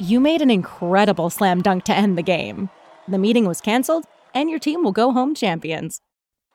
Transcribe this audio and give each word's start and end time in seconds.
You 0.00 0.20
made 0.20 0.42
an 0.42 0.50
incredible 0.50 1.28
slam 1.28 1.60
dunk 1.60 1.82
to 1.84 1.92
end 1.92 2.16
the 2.16 2.22
game. 2.22 2.70
The 3.08 3.18
meeting 3.18 3.46
was 3.46 3.60
canceled, 3.60 4.04
and 4.32 4.48
your 4.48 4.60
team 4.60 4.84
will 4.84 4.92
go 4.92 5.10
home 5.10 5.34
champions. 5.34 6.00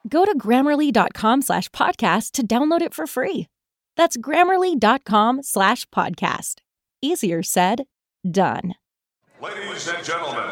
Go 0.08 0.24
to 0.24 0.36
grammarly.com 0.38 1.42
slash 1.42 1.68
podcast 1.68 2.32
to 2.32 2.46
download 2.46 2.80
it 2.80 2.94
for 2.94 3.06
free. 3.06 3.48
That's 3.98 4.16
grammarly.com 4.16 5.42
slash 5.42 5.86
podcast. 5.90 6.60
Easier 7.02 7.42
said, 7.42 7.84
done. 8.28 8.76
Ladies 9.42 9.88
and 9.88 10.02
gentlemen, 10.02 10.48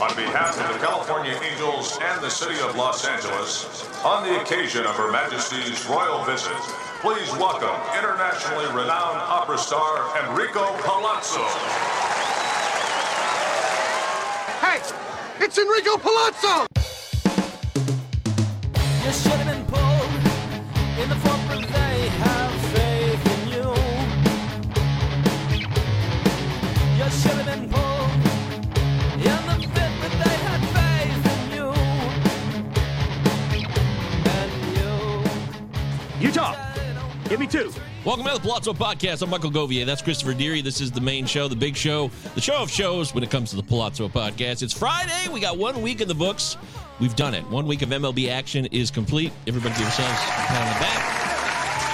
on 0.00 0.16
behalf 0.16 0.58
of 0.58 0.72
the 0.72 0.86
California 0.86 1.38
Angels 1.52 1.98
and 2.00 2.22
the 2.22 2.30
city 2.30 2.58
of 2.64 2.76
Los 2.76 3.06
Angeles, 3.06 3.84
on 4.06 4.26
the 4.26 4.40
occasion 4.40 4.86
of 4.86 4.96
Her 4.96 5.12
Majesty's 5.12 5.84
royal 5.86 6.24
visit, 6.24 6.56
please 7.00 7.30
welcome 7.32 7.76
internationally 7.98 8.66
renowned 8.68 9.20
opera 9.20 9.58
star 9.58 10.16
Enrico 10.24 10.64
Palazzo. 10.80 11.95
Hey, 14.60 14.80
it's 15.38 15.58
Enrico 15.58 15.98
Palazzo! 15.98 16.66
You 19.04 19.12
should 19.12 19.32
have 19.32 19.46
been 19.46 19.66
pulled 19.66 20.14
in 20.98 21.08
the 21.10 21.16
front, 21.16 21.42
but 21.46 21.60
they 21.68 22.08
have 22.08 22.52
faith 22.72 23.26
in 23.34 23.48
you. 23.52 23.68
You 26.96 27.10
should 27.10 27.36
have 27.36 27.46
been 27.46 27.68
pulled 27.68 28.10
in 29.20 29.40
the 29.46 29.56
fifth, 29.74 29.96
but 30.00 30.12
they 30.24 30.36
had 30.48 30.60
faith 30.76 31.24
in 31.34 31.42
you. 31.54 31.68
And 34.36 34.52
you. 36.20 36.28
Utah, 36.28 36.54
give 37.28 37.40
me 37.40 37.46
two. 37.46 37.70
Welcome 38.06 38.24
to 38.26 38.34
the 38.34 38.38
Palazzo 38.38 38.72
Podcast. 38.72 39.22
I'm 39.22 39.30
Michael 39.30 39.50
Govier. 39.50 39.84
That's 39.84 40.00
Christopher 40.00 40.32
Deary. 40.32 40.60
This 40.60 40.80
is 40.80 40.92
the 40.92 41.00
main 41.00 41.26
show, 41.26 41.48
the 41.48 41.56
big 41.56 41.74
show, 41.74 42.08
the 42.36 42.40
show 42.40 42.54
of 42.54 42.70
shows 42.70 43.12
when 43.12 43.24
it 43.24 43.32
comes 43.32 43.50
to 43.50 43.56
the 43.56 43.64
Palazzo 43.64 44.08
Podcast. 44.08 44.62
It's 44.62 44.72
Friday. 44.72 45.28
We 45.32 45.40
got 45.40 45.58
one 45.58 45.82
week 45.82 46.00
in 46.00 46.06
the 46.06 46.14
books. 46.14 46.56
We've 47.00 47.16
done 47.16 47.34
it. 47.34 47.44
One 47.48 47.66
week 47.66 47.82
of 47.82 47.88
MLB 47.88 48.30
action 48.30 48.66
is 48.66 48.92
complete. 48.92 49.32
Everybody 49.48 49.74
give 49.74 49.80
yourselves 49.80 50.12
a 50.12 50.30
pat 50.30 50.62
on 50.62 50.68
the 50.68 50.78
back. 50.78 51.02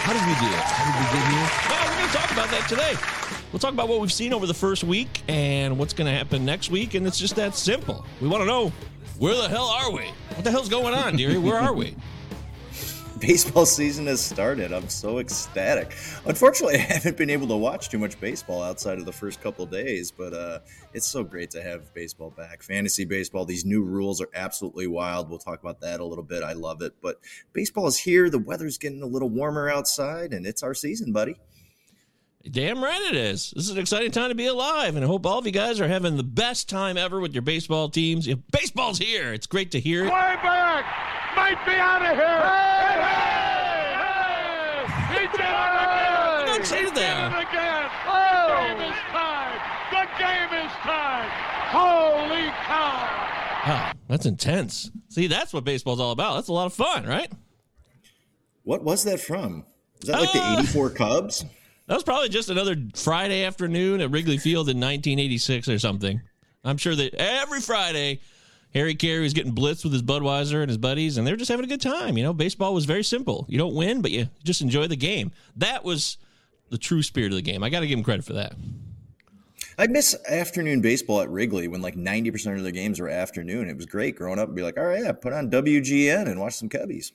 How 0.04 0.12
did 0.12 0.20
we 0.26 0.34
do 0.34 0.54
it? 0.54 0.60
How 0.60 0.84
did 0.84 1.00
we 1.00 1.18
get 1.18 1.28
here? 1.32 1.48
Well, 1.70 1.88
we're 1.88 1.96
going 1.96 2.10
to 2.10 2.14
talk 2.14 2.30
about 2.30 2.50
that 2.50 2.68
today. 2.68 3.46
We'll 3.50 3.60
talk 3.60 3.72
about 3.72 3.88
what 3.88 4.02
we've 4.02 4.12
seen 4.12 4.34
over 4.34 4.46
the 4.46 4.52
first 4.52 4.84
week 4.84 5.22
and 5.28 5.78
what's 5.78 5.94
going 5.94 6.12
to 6.12 6.14
happen 6.14 6.44
next 6.44 6.70
week. 6.70 6.92
And 6.92 7.06
it's 7.06 7.18
just 7.18 7.36
that 7.36 7.54
simple. 7.54 8.04
We 8.20 8.28
want 8.28 8.42
to 8.42 8.46
know 8.46 8.70
where 9.18 9.34
the 9.34 9.48
hell 9.48 9.64
are 9.64 9.90
we? 9.90 10.02
What 10.34 10.44
the 10.44 10.50
hell's 10.50 10.68
going 10.68 10.92
on, 10.92 11.16
Deary? 11.16 11.38
Where 11.38 11.56
are 11.56 11.72
we? 11.72 11.96
Baseball 13.22 13.64
season 13.64 14.08
has 14.08 14.20
started. 14.20 14.72
I'm 14.72 14.88
so 14.88 15.20
ecstatic. 15.20 15.96
Unfortunately, 16.26 16.74
I 16.78 16.82
haven't 16.82 17.16
been 17.16 17.30
able 17.30 17.46
to 17.48 17.56
watch 17.56 17.88
too 17.88 17.98
much 17.98 18.20
baseball 18.20 18.62
outside 18.62 18.98
of 18.98 19.06
the 19.06 19.12
first 19.12 19.40
couple 19.40 19.64
days, 19.64 20.10
but 20.10 20.34
uh, 20.34 20.58
it's 20.92 21.06
so 21.06 21.22
great 21.22 21.50
to 21.52 21.62
have 21.62 21.94
baseball 21.94 22.30
back. 22.30 22.62
Fantasy 22.62 23.04
baseball, 23.04 23.44
these 23.44 23.64
new 23.64 23.82
rules 23.82 24.20
are 24.20 24.28
absolutely 24.34 24.88
wild. 24.88 25.30
We'll 25.30 25.38
talk 25.38 25.60
about 25.60 25.80
that 25.80 26.00
a 26.00 26.04
little 26.04 26.24
bit. 26.24 26.42
I 26.42 26.52
love 26.52 26.82
it. 26.82 26.94
But 27.00 27.20
baseball 27.52 27.86
is 27.86 27.96
here. 27.96 28.28
The 28.28 28.40
weather's 28.40 28.76
getting 28.76 29.02
a 29.02 29.06
little 29.06 29.30
warmer 29.30 29.70
outside, 29.70 30.32
and 30.32 30.44
it's 30.44 30.64
our 30.64 30.74
season, 30.74 31.12
buddy. 31.12 31.36
Damn 32.50 32.82
right 32.82 33.00
it 33.02 33.14
is. 33.14 33.52
This 33.54 33.66
is 33.66 33.70
an 33.70 33.78
exciting 33.78 34.10
time 34.10 34.30
to 34.30 34.34
be 34.34 34.46
alive, 34.46 34.96
and 34.96 35.04
I 35.04 35.06
hope 35.06 35.24
all 35.26 35.38
of 35.38 35.46
you 35.46 35.52
guys 35.52 35.80
are 35.80 35.86
having 35.86 36.16
the 36.16 36.24
best 36.24 36.68
time 36.68 36.96
ever 36.96 37.20
with 37.20 37.34
your 37.34 37.42
baseball 37.42 37.88
teams. 37.88 38.28
Baseball's 38.50 38.98
here. 38.98 39.32
It's 39.32 39.46
great 39.46 39.70
to 39.70 39.80
hear 39.80 40.00
it. 40.00 40.06
Way 40.06 40.10
back! 40.10 41.11
Might 41.36 41.64
be 41.66 41.72
out 41.72 42.02
of 42.02 42.16
here! 42.16 42.40
Hey! 42.42 43.94
Hey! 43.98 45.20
He 45.20 45.26
did 45.26 45.40
it 45.40 45.40
again! 45.40 46.46
Don't 46.46 46.66
say 46.66 46.84
he 46.84 46.90
that. 46.90 46.94
did 46.94 47.38
it 47.38 47.48
again! 47.48 47.88
The 48.06 48.78
game 48.78 48.90
is 48.90 48.98
tied! 49.10 49.60
The 49.90 50.04
game 50.18 50.52
is 50.66 50.72
tied! 50.82 51.30
Holy 51.72 52.46
cow! 52.66 53.08
Wow, 53.66 53.92
that's 54.08 54.26
intense. 54.26 54.90
See, 55.08 55.26
that's 55.26 55.52
what 55.52 55.64
baseball's 55.64 56.00
all 56.00 56.10
about. 56.12 56.34
That's 56.34 56.48
a 56.48 56.52
lot 56.52 56.66
of 56.66 56.74
fun, 56.74 57.06
right? 57.06 57.30
What 58.64 58.82
was 58.82 59.04
that 59.04 59.20
from? 59.20 59.64
Is 60.02 60.08
that 60.08 60.20
like 60.20 60.34
Uh, 60.34 60.56
the 60.56 60.60
84 60.62 60.90
Cubs? 60.90 61.44
That 61.86 61.94
was 61.94 62.04
probably 62.04 62.28
just 62.28 62.50
another 62.50 62.76
Friday 62.94 63.44
afternoon 63.44 64.00
at 64.00 64.10
Wrigley 64.10 64.38
Field 64.38 64.68
in 64.68 64.76
1986 64.78 65.68
or 65.68 65.78
something. 65.78 66.20
I'm 66.64 66.76
sure 66.76 66.94
that 66.94 67.14
every 67.14 67.60
Friday, 67.60 68.20
Harry 68.74 68.94
Caray 68.94 69.20
was 69.20 69.34
getting 69.34 69.54
blitzed 69.54 69.84
with 69.84 69.92
his 69.92 70.02
Budweiser 70.02 70.60
and 70.60 70.68
his 70.68 70.78
buddies, 70.78 71.18
and 71.18 71.26
they 71.26 71.30
were 71.30 71.36
just 71.36 71.50
having 71.50 71.64
a 71.64 71.68
good 71.68 71.80
time. 71.80 72.16
You 72.16 72.22
know, 72.22 72.32
baseball 72.32 72.72
was 72.72 72.86
very 72.86 73.04
simple. 73.04 73.44
You 73.48 73.58
don't 73.58 73.74
win, 73.74 74.00
but 74.00 74.10
you 74.10 74.28
just 74.44 74.62
enjoy 74.62 74.86
the 74.86 74.96
game. 74.96 75.32
That 75.56 75.84
was 75.84 76.16
the 76.70 76.78
true 76.78 77.02
spirit 77.02 77.32
of 77.32 77.36
the 77.36 77.42
game. 77.42 77.62
I 77.62 77.68
got 77.68 77.80
to 77.80 77.86
give 77.86 77.98
him 77.98 78.04
credit 78.04 78.24
for 78.24 78.32
that. 78.32 78.54
I 79.78 79.86
miss 79.86 80.16
afternoon 80.28 80.80
baseball 80.80 81.20
at 81.20 81.30
Wrigley 81.30 81.68
when 81.68 81.82
like 81.82 81.96
90% 81.96 82.56
of 82.56 82.62
the 82.62 82.72
games 82.72 83.00
were 83.00 83.08
afternoon. 83.08 83.68
It 83.68 83.76
was 83.76 83.86
great 83.86 84.16
growing 84.16 84.38
up 84.38 84.48
and 84.48 84.56
be 84.56 84.62
like, 84.62 84.78
all 84.78 84.84
right, 84.84 85.02
yeah, 85.02 85.12
put 85.12 85.32
on 85.32 85.50
WGN 85.50 86.28
and 86.28 86.40
watch 86.40 86.54
some 86.54 86.68
Cubbies. 86.68 87.12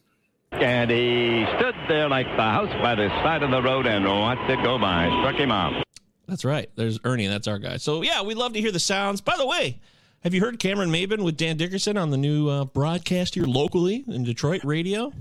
And 0.52 0.90
he 0.90 1.46
stood 1.58 1.76
there 1.88 2.08
like 2.08 2.26
the 2.26 2.42
house 2.42 2.72
by 2.82 2.96
the 2.96 3.10
side 3.24 3.44
of 3.44 3.52
the 3.52 3.62
road 3.62 3.86
and 3.86 4.06
watched 4.06 4.50
it 4.50 4.64
go 4.64 4.80
by. 4.80 5.08
Struck 5.22 5.36
him 5.36 5.52
out. 5.52 5.84
That's 6.28 6.46
right. 6.46 6.70
There's 6.76 7.00
Ernie. 7.04 7.28
That's 7.28 7.48
our 7.48 7.60
guy. 7.60 7.78
So, 7.78 8.02
yeah, 8.02 8.22
we 8.22 8.34
love 8.34 8.54
to 8.54 8.62
hear 8.62 8.72
the 8.72 8.80
sounds. 8.80 9.22
By 9.22 9.36
the 9.38 9.46
way, 9.46 9.80
have 10.28 10.34
you 10.34 10.42
heard 10.42 10.60
Cameron 10.60 10.90
Maybin 10.90 11.24
with 11.24 11.38
Dan 11.38 11.56
Dickerson 11.56 11.96
on 11.96 12.10
the 12.10 12.18
new 12.18 12.50
uh, 12.50 12.66
broadcast 12.66 13.36
here 13.36 13.46
locally 13.46 14.04
in 14.10 14.26
Detroit 14.26 14.62
radio? 14.66 15.14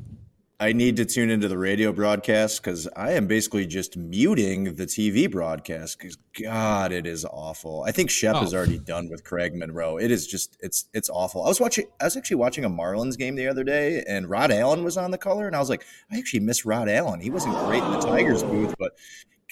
I 0.58 0.72
need 0.72 0.96
to 0.96 1.04
tune 1.04 1.30
into 1.30 1.46
the 1.46 1.56
radio 1.56 1.92
broadcast 1.92 2.60
because 2.60 2.88
I 2.96 3.12
am 3.12 3.28
basically 3.28 3.66
just 3.66 3.96
muting 3.96 4.74
the 4.74 4.84
TV 4.84 5.30
broadcast 5.30 5.96
because 6.00 6.18
God, 6.42 6.90
it 6.90 7.06
is 7.06 7.24
awful. 7.24 7.84
I 7.86 7.92
think 7.92 8.10
Shep 8.10 8.34
Oh. 8.34 8.42
is 8.42 8.52
already 8.52 8.80
done 8.80 9.08
with 9.08 9.22
Craig 9.22 9.54
Monroe. 9.54 9.96
It 9.96 10.10
is 10.10 10.26
just 10.26 10.56
it's 10.58 10.86
it's 10.92 11.08
awful. 11.08 11.44
I 11.44 11.48
was 11.48 11.60
watching 11.60 11.86
I 12.00 12.04
was 12.06 12.16
actually 12.16 12.38
watching 12.38 12.64
a 12.64 12.70
Marlins 12.70 13.16
game 13.16 13.36
the 13.36 13.46
other 13.46 13.62
day 13.62 14.02
and 14.08 14.28
Rod 14.28 14.50
Allen 14.50 14.82
was 14.82 14.96
on 14.96 15.12
the 15.12 15.18
color 15.18 15.46
and 15.46 15.54
I 15.54 15.60
was 15.60 15.70
like, 15.70 15.84
I 16.10 16.18
actually 16.18 16.40
miss 16.40 16.66
Rod 16.66 16.88
Allen. 16.88 17.20
He 17.20 17.30
wasn't 17.30 17.54
great 17.58 17.84
in 17.84 17.92
the 17.92 18.00
Tigers 18.00 18.42
booth, 18.42 18.74
but 18.76 18.96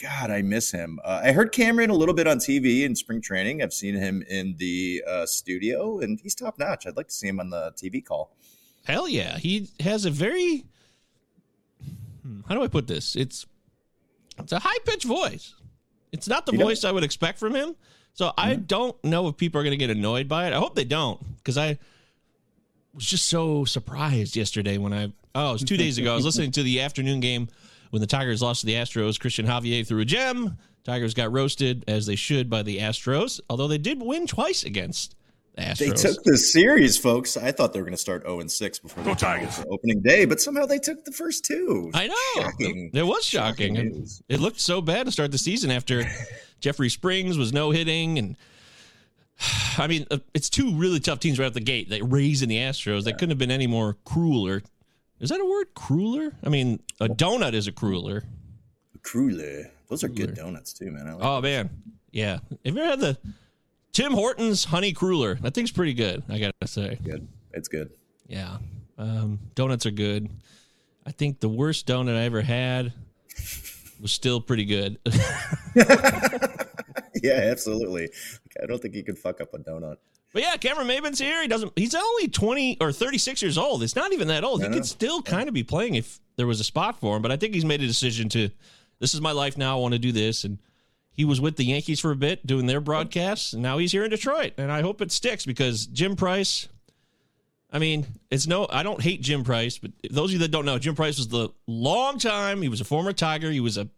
God, 0.01 0.31
I 0.31 0.43
miss 0.43 0.73
him. 0.73 0.99
Uh, 1.05 1.23
I 1.25 1.33
heard 1.33 1.53
Cameron 1.53 1.91
a 1.91 1.95
little 1.95 2.15
bit 2.15 2.27
on 2.27 2.39
TV 2.39 2.83
in 2.83 2.97
spring 2.97 3.21
training. 3.21 3.63
I've 3.63 3.73
seen 3.73 3.95
him 3.95 4.25
in 4.29 4.57
the 4.59 5.05
uh, 5.07 5.27
studio, 5.27 6.01
and 6.01 6.19
he's 6.21 6.35
top 6.35 6.59
notch. 6.59 6.87
I'd 6.87 6.97
like 6.97 7.09
to 7.09 7.15
see 7.15 7.29
him 7.29 7.39
on 7.39 7.51
the 7.51 7.73
TV 7.77 8.05
call. 8.05 8.35
Hell 8.85 9.09
yeah. 9.09 9.39
He 9.39 9.71
has 9.81 10.05
a 10.05 10.11
very 10.11 10.65
hmm, 12.23 12.41
how 12.49 12.55
do 12.55 12.63
I 12.63 12.69
put 12.69 12.87
this? 12.87 13.15
It's 13.15 13.47
it's 14.39 14.53
a 14.53 14.59
high 14.59 14.79
pitched 14.85 15.05
voice. 15.05 15.55
It's 16.13 16.29
not 16.29 16.47
the 16.47 16.53
You 16.53 16.59
voice 16.59 16.85
I 16.85 16.91
would 16.91 17.05
expect 17.05 17.39
from 17.39 17.55
him. 17.55 17.77
So 18.15 18.33
I 18.39 18.55
don't 18.55 19.03
know 19.03 19.27
if 19.29 19.37
people 19.37 19.61
are 19.61 19.65
going 19.65 19.73
to 19.73 19.77
get 19.77 19.91
annoyed 19.91 20.29
by 20.29 20.47
it. 20.47 20.53
I 20.53 20.59
hope 20.59 20.77
they 20.77 20.85
don't 20.85 21.21
because 21.39 21.59
I 21.59 21.79
was 22.95 23.05
just 23.05 23.27
so 23.27 23.65
surprised 23.65 24.37
yesterday 24.37 24.79
when 24.79 24.93
I 24.93 25.13
oh 25.35 25.51
it 25.51 25.53
was 25.53 25.65
two 25.65 25.77
days 25.77 25.99
ago. 25.99 26.13
I 26.13 26.17
was 26.17 26.25
listening 26.25 26.53
to 26.53 26.63
the 26.63 26.81
afternoon 26.81 27.21
game 27.21 27.49
when 27.95 28.01
the 28.01 28.09
Tigers 28.09 28.43
lost 28.43 28.63
to 28.63 28.67
the 28.67 28.75
Astros. 28.75 29.21
Cristian 29.21 29.47
Javier 29.47 29.87
threw 29.87 30.01
a 30.01 30.05
gem. 30.05 30.59
Tigers 30.83 31.15
got 31.15 31.31
roasted 31.31 31.85
as 31.87 32.07
they 32.07 32.17
should 32.17 32.51
by 32.51 32.61
the 32.61 32.79
Astros, 32.79 33.39
although 33.49 33.69
they 33.69 33.79
did 33.79 34.03
win 34.03 34.27
twice 34.27 34.65
against 34.65 35.15
the 35.55 35.63
Astros. 35.63 35.79
They 35.79 35.91
took 35.91 36.25
the 36.25 36.37
series, 36.37 36.99
folks. 36.99 37.37
I 37.37 37.53
thought 37.53 37.73
they 37.73 37.79
were 37.79 37.85
going 37.85 37.95
to 37.95 37.97
start 37.97 38.23
0 38.23 38.41
and 38.41 38.51
6 38.51 38.79
before 38.81 39.05
Go 39.05 39.11
the 39.11 39.17
Tigers. 39.17 39.65
opening 39.71 40.03
day, 40.03 40.25
but 40.25 40.41
somehow 40.41 40.67
they 40.67 40.81
took 40.81 41.05
the 41.05 41.13
first 41.13 41.45
two. 41.45 41.93
I 41.95 42.09
know. 42.09 42.43
Shocking. 42.43 42.91
It 42.93 43.07
was 43.07 43.25
shocking. 43.25 43.77
Shocking 43.77 44.03
It, 44.29 44.35
it 44.35 44.41
looked 44.41 44.59
so 44.59 44.81
bad 44.81 45.07
to 45.07 45.13
start 45.13 45.31
the 45.31 45.39
season 45.39 45.71
after 45.71 46.03
Jeffrey 46.61 46.89
Springs 46.89 47.39
was 47.39 47.53
no 47.53 47.71
hitting 47.71 48.19
and 48.19 48.37
I 49.79 49.87
mean, 49.87 50.05
uh, 50.11 50.19
it's 50.35 50.51
two 50.51 50.75
really 50.75 50.99
tough 50.99 51.21
teams 51.21 51.39
right 51.39 51.47
out 51.47 51.55
the 51.55 51.61
gate. 51.61 51.89
They 51.89 52.03
Rays 52.03 52.43
and 52.43 52.51
the 52.51 52.57
Astros. 52.57 53.05
They 53.05 53.13
couldn't 53.13 53.31
have 53.31 53.39
been 53.39 53.53
any 53.53 53.69
more 53.69 53.97
crueler. 54.05 54.63
Is 55.21 55.31
that 55.31 55.41
a 55.41 55.45
word? 55.45 55.75
Crueler? 55.75 56.33
I 56.45 56.49
mean, 56.49 56.81
a 57.01 57.09
donut 57.09 57.55
is 57.55 57.67
a 57.67 57.73
crueler. 57.73 58.25
Cruller. 59.03 59.71
Those 59.89 60.03
are 60.03 60.09
good 60.09 60.35
donuts 60.35 60.73
too, 60.73 60.91
man. 60.91 61.07
Like 61.07 61.17
Oh 61.21 61.41
man, 61.41 61.71
yeah. 62.11 62.39
Have 62.65 62.77
you 62.77 62.83
ever 62.83 62.91
had 62.91 63.01
the 63.01 63.19
Tim 63.93 64.13
Hortons 64.13 64.65
Honey 64.65 64.93
Cruller? 64.93 65.37
That 65.37 65.55
thing's 65.55 65.71
pretty 65.71 65.95
good. 65.95 66.23
I 66.29 66.39
gotta 66.39 66.67
say. 66.67 66.99
good. 67.05 67.29
It's 67.53 67.69
good. 67.69 67.91
Yeah, 68.27 68.59
um, 68.99 69.39
donuts 69.55 69.87
are 69.87 69.93
good. 69.93 70.29
I 71.07 71.13
think 71.13 71.41
the 71.41 71.49
worst 71.49 71.87
donut 71.87 72.17
I 72.17 72.23
ever 72.23 72.41
had 72.41 72.93
was 74.01 74.11
still 74.11 74.41
pretty 74.41 74.65
good. 74.65 74.99
Yeah, 77.25 77.41
absolutely. 77.51 78.11
I 78.63 78.67
don't 78.67 78.83
think 78.83 78.95
you 78.95 79.03
can 79.03 79.17
fuck 79.17 79.41
up 79.41 79.55
a 79.55 79.59
donut. 79.59 79.97
But 80.35 80.43
yeah, 80.43 80.57
Cameron 80.59 80.87
Maybin's 80.87 81.19
here. 81.19 81.41
He 81.41 81.49
doesn't. 81.49 81.73
He's 81.75 81.95
only 81.95 82.29
twenty 82.29 82.77
or 82.83 82.93
thirty 82.93 83.17
six 83.17 83.41
years 83.41 83.57
old. 83.57 83.83
It's 83.83 83.97
not 83.97 84.13
even 84.13 84.29
that 84.29 84.45
old. 84.45 84.63
He 84.63 84.69
could 84.69 84.85
still 84.85 85.23
kind 85.23 85.49
of 85.49 85.55
be 85.55 85.63
playing 85.63 85.95
if 85.95 86.21
there 86.37 86.47
was 86.47 86.61
a 86.61 86.65
spot 86.65 87.01
for 87.01 87.17
him. 87.17 87.23
But 87.23 87.33
I 87.33 87.39
think 87.39 87.55
he's 87.55 87.65
made 87.65 87.81
a 87.81 87.87
decision 87.87 88.29
to. 88.31 88.51
This 89.01 89.15
is 89.15 89.23
my 89.23 89.33
life 89.33 89.57
now. 89.57 89.79
I 89.79 89.81
want 89.81 89.95
to 89.95 89.99
do 89.99 90.13
this, 90.13 90.45
and 90.45 90.59
he 91.13 91.25
was 91.25 91.41
with 91.41 91.57
the 91.57 91.65
Yankees 91.65 91.99
for 91.99 92.11
a 92.11 92.17
bit 92.17 92.47
doing 92.47 92.67
their 92.67 92.81
broadcasts, 92.81 93.55
and 93.55 93.63
now 93.63 93.79
he's 93.79 93.93
here 93.93 94.05
in 94.05 94.11
Detroit. 94.11 94.53
And 94.59 94.71
I 94.71 94.83
hope 94.83 95.01
it 95.01 95.11
sticks 95.11 95.47
because 95.47 95.87
Jim 95.87 96.17
Price. 96.17 96.69
I 97.73 97.79
mean, 97.79 98.07
it's 98.31 98.47
no. 98.47 98.67
I 98.69 98.83
don't 98.83 99.01
hate 99.01 99.23
Jim 99.23 99.45
Price, 99.45 99.79
but 99.79 99.93
those 100.11 100.29
of 100.29 100.33
you 100.33 100.39
that 100.41 100.51
don't 100.51 100.67
know, 100.67 100.79
Jim 100.79 100.95
Price 100.95 101.17
was 101.17 101.29
the 101.29 101.49
long 101.67 102.19
time. 102.19 102.61
He 102.61 102.69
was 102.69 102.83
a 102.83 102.85
former 102.85 103.15
Tiger. 103.15 103.51
He 103.51 103.61
was 103.61 103.79
a 103.79 103.89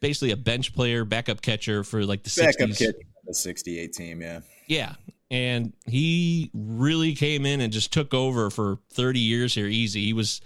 basically 0.00 0.30
a 0.30 0.36
bench 0.36 0.74
player, 0.74 1.04
backup 1.04 1.42
catcher 1.42 1.84
for 1.84 2.04
like 2.04 2.22
the 2.22 2.34
Backup 2.36 2.70
60s. 2.70 2.78
kid, 2.78 2.94
the 3.24 3.34
'68 3.34 3.92
team. 3.92 4.20
Yeah. 4.20 4.40
Yeah. 4.66 4.94
And 5.30 5.72
he 5.86 6.50
really 6.52 7.14
came 7.14 7.46
in 7.46 7.60
and 7.60 7.72
just 7.72 7.92
took 7.92 8.12
over 8.12 8.50
for 8.50 8.78
30 8.92 9.20
years 9.20 9.54
here 9.54 9.66
easy. 9.66 10.04
He 10.06 10.12
was 10.12 10.40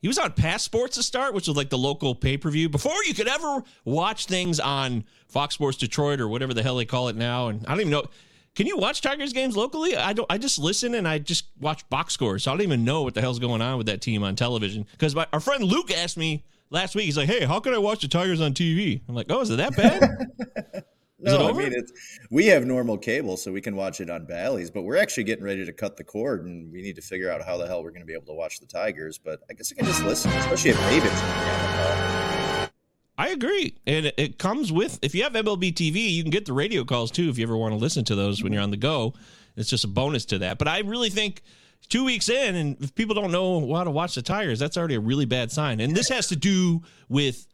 he 0.00 0.08
was 0.08 0.18
on 0.18 0.32
Pass 0.32 0.62
Sports 0.62 0.96
to 0.96 1.02
start, 1.02 1.34
which 1.34 1.48
was 1.48 1.56
like 1.56 1.70
the 1.70 1.78
local 1.78 2.14
pay-per-view 2.14 2.68
before 2.68 3.02
you 3.06 3.14
could 3.14 3.28
ever 3.28 3.62
watch 3.84 4.26
things 4.26 4.60
on 4.60 5.04
Fox 5.28 5.54
Sports 5.54 5.78
Detroit 5.78 6.20
or 6.20 6.28
whatever 6.28 6.52
the 6.52 6.62
hell 6.62 6.76
they 6.76 6.84
call 6.84 7.08
it 7.08 7.16
now. 7.16 7.48
And 7.48 7.64
I 7.66 7.70
don't 7.70 7.80
even 7.80 7.92
know 7.92 8.04
can 8.54 8.68
you 8.68 8.76
watch 8.76 9.00
Tigers 9.00 9.32
games 9.32 9.56
locally? 9.56 9.96
I 9.96 10.12
don't. 10.12 10.30
I 10.30 10.38
just 10.38 10.58
listen 10.58 10.94
and 10.94 11.08
I 11.08 11.18
just 11.18 11.46
watch 11.60 11.88
box 11.88 12.14
scores. 12.14 12.44
So 12.44 12.52
I 12.52 12.54
don't 12.54 12.62
even 12.62 12.84
know 12.84 13.02
what 13.02 13.14
the 13.14 13.20
hell's 13.20 13.40
going 13.40 13.60
on 13.60 13.78
with 13.78 13.86
that 13.86 14.00
team 14.00 14.22
on 14.22 14.36
television. 14.36 14.86
Because 14.92 15.14
our 15.16 15.40
friend 15.40 15.64
Luke 15.64 15.90
asked 15.90 16.16
me 16.16 16.44
last 16.70 16.94
week. 16.94 17.04
He's 17.06 17.16
like, 17.16 17.28
"Hey, 17.28 17.44
how 17.44 17.60
can 17.60 17.74
I 17.74 17.78
watch 17.78 18.02
the 18.02 18.08
Tigers 18.08 18.40
on 18.40 18.54
TV?" 18.54 19.00
I'm 19.08 19.14
like, 19.14 19.26
"Oh, 19.30 19.40
is 19.40 19.50
it 19.50 19.56
that 19.56 19.76
bad?" 19.76 20.84
No, 21.24 21.48
I 21.48 21.52
mean 21.52 21.72
it's 21.72 21.90
we 22.30 22.46
have 22.46 22.66
normal 22.66 22.98
cable, 22.98 23.38
so 23.38 23.50
we 23.50 23.62
can 23.62 23.76
watch 23.76 23.98
it 24.00 24.10
on 24.10 24.26
Bally's. 24.26 24.70
But 24.70 24.82
we're 24.82 24.98
actually 24.98 25.24
getting 25.24 25.44
ready 25.44 25.64
to 25.64 25.72
cut 25.72 25.96
the 25.96 26.04
cord, 26.04 26.44
and 26.44 26.70
we 26.70 26.82
need 26.82 26.96
to 26.96 27.02
figure 27.02 27.30
out 27.30 27.42
how 27.42 27.56
the 27.56 27.66
hell 27.66 27.82
we're 27.82 27.92
going 27.92 28.02
to 28.02 28.06
be 28.06 28.12
able 28.12 28.26
to 28.26 28.34
watch 28.34 28.60
the 28.60 28.66
Tigers. 28.66 29.16
But 29.16 29.40
I 29.48 29.54
guess 29.54 29.72
I 29.72 29.76
can 29.76 29.86
just 29.86 30.04
listen, 30.04 30.30
especially 30.32 30.72
if 30.72 30.78
David's 30.90 31.20
going 31.20 31.32
to 31.32 31.38
the. 31.40 32.70
I 33.16 33.28
agree. 33.28 33.78
And 33.86 34.06
it, 34.06 34.14
it 34.18 34.38
comes 34.38 34.72
with, 34.72 34.98
if 35.00 35.14
you 35.14 35.22
have 35.22 35.32
MLB 35.32 35.72
TV, 35.72 36.10
you 36.10 36.22
can 36.22 36.30
get 36.30 36.46
the 36.46 36.52
radio 36.52 36.84
calls 36.84 37.10
too 37.10 37.30
if 37.30 37.38
you 37.38 37.44
ever 37.44 37.56
want 37.56 37.72
to 37.72 37.78
listen 37.78 38.04
to 38.06 38.14
those 38.14 38.42
when 38.42 38.52
you're 38.52 38.62
on 38.62 38.72
the 38.72 38.76
go. 38.76 39.14
It's 39.56 39.70
just 39.70 39.84
a 39.84 39.88
bonus 39.88 40.24
to 40.26 40.38
that. 40.38 40.58
But 40.58 40.66
I 40.66 40.80
really 40.80 41.10
think 41.10 41.42
two 41.88 42.04
weeks 42.04 42.28
in, 42.28 42.54
and 42.54 42.76
if 42.82 42.94
people 42.94 43.14
don't 43.14 43.30
know 43.32 43.74
how 43.74 43.84
to 43.84 43.90
watch 43.90 44.14
the 44.14 44.22
Tigers, 44.22 44.58
that's 44.58 44.76
already 44.76 44.94
a 44.94 45.00
really 45.00 45.24
bad 45.24 45.50
sign. 45.52 45.80
And 45.80 45.94
this 45.96 46.08
has 46.08 46.28
to 46.28 46.36
do 46.36 46.82
with 47.08 47.46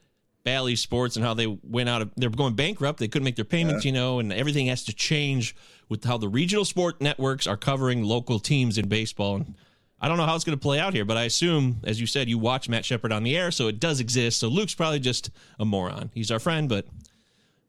Bally 0.45 0.77
Sports 0.77 1.17
and 1.17 1.25
how 1.25 1.35
they 1.35 1.47
went 1.47 1.89
out 1.89 2.03
of, 2.03 2.11
they're 2.17 2.31
going 2.31 2.55
bankrupt. 2.55 2.99
They 2.99 3.09
couldn't 3.09 3.25
make 3.25 3.37
their 3.37 3.45
payments, 3.45 3.85
you 3.85 3.93
know, 3.93 4.19
and 4.21 4.33
everything 4.33 4.67
has 4.67 4.85
to 4.85 4.93
change 4.95 5.55
with 5.89 6.05
how 6.05 6.17
the 6.17 6.29
regional 6.29 6.65
sport 6.65 7.01
networks 7.01 7.47
are 7.47 7.57
covering 7.57 8.03
local 8.05 8.39
teams 8.39 8.79
in 8.79 8.89
baseball. 8.89 9.37
And 9.37 9.55
I 10.01 10.09
don't 10.09 10.17
know 10.17 10.25
how 10.25 10.35
it's 10.37 10.45
going 10.45 10.57
to 10.57 10.63
play 10.63 10.79
out 10.79 10.95
here, 10.95 11.05
but 11.05 11.17
I 11.19 11.25
assume, 11.25 11.81
as 11.85 12.01
you 12.01 12.07
said, 12.07 12.29
you 12.29 12.39
watch 12.39 12.69
Matt 12.71 12.85
Shepard 12.87 13.13
on 13.13 13.23
the 13.23 13.37
air, 13.37 13.51
so 13.51 13.69
it 13.69 13.79
does 13.81 14.01
exist. 14.01 14.39
So 14.41 14.49
Luke's 14.49 14.75
probably 14.75 15.01
just 15.01 15.31
a 15.59 15.65
moron. 15.67 16.11
He's 16.15 16.31
our 16.31 16.39
friend, 16.39 16.69
but 16.69 16.87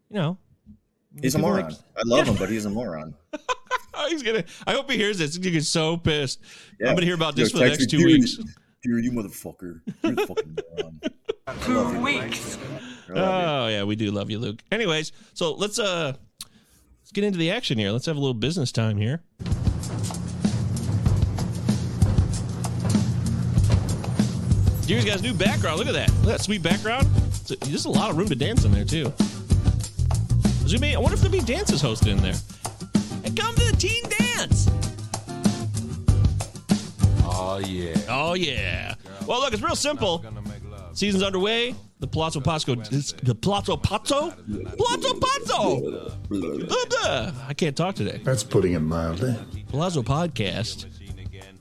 you 0.10 0.16
know, 0.18 0.38
He's 1.22 1.36
a 1.36 1.40
moron. 1.40 1.66
like- 1.66 1.74
I 1.98 2.02
love 2.06 2.26
him, 2.28 2.36
but 2.36 2.50
he's 2.50 2.64
a 2.64 2.70
moron. 2.70 3.16
he's 4.10 4.24
gonna. 4.24 4.44
I 4.68 4.74
hope 4.74 4.90
he 4.90 4.98
hears 4.98 5.18
this. 5.18 5.32
He's 5.36 5.38
gonna 5.40 5.52
get 5.52 5.66
so 5.66 5.98
pissed. 5.98 6.40
I'm 6.80 6.96
gonna 6.96 7.06
hear 7.06 7.16
about 7.16 7.38
Yo, 7.38 7.44
this 7.44 7.52
for 7.52 7.60
the 7.60 7.68
next 7.70 7.90
two 7.90 7.98
"Dude, 7.98 8.06
weeks. 8.06 8.36
Dude, 8.84 9.06
you 9.06 9.12
motherfucker. 9.12 9.82
You're 10.04 10.14
a 10.14 10.28
fucking 10.28 10.58
moron. 10.78 11.02
Two 11.62 12.02
weeks. 12.02 12.58
Oh 13.14 13.68
yeah, 13.68 13.84
we 13.84 13.96
do 13.96 14.10
love 14.12 14.30
you, 14.32 14.40
Luke. 14.40 14.62
Anyways, 14.72 15.12
so 15.34 15.54
let's 15.54 15.78
uh 15.80 16.14
let's 17.02 17.12
get 17.14 17.24
into 17.24 17.38
the 17.40 17.52
action 17.52 17.78
here. 17.78 17.92
Let's 17.92 18.06
have 18.06 18.16
a 18.16 18.20
little 18.20 18.34
business 18.34 18.72
time 18.72 18.98
here. 18.98 19.22
Deer's 24.86 25.06
got 25.06 25.14
his 25.14 25.24
new 25.24 25.34
background. 25.34 25.78
Look 25.80 25.88
at 25.88 25.94
that. 25.94 26.10
Look 26.10 26.20
at 26.34 26.38
that 26.38 26.42
sweet 26.42 26.62
background. 26.62 27.08
A- 27.50 27.56
There's 27.66 27.86
a 27.86 27.90
lot 27.90 28.10
of 28.10 28.18
room 28.18 28.28
to 28.28 28.36
dance 28.36 28.66
in 28.66 28.72
there 28.72 28.84
too. 28.84 29.14
There's 30.60 30.74
gonna 30.74 30.80
be, 30.82 30.96
I 30.96 31.00
wonder 31.00 31.14
if 31.16 31.22
there'll 31.22 31.32
be 31.38 31.40
dances 31.46 31.82
hosted 31.82 32.08
in 32.08 32.18
there. 32.18 32.34
And 33.24 33.38
come 33.38 33.56
to 33.56 33.72
the 33.72 33.78
teen 33.78 34.04
dance. 34.04 34.70
Oh 37.24 37.62
yeah. 37.66 37.96
Oh 38.10 38.34
yeah. 38.34 38.96
Well, 39.28 39.42
look, 39.42 39.54
it's 39.54 39.62
real 39.62 39.76
simple. 39.76 40.26
Season's 40.94 41.24
underway. 41.24 41.76
The 42.00 42.08
Palazzo 42.08 42.40
Pasco, 42.40 42.74
the 42.74 43.36
Palazzo 43.36 43.78
Pazzo, 43.78 44.34
Palazzo 44.76 45.14
Pazzo. 45.20 46.12
Blah, 46.30 46.86
blah. 46.90 47.32
I 47.48 47.54
can't 47.54 47.78
talk 47.78 47.94
today. 47.94 48.20
That's 48.24 48.44
putting 48.44 48.74
it 48.74 48.80
mildly. 48.80 49.36
Palazzo 49.70 50.02
Podcast 50.02 50.88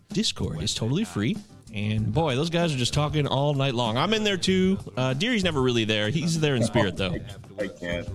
Discord 0.08 0.62
is 0.62 0.74
totally 0.74 1.04
free. 1.04 1.36
And 1.72 2.12
boy, 2.12 2.34
those 2.34 2.50
guys 2.50 2.74
are 2.74 2.78
just 2.78 2.92
talking 2.92 3.26
all 3.26 3.54
night 3.54 3.74
long. 3.74 3.96
I'm 3.96 4.12
in 4.12 4.24
there 4.24 4.36
too. 4.36 4.78
Uh, 4.96 5.14
Deary's 5.14 5.44
never 5.44 5.62
really 5.62 5.84
there. 5.84 6.10
He's 6.10 6.40
there 6.40 6.56
in 6.56 6.64
spirit 6.64 6.96
though. 6.96 7.14
I 7.58 7.68
can't. 7.68 8.08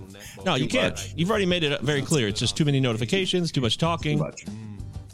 No, 0.44 0.56
you 0.56 0.68
can't. 0.68 1.14
You've 1.16 1.30
already 1.30 1.46
made 1.46 1.62
it 1.62 1.80
very 1.80 2.02
clear. 2.02 2.28
It's 2.28 2.40
just 2.40 2.56
too 2.56 2.64
many 2.64 2.80
notifications, 2.80 3.50
too 3.52 3.62
much 3.62 3.78
talking. 3.78 4.18
Too 4.18 4.24
much. 4.24 4.44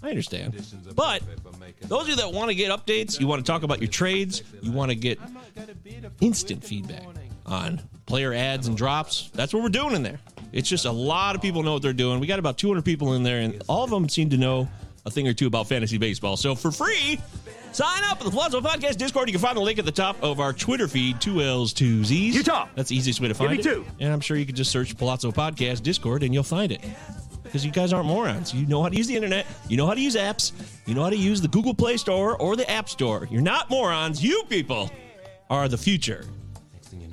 I 0.02 0.08
understand. 0.08 0.54
But 0.96 1.22
those 1.82 2.02
of 2.02 2.08
you 2.08 2.16
that 2.16 2.32
want 2.32 2.48
to 2.48 2.54
get 2.54 2.70
updates, 2.70 3.20
you 3.20 3.28
want 3.28 3.44
to 3.44 3.50
talk 3.50 3.62
about 3.62 3.80
your 3.80 3.90
trades, 3.90 4.42
you 4.60 4.72
want 4.72 4.90
to 4.90 4.96
get 4.96 5.20
instant 6.20 6.64
feedback 6.64 7.04
on 7.46 7.80
player 8.06 8.32
ads 8.32 8.66
and 8.66 8.76
drops, 8.76 9.30
that's 9.34 9.54
what 9.54 9.62
we're 9.62 9.68
doing 9.68 9.94
in 9.94 10.02
there. 10.02 10.18
It's 10.52 10.68
just 10.68 10.84
a 10.84 10.92
lot 10.92 11.34
of 11.34 11.42
people 11.42 11.62
know 11.62 11.74
what 11.74 11.82
they're 11.82 11.92
doing. 11.92 12.20
We 12.20 12.26
got 12.26 12.38
about 12.38 12.58
200 12.58 12.84
people 12.84 13.14
in 13.14 13.22
there, 13.22 13.40
and 13.40 13.62
all 13.68 13.84
of 13.84 13.90
them 13.90 14.08
seem 14.08 14.30
to 14.30 14.36
know 14.36 14.68
a 15.06 15.10
thing 15.10 15.26
or 15.26 15.32
two 15.32 15.46
about 15.46 15.68
fantasy 15.68 15.98
baseball. 15.98 16.36
So 16.36 16.54
for 16.54 16.70
free, 16.70 17.20
sign 17.72 18.04
up 18.04 18.18
for 18.18 18.24
the 18.24 18.30
Palazzo 18.30 18.60
Podcast 18.60 18.96
Discord. 18.96 19.28
You 19.28 19.32
can 19.32 19.40
find 19.40 19.56
the 19.56 19.60
link 19.62 19.78
at 19.78 19.84
the 19.84 19.92
top 19.92 20.22
of 20.22 20.40
our 20.40 20.52
Twitter 20.52 20.88
feed, 20.88 21.20
two 21.20 21.40
L's, 21.42 21.72
two 21.72 22.04
Z's. 22.04 22.34
Utah. 22.34 22.68
That's 22.74 22.90
the 22.90 22.96
easiest 22.96 23.20
way 23.20 23.28
to 23.28 23.34
find 23.34 23.52
me 23.52 23.58
it. 23.58 23.62
two. 23.62 23.84
And 24.00 24.12
I'm 24.12 24.20
sure 24.20 24.36
you 24.36 24.46
can 24.46 24.54
just 24.54 24.70
search 24.70 24.96
Palazzo 24.96 25.30
Podcast 25.32 25.82
Discord 25.82 26.22
and 26.22 26.32
you'll 26.34 26.42
find 26.42 26.72
it. 26.72 26.80
Because 27.42 27.66
you 27.66 27.72
guys 27.72 27.92
aren't 27.92 28.06
morons. 28.06 28.54
You 28.54 28.66
know 28.66 28.82
how 28.82 28.88
to 28.88 28.96
use 28.96 29.06
the 29.06 29.16
internet. 29.16 29.46
You 29.68 29.76
know 29.76 29.86
how 29.86 29.94
to 29.94 30.00
use 30.00 30.16
apps. 30.16 30.52
You 30.86 30.94
know 30.94 31.02
how 31.02 31.10
to 31.10 31.16
use 31.16 31.40
the 31.42 31.48
Google 31.48 31.74
Play 31.74 31.98
Store 31.98 32.36
or 32.38 32.56
the 32.56 32.68
App 32.70 32.88
Store. 32.88 33.28
You're 33.30 33.42
not 33.42 33.68
morons. 33.68 34.24
You 34.24 34.44
people 34.48 34.90
are 35.50 35.68
the 35.68 35.76
future. 35.76 36.24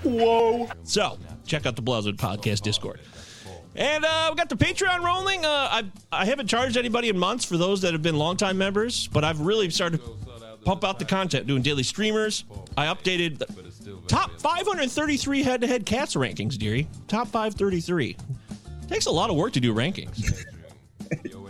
Whoa. 0.04 0.70
So, 0.84 1.18
check 1.46 1.66
out 1.66 1.76
the 1.76 1.82
Blizzard 1.82 2.16
Podcast 2.16 2.62
Discord. 2.62 3.02
And 3.76 4.06
uh, 4.06 4.28
we 4.32 4.38
got 4.38 4.50
the 4.50 4.56
Patreon 4.56 5.04
rolling. 5.04 5.46
Uh, 5.46 5.50
I 5.50 5.84
I 6.12 6.26
haven't 6.26 6.48
charged 6.48 6.78
anybody 6.78 7.10
in 7.10 7.18
months 7.18 7.44
for 7.46 7.58
those 7.58 7.82
that 7.82 7.94
have 7.94 8.02
been 8.02 8.16
longtime 8.18 8.58
members, 8.58 9.08
but 9.08 9.24
I've 9.24 9.42
really 9.42 9.70
started 9.70 10.02
pump 10.66 10.84
out 10.84 11.00
the 11.00 11.06
content, 11.06 11.48
doing 11.48 11.62
daily 11.62 11.84
streamers. 11.84 12.46
I 12.78 12.86
updated 12.88 13.40
the 13.40 13.48
top 14.08 14.32
533 14.40 15.44
head-to-head 15.44 15.86
cats 15.86 16.16
rankings, 16.16 16.58
dearie. 16.58 16.88
Top 17.08 17.28
533. 17.28 18.18
Takes 18.88 19.06
a 19.06 19.12
lot 19.12 19.30
of 19.30 19.36
work 19.36 19.54
to 19.54 19.60
do 19.60 19.74
rankings. 19.74 20.46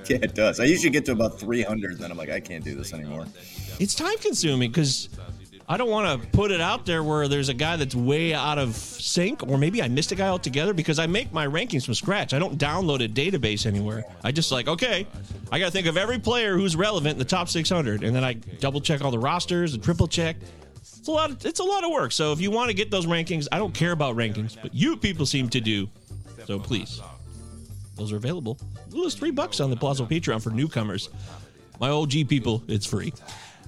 Yeah, 0.09 0.17
it 0.23 0.33
does. 0.33 0.59
I 0.59 0.63
usually 0.63 0.89
get 0.89 1.05
to 1.05 1.11
about 1.11 1.39
300, 1.39 1.91
and 1.91 1.99
then 1.99 2.09
I'm 2.09 2.17
like, 2.17 2.31
I 2.31 2.39
can't 2.39 2.63
do 2.63 2.73
this 2.73 2.93
anymore. 2.93 3.27
it's 3.79 3.93
time 3.93 4.17
consuming 4.17 4.71
because 4.71 5.07
I 5.71 5.77
don't 5.77 5.91
want 5.91 6.19
to 6.19 6.27
put 6.29 6.49
it 6.49 6.61
out 6.61 6.87
there 6.87 7.03
where 7.03 7.27
there's 7.27 7.49
a 7.49 7.53
guy 7.53 7.75
that's 7.75 7.93
way 7.93 8.33
out 8.33 8.57
of 8.57 8.75
sync, 8.75 9.43
or 9.47 9.55
maybe 9.55 9.83
I 9.83 9.87
missed 9.87 10.11
a 10.11 10.15
guy 10.15 10.27
altogether 10.27 10.73
because 10.73 10.97
I 10.97 11.05
make 11.05 11.31
my 11.31 11.45
rankings 11.45 11.85
from 11.85 11.93
scratch. 11.93 12.33
I 12.33 12.39
don't 12.39 12.57
download 12.57 13.05
a 13.05 13.07
database 13.07 13.67
anywhere. 13.67 14.03
I 14.23 14.31
just 14.31 14.51
like, 14.51 14.67
okay, 14.67 15.05
I 15.51 15.59
got 15.59 15.65
to 15.65 15.71
think 15.71 15.85
of 15.85 15.95
every 15.95 16.17
player 16.17 16.57
who's 16.57 16.75
relevant 16.75 17.13
in 17.13 17.19
the 17.19 17.25
top 17.25 17.49
600, 17.49 18.03
and 18.03 18.15
then 18.15 18.23
I 18.23 18.33
double 18.33 18.81
check 18.81 19.03
all 19.03 19.11
the 19.11 19.19
rosters 19.19 19.75
and 19.75 19.83
triple 19.83 20.07
check. 20.07 20.37
It's 20.75 21.07
a 21.07 21.11
lot. 21.11 21.29
Of, 21.29 21.45
it's 21.45 21.59
a 21.59 21.63
lot 21.63 21.83
of 21.83 21.91
work. 21.91 22.13
So 22.13 22.31
if 22.31 22.41
you 22.41 22.49
want 22.49 22.71
to 22.71 22.73
get 22.73 22.89
those 22.89 23.05
rankings, 23.05 23.47
I 23.51 23.59
don't 23.59 23.73
care 23.73 23.91
about 23.91 24.15
rankings, 24.15 24.57
but 24.59 24.73
you 24.73 24.97
people 24.97 25.27
seem 25.27 25.49
to 25.49 25.61
do. 25.61 25.87
So 26.47 26.57
please, 26.57 26.99
those 27.95 28.11
are 28.11 28.17
available. 28.17 28.57
It's 28.91 29.13
three 29.13 29.29
bucks 29.29 29.59
on 29.59 29.69
the 29.69 29.77
Plaza 29.77 30.03
Patreon 30.05 30.41
for 30.41 30.49
newcomers. 30.49 31.09
My 31.79 31.89
OG 31.89 32.27
people, 32.27 32.63
it's 32.67 32.87
free. 32.87 33.13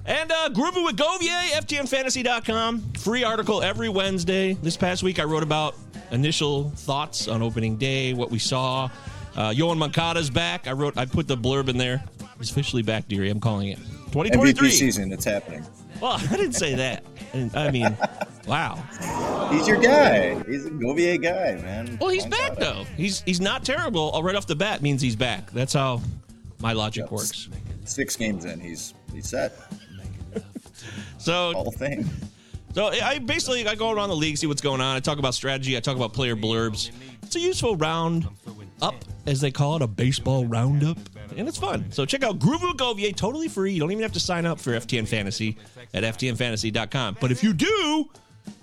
And 0.04 0.32
uh, 0.32 0.48
grooving 0.48 0.84
with 0.84 0.96
Govier, 0.96 1.50
FTNFantasy.com. 1.50 2.92
Free 2.94 3.22
article 3.22 3.62
every 3.62 3.88
Wednesday. 3.88 4.54
This 4.54 4.76
past 4.76 5.02
week, 5.02 5.20
I 5.20 5.24
wrote 5.24 5.44
about 5.44 5.76
initial 6.10 6.70
thoughts 6.70 7.28
on 7.28 7.40
opening 7.40 7.76
day, 7.76 8.12
what 8.12 8.30
we 8.30 8.38
saw. 8.38 8.90
Uh, 9.36 9.50
Yoan 9.50 9.78
Moncada's 9.78 10.28
back. 10.28 10.66
I 10.66 10.72
wrote, 10.72 10.98
I 10.98 11.06
put 11.06 11.28
the 11.28 11.36
blurb 11.36 11.68
in 11.68 11.78
there. 11.78 12.02
He's 12.38 12.50
officially 12.50 12.82
back, 12.82 13.06
dearie. 13.06 13.30
I'm 13.30 13.38
calling 13.38 13.68
it 13.68 13.78
2023 14.12 14.68
MVP 14.68 14.72
season. 14.72 15.12
It's 15.12 15.24
happening. 15.24 15.64
Well, 16.00 16.12
I 16.12 16.36
didn't 16.36 16.54
say 16.54 16.74
that. 16.74 17.04
I 17.54 17.70
mean, 17.70 17.96
wow. 18.48 18.82
He's 19.52 19.68
your 19.68 19.80
guy. 19.80 20.42
He's 20.44 20.66
a 20.66 20.70
Govier 20.70 21.22
guy, 21.22 21.62
man. 21.62 21.96
Well, 22.00 22.10
he's 22.10 22.26
back 22.26 22.56
though. 22.56 22.84
He's 22.96 23.20
he's 23.22 23.40
not 23.40 23.64
terrible. 23.64 24.10
Oh, 24.12 24.20
right 24.20 24.34
off 24.34 24.46
the 24.46 24.56
bat 24.56 24.82
means 24.82 25.00
he's 25.00 25.16
back. 25.16 25.50
That's 25.52 25.72
how 25.72 26.02
my 26.60 26.72
logic 26.72 27.02
yep. 27.02 27.12
works. 27.12 27.48
Six 27.84 28.16
games 28.16 28.44
in, 28.44 28.58
he's 28.58 28.94
he's 29.14 29.28
set. 29.28 29.56
So 31.18 31.52
of 31.56 31.74
Fame. 31.74 32.08
So 32.74 32.86
I 32.86 33.18
basically 33.18 33.66
I 33.66 33.74
go 33.74 33.90
around 33.90 34.08
the 34.08 34.16
league, 34.16 34.38
see 34.38 34.46
what's 34.46 34.62
going 34.62 34.80
on. 34.80 34.96
I 34.96 35.00
talk 35.00 35.18
about 35.18 35.34
strategy. 35.34 35.76
I 35.76 35.80
talk 35.80 35.96
about 35.96 36.14
player 36.14 36.34
blurbs. 36.34 36.90
It's 37.22 37.36
a 37.36 37.40
useful 37.40 37.76
round 37.76 38.26
up, 38.80 38.94
as 39.26 39.40
they 39.40 39.50
call 39.50 39.76
it, 39.76 39.82
a 39.82 39.86
baseball 39.86 40.46
roundup, 40.46 40.98
and 41.36 41.48
it's 41.48 41.58
fun. 41.58 41.90
So 41.92 42.04
check 42.04 42.22
out 42.22 42.38
Groovy 42.38 42.72
Govier, 42.74 43.14
totally 43.14 43.48
free. 43.48 43.72
You 43.72 43.80
don't 43.80 43.92
even 43.92 44.02
have 44.02 44.12
to 44.12 44.20
sign 44.20 44.44
up 44.44 44.58
for 44.58 44.72
FTN 44.72 45.06
Fantasy 45.06 45.56
at 45.94 46.02
ftnfantasy.com. 46.02 47.18
But 47.20 47.30
if 47.30 47.42
you 47.42 47.52
do, 47.52 48.10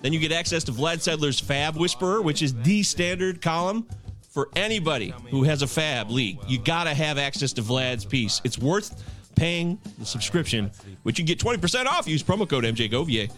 then 0.02 0.12
you 0.12 0.18
get 0.18 0.32
access 0.32 0.64
to 0.64 0.72
Vlad 0.72 0.96
Sedler's 0.96 1.40
FAAB 1.40 1.76
Whisperer, 1.76 2.20
which 2.20 2.42
is 2.42 2.54
the 2.62 2.82
standard 2.82 3.40
column 3.40 3.86
for 4.28 4.48
anybody 4.54 5.12
who 5.30 5.42
has 5.44 5.62
a 5.62 5.66
FAAB 5.66 6.10
league. 6.10 6.38
You 6.46 6.58
got 6.58 6.84
to 6.84 6.94
have 6.94 7.18
access 7.18 7.52
to 7.54 7.62
Vlad's 7.62 8.04
piece. 8.04 8.40
It's 8.44 8.58
worth 8.58 9.02
paying 9.40 9.78
the 9.98 10.04
subscription, 10.04 10.70
which 11.02 11.18
you 11.18 11.24
get 11.24 11.38
20% 11.38 11.86
off. 11.86 12.06
Use 12.06 12.22
promo 12.22 12.46
code 12.46 12.64
MJGovier. 12.64 13.32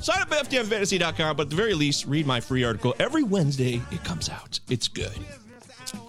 Sign 0.00 0.20
up 0.20 0.32
at 0.32 0.50
FTNFantasy.com, 0.50 1.36
but 1.36 1.44
at 1.44 1.50
the 1.50 1.56
very 1.56 1.72
least, 1.72 2.04
read 2.06 2.26
my 2.26 2.40
free 2.40 2.64
article. 2.64 2.96
Every 2.98 3.22
Wednesday, 3.22 3.80
it 3.92 4.02
comes 4.02 4.28
out. 4.28 4.58
It's 4.68 4.88
good. 4.88 5.16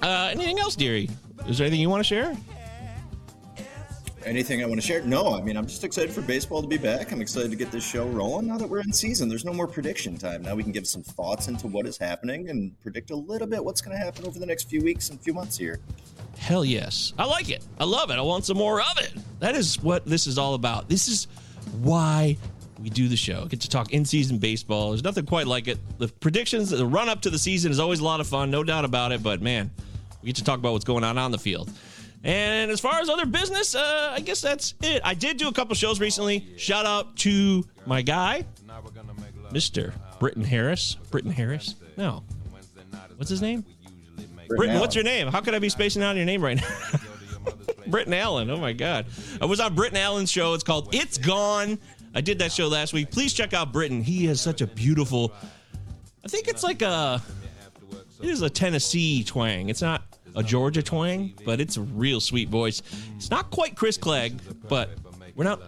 Uh, 0.02 0.30
anything 0.32 0.58
else, 0.58 0.76
dearie? 0.76 1.08
Is 1.48 1.60
there 1.60 1.68
anything 1.68 1.82
you 1.82 1.90
want 1.90 2.00
to 2.00 2.04
share? 2.04 2.36
Anything 4.28 4.62
I 4.62 4.66
want 4.66 4.82
to 4.82 4.86
share? 4.86 5.02
No, 5.04 5.36
I 5.36 5.42
mean, 5.42 5.56
I'm 5.56 5.66
just 5.66 5.86
excited 5.86 6.12
for 6.12 6.22
baseball 6.22 6.62
to 6.62 6.68
be 6.68 6.78
back. 6.78 7.14
I'm 7.14 7.22
excited 7.22 7.50
to 7.50 7.56
get 7.56 7.72
this 7.72 7.90
show 7.90 8.06
rolling 8.08 8.48
now 8.48 8.58
that 8.58 8.68
we're 8.68 8.82
in 8.82 8.92
season. 8.92 9.30
There's 9.30 9.46
no 9.46 9.54
more 9.54 9.68
prediction 9.68 10.18
time. 10.18 10.42
Now 10.42 10.54
we 10.54 10.64
can 10.64 10.74
give 10.74 10.86
some 10.86 11.02
thoughts 11.02 11.48
into 11.48 11.68
what 11.68 11.88
is 11.88 11.98
happening 11.98 12.50
and 12.50 12.78
predict 12.82 13.12
a 13.12 13.16
little 13.16 13.48
bit 13.48 13.64
what's 13.64 13.80
going 13.80 13.98
to 13.98 14.04
happen 14.04 14.26
over 14.26 14.38
the 14.38 14.46
next 14.46 14.70
few 14.70 14.82
weeks 14.82 15.10
and 15.10 15.22
few 15.22 15.34
months 15.34 15.58
here. 15.58 15.80
Hell 16.38 16.66
yes. 16.66 17.14
I 17.18 17.24
like 17.24 17.50
it. 17.50 17.64
I 17.80 17.86
love 17.86 18.12
it. 18.12 18.16
I 18.16 18.22
want 18.22 18.44
some 18.44 18.58
more 18.58 18.82
of 18.82 18.98
it. 18.98 19.14
That 19.40 19.56
is 19.56 19.82
what 19.82 20.06
this 20.06 20.28
is 20.28 20.38
all 20.38 20.56
about. 20.56 20.90
This 20.90 21.08
is 21.08 21.28
why 21.82 22.36
we 22.84 22.90
do 22.90 23.08
the 23.08 23.16
show. 23.16 23.46
Get 23.46 23.62
to 23.62 23.70
talk 23.70 23.94
in 23.94 24.04
season 24.04 24.40
baseball. 24.40 24.90
There's 24.90 25.06
nothing 25.06 25.26
quite 25.26 25.48
like 25.48 25.70
it. 25.70 25.80
The 26.00 26.10
predictions, 26.10 26.72
the 26.72 26.86
run 26.86 27.08
up 27.08 27.22
to 27.22 27.30
the 27.30 27.40
season 27.40 27.72
is 27.72 27.80
always 27.80 28.02
a 28.02 28.04
lot 28.04 28.20
of 28.20 28.28
fun, 28.28 28.52
no 28.52 28.66
doubt 28.66 28.84
about 28.84 29.14
it. 29.14 29.24
But 29.24 29.42
man, 29.42 29.72
we 30.22 30.28
get 30.28 30.36
to 30.36 30.44
talk 30.44 30.60
about 30.60 30.74
what's 30.74 30.86
going 30.86 31.06
on 31.06 31.18
on 31.18 31.32
the 31.32 31.40
field. 31.40 31.72
And 32.24 32.72
as 32.72 32.80
far 32.80 33.00
as 33.00 33.10
other 33.10 33.26
business, 33.26 33.76
uh, 33.76 34.12
I 34.14 34.20
guess 34.20 34.42
that's 34.42 34.74
it. 34.82 35.02
I 35.06 35.14
did 35.14 35.38
do 35.38 35.48
a 35.48 35.54
couple 35.54 35.76
shows 35.76 36.00
recently. 36.00 36.46
Shout 36.58 36.86
out 36.86 37.16
to 37.18 37.64
my 37.86 38.02
guy, 38.02 38.46
Mr. 39.52 39.94
Britton 40.20 40.44
Harris. 40.44 40.98
Britton 41.12 41.32
Harris? 41.32 41.76
No. 41.96 42.24
What's 43.16 43.30
his 43.30 43.42
name? 43.42 43.66
Britton, 44.50 44.80
what's 44.80 44.96
your 44.96 45.04
name? 45.04 45.28
How 45.28 45.42
could 45.42 45.54
I 45.54 45.60
be 45.60 45.70
spacing 45.70 46.04
out 46.04 46.16
your 46.16 46.26
name 46.26 46.42
right 46.44 46.58
now? 46.58 47.00
Britton 47.88 48.14
Allen. 48.14 48.50
Oh 48.50 48.58
my 48.58 48.74
God. 48.74 49.06
I 49.42 49.46
was 49.46 49.60
on 49.60 49.76
Britton 49.76 49.98
Allen's 49.98 50.32
show. 50.32 50.54
It's 50.54 50.64
called 50.64 50.94
It's 50.94 51.18
Gone. 51.18 51.78
I 52.14 52.22
did 52.22 52.40
that 52.40 52.52
show 52.52 52.68
last 52.68 52.94
week. 52.94 53.12
Please 53.12 53.34
check 53.34 53.54
out 53.54 53.72
Britton. 53.72 54.02
He 54.02 54.26
has 54.26 54.42
such 54.42 54.62
a 54.62 54.68
beautiful, 54.68 55.32
I 56.26 56.28
think 56.28 56.48
it's 56.48 56.64
like 56.64 56.82
a, 56.82 57.22
it 58.22 58.30
is 58.30 58.42
a 58.42 58.50
Tennessee 58.50 59.24
twang. 59.24 59.70
It's 59.70 59.82
not 59.82 60.04
a 60.38 60.44
Georgia 60.44 60.82
twang, 60.82 61.34
but 61.44 61.60
it's 61.60 61.78
a 61.78 61.82
real 61.82 62.22
sweet 62.22 62.48
voice. 62.50 62.82
It's 63.16 63.32
not 63.32 63.52
quite 63.52 63.76
Chris 63.76 63.98
Clegg, 63.98 64.40
but 64.70 64.92
we're 65.36 65.44
not 65.44 65.60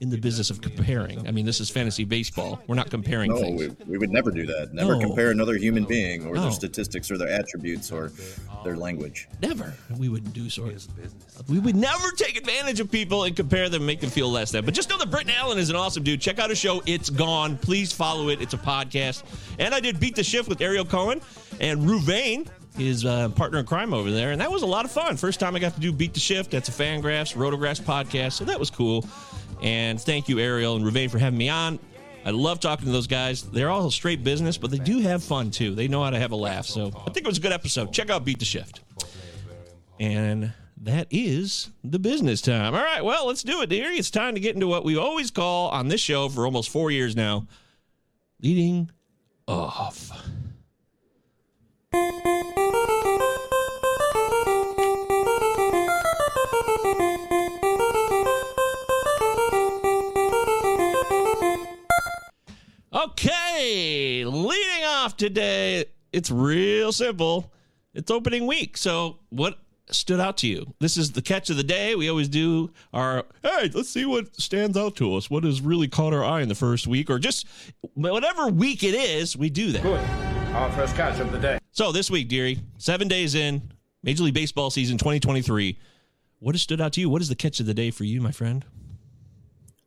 in 0.00 0.10
the 0.10 0.18
business 0.18 0.50
of 0.50 0.60
comparing. 0.60 1.26
I 1.26 1.30
mean, 1.30 1.46
this 1.46 1.60
is 1.60 1.70
fantasy 1.70 2.04
baseball. 2.04 2.60
We're 2.66 2.74
not 2.74 2.90
comparing 2.90 3.30
no, 3.30 3.38
things. 3.38 3.60
We, 3.60 3.92
we 3.92 3.98
would 3.98 4.10
never 4.10 4.30
do 4.30 4.44
that. 4.46 4.74
Never 4.74 4.96
no. 4.96 5.00
compare 5.00 5.30
another 5.30 5.56
human 5.56 5.84
being 5.84 6.26
or 6.26 6.34
no. 6.34 6.42
their 6.42 6.50
statistics 6.50 7.10
or 7.10 7.16
their 7.16 7.30
attributes 7.30 7.92
or 7.92 8.10
their 8.64 8.76
language. 8.76 9.28
Never. 9.40 9.72
We 9.96 10.08
wouldn't 10.08 10.34
do 10.34 10.50
so. 10.50 10.68
We 11.48 11.58
would 11.58 11.76
never 11.76 12.10
take 12.16 12.36
advantage 12.36 12.80
of 12.80 12.90
people 12.90 13.24
and 13.24 13.36
compare 13.36 13.68
them, 13.68 13.86
make 13.86 14.00
them 14.00 14.10
feel 14.10 14.30
less 14.30 14.50
than. 14.50 14.64
But 14.64 14.74
just 14.74 14.90
know 14.90 14.98
that 14.98 15.10
Britton 15.10 15.30
Allen 15.30 15.58
is 15.58 15.70
an 15.70 15.76
awesome 15.76 16.02
dude. 16.02 16.20
Check 16.20 16.38
out 16.38 16.50
his 16.50 16.58
show. 16.58 16.82
It's 16.86 17.08
gone. 17.08 17.56
Please 17.56 17.92
follow 17.92 18.28
it. 18.28 18.42
It's 18.42 18.54
a 18.54 18.58
podcast. 18.58 19.22
And 19.58 19.74
I 19.74 19.80
did 19.80 20.00
Beat 20.00 20.16
the 20.16 20.24
Shift 20.24 20.48
with 20.48 20.60
Ariel 20.60 20.84
Cohen 20.84 21.20
and 21.60 21.80
Ruvain 21.82 22.48
his 22.76 23.04
uh, 23.04 23.28
partner 23.30 23.58
in 23.58 23.66
crime 23.66 23.94
over 23.94 24.10
there, 24.10 24.32
and 24.32 24.40
that 24.40 24.50
was 24.50 24.62
a 24.62 24.66
lot 24.66 24.84
of 24.84 24.90
fun. 24.90 25.16
First 25.16 25.40
time 25.40 25.54
I 25.54 25.58
got 25.58 25.74
to 25.74 25.80
do 25.80 25.92
Beat 25.92 26.14
the 26.14 26.20
Shift. 26.20 26.50
That's 26.50 26.68
a 26.68 26.72
Fangraphs, 26.72 27.34
Rotographs 27.34 27.80
podcast, 27.80 28.32
so 28.32 28.44
that 28.44 28.58
was 28.58 28.70
cool. 28.70 29.06
And 29.62 30.00
thank 30.00 30.28
you, 30.28 30.38
Ariel 30.38 30.76
and 30.76 30.84
Ruvain, 30.84 31.10
for 31.10 31.18
having 31.18 31.38
me 31.38 31.48
on. 31.48 31.78
I 32.24 32.30
love 32.30 32.58
talking 32.58 32.86
to 32.86 32.92
those 32.92 33.06
guys. 33.06 33.42
They're 33.42 33.70
all 33.70 33.90
straight 33.90 34.24
business, 34.24 34.56
but 34.56 34.70
they 34.70 34.78
do 34.78 34.98
have 35.00 35.22
fun 35.22 35.50
too. 35.50 35.74
They 35.74 35.88
know 35.88 36.02
how 36.02 36.10
to 36.10 36.18
have 36.18 36.32
a 36.32 36.36
laugh. 36.36 36.66
So 36.66 36.86
I 36.86 37.10
think 37.10 37.18
it 37.18 37.26
was 37.26 37.38
a 37.38 37.40
good 37.40 37.52
episode. 37.52 37.92
Check 37.92 38.10
out 38.10 38.24
Beat 38.24 38.38
the 38.38 38.44
Shift. 38.44 38.80
And 40.00 40.52
that 40.78 41.06
is 41.10 41.70
the 41.82 41.98
business 41.98 42.40
time. 42.40 42.74
All 42.74 42.82
right, 42.82 43.04
well, 43.04 43.26
let's 43.26 43.42
do 43.42 43.62
it, 43.62 43.68
dear. 43.68 43.90
It's 43.90 44.10
time 44.10 44.34
to 44.34 44.40
get 44.40 44.54
into 44.54 44.66
what 44.66 44.84
we 44.84 44.96
always 44.96 45.30
call 45.30 45.68
on 45.70 45.88
this 45.88 46.00
show 46.00 46.28
for 46.28 46.46
almost 46.46 46.70
four 46.70 46.90
years 46.90 47.14
now 47.14 47.46
leading 48.40 48.90
off. 49.46 50.10
Okay, 62.94 64.24
leading 64.24 64.84
off 64.84 65.16
today, 65.16 65.86
it's 66.12 66.30
real 66.30 66.92
simple. 66.92 67.52
It's 67.92 68.08
opening 68.08 68.46
week. 68.46 68.76
So, 68.76 69.18
what 69.30 69.58
stood 69.90 70.20
out 70.20 70.36
to 70.38 70.46
you? 70.46 70.72
This 70.78 70.96
is 70.96 71.10
the 71.10 71.20
catch 71.20 71.50
of 71.50 71.56
the 71.56 71.64
day. 71.64 71.96
We 71.96 72.08
always 72.08 72.28
do 72.28 72.70
our, 72.92 73.24
hey, 73.42 73.68
let's 73.74 73.90
see 73.90 74.04
what 74.04 74.36
stands 74.36 74.76
out 74.76 74.94
to 74.96 75.16
us. 75.16 75.28
What 75.28 75.42
has 75.42 75.60
really 75.60 75.88
caught 75.88 76.14
our 76.14 76.22
eye 76.22 76.40
in 76.40 76.48
the 76.48 76.54
first 76.54 76.86
week, 76.86 77.10
or 77.10 77.18
just 77.18 77.48
whatever 77.94 78.46
week 78.46 78.84
it 78.84 78.94
is, 78.94 79.36
we 79.36 79.50
do 79.50 79.72
that. 79.72 79.82
Good. 79.82 80.00
Our 80.54 80.70
first 80.70 80.94
catch 80.94 81.18
of 81.18 81.32
the 81.32 81.38
day. 81.38 81.58
So, 81.72 81.90
this 81.90 82.12
week, 82.12 82.28
dearie, 82.28 82.60
seven 82.78 83.08
days 83.08 83.34
in, 83.34 83.72
Major 84.04 84.22
League 84.22 84.34
Baseball 84.34 84.70
season 84.70 84.98
2023. 84.98 85.76
What 86.38 86.54
has 86.54 86.62
stood 86.62 86.80
out 86.80 86.92
to 86.92 87.00
you? 87.00 87.10
What 87.10 87.22
is 87.22 87.28
the 87.28 87.34
catch 87.34 87.58
of 87.58 87.66
the 87.66 87.74
day 87.74 87.90
for 87.90 88.04
you, 88.04 88.20
my 88.20 88.30
friend? 88.30 88.64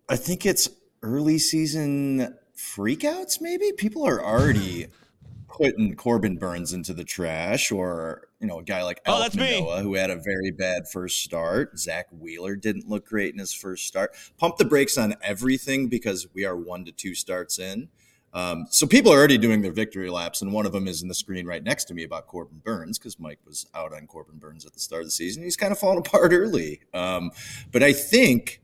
I 0.09 0.17
think 0.17 0.45
it's 0.45 0.67
early 1.01 1.37
season 1.37 2.35
freakouts 2.57 3.39
maybe? 3.39 3.71
People 3.71 4.05
are 4.05 4.23
already 4.23 4.87
putting 5.47 5.95
corbin 5.95 6.37
Burnes 6.37 6.73
into 6.73 6.93
the 6.93 7.03
trash 7.03 7.71
or 7.71 8.27
you 8.39 8.47
know 8.47 8.59
a 8.59 8.63
guy 8.63 8.83
like 8.83 9.01
oh, 9.05 9.19
that's 9.19 9.35
Manoah, 9.35 9.81
who 9.81 9.95
had 9.95 10.09
a 10.09 10.17
very 10.17 10.51
bad 10.51 10.87
first 10.91 11.23
start. 11.23 11.77
Zack 11.79 12.07
wheeler 12.11 12.55
didn't 12.55 12.87
look 12.87 13.07
great 13.07 13.33
in 13.33 13.39
his 13.39 13.53
first 13.53 13.85
start. 13.85 14.11
Pump 14.37 14.57
the 14.57 14.65
brakes 14.65 14.97
on 14.97 15.15
everything 15.21 15.87
because 15.87 16.27
we 16.33 16.45
are 16.45 16.55
one 16.55 16.85
to 16.85 16.91
two 16.91 17.15
starts 17.15 17.59
in. 17.59 17.89
Um, 18.33 18.67
so 18.69 18.85
people 18.85 19.11
are 19.11 19.17
already 19.17 19.37
doing 19.37 19.61
their 19.61 19.71
victory 19.71 20.09
laps, 20.09 20.41
and 20.41 20.51
one 20.51 20.65
of 20.65 20.71
them 20.71 20.87
is 20.87 21.01
in 21.01 21.07
the 21.07 21.15
screen 21.15 21.47
right 21.47 21.63
next 21.63 21.85
to 21.85 21.93
me 21.93 22.03
about 22.03 22.27
Corbin 22.27 22.61
Burnes 22.63 22.99
because 22.99 23.19
Mike 23.19 23.39
was 23.45 23.65
out 23.73 23.93
on 23.93 24.05
Corbin 24.05 24.37
Burnes 24.37 24.65
at 24.65 24.73
the 24.73 24.79
start 24.79 25.01
of 25.01 25.07
the 25.07 25.11
season. 25.11 25.43
He's 25.43 25.57
kind 25.57 25.71
of 25.71 25.79
fallen 25.79 25.97
apart 26.05 26.33
early, 26.33 26.81
um, 26.93 27.31
but 27.71 27.81
I 27.81 27.93
think 27.93 28.61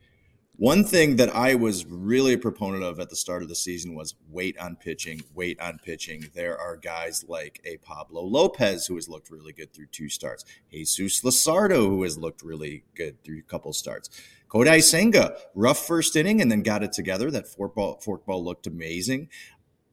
one 0.57 0.83
thing 0.83 1.15
that 1.15 1.35
I 1.35 1.55
was 1.55 1.83
really 1.85 2.33
a 2.33 2.37
proponent 2.37 2.83
of 2.83 2.99
at 2.99 3.09
the 3.09 3.15
start 3.15 3.41
of 3.41 3.49
the 3.49 3.55
season 3.55 3.95
was 3.95 4.13
wait 4.29 4.57
on 4.59 4.75
pitching, 4.75 5.23
wait 5.33 5.59
on 5.59 5.79
pitching. 5.83 6.25
There 6.35 6.59
are 6.59 6.77
guys 6.77 7.25
like 7.27 7.59
a 7.65 7.77
Pablo 7.77 8.21
Lopez 8.21 8.85
who 8.85 8.95
has 8.95 9.09
looked 9.09 9.31
really 9.31 9.51
good 9.51 9.73
through 9.73 9.87
two 9.87 10.09
starts, 10.09 10.45
Jesus 10.71 11.21
Luzardo 11.21 11.87
who 11.87 12.03
has 12.03 12.19
looked 12.19 12.43
really 12.43 12.83
good 12.95 13.23
through 13.23 13.39
a 13.39 13.49
couple 13.49 13.73
starts. 13.73 14.09
Kodai 14.47 14.83
Senga, 14.83 15.35
rough 15.55 15.79
first 15.79 16.15
inning 16.15 16.39
and 16.39 16.51
then 16.51 16.61
got 16.61 16.83
it 16.83 16.93
together. 16.93 17.31
That 17.31 17.47
fork 17.47 17.73
ball, 17.73 17.99
fork 17.99 18.23
ball 18.23 18.43
looked 18.43 18.67
amazing. 18.67 19.29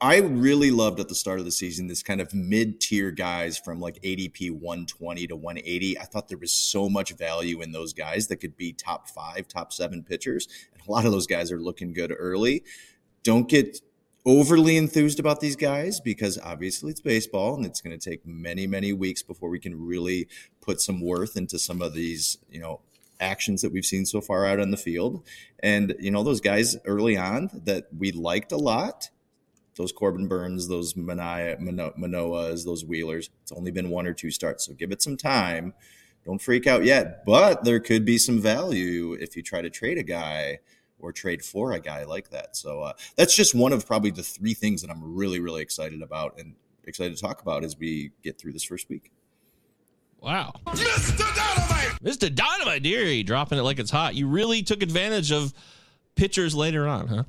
I 0.02 0.16
really 0.16 0.70
loved 0.70 0.98
at 0.98 1.08
the 1.08 1.14
start 1.14 1.40
of 1.40 1.44
the 1.44 1.50
season 1.50 1.86
this 1.86 2.02
kind 2.02 2.22
of 2.22 2.32
mid 2.32 2.80
tier 2.80 3.10
guys 3.10 3.58
from 3.58 3.80
like 3.80 4.00
ADP 4.00 4.50
120 4.50 5.26
to 5.26 5.36
180. 5.36 5.98
I 5.98 6.04
thought 6.04 6.28
there 6.28 6.38
was 6.38 6.54
so 6.54 6.88
much 6.88 7.12
value 7.12 7.60
in 7.60 7.72
those 7.72 7.92
guys 7.92 8.28
that 8.28 8.38
could 8.38 8.56
be 8.56 8.72
top 8.72 9.10
five, 9.10 9.46
top 9.46 9.74
seven 9.74 10.02
pitchers. 10.02 10.48
And 10.72 10.82
a 10.86 10.90
lot 10.90 11.04
of 11.04 11.12
those 11.12 11.26
guys 11.26 11.52
are 11.52 11.60
looking 11.60 11.92
good 11.92 12.14
early. 12.18 12.64
Don't 13.22 13.46
get 13.46 13.82
overly 14.24 14.78
enthused 14.78 15.20
about 15.20 15.40
these 15.40 15.56
guys 15.56 16.00
because 16.00 16.38
obviously 16.38 16.92
it's 16.92 17.02
baseball 17.02 17.54
and 17.54 17.66
it's 17.66 17.82
going 17.82 17.98
to 17.98 18.10
take 18.10 18.26
many, 18.26 18.66
many 18.66 18.94
weeks 18.94 19.22
before 19.22 19.50
we 19.50 19.60
can 19.60 19.78
really 19.78 20.28
put 20.62 20.80
some 20.80 21.02
worth 21.02 21.36
into 21.36 21.58
some 21.58 21.82
of 21.82 21.92
these, 21.92 22.38
you 22.50 22.60
know, 22.60 22.80
actions 23.20 23.60
that 23.60 23.70
we've 23.70 23.84
seen 23.84 24.06
so 24.06 24.22
far 24.22 24.46
out 24.46 24.60
on 24.60 24.70
the 24.70 24.78
field. 24.78 25.22
And, 25.62 25.94
you 25.98 26.10
know, 26.10 26.22
those 26.22 26.40
guys 26.40 26.78
early 26.86 27.18
on 27.18 27.50
that 27.64 27.88
we 27.94 28.12
liked 28.12 28.50
a 28.50 28.56
lot 28.56 29.10
those 29.80 29.92
Corbin 29.92 30.28
Burnes, 30.28 30.68
those 30.68 30.94
Mania, 30.94 31.56
Mano- 31.58 31.94
Manoas, 31.98 32.64
those 32.64 32.84
Wheelers. 32.84 33.30
It's 33.42 33.52
only 33.52 33.70
been 33.70 33.88
one 33.88 34.06
or 34.06 34.12
two 34.12 34.30
starts, 34.30 34.66
so 34.66 34.74
give 34.74 34.92
it 34.92 35.00
some 35.00 35.16
time. 35.16 35.72
Don't 36.26 36.40
freak 36.40 36.66
out 36.66 36.84
yet, 36.84 37.24
but 37.24 37.64
there 37.64 37.80
could 37.80 38.04
be 38.04 38.18
some 38.18 38.40
value 38.40 39.14
if 39.14 39.36
you 39.36 39.42
try 39.42 39.62
to 39.62 39.70
trade 39.70 39.96
a 39.96 40.02
guy 40.02 40.58
or 40.98 41.12
trade 41.12 41.42
for 41.42 41.72
a 41.72 41.80
guy 41.80 42.04
like 42.04 42.28
that. 42.28 42.56
So 42.56 42.82
uh, 42.82 42.92
that's 43.16 43.34
just 43.34 43.54
one 43.54 43.72
of 43.72 43.86
probably 43.86 44.10
the 44.10 44.22
three 44.22 44.52
things 44.52 44.82
that 44.82 44.90
I'm 44.90 45.14
really, 45.14 45.40
really 45.40 45.62
excited 45.62 46.02
about 46.02 46.38
and 46.38 46.54
excited 46.84 47.16
to 47.16 47.22
talk 47.22 47.40
about 47.40 47.64
as 47.64 47.78
we 47.78 48.10
get 48.22 48.38
through 48.38 48.52
this 48.52 48.64
first 48.64 48.90
week. 48.90 49.10
Wow. 50.20 50.52
Mr. 50.66 51.16
Dynamite! 51.16 52.02
Mr. 52.02 52.34
Dynamite, 52.34 52.82
dearie, 52.82 53.22
dropping 53.22 53.56
it 53.56 53.62
like 53.62 53.78
it's 53.78 53.90
hot. 53.90 54.14
You 54.14 54.28
really 54.28 54.62
took 54.62 54.82
advantage 54.82 55.32
of 55.32 55.54
pitchers 56.16 56.54
later 56.54 56.86
on, 56.86 57.08
huh? 57.08 57.24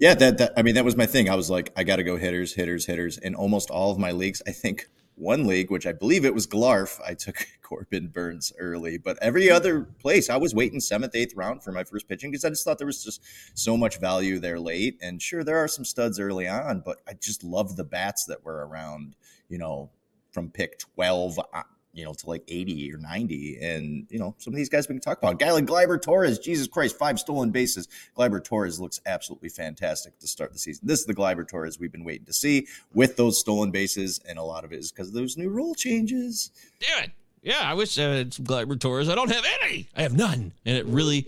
Yeah, 0.00 0.14
that, 0.14 0.38
that 0.38 0.54
I 0.56 0.62
mean, 0.62 0.76
that 0.76 0.84
was 0.84 0.96
my 0.96 1.04
thing. 1.04 1.28
I 1.28 1.34
was 1.34 1.50
like, 1.50 1.72
I 1.76 1.84
got 1.84 1.96
to 1.96 2.02
go 2.02 2.16
hitters, 2.16 2.54
hitters, 2.54 2.86
hitters. 2.86 3.18
In 3.18 3.34
almost 3.34 3.68
all 3.68 3.92
of 3.92 3.98
my 3.98 4.12
leagues, 4.12 4.40
I 4.46 4.50
think 4.50 4.86
one 5.14 5.46
league, 5.46 5.70
which 5.70 5.86
I 5.86 5.92
believe 5.92 6.24
it 6.24 6.32
was 6.32 6.46
Glarf, 6.46 6.98
I 7.06 7.12
took 7.12 7.36
Corbin 7.62 8.08
Burnes 8.08 8.50
early. 8.58 8.96
But 8.96 9.18
every 9.20 9.50
other 9.50 9.82
place, 9.82 10.30
I 10.30 10.38
was 10.38 10.54
waiting 10.54 10.80
seventh, 10.80 11.14
eighth 11.14 11.36
round 11.36 11.62
for 11.62 11.70
my 11.70 11.84
first 11.84 12.08
pitching 12.08 12.30
because 12.30 12.46
I 12.46 12.48
just 12.48 12.64
thought 12.64 12.78
there 12.78 12.86
was 12.86 13.04
just 13.04 13.20
so 13.52 13.76
much 13.76 14.00
value 14.00 14.38
there 14.38 14.58
late. 14.58 14.98
And 15.02 15.20
sure, 15.20 15.44
there 15.44 15.58
are 15.58 15.68
some 15.68 15.84
studs 15.84 16.18
early 16.18 16.48
on, 16.48 16.80
but 16.82 17.02
I 17.06 17.12
just 17.12 17.44
love 17.44 17.76
the 17.76 17.84
bats 17.84 18.24
that 18.24 18.42
were 18.42 18.66
around, 18.66 19.16
you 19.50 19.58
know, 19.58 19.90
from 20.32 20.48
pick 20.48 20.78
12 20.78 21.38
uh, 21.38 21.62
you 21.92 22.04
know, 22.04 22.12
to 22.12 22.28
like 22.28 22.42
80 22.46 22.92
or 22.92 22.98
90. 22.98 23.58
And, 23.60 24.06
you 24.10 24.18
know, 24.18 24.34
some 24.38 24.52
of 24.52 24.56
these 24.56 24.68
guys 24.68 24.88
we 24.88 24.94
can 24.94 25.00
talk 25.00 25.18
about. 25.18 25.34
A 25.34 25.36
guy 25.36 25.50
like 25.52 25.66
Gleyber 25.66 26.00
Torres, 26.00 26.38
Jesus 26.38 26.66
Christ, 26.66 26.96
five 26.96 27.18
stolen 27.18 27.50
bases. 27.50 27.88
Gleyber 28.16 28.42
Torres 28.42 28.80
looks 28.80 29.00
absolutely 29.06 29.48
fantastic 29.48 30.18
to 30.20 30.28
start 30.28 30.52
the 30.52 30.58
season. 30.58 30.86
This 30.86 31.00
is 31.00 31.06
the 31.06 31.14
Gleyber 31.14 31.48
Torres 31.48 31.78
we've 31.78 31.92
been 31.92 32.04
waiting 32.04 32.26
to 32.26 32.32
see 32.32 32.66
with 32.94 33.16
those 33.16 33.40
stolen 33.40 33.70
bases. 33.70 34.20
And 34.28 34.38
a 34.38 34.42
lot 34.42 34.64
of 34.64 34.72
it 34.72 34.78
is 34.78 34.92
because 34.92 35.08
of 35.08 35.14
those 35.14 35.36
new 35.36 35.48
rule 35.48 35.74
changes. 35.74 36.50
Damn 36.80 37.04
it. 37.04 37.10
Yeah, 37.42 37.60
I 37.62 37.74
wish 37.74 37.98
uh, 37.98 38.02
it's 38.26 38.38
Gleyber 38.38 38.78
Torres. 38.78 39.08
I 39.08 39.14
don't 39.14 39.32
have 39.32 39.44
any. 39.62 39.88
I 39.96 40.02
have 40.02 40.14
none. 40.14 40.52
And 40.66 40.76
it 40.76 40.84
really 40.86 41.26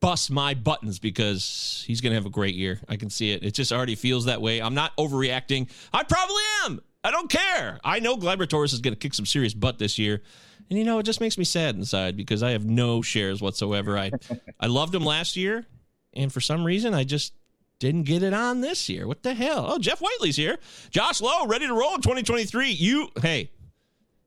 busts 0.00 0.30
my 0.30 0.54
buttons 0.54 0.98
because 0.98 1.84
he's 1.86 2.00
going 2.00 2.10
to 2.10 2.14
have 2.16 2.26
a 2.26 2.30
great 2.30 2.54
year. 2.54 2.80
I 2.88 2.96
can 2.96 3.10
see 3.10 3.32
it. 3.32 3.42
It 3.42 3.52
just 3.52 3.72
already 3.72 3.94
feels 3.94 4.24
that 4.24 4.40
way. 4.40 4.60
I'm 4.60 4.74
not 4.74 4.96
overreacting. 4.96 5.70
I 5.92 6.02
probably 6.02 6.42
am. 6.64 6.80
I 7.04 7.10
don't 7.10 7.30
care. 7.30 7.78
I 7.84 8.00
know 8.00 8.16
Gleyber 8.16 8.48
Torres 8.48 8.72
is 8.72 8.80
going 8.80 8.94
to 8.94 8.98
kick 8.98 9.12
some 9.12 9.26
serious 9.26 9.52
butt 9.52 9.78
this 9.78 9.98
year. 9.98 10.22
And 10.70 10.78
you 10.78 10.84
know, 10.84 10.98
it 10.98 11.02
just 11.02 11.20
makes 11.20 11.36
me 11.36 11.44
sad 11.44 11.76
inside 11.76 12.16
because 12.16 12.42
I 12.42 12.52
have 12.52 12.64
no 12.64 13.02
shares 13.02 13.42
whatsoever. 13.42 13.98
I 13.98 14.10
I 14.60 14.66
loved 14.66 14.94
him 14.94 15.04
last 15.04 15.36
year, 15.36 15.66
and 16.14 16.32
for 16.32 16.40
some 16.40 16.64
reason 16.64 16.94
I 16.94 17.04
just 17.04 17.34
didn't 17.78 18.04
get 18.04 18.22
it 18.22 18.32
on 18.32 18.62
this 18.62 18.88
year. 18.88 19.06
What 19.06 19.22
the 19.22 19.34
hell? 19.34 19.66
Oh, 19.68 19.78
Jeff 19.78 20.00
Whiteley's 20.00 20.36
here. 20.36 20.58
Josh 20.90 21.20
Lowe, 21.20 21.46
ready 21.46 21.66
to 21.66 21.74
roll 21.74 21.94
in 21.96 22.00
2023. 22.00 22.70
You 22.70 23.08
hey, 23.20 23.50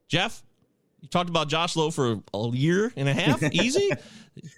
Jeff, 0.06 0.44
you 1.00 1.08
talked 1.08 1.28
about 1.28 1.48
Josh 1.48 1.74
Lowe 1.74 1.90
for 1.90 2.20
a 2.32 2.48
year 2.50 2.92
and 2.96 3.08
a 3.08 3.14
half. 3.14 3.42
Easy. 3.52 3.90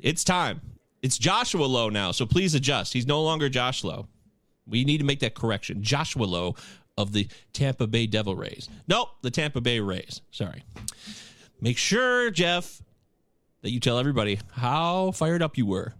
it's 0.02 0.22
time. 0.22 0.60
It's 1.02 1.16
Joshua 1.16 1.64
Lowe 1.64 1.88
now, 1.88 2.12
so 2.12 2.26
please 2.26 2.54
adjust. 2.54 2.92
He's 2.92 3.06
no 3.06 3.22
longer 3.22 3.48
Josh 3.48 3.82
Lowe. 3.84 4.06
We 4.66 4.84
need 4.84 4.98
to 4.98 5.04
make 5.04 5.20
that 5.20 5.34
correction. 5.34 5.82
Joshua 5.82 6.24
Lowe 6.24 6.56
of 7.00 7.12
the 7.12 7.28
Tampa 7.52 7.86
Bay 7.86 8.06
Devil 8.06 8.34
Rays. 8.34 8.68
Nope, 8.86 9.08
the 9.22 9.30
Tampa 9.30 9.60
Bay 9.60 9.80
Rays. 9.80 10.20
Sorry. 10.30 10.62
Make 11.60 11.78
sure, 11.78 12.30
Jeff, 12.30 12.82
that 13.62 13.70
you 13.70 13.80
tell 13.80 13.98
everybody 13.98 14.38
how 14.52 15.10
fired 15.12 15.42
up 15.42 15.58
you 15.58 15.66
were 15.66 15.94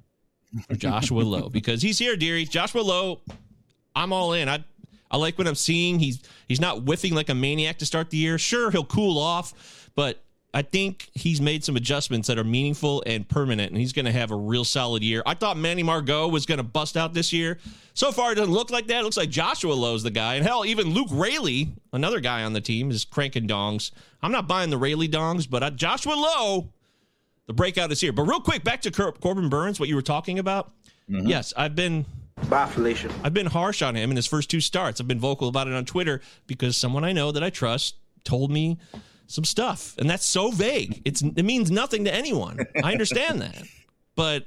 for 0.68 0.74
Joshua 0.74 1.22
Lowe 1.22 1.48
because 1.52 1.82
he's 1.82 1.98
here, 1.98 2.16
dearie. 2.16 2.44
Joshua 2.44 2.80
Lowe, 2.80 3.20
I'm 3.94 4.12
all 4.12 4.32
in. 4.32 4.48
I 4.48 4.64
I 5.10 5.16
like 5.16 5.36
what 5.38 5.46
I'm 5.46 5.54
seeing. 5.54 5.98
He's 5.98 6.20
he's 6.48 6.60
not 6.60 6.82
whiffing 6.82 7.14
like 7.14 7.28
a 7.28 7.34
maniac 7.34 7.78
to 7.78 7.86
start 7.86 8.10
the 8.10 8.16
year. 8.16 8.38
Sure, 8.38 8.70
he'll 8.70 8.84
cool 8.84 9.18
off, 9.18 9.90
but 9.94 10.22
I 10.52 10.62
think 10.62 11.10
he's 11.14 11.40
made 11.40 11.62
some 11.62 11.76
adjustments 11.76 12.26
that 12.26 12.36
are 12.36 12.44
meaningful 12.44 13.04
and 13.06 13.28
permanent, 13.28 13.70
and 13.70 13.78
he's 13.78 13.92
going 13.92 14.06
to 14.06 14.12
have 14.12 14.32
a 14.32 14.36
real 14.36 14.64
solid 14.64 15.02
year. 15.02 15.22
I 15.24 15.34
thought 15.34 15.56
Manny 15.56 15.84
Margot 15.84 16.26
was 16.26 16.44
going 16.44 16.58
to 16.58 16.64
bust 16.64 16.96
out 16.96 17.14
this 17.14 17.32
year. 17.32 17.58
So 17.94 18.10
far, 18.10 18.32
it 18.32 18.34
doesn't 18.34 18.52
look 18.52 18.70
like 18.70 18.88
that. 18.88 19.00
It 19.00 19.04
looks 19.04 19.16
like 19.16 19.30
Joshua 19.30 19.72
Lowe's 19.74 20.02
the 20.02 20.10
guy. 20.10 20.34
And 20.34 20.44
hell, 20.44 20.64
even 20.64 20.88
Luke 20.88 21.08
Raley, 21.12 21.68
another 21.92 22.18
guy 22.18 22.42
on 22.42 22.52
the 22.52 22.60
team, 22.60 22.90
is 22.90 23.04
cranking 23.04 23.46
dongs. 23.46 23.92
I'm 24.22 24.32
not 24.32 24.48
buying 24.48 24.70
the 24.70 24.78
Raley 24.78 25.08
dongs, 25.08 25.48
but 25.48 25.62
uh, 25.62 25.70
Joshua 25.70 26.14
Lowe, 26.14 26.68
the 27.46 27.52
breakout 27.52 27.92
is 27.92 28.00
here. 28.00 28.12
But 28.12 28.22
real 28.22 28.40
quick, 28.40 28.64
back 28.64 28.80
to 28.82 28.90
Cor- 28.90 29.12
Corbin 29.12 29.48
Burnes, 29.50 29.78
what 29.78 29.88
you 29.88 29.94
were 29.94 30.02
talking 30.02 30.40
about. 30.40 30.72
Mm-hmm. 31.08 31.28
Yes, 31.28 31.52
I've 31.56 31.76
been. 31.76 32.06
Bye, 32.48 32.66
Felicia. 32.66 33.10
I've 33.22 33.34
been 33.34 33.46
harsh 33.46 33.82
on 33.82 33.94
him 33.94 34.10
in 34.10 34.16
his 34.16 34.26
first 34.26 34.50
two 34.50 34.60
starts. 34.60 35.00
I've 35.00 35.08
been 35.08 35.20
vocal 35.20 35.46
about 35.46 35.68
it 35.68 35.74
on 35.74 35.84
Twitter 35.84 36.20
because 36.46 36.76
someone 36.76 37.04
I 37.04 37.12
know 37.12 37.30
that 37.30 37.44
I 37.44 37.50
trust 37.50 37.96
told 38.24 38.50
me 38.50 38.78
some 39.30 39.44
stuff, 39.44 39.96
and 39.98 40.10
that's 40.10 40.26
so 40.26 40.50
vague. 40.50 41.02
It's 41.04 41.22
it 41.22 41.44
means 41.44 41.70
nothing 41.70 42.04
to 42.04 42.14
anyone. 42.14 42.58
I 42.82 42.92
understand 42.92 43.40
that, 43.42 43.62
but 44.16 44.46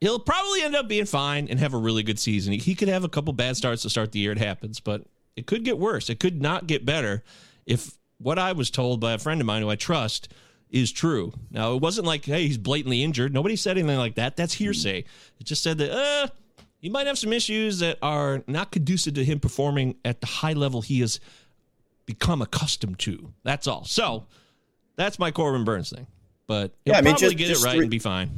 he'll 0.00 0.20
probably 0.20 0.62
end 0.62 0.76
up 0.76 0.86
being 0.86 1.04
fine 1.04 1.48
and 1.48 1.58
have 1.58 1.74
a 1.74 1.78
really 1.78 2.02
good 2.02 2.18
season. 2.18 2.52
He, 2.52 2.74
could 2.74 2.88
have 2.88 3.02
a 3.02 3.08
couple 3.08 3.32
bad 3.32 3.56
starts 3.56 3.82
to 3.82 3.90
start 3.90 4.12
the 4.12 4.18
year. 4.18 4.32
It 4.32 4.38
happens, 4.38 4.78
but 4.78 5.02
it 5.34 5.46
could 5.46 5.64
get 5.64 5.78
worse. 5.78 6.08
It 6.10 6.20
could 6.20 6.40
not 6.40 6.66
get 6.66 6.86
better 6.86 7.24
if 7.66 7.96
what 8.18 8.38
I 8.38 8.52
was 8.52 8.70
told 8.70 9.00
by 9.00 9.12
a 9.12 9.18
friend 9.18 9.40
of 9.40 9.46
mine 9.46 9.62
who 9.62 9.70
I 9.70 9.76
trust 9.76 10.32
is 10.70 10.92
true. 10.92 11.32
Now, 11.50 11.74
it 11.74 11.80
wasn't 11.80 12.06
like, 12.06 12.24
hey, 12.24 12.46
he's 12.46 12.58
blatantly 12.58 13.02
injured. 13.02 13.32
Nobody 13.32 13.56
said 13.56 13.78
anything 13.78 13.98
like 13.98 14.14
that. 14.16 14.36
That's 14.36 14.54
hearsay. 14.54 15.04
It 15.40 15.44
just 15.44 15.62
said 15.62 15.78
that, 15.78 15.90
uh, 15.92 16.28
he 16.78 16.88
might 16.88 17.06
have 17.06 17.18
some 17.18 17.32
issues 17.32 17.78
that 17.80 17.98
are 18.02 18.44
not 18.46 18.70
conducive 18.70 19.14
to 19.14 19.24
him 19.24 19.40
performing 19.40 19.96
at 20.04 20.20
the 20.20 20.26
high 20.26 20.52
level 20.52 20.82
he 20.82 21.02
is 21.02 21.18
become 22.06 22.40
accustomed 22.40 22.98
to. 23.00 23.32
That's 23.42 23.66
all. 23.66 23.84
So 23.84 24.26
that's 24.96 25.18
my 25.18 25.30
Corbin 25.30 25.64
Burnes 25.64 25.90
thing. 25.90 26.06
But 26.46 26.72
he'll 26.84 26.94
yeah, 26.94 26.98
I 26.98 27.02
mean, 27.02 27.14
probably 27.14 27.28
just, 27.28 27.38
get 27.38 27.48
just 27.48 27.62
it 27.62 27.66
right 27.66 27.74
three, 27.74 27.84
and 27.84 27.90
be 27.90 27.98
fine. 27.98 28.30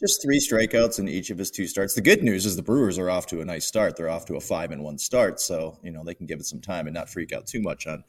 Just 0.00 0.22
three 0.22 0.38
strikeouts 0.38 1.00
in 1.00 1.08
each 1.08 1.30
of 1.30 1.38
his 1.38 1.50
two 1.50 1.66
starts. 1.66 1.94
The 1.94 2.00
good 2.00 2.22
news 2.22 2.46
is 2.46 2.54
the 2.54 2.62
Brewers 2.62 2.98
are 2.98 3.10
off 3.10 3.26
to 3.26 3.40
a 3.40 3.44
nice 3.44 3.66
start. 3.66 3.96
They're 3.96 4.08
off 4.08 4.26
to 4.26 4.36
a 4.36 4.40
five 4.40 4.70
and 4.70 4.84
one 4.84 4.96
start, 4.96 5.40
so 5.40 5.76
you 5.82 5.90
know 5.90 6.04
they 6.04 6.14
can 6.14 6.26
give 6.26 6.38
it 6.38 6.46
some 6.46 6.60
time 6.60 6.86
and 6.86 6.94
not 6.94 7.08
freak 7.08 7.32
out 7.32 7.46
too 7.46 7.60
much 7.60 7.86
on 7.88 8.04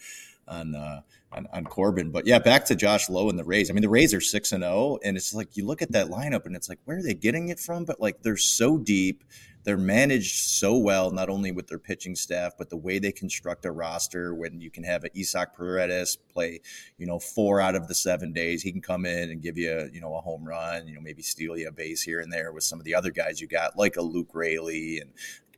on 0.47 0.75
uh, 0.75 1.01
on, 1.31 1.47
on 1.51 1.65
Corbin. 1.65 2.11
But 2.11 2.27
yeah, 2.27 2.37
back 2.37 2.65
to 2.65 2.75
Josh 2.75 3.09
Lowe 3.09 3.29
and 3.29 3.39
the 3.39 3.43
Rays. 3.43 3.71
I 3.71 3.73
mean, 3.73 3.81
the 3.81 3.89
Rays 3.89 4.13
are 4.13 4.21
six 4.21 4.51
and 4.51 4.61
zero, 4.61 4.73
oh, 4.73 4.99
and 5.03 5.17
it's 5.17 5.33
like 5.33 5.57
you 5.57 5.65
look 5.65 5.81
at 5.81 5.91
that 5.93 6.07
lineup 6.07 6.45
and 6.45 6.55
it's 6.55 6.69
like 6.69 6.79
where 6.85 6.97
are 6.97 7.03
they 7.03 7.15
getting 7.15 7.49
it 7.49 7.59
from? 7.59 7.85
But 7.85 7.99
like 7.99 8.21
they're 8.21 8.37
so 8.37 8.77
deep 8.77 9.23
they're 9.69 9.77
managed 9.77 10.36
so 10.36 10.75
well, 10.75 11.12
not 11.12 11.29
only 11.29 11.51
with 11.51 11.67
their 11.67 11.77
pitching 11.77 12.15
staff, 12.15 12.53
but 12.58 12.71
the 12.71 12.75
way 12.75 12.97
they 12.97 13.12
construct 13.12 13.65
a 13.65 13.71
roster. 13.71 14.34
When 14.34 14.60
you 14.60 14.71
can 14.71 14.84
have 14.84 15.03
an 15.03 15.12
Isaac 15.15 15.49
Paredes 15.55 16.15
play, 16.15 16.62
you 16.97 17.05
know, 17.05 17.19
four 17.19 17.62
out 17.62 17.75
of 17.75 17.88
the 17.88 17.93
seven 17.93 18.34
days, 18.34 18.63
he 18.63 18.71
can 18.71 18.82
come 18.82 19.05
in 19.05 19.29
and 19.29 19.43
give 19.43 19.60
you, 19.60 19.88
you 19.93 20.01
know, 20.01 20.15
a 20.15 20.21
home 20.21 20.43
run. 20.43 20.88
You 20.88 20.95
know, 20.95 21.01
maybe 21.01 21.21
steal 21.21 21.55
you 21.55 21.67
a 21.67 21.71
base 21.71 22.01
here 22.01 22.19
and 22.19 22.34
there 22.34 22.51
with 22.51 22.63
some 22.63 22.79
of 22.79 22.84
the 22.84 22.95
other 22.95 23.12
guys 23.12 23.39
you 23.39 23.45
got, 23.45 23.77
like 23.77 23.95
a 23.95 24.01
Luke 24.01 24.32
Raley 24.34 24.97
and 24.97 25.12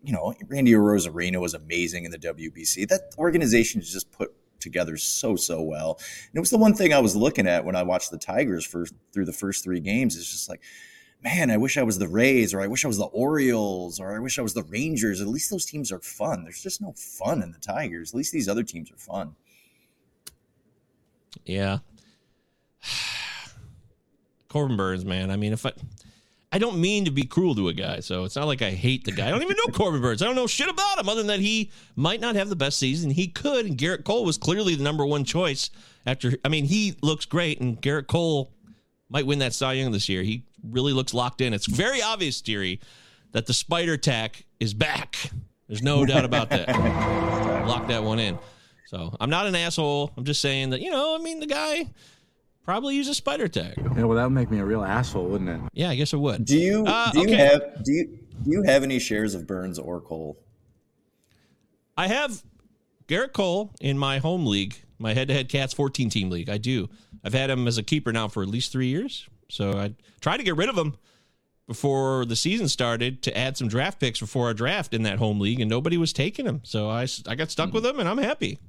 you 0.04 0.12
know, 0.12 0.34
Randy 0.50 0.74
Arozarena 0.74 1.40
was 1.40 1.54
amazing 1.54 2.04
in 2.04 2.12
the 2.12 2.18
WBC. 2.18 2.90
That 2.90 3.14
organization 3.18 3.80
is 3.80 3.94
just 3.94 4.12
put 4.12 4.34
together 4.60 4.98
so 4.98 5.38
so 5.38 5.62
well. 5.62 6.00
And 6.00 6.36
it 6.36 6.42
was 6.42 6.50
the 6.50 6.58
one 6.58 6.74
thing 6.74 6.92
I 6.92 7.00
was 7.00 7.16
looking 7.16 7.48
at 7.48 7.64
when 7.64 7.78
I 7.78 7.84
watched 7.84 8.12
the 8.12 8.18
Tigers 8.18 8.66
for 8.66 8.88
through 9.14 9.26
the 9.26 9.32
first 9.32 9.64
three 9.64 9.80
games. 9.80 10.18
It's 10.18 10.30
just 10.30 10.50
like 10.50 10.62
man, 11.24 11.52
I 11.52 11.58
wish 11.58 11.78
I 11.78 11.84
was 11.84 12.00
the 12.00 12.08
Rays 12.08 12.54
or 12.54 12.62
I 12.62 12.68
wish 12.68 12.84
I 12.84 12.88
was 12.88 12.98
the 12.98 13.06
Orioles 13.06 14.00
or 14.00 14.16
I 14.16 14.20
wish 14.20 14.40
I 14.40 14.42
was 14.42 14.54
the 14.54 14.64
Rangers. 14.64 15.22
At 15.22 15.28
least 15.28 15.50
those 15.50 15.66
teams 15.66 15.92
are 15.92 16.00
fun. 16.00 16.44
There's 16.44 16.62
just 16.62 16.82
no 16.82 16.94
fun 16.94 17.42
in 17.42 17.52
the 17.52 17.60
Tigers. 17.60 18.12
At 18.12 18.18
least 18.18 18.32
these 18.32 18.50
other 18.50 18.64
teams 18.64 18.92
are 18.92 18.98
fun. 18.98 19.36
Yeah. 21.46 21.80
Corbin 24.50 24.78
Burnes, 24.78 25.06
man. 25.06 25.32
I 25.32 25.38
mean, 25.38 25.54
if 25.54 25.66
I 25.66 25.72
I 26.54 26.60
don't 26.60 26.82
mean 26.82 27.06
to 27.06 27.12
be 27.12 27.24
cruel 27.24 27.56
to 27.56 27.70
a 27.70 27.74
guy, 27.74 28.02
so 28.02 28.26
it's 28.26 28.36
not 28.36 28.48
like 28.48 28.62
I 28.62 28.72
hate 28.72 29.06
the 29.06 29.14
guy. 29.14 29.28
I 29.28 29.32
don't 29.32 29.42
even 29.42 29.56
know 29.56 29.72
Corbin 29.74 30.02
Burnes. 30.02 30.22
I 30.22 30.26
don't 30.26 30.36
know 30.36 30.48
shit 30.48 30.68
about 30.68 31.00
him 31.00 31.08
other 31.08 31.22
than 31.22 31.28
that 31.28 31.40
he 31.40 31.72
might 31.96 32.20
not 32.20 32.36
have 32.36 32.50
the 32.50 32.58
best 32.58 32.78
season. 32.78 33.12
He 33.12 33.28
could, 33.28 33.66
and 33.66 33.78
Gerrit 33.78 34.04
Cole 34.04 34.26
was 34.26 34.38
clearly 34.38 34.76
the 34.76 34.84
number 34.84 35.06
one 35.06 35.24
choice 35.24 35.70
after 36.06 36.34
I 36.44 36.50
mean, 36.50 36.66
he 36.66 36.96
looks 37.02 37.26
great 37.26 37.62
and 37.62 37.82
Gerrit 37.82 38.08
Cole 38.08 38.52
might 39.12 39.26
win 39.26 39.40
that 39.40 39.54
Cy 39.54 39.74
Young 39.74 39.92
this 39.92 40.10
year. 40.10 40.24
He 40.24 40.44
really 40.64 40.94
looks 40.94 41.14
locked 41.14 41.42
in. 41.42 41.54
It's 41.54 41.68
very 41.68 42.02
obvious, 42.02 42.42
Deary, 42.42 42.80
that 43.34 43.46
the 43.46 43.54
spider 43.54 43.98
tack 43.98 44.46
is 44.60 44.74
back. 44.74 45.18
There's 45.68 45.84
no 45.84 46.06
doubt 46.06 46.26
about 46.26 46.50
that. 46.50 46.68
Lock 47.68 47.88
that 47.88 48.04
one 48.04 48.20
in. 48.20 48.40
So 48.86 49.16
I'm 49.20 49.30
not 49.30 49.48
an 49.48 49.56
asshole. 49.56 50.12
I'm 50.18 50.26
just 50.26 50.42
saying 50.42 50.72
that, 50.72 50.82
you 50.82 50.92
know, 50.92 51.16
I 51.16 51.20
mean, 51.20 51.40
the 51.40 51.46
guy 51.46 51.90
probably 52.64 52.96
uses 52.96 53.18
spider 53.18 53.48
tack. 53.48 53.76
Yeah, 53.78 54.04
well, 54.04 54.18
that 54.18 54.24
would 54.24 54.34
make 54.34 54.52
me 54.52 54.60
a 54.60 54.66
real 54.66 54.84
asshole, 54.84 55.28
wouldn't 55.28 55.50
it? 55.50 55.62
Yeah, 55.74 55.90
I 55.90 55.96
guess 55.96 56.14
it 56.14 56.18
would. 56.18 56.46
Do 56.46 56.58
you 56.58 56.86
uh, 56.86 57.12
do 57.12 57.20
you 57.20 57.28
okay. 57.28 57.36
have 57.36 57.84
do 57.84 57.92
you 57.94 58.20
do 58.44 58.52
you 58.52 58.64
have 58.64 58.84
any 58.84 59.00
shares 59.00 59.34
of 59.36 59.48
Burnes 59.48 59.80
or 59.80 60.02
Cole? 60.02 60.38
I 61.98 62.08
have 62.08 62.44
Gerrit 63.08 63.34
Cole 63.34 63.74
in 63.80 63.98
my 63.98 64.18
home 64.18 64.46
league, 64.46 64.76
my 64.98 65.14
head-to-head 65.14 65.50
Cats 65.50 65.74
14 65.74 66.10
team 66.10 66.30
league. 66.30 66.50
I 66.50 66.58
do. 66.58 66.90
I've 67.24 67.34
had 67.34 67.50
him 67.50 67.68
as 67.68 67.78
a 67.78 67.84
keeper 67.84 68.12
now 68.12 68.28
for 68.28 68.44
at 68.44 68.50
least 68.50 68.72
three 68.72 68.88
years. 68.88 69.28
So 69.50 69.74
I 69.74 69.94
tried 70.22 70.38
to 70.38 70.44
get 70.44 70.56
rid 70.56 70.70
of 70.70 70.78
him 70.78 70.98
before 71.68 72.26
the 72.26 72.36
season 72.36 72.68
started 72.68 73.22
to 73.24 73.38
add 73.38 73.58
some 73.58 73.68
draft 73.68 74.00
picks 74.00 74.20
before 74.20 74.48
our 74.48 74.54
draft 74.54 74.94
in 74.94 75.04
that 75.04 75.20
home 75.20 75.40
league, 75.40 75.60
and 75.60 75.70
nobody 75.70 75.98
was 75.98 76.12
taking 76.12 76.46
him. 76.46 76.62
So 76.64 76.90
I, 76.90 77.08
I 77.28 77.36
got 77.36 77.52
stuck 77.52 77.70
hmm. 77.70 77.76
with 77.76 77.86
him, 77.86 78.00
and 78.00 78.10
I'm 78.10 78.18
happy. 78.18 78.60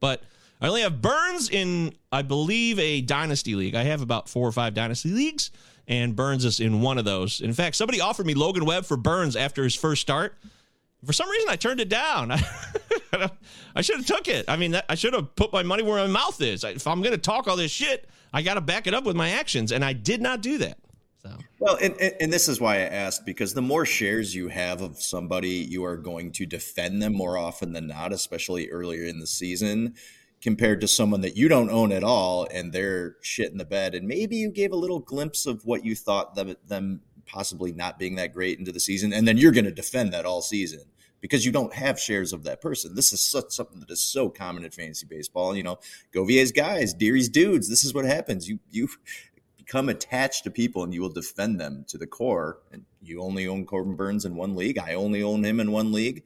But 0.00 0.22
I 0.60 0.68
only 0.68 0.82
have 0.82 1.02
Burnes 1.02 1.50
in, 1.50 1.94
I 2.12 2.22
believe, 2.22 2.78
a 2.78 3.00
dynasty 3.00 3.54
league. 3.54 3.74
I 3.74 3.82
have 3.84 4.02
about 4.02 4.28
four 4.28 4.46
or 4.46 4.52
five 4.52 4.74
dynasty 4.74 5.10
leagues, 5.10 5.50
and 5.88 6.14
Burnes 6.14 6.44
is 6.44 6.60
in 6.60 6.80
one 6.80 6.98
of 6.98 7.04
those. 7.04 7.40
In 7.40 7.52
fact, 7.52 7.76
somebody 7.76 8.00
offered 8.00 8.26
me 8.26 8.34
Logan 8.34 8.64
Webb 8.64 8.84
for 8.84 8.96
Burnes 8.96 9.36
after 9.36 9.64
his 9.64 9.74
first 9.74 10.02
start. 10.02 10.36
For 11.04 11.12
some 11.12 11.28
reason, 11.28 11.48
I 11.48 11.56
turned 11.56 11.80
it 11.80 11.88
down. 11.88 12.32
I 13.76 13.80
should 13.80 13.96
have 13.96 14.06
took 14.06 14.28
it. 14.28 14.46
I 14.48 14.56
mean, 14.56 14.80
I 14.88 14.94
should 14.94 15.14
have 15.14 15.34
put 15.36 15.52
my 15.52 15.62
money 15.62 15.82
where 15.82 15.96
my 15.96 16.12
mouth 16.12 16.40
is. 16.40 16.64
If 16.64 16.86
I'm 16.86 17.00
going 17.02 17.12
to 17.12 17.18
talk 17.18 17.48
all 17.48 17.56
this 17.56 17.70
shit, 17.70 18.08
I 18.32 18.42
got 18.42 18.54
to 18.54 18.60
back 18.60 18.86
it 18.86 18.94
up 18.94 19.04
with 19.04 19.16
my 19.16 19.30
actions, 19.30 19.72
and 19.72 19.84
I 19.84 19.92
did 19.92 20.20
not 20.20 20.40
do 20.40 20.58
that. 20.58 20.78
So. 21.22 21.30
Well, 21.58 21.78
and, 21.80 21.94
and 22.20 22.32
this 22.32 22.48
is 22.48 22.60
why 22.60 22.76
I 22.76 22.80
asked 22.80 23.24
because 23.24 23.54
the 23.54 23.62
more 23.62 23.86
shares 23.86 24.34
you 24.34 24.48
have 24.48 24.82
of 24.82 25.00
somebody, 25.00 25.48
you 25.48 25.84
are 25.84 25.96
going 25.96 26.32
to 26.32 26.46
defend 26.46 27.00
them 27.00 27.14
more 27.14 27.38
often 27.38 27.72
than 27.72 27.86
not, 27.86 28.12
especially 28.12 28.68
earlier 28.68 29.04
in 29.04 29.20
the 29.20 29.26
season, 29.26 29.94
compared 30.42 30.82
to 30.82 30.88
someone 30.88 31.22
that 31.22 31.36
you 31.36 31.48
don't 31.48 31.70
own 31.70 31.92
at 31.92 32.04
all 32.04 32.46
and 32.52 32.72
they're 32.72 33.16
shit 33.22 33.50
in 33.50 33.56
the 33.56 33.64
bed. 33.64 33.94
And 33.94 34.06
maybe 34.06 34.36
you 34.36 34.50
gave 34.50 34.72
a 34.72 34.76
little 34.76 34.98
glimpse 34.98 35.46
of 35.46 35.64
what 35.64 35.84
you 35.84 35.94
thought 35.94 36.34
them, 36.34 36.56
them 36.66 37.00
possibly 37.24 37.72
not 37.72 37.98
being 37.98 38.16
that 38.16 38.34
great 38.34 38.58
into 38.58 38.72
the 38.72 38.80
season, 38.80 39.14
and 39.14 39.26
then 39.26 39.38
you're 39.38 39.52
going 39.52 39.64
to 39.64 39.70
defend 39.70 40.12
that 40.12 40.26
all 40.26 40.42
season 40.42 40.82
because 41.24 41.46
you 41.46 41.50
don't 41.50 41.72
have 41.72 41.98
shares 41.98 42.34
of 42.34 42.44
that 42.44 42.60
person. 42.60 42.94
This 42.94 43.10
is 43.10 43.22
such 43.22 43.50
something 43.50 43.80
that 43.80 43.90
is 43.90 44.02
so 44.02 44.28
common 44.28 44.62
in 44.62 44.70
fantasy 44.70 45.06
baseball. 45.06 45.56
You 45.56 45.62
know, 45.62 45.78
Govier's 46.12 46.52
guys, 46.52 46.92
Deary's 46.92 47.30
dudes. 47.30 47.66
This 47.66 47.82
is 47.82 47.94
what 47.94 48.04
happens. 48.04 48.46
You 48.46 48.58
you 48.70 48.90
become 49.56 49.88
attached 49.88 50.44
to 50.44 50.50
people 50.50 50.84
and 50.84 50.92
you 50.92 51.00
will 51.00 51.08
defend 51.08 51.58
them 51.58 51.86
to 51.88 51.96
the 51.96 52.06
core. 52.06 52.58
And 52.72 52.84
you 53.00 53.22
only 53.22 53.46
own 53.46 53.64
Corbin 53.64 53.96
Burnes 53.96 54.26
in 54.26 54.36
one 54.36 54.54
league. 54.54 54.76
I 54.76 54.92
only 54.92 55.22
own 55.22 55.42
him 55.46 55.60
in 55.60 55.72
one 55.72 55.92
league. 55.92 56.24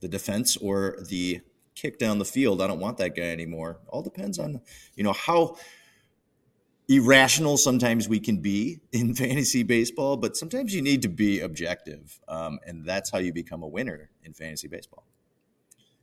The 0.00 0.08
defense 0.08 0.56
or 0.56 0.98
the 1.08 1.40
kick 1.76 2.00
down 2.00 2.18
the 2.18 2.24
field, 2.24 2.60
I 2.60 2.66
don't 2.66 2.80
want 2.80 2.98
that 2.98 3.14
guy 3.14 3.30
anymore. 3.30 3.78
All 3.86 4.02
depends 4.02 4.40
on, 4.40 4.60
you 4.96 5.04
know, 5.04 5.12
how 5.12 5.56
irrational 6.88 7.56
sometimes 7.56 8.08
we 8.08 8.20
can 8.20 8.38
be 8.38 8.80
in 8.92 9.14
fantasy 9.14 9.62
baseball, 9.62 10.16
but 10.16 10.36
sometimes 10.36 10.74
you 10.74 10.82
need 10.82 11.02
to 11.02 11.08
be 11.08 11.40
objective. 11.40 12.20
Um, 12.28 12.58
and 12.66 12.84
that's 12.84 13.10
how 13.10 13.18
you 13.18 13.32
become 13.32 13.62
a 13.62 13.68
winner 13.68 14.10
in 14.24 14.32
fantasy 14.32 14.68
baseball. 14.68 15.04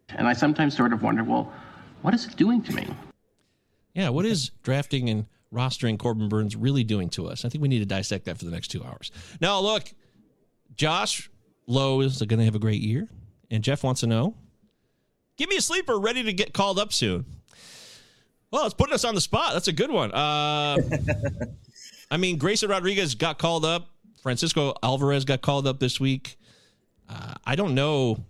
And 0.09 0.27
I 0.27 0.33
sometimes 0.33 0.75
sort 0.75 0.93
of 0.93 1.03
wonder, 1.03 1.23
well, 1.23 1.51
what 2.01 2.13
is 2.13 2.25
it 2.25 2.35
doing 2.35 2.61
to 2.63 2.73
me? 2.73 2.87
Yeah, 3.93 4.09
what 4.09 4.25
is 4.25 4.51
drafting 4.63 5.09
and 5.09 5.25
rostering 5.53 5.99
Corbin 5.99 6.29
Burnes 6.29 6.55
really 6.55 6.83
doing 6.83 7.09
to 7.09 7.27
us? 7.27 7.45
I 7.45 7.49
think 7.49 7.61
we 7.61 7.67
need 7.67 7.79
to 7.79 7.85
dissect 7.85 8.25
that 8.25 8.37
for 8.37 8.45
the 8.45 8.51
next 8.51 8.69
two 8.69 8.83
hours. 8.83 9.11
Now, 9.41 9.59
look, 9.59 9.91
Josh 10.75 11.29
Lowe 11.67 12.01
is 12.01 12.19
going 12.19 12.39
to 12.39 12.45
have 12.45 12.55
a 12.55 12.59
great 12.59 12.81
year. 12.81 13.07
And 13.51 13.63
Jeff 13.63 13.83
wants 13.83 14.01
to 14.01 14.07
know 14.07 14.35
give 15.37 15.49
me 15.49 15.57
a 15.57 15.61
sleeper 15.61 15.97
ready 15.97 16.23
to 16.23 16.33
get 16.33 16.53
called 16.53 16.77
up 16.77 16.91
soon. 16.91 17.25
Well, 18.51 18.65
it's 18.65 18.73
putting 18.73 18.93
us 18.93 19.05
on 19.05 19.15
the 19.15 19.21
spot. 19.21 19.53
That's 19.53 19.67
a 19.67 19.73
good 19.73 19.91
one. 19.91 20.11
Uh, 20.11 20.77
I 22.11 22.17
mean, 22.17 22.37
Grayson 22.37 22.69
Rodriguez 22.69 23.15
got 23.15 23.37
called 23.37 23.65
up. 23.65 23.89
Francisco 24.23 24.73
Alvarez 24.83 25.25
got 25.25 25.41
called 25.41 25.67
up 25.67 25.79
this 25.79 25.99
week. 25.99 26.37
Uh, 27.07 27.35
I 27.45 27.55
don't 27.55 27.75
know. 27.75 28.23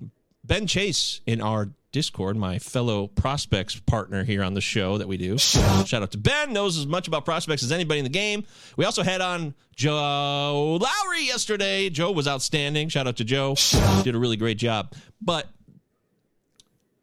Ben 0.43 0.67
Chase 0.67 1.21
in 1.25 1.41
our 1.41 1.69
Discord, 1.91 2.37
my 2.37 2.59
fellow 2.59 3.07
prospects 3.07 3.79
partner 3.79 4.23
here 4.23 4.43
on 4.43 4.53
the 4.53 4.61
show 4.61 4.99
that 4.99 5.07
we 5.07 5.17
do. 5.17 5.37
Shout 5.39 5.93
out 5.93 6.11
to 6.11 6.17
Ben, 6.19 6.53
knows 6.53 6.77
as 6.77 6.85
much 6.85 7.07
about 7.07 7.25
prospects 7.25 7.63
as 7.63 7.71
anybody 7.71 7.99
in 7.99 8.03
the 8.03 8.09
game. 8.09 8.45
We 8.77 8.85
also 8.85 9.01
had 9.01 9.21
on 9.21 9.55
Joe 9.75 10.77
Lowry 10.79 11.25
yesterday. 11.25 11.89
Joe 11.89 12.11
was 12.11 12.27
outstanding. 12.27 12.89
Shout 12.89 13.07
out 13.07 13.17
to 13.17 13.23
Joe. 13.23 13.55
Did 14.03 14.13
a 14.13 14.19
really 14.19 14.37
great 14.37 14.57
job. 14.57 14.93
But 15.19 15.47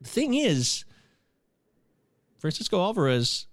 the 0.01 0.09
thing 0.09 0.35
is, 0.35 0.85
Francisco 2.39 2.81
Alvarez 2.81 3.47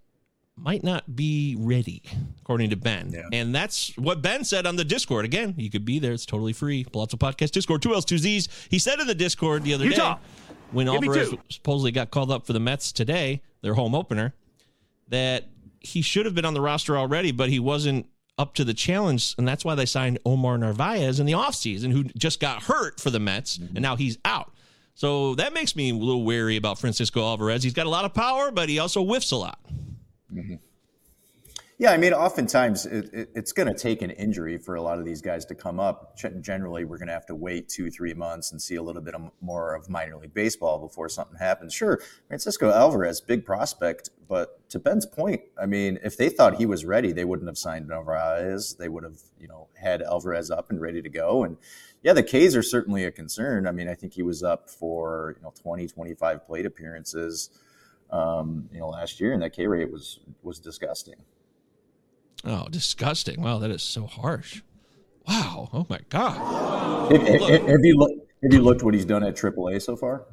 might 0.56 0.84
not 0.84 1.15
be 1.15 1.56
ready, 1.60 2.04
according 2.41 2.69
to 2.69 2.76
Ben. 2.76 3.12
Yeah. 3.12 3.28
And 3.32 3.56
that's 3.56 3.96
what 3.98 4.22
Ben 4.22 4.43
said 4.43 4.67
on 4.67 4.76
the 4.76 4.86
Discord. 4.86 5.26
Again, 5.26 5.56
you 5.58 5.69
could 5.69 5.86
be 5.86 6.00
there. 6.00 6.12
It's 6.12 6.26
totally 6.26 6.54
free. 6.54 6.84
Palazzo 6.84 7.17
Podcast 7.17 7.52
Discord, 7.52 7.82
two 7.82 7.93
L's, 7.93 8.06
two 8.06 8.17
Z's. 8.17 8.50
He 8.69 8.78
said 8.80 9.00
in 9.00 9.08
the 9.08 9.15
Discord 9.15 9.63
the 9.63 9.74
other 9.74 9.86
Utah. 9.86 10.15
day 10.15 10.19
when 10.72 10.88
Give 10.88 10.96
Alvarez 10.96 11.34
supposedly 11.50 11.91
got 11.91 12.12
called 12.12 12.32
up 12.32 12.46
for 12.46 12.54
the 12.54 12.60
Mets 12.60 12.91
today, 12.91 13.41
their 13.62 13.76
home 13.76 13.96
opener, 13.96 14.34
that 15.10 15.46
he 15.80 16.02
should 16.02 16.26
have 16.26 16.36
been 16.36 16.46
on 16.46 16.54
the 16.54 16.62
roster 16.62 16.98
already, 16.98 17.32
but 17.32 17.50
he 17.50 17.60
wasn't 17.60 18.08
up 18.38 18.56
to 18.56 18.63
the 18.63 18.74
challenge. 18.74 19.36
And 19.38 19.48
that's 19.48 19.63
why 19.63 19.76
they 19.76 19.86
signed 19.86 20.19
Omar 20.26 20.58
Narvaez 20.58 21.19
in 21.19 21.26
the 21.26 21.34
offseason, 21.34 21.91
who 21.91 22.04
just 22.04 22.39
got 22.39 22.63
hurt 22.63 23.00
for 23.00 23.10
the 23.10 23.19
Mets, 23.19 23.58
mm-hmm. 23.58 23.76
and 23.76 23.84
now 23.84 23.96
he's 23.96 24.17
out. 24.26 24.54
So 24.95 25.36
that 25.36 25.53
makes 25.53 25.75
me 25.75 25.91
a 25.91 25.95
little 25.95 26.23
wary 26.23 26.56
about 26.56 26.79
Francisco 26.79 27.21
Alvarez. 27.21 27.63
He's 27.63 27.73
got 27.73 27.88
a 27.88 27.89
lot 27.89 28.06
of 28.06 28.13
power, 28.13 28.51
but 28.51 28.69
he 28.69 28.79
also 28.79 29.03
whiffs 29.03 29.32
a 29.32 29.38
lot. 29.38 29.60
Mm-hmm. 30.32 30.56
Yeah, 31.79 31.91
I 31.91 31.97
mean, 31.97 32.13
oftentimes 32.13 32.86
it, 32.86 33.10
it, 33.12 33.29
it's 33.36 33.51
going 33.51 33.67
to 33.67 33.77
take 33.77 34.03
an 34.03 34.12
injury 34.12 34.58
for 34.58 34.75
a 34.75 34.82
lot 34.82 34.99
of 34.99 35.06
these 35.06 35.21
guys 35.21 35.43
to 35.45 35.56
come 35.56 35.79
up. 35.79 36.15
Generally, 36.39 36.86
we're 36.86 36.97
going 36.97 37.08
to 37.08 37.13
have 37.13 37.25
to 37.25 37.36
wait 37.36 37.67
two, 37.67 37.89
three 37.89 38.13
months 38.13 38.51
and 38.51 38.62
see 38.62 38.75
a 38.75 38.82
little 38.82 39.01
bit 39.01 39.15
of 39.15 39.32
more 39.41 39.73
of 39.73 39.89
minor 39.89 40.15
league 40.15 40.34
baseball 40.34 40.79
before 40.79 41.10
something 41.10 41.38
happens. 41.38 41.73
Sure, 41.73 41.99
Francisco 42.27 42.71
Alvarez, 42.71 43.19
big 43.21 43.43
prospect, 43.43 44.12
but 44.29 44.69
to 44.69 44.79
Ben's 44.79 45.06
point, 45.06 45.41
I 45.62 45.65
mean, 45.65 45.99
if 46.03 46.15
they 46.15 46.29
thought 46.29 46.56
he 46.56 46.65
was 46.65 46.86
ready, 46.86 47.12
they 47.12 47.25
wouldn't 47.25 47.49
have 47.49 47.58
signed 47.58 47.91
Alvarez. 47.91 48.75
They 48.79 48.88
would 48.88 49.03
have, 49.03 49.19
you 49.39 49.47
know, 49.47 49.67
had 49.75 50.01
Alvarez 50.03 50.51
up 50.51 50.69
and 50.69 50.79
ready 50.79 51.01
to 51.01 51.10
go. 51.10 51.43
And 51.43 51.58
yeah, 52.03 52.13
the 52.13 52.23
K's 52.23 52.55
are 52.55 52.61
certainly 52.61 53.05
a 53.05 53.11
concern. 53.11 53.65
I 53.65 53.71
mean, 53.71 53.87
I 53.87 53.95
think 53.95 54.13
he 54.13 54.23
was 54.23 54.43
up 54.43 54.69
for, 54.69 55.35
you 55.37 55.43
know, 55.43 55.53
20, 55.61 55.87
25 55.87 56.45
plate 56.45 56.65
appearances, 56.65 57.49
um, 58.11 58.69
you 58.71 58.79
know, 58.79 58.89
last 58.89 59.19
year, 59.19 59.33
and 59.33 59.41
that 59.41 59.53
K 59.53 59.65
rate 59.67 59.91
was 59.91 60.19
was 60.43 60.59
disgusting. 60.59 61.15
Oh, 62.45 62.67
disgusting! 62.69 63.41
Wow, 63.41 63.59
that 63.59 63.71
is 63.71 63.81
so 63.81 64.05
harsh. 64.05 64.61
Wow. 65.27 65.69
Oh 65.71 65.85
my 65.89 65.99
God. 66.09 67.11
Have, 67.11 67.21
have, 67.21 67.67
have 67.67 67.79
you 67.85 67.97
looked? 67.97 68.31
Have 68.43 68.53
you 68.53 68.61
looked 68.61 68.83
what 68.83 68.93
he's 68.93 69.05
done 69.05 69.23
at 69.23 69.35
AAA 69.35 69.81
so 69.81 69.95
far? 69.95 70.25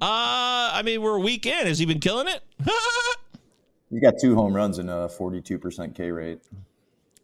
Uh, 0.00 0.70
I 0.72 0.82
mean, 0.84 1.00
we're 1.00 1.14
a 1.14 1.20
week 1.20 1.46
in. 1.46 1.66
Has 1.66 1.78
he 1.78 1.86
been 1.86 2.00
killing 2.00 2.26
it? 2.26 2.42
He's 3.90 4.00
got 4.00 4.14
two 4.20 4.34
home 4.34 4.52
runs 4.54 4.78
and 4.78 4.90
a 4.90 5.08
forty-two 5.08 5.58
percent 5.60 5.94
K 5.94 6.10
rate. 6.10 6.40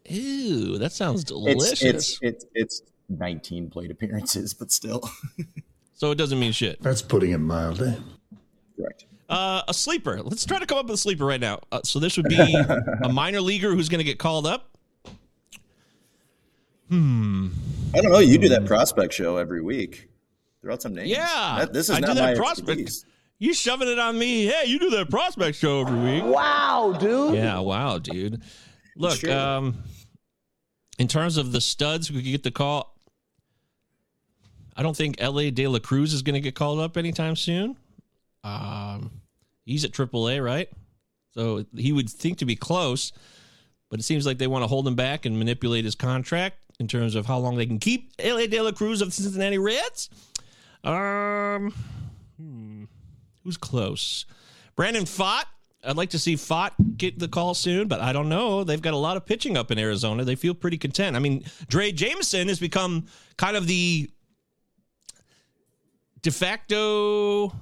Ew, 0.05 0.77
that 0.77 0.93
sounds 0.93 1.25
delicious. 1.25 1.81
It's 1.81 1.83
it's 1.83 2.19
it's, 2.21 2.45
it's 2.55 2.81
19 3.19 3.69
plate 3.69 3.91
appearances, 3.91 4.53
but 4.53 4.71
still. 4.71 5.09
so 5.93 6.11
it 6.11 6.17
doesn't 6.17 6.39
mean 6.39 6.51
shit. 6.51 6.81
That's 6.81 7.01
putting 7.01 7.31
it 7.31 7.37
mildly. 7.37 7.97
Correct. 8.77 9.05
Uh, 9.29 9.61
a 9.67 9.73
sleeper. 9.73 10.21
Let's 10.21 10.45
try 10.45 10.59
to 10.59 10.65
come 10.65 10.77
up 10.77 10.85
with 10.85 10.95
a 10.95 10.97
sleeper 10.97 11.25
right 11.25 11.39
now. 11.39 11.59
Uh, 11.71 11.81
so 11.83 11.99
this 11.99 12.17
would 12.17 12.27
be 12.27 12.55
a 13.03 13.09
minor 13.09 13.41
leaguer 13.41 13.73
who's 13.73 13.87
going 13.87 13.99
to 13.99 14.03
get 14.03 14.19
called 14.19 14.45
up. 14.45 14.77
Hmm. 16.89 17.47
I 17.95 18.01
don't 18.01 18.11
know. 18.11 18.19
You 18.19 18.37
do 18.37 18.49
that 18.49 18.65
prospect 18.65 19.13
show 19.13 19.37
every 19.37 19.61
week. 19.61 20.09
Throw 20.61 20.73
out 20.73 20.81
some 20.81 20.93
names. 20.93 21.09
Yeah, 21.09 21.57
that, 21.59 21.73
this 21.73 21.89
is 21.89 21.95
I 21.95 21.99
not 21.99 22.07
do 22.07 22.13
that 22.15 22.37
prospect. 22.37 22.81
Expertise. 22.81 23.05
You 23.39 23.53
shoving 23.53 23.87
it 23.87 23.97
on 23.97 24.19
me? 24.19 24.45
Hey, 24.45 24.65
you 24.67 24.77
do 24.77 24.91
that 24.91 25.09
prospect 25.09 25.57
show 25.57 25.81
every 25.81 25.99
week. 25.99 26.23
Wow, 26.23 26.95
dude. 26.99 27.35
Yeah, 27.35 27.59
wow, 27.59 27.97
dude. 27.97 28.43
Look, 28.95 29.23
um, 29.23 29.77
in 30.99 31.07
terms 31.07 31.37
of 31.37 31.51
the 31.51 31.61
studs 31.61 32.11
we 32.11 32.17
could 32.17 32.31
get 32.31 32.43
the 32.43 32.51
call, 32.51 32.95
I 34.75 34.83
don't 34.83 34.95
think 34.95 35.15
Elly 35.19 35.51
De 35.51 35.67
La 35.67 35.79
Cruz 35.79 36.13
is 36.13 36.21
going 36.21 36.35
to 36.35 36.41
get 36.41 36.55
called 36.55 36.79
up 36.79 36.97
anytime 36.97 37.35
soon. 37.35 37.77
Um, 38.43 39.11
he's 39.65 39.83
at 39.85 39.91
AAA, 39.91 40.43
right? 40.43 40.69
So 41.33 41.65
he 41.75 41.91
would 41.91 42.09
think 42.09 42.39
to 42.39 42.45
be 42.45 42.55
close, 42.55 43.11
but 43.89 43.99
it 43.99 44.03
seems 44.03 44.25
like 44.25 44.37
they 44.37 44.47
want 44.47 44.63
to 44.63 44.67
hold 44.67 44.87
him 44.87 44.95
back 44.95 45.25
and 45.25 45.37
manipulate 45.37 45.85
his 45.85 45.95
contract 45.95 46.57
in 46.79 46.87
terms 46.87 47.15
of 47.15 47.25
how 47.25 47.37
long 47.37 47.57
they 47.57 47.65
can 47.65 47.79
keep 47.79 48.11
Elly 48.19 48.47
De 48.47 48.59
La 48.59 48.71
Cruz 48.71 49.01
of 49.01 49.09
the 49.09 49.13
Cincinnati 49.13 49.57
Reds. 49.57 50.09
Um, 50.83 51.73
hmm, 52.37 52.83
who's 53.43 53.57
close? 53.57 54.25
Brandon 54.75 55.03
Pfaadt. 55.03 55.45
I'd 55.83 55.97
like 55.97 56.11
to 56.11 56.19
see 56.19 56.35
Pfaadt 56.35 56.97
get 56.97 57.17
the 57.17 57.27
call 57.27 57.55
soon, 57.55 57.87
but 57.87 58.01
I 58.01 58.13
don't 58.13 58.29
know. 58.29 58.63
They've 58.63 58.81
got 58.81 58.93
a 58.93 58.97
lot 58.97 59.17
of 59.17 59.25
pitching 59.25 59.57
up 59.57 59.71
in 59.71 59.79
Arizona. 59.79 60.23
They 60.23 60.35
feel 60.35 60.53
pretty 60.53 60.77
content. 60.77 61.15
I 61.15 61.19
mean, 61.19 61.41
Drey 61.67 61.93
Jameson 61.93 62.49
has 62.49 62.59
become 62.59 63.07
kind 63.37 63.57
of 63.57 63.65
the 63.65 64.11
de 66.21 66.31
facto 66.31 67.53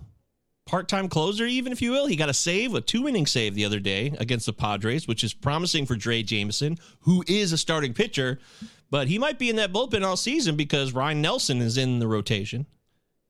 part-time 0.65 1.09
closer, 1.09 1.45
even 1.45 1.71
if 1.71 1.81
you 1.81 1.91
will. 1.91 2.05
He 2.05 2.15
got 2.15 2.29
a 2.29 2.33
save, 2.33 2.75
a 2.75 2.81
two-inning 2.81 3.25
save 3.25 3.55
the 3.55 3.65
other 3.65 3.79
day 3.79 4.13
against 4.19 4.45
the 4.45 4.53
Padres, 4.53 5.07
which 5.07 5.23
is 5.23 5.33
promising 5.33 5.85
for 5.85 5.95
Drey 5.95 6.23
Jameson, 6.23 6.77
who 7.01 7.23
is 7.27 7.51
a 7.51 7.57
starting 7.57 7.93
pitcher, 7.93 8.39
but 8.91 9.07
he 9.07 9.17
might 9.17 9.39
be 9.39 9.49
in 9.49 9.55
that 9.55 9.73
bullpen 9.73 10.05
all 10.05 10.17
season 10.17 10.55
because 10.55 10.93
Ryne 10.93 11.21
Nelson 11.21 11.61
is 11.61 11.77
in 11.77 11.99
the 11.99 12.07
rotation. 12.07 12.67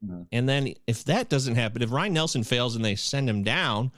Mm-hmm. 0.04 0.24
And 0.32 0.50
then 0.50 0.74
if 0.88 1.04
that 1.06 1.30
doesn't 1.30 1.56
happen, 1.56 1.82
if 1.82 1.92
Ryne 1.92 2.14
Nelson 2.14 2.44
fails 2.44 2.76
and 2.76 2.84
they 2.84 2.96
send 2.96 3.30
him 3.30 3.44
down, 3.44 3.92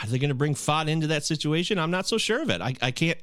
are 0.00 0.06
they 0.06 0.18
going 0.18 0.28
to 0.28 0.34
bring 0.34 0.54
Pfaadt 0.54 0.88
into 0.88 1.06
that 1.08 1.24
situation? 1.24 1.78
I'm 1.78 1.90
not 1.90 2.06
so 2.06 2.18
sure 2.18 2.42
of 2.42 2.50
it. 2.50 2.60
I, 2.60 2.74
I 2.80 2.90
can't 2.90 3.18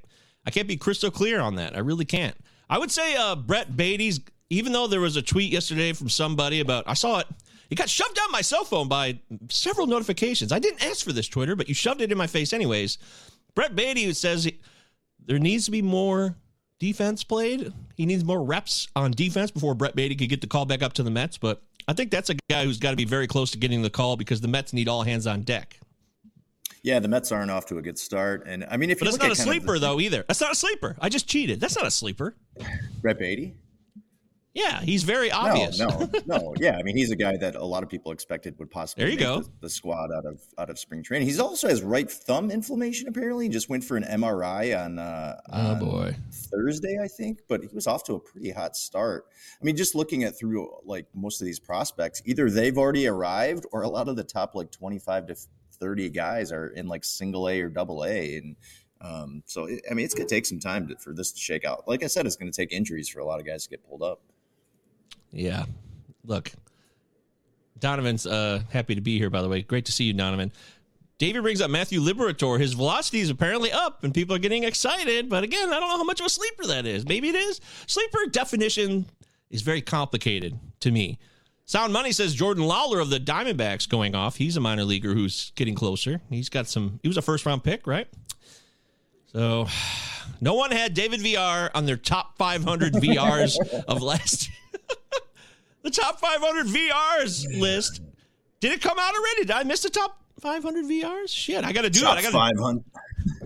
I 0.46 0.52
can't 0.52 0.68
be 0.68 0.78
crystal 0.78 1.12
clear 1.12 1.40
on 1.40 1.56
that. 1.56 1.76
I 1.76 1.80
really 1.80 2.06
can't. 2.06 2.36
I 2.70 2.78
would 2.78 2.92
say 2.92 3.16
uh, 3.16 3.36
Brett 3.36 3.76
Baty's, 3.76 4.20
even 4.50 4.72
though 4.74 4.88
there 4.88 5.02
was 5.02 5.16
a 5.16 5.22
tweet 5.22 5.52
yesterday 5.52 5.94
from 5.94 6.10
somebody 6.10 6.60
about, 6.60 6.84
I 6.88 6.94
saw 6.94 7.20
it, 7.20 7.28
it 7.70 7.76
got 7.76 7.90
shoved 7.90 8.16
down 8.16 8.32
my 8.32 8.42
cell 8.42 8.64
phone 8.64 8.88
by 8.88 9.20
several 9.50 9.88
notifications. 9.88 10.52
I 10.52 10.60
didn't 10.60 10.86
ask 10.86 11.04
for 11.04 11.14
this, 11.14 11.28
Twitter, 11.28 11.56
but 11.56 11.68
you 11.68 11.74
shoved 11.74 12.02
it 12.02 12.12
in 12.12 12.18
my 12.18 12.28
face 12.28 12.54
anyways. 12.54 12.98
Brett 13.56 13.76
Baty 13.76 14.04
who 14.04 14.14
says 14.14 14.44
he, 14.44 14.60
there 15.26 15.40
needs 15.40 15.66
to 15.66 15.72
be 15.72 15.82
more 15.82 16.36
defense 16.80 17.24
played. 17.24 17.74
He 17.96 18.06
needs 18.06 18.24
more 18.24 18.44
reps 18.44 18.88
on 18.96 19.12
defense 19.12 19.50
before 19.50 19.74
Brett 19.74 19.96
Baty 19.96 20.16
could 20.16 20.30
get 20.30 20.42
the 20.42 20.48
call 20.48 20.66
back 20.66 20.84
up 20.84 20.94
to 20.94 21.04
the 21.04 21.10
Mets. 21.10 21.38
But 21.38 21.64
I 21.88 21.94
think 21.94 22.12
that's 22.12 22.30
a 22.30 22.36
guy 22.50 22.66
who's 22.66 22.78
got 22.78 22.92
to 22.92 22.96
be 22.98 23.06
very 23.06 23.26
close 23.28 23.50
to 23.52 23.58
getting 23.58 23.82
the 23.82 23.90
call 23.90 24.16
because 24.18 24.42
the 24.42 24.48
Mets 24.48 24.74
need 24.74 24.88
all 24.88 25.02
hands 25.04 25.26
on 25.26 25.42
deck. 25.42 25.80
Yeah, 26.84 27.00
the 27.00 27.08
Mets 27.08 27.32
aren't 27.32 27.50
off 27.50 27.66
to 27.68 27.80
a 27.80 27.82
good 27.82 27.98
start, 27.98 28.44
and 28.46 28.64
I 28.70 28.78
mean, 28.78 28.92
if 28.92 29.00
but 29.00 29.06
you 29.06 29.12
that's 29.12 29.24
look 29.24 29.30
not 29.30 29.32
a 29.40 29.42
sleeper 29.42 29.74
the- 29.74 29.80
though 29.88 30.00
either. 30.00 30.24
That's 30.28 30.40
not 30.42 30.52
a 30.52 30.56
sleeper. 30.56 30.96
I 31.02 31.10
just 31.10 31.28
cheated. 31.28 31.60
That's 31.60 31.76
not 31.76 31.88
a 31.88 31.92
sleeper. 31.92 32.36
Brett 33.02 33.18
Baty. 33.18 33.56
Yeah, 34.56 34.80
he's 34.80 35.04
very 35.04 35.30
obvious. 35.30 35.78
No, 35.78 35.88
no, 35.88 36.10
no. 36.26 36.54
Yeah, 36.58 36.78
I 36.80 36.84
mean, 36.84 36.96
he's 36.96 37.12
a 37.12 37.16
guy 37.16 37.36
that 37.36 37.56
a 37.56 37.66
lot 37.66 37.84
of 37.84 37.90
people 37.90 38.14
expected 38.14 38.58
would 38.58 38.72
possibly 38.72 39.04
There 39.04 39.12
you 39.12 39.20
go. 39.20 39.42
The, 39.42 39.50
the 39.60 39.70
squad 39.70 40.12
out 40.16 40.26
of 40.26 40.42
out 40.58 40.70
of 40.70 40.80
spring 40.80 41.04
training. 41.04 41.28
He's 41.28 41.42
also 41.42 41.68
has 41.68 41.84
right 41.84 42.10
thumb 42.10 42.50
inflammation. 42.50 43.10
Apparently, 43.10 43.46
he 43.46 43.50
just 43.50 43.68
went 43.70 43.84
for 43.84 43.98
an 43.98 44.04
MRI 44.04 44.82
on 44.82 44.98
uh, 44.98 45.36
Oh 45.52 45.72
on 45.72 45.80
boy. 45.80 46.16
Thursday, 46.32 46.98
I 47.04 47.10
think. 47.10 47.42
But 47.50 47.64
he 47.64 47.68
was 47.74 47.86
off 47.86 48.06
to 48.06 48.14
a 48.14 48.20
pretty 48.20 48.50
hot 48.52 48.78
start. 48.78 49.26
I 49.62 49.66
mean, 49.66 49.76
just 49.76 49.94
looking 49.94 50.24
at 50.24 50.40
through 50.40 50.74
like 50.86 51.08
most 51.14 51.42
of 51.42 51.46
these 51.46 51.60
prospects, 51.60 52.22
either 52.24 52.50
they've 52.50 52.78
already 52.78 53.08
arrived 53.08 53.66
or 53.74 53.82
a 53.82 53.90
lot 53.90 54.08
of 54.08 54.16
the 54.16 54.24
top 54.24 54.56
like 54.56 54.72
twenty 54.72 55.00
five 55.00 55.28
to 55.28 55.36
thirty 55.74 56.10
guys 56.10 56.54
are 56.54 56.68
in 56.68 56.88
like 56.88 57.04
single 57.04 57.50
A 57.50 57.60
or 57.60 57.68
double 57.68 58.06
A, 58.06 58.38
and 58.38 58.56
um, 59.02 59.44
so 59.46 59.66
it, 59.66 59.82
I 59.92 59.94
mean, 59.94 60.06
it's 60.06 60.14
gonna 60.14 60.30
take 60.30 60.46
some 60.46 60.60
time 60.60 60.88
to, 60.88 60.96
for 60.96 61.12
this 61.12 61.34
to 61.34 61.40
shake 61.42 61.66
out. 61.66 61.90
Like 61.90 62.06
I 62.06 62.08
said, 62.08 62.26
it's 62.26 62.38
gonna 62.38 62.54
take 62.54 62.72
injuries 62.72 63.10
for 63.10 63.20
a 63.20 63.26
lot 63.26 63.42
of 63.42 63.46
guys 63.46 63.66
to 63.66 63.70
get 63.70 63.86
pulled 63.86 64.02
up. 64.02 64.22
Yeah. 65.36 65.66
Look, 66.24 66.52
Donovan's 67.80 68.26
uh, 68.26 68.62
happy 68.70 68.96
to 68.96 69.02
be 69.02 69.20
here, 69.20 69.30
by 69.30 69.42
the 69.42 69.50
way. 69.50 69.62
Great 69.62 69.86
to 69.86 69.92
see 69.92 70.06
you, 70.06 70.14
Donovan. 70.14 70.52
David 71.18 71.44
brings 71.44 71.62
up 71.62 71.70
Matthew 71.70 72.02
Liberatore. 72.02 72.60
His 72.60 72.74
velocity 72.74 73.20
is 73.20 73.30
apparently 73.30 73.72
up, 73.72 74.04
and 74.04 74.14
people 74.14 74.36
are 74.36 74.40
getting 74.40 74.64
excited. 74.64 75.30
But 75.30 75.44
again, 75.44 75.70
I 75.70 75.80
don't 75.80 75.90
know 75.90 75.98
how 75.98 76.04
much 76.04 76.20
of 76.20 76.26
a 76.26 76.30
sleeper 76.30 76.66
that 76.68 76.86
is. 76.86 77.08
Maybe 77.08 77.30
it 77.30 77.36
is. 77.36 77.62
Sleeper 77.88 78.26
definition 78.32 79.06
is 79.50 79.62
very 79.62 79.82
complicated 79.82 80.58
to 80.82 80.92
me. 80.92 81.20
Sound 81.66 81.94
Money 81.94 82.12
says 82.12 82.34
Jordan 82.36 82.64
Lawlar 82.64 83.02
of 83.02 83.10
the 83.10 83.20
Diamondbacks 83.20 83.90
going 83.90 84.14
off. 84.14 84.36
He's 84.36 84.58
a 84.58 84.62
minor 84.62 84.84
leaguer 84.84 85.14
who's 85.14 85.52
getting 85.56 85.74
closer. 85.74 86.22
He's 86.30 86.50
got 86.50 86.68
some. 86.68 87.00
He 87.02 87.08
was 87.08 87.18
a 87.18 87.22
first 87.22 87.46
round 87.46 87.64
pick, 87.64 87.88
right? 87.88 88.08
So, 89.32 89.68
no 90.42 90.54
one 90.54 90.72
had 90.72 90.94
David 90.94 91.22
VR 91.22 91.70
on 91.74 91.86
their 91.86 91.98
top 91.98 92.38
500 92.38 92.94
VRs 92.94 93.58
of 93.88 94.02
last 94.02 94.50
top 95.96 96.20
500 96.20 96.68
VRs 96.68 97.60
list. 97.60 98.02
Did 98.60 98.72
it 98.72 98.82
come 98.82 98.98
out 99.00 99.14
already? 99.14 99.42
Did 99.42 99.52
I 99.52 99.64
miss 99.64 99.84
the 99.84 99.90
top 99.90 100.22
500 100.40 100.86
VRs? 100.86 101.30
Shit, 101.30 101.64
I 101.64 101.72
got 101.72 101.84
to 101.84 101.90
do 101.90 102.02
top 102.02 102.18
it. 102.18 102.20
I 102.20 102.22
got 102.24 102.32
five 102.32 102.60
hundred. 102.60 102.84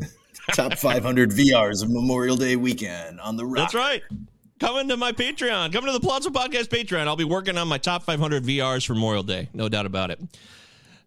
top 0.53 0.77
five 0.77 1.03
hundred 1.03 1.31
VRs 1.31 1.83
of 1.83 1.89
Memorial 1.89 2.35
Day 2.35 2.55
weekend 2.55 3.19
on 3.19 3.37
the 3.37 3.45
rock. 3.45 3.57
That's 3.57 3.73
right. 3.75 4.01
Coming 4.59 4.89
to 4.89 4.97
my 4.97 5.13
Patreon. 5.13 5.71
Coming 5.71 5.87
to 5.87 5.93
the 5.93 6.01
Palazzo 6.01 6.29
Podcast 6.29 6.67
Patreon. 6.67 7.07
I'll 7.07 7.15
be 7.15 7.23
working 7.23 7.57
on 7.57 7.67
my 7.69 7.77
top 7.77 8.03
500 8.03 8.43
VRs 8.43 8.85
for 8.85 8.93
Memorial 8.93 9.23
Day. 9.23 9.47
No 9.53 9.69
doubt 9.69 9.85
about 9.85 10.11
it. 10.11 10.19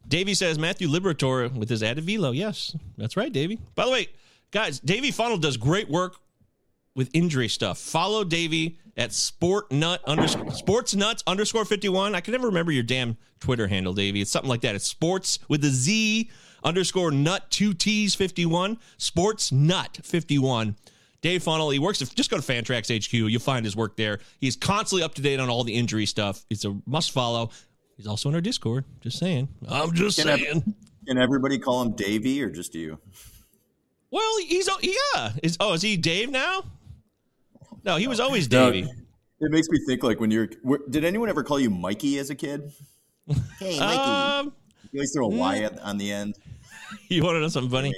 Davey 0.09 0.33
says 0.35 0.59
Matthew 0.59 0.88
Liberatore 0.88 1.52
with 1.52 1.68
his 1.68 1.83
added 1.83 2.05
velo. 2.05 2.31
Yes, 2.31 2.74
that's 2.96 3.16
right, 3.16 3.33
Davey. 3.33 3.59
By 3.74 3.85
the 3.85 3.90
way, 3.90 4.09
guys, 4.50 4.81
Davey 4.81 5.11
Funnel 5.11 5.37
does 5.37 5.57
great 5.57 5.88
work 5.90 6.16
with 6.94 7.11
injury 7.12 7.48
stuff. 7.48 7.78
Follow 7.78 8.24
Davey 8.24 8.78
at 8.96 9.11
sportnut 9.11 9.98
underscore 10.07 10.46
sportsnuts 10.46 11.22
underscore 11.26 11.64
51. 11.64 12.14
I 12.14 12.20
can 12.20 12.33
never 12.33 12.46
remember 12.46 12.72
your 12.72 12.83
damn 12.83 13.16
Twitter 13.40 13.66
handle, 13.66 13.94
Davey. 13.94 14.20
It's 14.20 14.31
something 14.31 14.50
like 14.50 14.61
that. 14.62 14.74
It's 14.74 14.87
sports 14.87 15.38
with 15.48 15.64
a 15.64 15.68
Z 15.68 16.31
underscore 16.64 17.11
nut 17.11 17.50
two 17.50 17.74
T's 17.74 18.14
51. 18.14 18.78
Sports 18.98 19.52
nut 19.52 20.00
51. 20.02 20.76
Dave 21.22 21.44
Funnel, 21.44 21.70
he 21.70 21.78
works 21.78 22.00
just 22.00 22.31
go 22.31 22.37
to 22.37 22.42
Fantrax 22.42 23.05
HQ. 23.05 23.12
You'll 23.12 23.40
find 23.40 23.64
his 23.64 23.76
work 23.76 23.96
there. 23.96 24.18
He's 24.40 24.57
constantly 24.57 25.05
up 25.05 25.14
to 25.14 25.22
date 25.22 25.38
on 25.38 25.48
all 25.48 25.62
the 25.62 25.72
injury 25.72 26.05
stuff. 26.05 26.44
It's 26.50 26.64
a 26.64 26.76
must 26.85 27.12
follow. 27.12 27.50
He's 27.96 28.09
also 28.09 28.28
in 28.28 28.35
our 28.35 28.40
Discord. 28.40 28.85
Just 29.00 29.18
saying. 29.18 29.48
I'm 29.68 29.92
just 29.94 30.18
Can, 30.18 30.38
saying. 30.38 30.74
can 31.07 31.18
everybody 31.18 31.59
call 31.59 31.83
him 31.83 31.92
Davey 31.92 32.42
or 32.42 32.50
just 32.50 32.74
you? 32.74 32.98
Well, 34.11 34.38
he's 34.46 34.68
oh, 34.68 34.78
yeah. 34.83 35.33
Is 35.42 35.57
oh, 35.61 35.74
is 35.74 35.83
he 35.83 35.96
Dave 35.96 36.28
now? 36.28 36.64
No, 37.85 37.97
he 37.97 38.07
was 38.07 38.21
always 38.21 38.51
No, 38.51 38.71
Davey. 38.71 38.88
It 39.40 39.51
makes 39.51 39.68
me 39.68 39.79
think 39.87 40.03
like 40.03 40.21
when 40.21 40.31
you're. 40.31 40.49
were- 40.62 40.83
Did 40.88 41.05
anyone 41.05 41.29
ever 41.29 41.42
call 41.42 41.59
you 41.59 41.71
Mikey 41.71 42.18
as 42.18 42.31
a 42.31 42.35
kid? 42.35 42.73
Hey, 43.59 43.79
Mikey. 43.79 43.99
Um, 43.99 44.53
you 44.90 44.99
always 44.99 45.12
throw 45.12 45.27
a 45.27 45.29
Y 45.29 45.59
at, 45.61 45.79
on 45.81 45.97
the 45.97 46.12
end. 46.12 46.35
you 47.09 47.23
want 47.23 47.37
to 47.37 47.40
know 47.40 47.49
something 47.49 47.71
funny? 47.71 47.95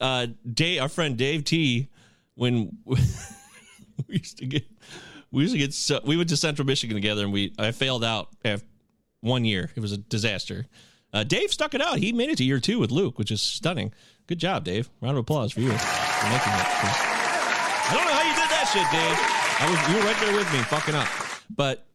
Uh, 0.00 0.28
Dave, 0.54 0.80
our 0.80 0.88
friend 0.88 1.16
Dave 1.16 1.44
T, 1.44 1.88
when 2.34 2.76
we 2.84 2.96
used 4.08 4.38
to 4.38 4.46
get, 4.46 4.64
we 5.30 5.42
used 5.42 5.54
to 5.54 5.58
get, 5.58 5.74
so, 5.74 6.00
we 6.04 6.16
went 6.16 6.28
to 6.30 6.36
Central 6.36 6.64
Michigan 6.66 6.94
together, 6.94 7.24
and 7.24 7.32
we 7.32 7.52
I 7.58 7.72
failed 7.72 8.04
out 8.04 8.28
after 8.44 8.64
one 9.20 9.44
year. 9.44 9.70
It 9.74 9.80
was 9.80 9.92
a 9.92 9.98
disaster. 9.98 10.66
Uh, 11.12 11.24
Dave 11.24 11.52
stuck 11.52 11.74
it 11.74 11.82
out. 11.82 11.98
He 11.98 12.12
made 12.12 12.30
it 12.30 12.38
to 12.38 12.44
year 12.44 12.60
two 12.60 12.78
with 12.78 12.90
Luke, 12.92 13.18
which 13.18 13.30
is 13.32 13.42
stunning. 13.42 13.92
Good 14.28 14.38
job, 14.38 14.64
Dave. 14.64 14.88
Round 15.02 15.16
of 15.16 15.22
applause 15.22 15.52
for 15.52 15.60
you 15.60 15.70
for 15.70 15.74
making 15.74 16.52
it. 16.52 16.66
I 17.90 17.90
don't 17.92 18.04
know 18.04 18.12
how 18.12 18.22
you 18.22 18.28
did 18.28 18.29
that 18.29 18.29
shit, 18.72 18.86
Dave. 18.92 19.18
I 19.58 19.68
was 19.68 19.88
you 19.88 19.96
were 19.96 20.04
right 20.04 20.16
there 20.20 20.34
with 20.34 20.52
me, 20.52 20.60
fucking 20.60 20.94
up. 20.94 21.08
But 21.54 21.86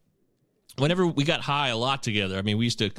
whenever 0.78 1.08
we 1.08 1.24
got 1.24 1.40
high 1.40 1.70
a 1.70 1.78
lot 1.78 2.04
together, 2.04 2.38
I 2.38 2.42
mean, 2.42 2.58
we 2.58 2.66
used 2.66 2.80
to 2.80 2.92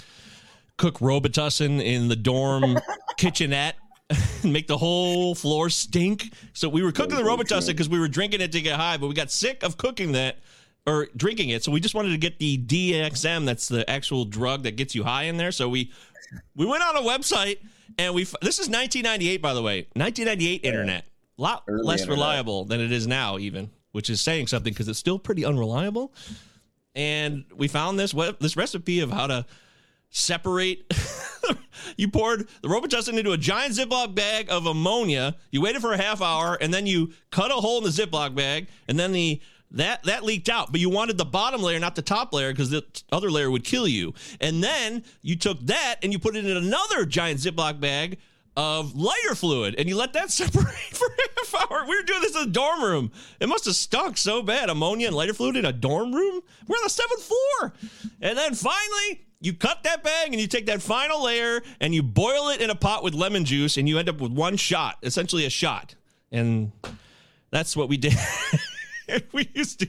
cook 0.78 1.00
Robitussin 1.00 1.84
in 1.84 2.08
the 2.08 2.16
dorm 2.16 2.78
kitchenette 3.18 3.76
and 4.42 4.52
make 4.52 4.66
the 4.66 4.78
whole 4.78 5.34
floor 5.34 5.68
stink. 5.68 6.32
So 6.54 6.70
we 6.70 6.82
were 6.82 6.92
cooking 6.92 7.16
the 7.16 7.22
Robitussin 7.22 7.68
because 7.68 7.88
we 7.88 7.98
were 7.98 8.08
drinking 8.08 8.40
it 8.40 8.52
to 8.52 8.62
get 8.62 8.76
high, 8.76 8.96
but 8.96 9.08
we 9.08 9.14
got 9.14 9.30
sick 9.30 9.62
of 9.62 9.76
cooking 9.76 10.12
that 10.12 10.38
or 10.86 11.08
drinking 11.14 11.50
it. 11.50 11.62
So 11.62 11.70
we 11.70 11.80
just 11.80 11.94
wanted 11.94 12.10
to 12.10 12.18
get 12.18 12.38
the 12.38 12.56
DXM, 12.56 13.44
that's 13.44 13.68
the 13.68 13.88
actual 13.90 14.24
drug 14.24 14.62
that 14.62 14.76
gets 14.76 14.94
you 14.94 15.04
high 15.04 15.24
in 15.24 15.36
there. 15.36 15.52
So 15.52 15.68
we 15.68 15.92
we 16.54 16.64
went 16.64 16.82
on 16.82 16.96
a 16.96 17.02
website 17.02 17.58
and 17.98 18.14
we 18.14 18.24
this 18.40 18.58
is 18.58 18.70
1998 18.70 19.42
by 19.42 19.52
the 19.52 19.62
way. 19.62 19.86
1998 19.94 20.64
internet. 20.64 21.04
A 21.38 21.42
lot 21.42 21.64
Early 21.68 21.84
less 21.84 22.00
internet. 22.00 22.18
reliable 22.18 22.64
than 22.64 22.80
it 22.80 22.92
is 22.92 23.06
now 23.06 23.38
even, 23.38 23.70
which 23.92 24.08
is 24.08 24.20
saying 24.20 24.46
something 24.46 24.72
because 24.72 24.88
it's 24.88 24.98
still 24.98 25.18
pretty 25.18 25.44
unreliable. 25.44 26.14
And 26.94 27.44
we 27.54 27.68
found 27.68 27.98
this 27.98 28.14
web, 28.14 28.38
this 28.40 28.56
recipe 28.56 29.00
of 29.00 29.10
how 29.10 29.26
to 29.26 29.46
separate. 30.10 30.90
you 31.96 32.08
poured 32.08 32.48
the 32.62 32.68
Robitussin 32.68 33.18
into 33.18 33.32
a 33.32 33.36
giant 33.36 33.74
Ziploc 33.74 34.14
bag 34.14 34.46
of 34.50 34.64
ammonia. 34.66 35.36
You 35.50 35.60
waited 35.60 35.82
for 35.82 35.92
a 35.92 35.98
half 35.98 36.22
hour, 36.22 36.56
and 36.60 36.72
then 36.72 36.86
you 36.86 37.12
cut 37.30 37.50
a 37.50 37.54
hole 37.54 37.78
in 37.78 37.84
the 37.84 37.90
Ziploc 37.90 38.34
bag, 38.34 38.68
and 38.88 38.98
then 38.98 39.12
the 39.12 39.40
that 39.72 40.04
that 40.04 40.24
leaked 40.24 40.48
out. 40.48 40.70
But 40.72 40.80
you 40.80 40.88
wanted 40.88 41.18
the 41.18 41.24
bottom 41.24 41.60
layer, 41.60 41.78
not 41.78 41.96
the 41.96 42.02
top 42.02 42.32
layer, 42.32 42.52
because 42.52 42.70
the 42.70 42.84
other 43.12 43.30
layer 43.30 43.50
would 43.50 43.64
kill 43.64 43.86
you. 43.86 44.14
And 44.40 44.62
then 44.62 45.04
you 45.22 45.36
took 45.36 45.60
that 45.66 45.96
and 46.02 46.12
you 46.12 46.18
put 46.18 46.36
it 46.36 46.46
in 46.46 46.56
another 46.56 47.04
giant 47.04 47.40
Ziploc 47.40 47.80
bag 47.80 48.18
of 48.56 48.96
lighter 48.96 49.34
fluid, 49.34 49.74
and 49.76 49.88
you 49.88 49.96
let 49.96 50.12
that 50.14 50.30
separate 50.30 50.66
for 50.66 51.06
a 51.06 51.22
half 51.38 51.70
hour. 51.70 51.84
We 51.86 51.96
were 51.96 52.02
doing 52.02 52.22
this 52.22 52.34
in 52.34 52.44
the 52.44 52.50
dorm 52.50 52.82
room. 52.82 53.12
It 53.40 53.48
must 53.48 53.66
have 53.66 53.76
stunk 53.76 54.16
so 54.16 54.42
bad. 54.42 54.70
Ammonia 54.70 55.08
and 55.08 55.16
lighter 55.16 55.34
fluid 55.34 55.56
in 55.56 55.64
a 55.64 55.72
dorm 55.72 56.14
room. 56.14 56.42
We're 56.66 56.76
on 56.76 56.84
the 56.84 56.90
seventh 56.90 57.22
floor. 57.22 57.74
And 58.20 58.38
then 58.38 58.54
finally, 58.54 59.26
you 59.40 59.52
cut 59.52 59.82
that 59.84 60.02
bag 60.02 60.32
and 60.32 60.40
you 60.40 60.46
take 60.46 60.66
that 60.66 60.80
final 60.80 61.24
layer 61.24 61.62
and 61.80 61.94
you 61.94 62.02
boil 62.02 62.48
it 62.48 62.60
in 62.60 62.70
a 62.70 62.74
pot 62.74 63.04
with 63.04 63.14
lemon 63.14 63.44
juice, 63.44 63.76
and 63.76 63.88
you 63.88 63.98
end 63.98 64.08
up 64.08 64.20
with 64.20 64.32
one 64.32 64.56
shot, 64.56 64.96
essentially 65.02 65.44
a 65.44 65.50
shot. 65.50 65.94
And 66.32 66.72
that's 67.50 67.76
what 67.76 67.88
we 67.88 67.96
did. 67.96 68.14
we 69.32 69.48
used 69.54 69.80
to, 69.80 69.88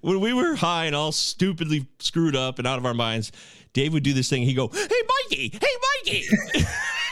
when 0.00 0.20
we 0.20 0.32
were 0.32 0.54
high 0.54 0.86
and 0.86 0.94
all 0.94 1.12
stupidly 1.12 1.86
screwed 1.98 2.36
up 2.36 2.58
and 2.58 2.66
out 2.66 2.78
of 2.78 2.86
our 2.86 2.94
minds, 2.94 3.32
Dave 3.72 3.92
would 3.92 4.02
do 4.02 4.14
this 4.14 4.30
thing. 4.30 4.42
He'd 4.42 4.54
go, 4.54 4.68
Hey, 4.68 4.88
Mikey, 5.28 5.58
hey, 5.60 6.22
Mikey. 6.54 6.64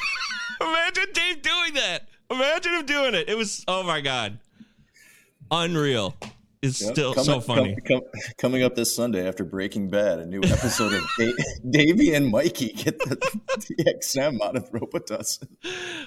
Imagine 0.68 1.06
Dave 1.12 1.42
doing 1.42 1.74
that. 1.74 2.08
Imagine 2.30 2.72
him 2.74 2.86
doing 2.86 3.14
it. 3.14 3.28
It 3.28 3.36
was, 3.36 3.64
oh 3.68 3.82
my 3.82 4.00
God. 4.00 4.38
Unreal. 5.50 6.16
It's 6.62 6.80
Yep. 6.80 6.92
still 6.92 7.12
Coming- 7.14 7.24
so 7.26 7.40
funny. 7.42 7.76
com- 7.86 8.00
com- 8.00 8.20
coming 8.38 8.62
up 8.62 8.74
this 8.74 8.94
Sunday 8.96 9.28
after 9.28 9.44
Breaking 9.44 9.90
Bad, 9.90 10.18
a 10.18 10.24
new 10.26 10.40
episode 10.42 10.94
of 10.94 11.02
da- 11.18 11.32
Davey 11.70 12.14
and 12.14 12.28
Mikey 12.30 12.70
get 12.72 12.98
the 13.00 13.16
DXM 13.78 14.40
out 14.42 14.56
of 14.56 14.70
Robitussin. 14.70 15.48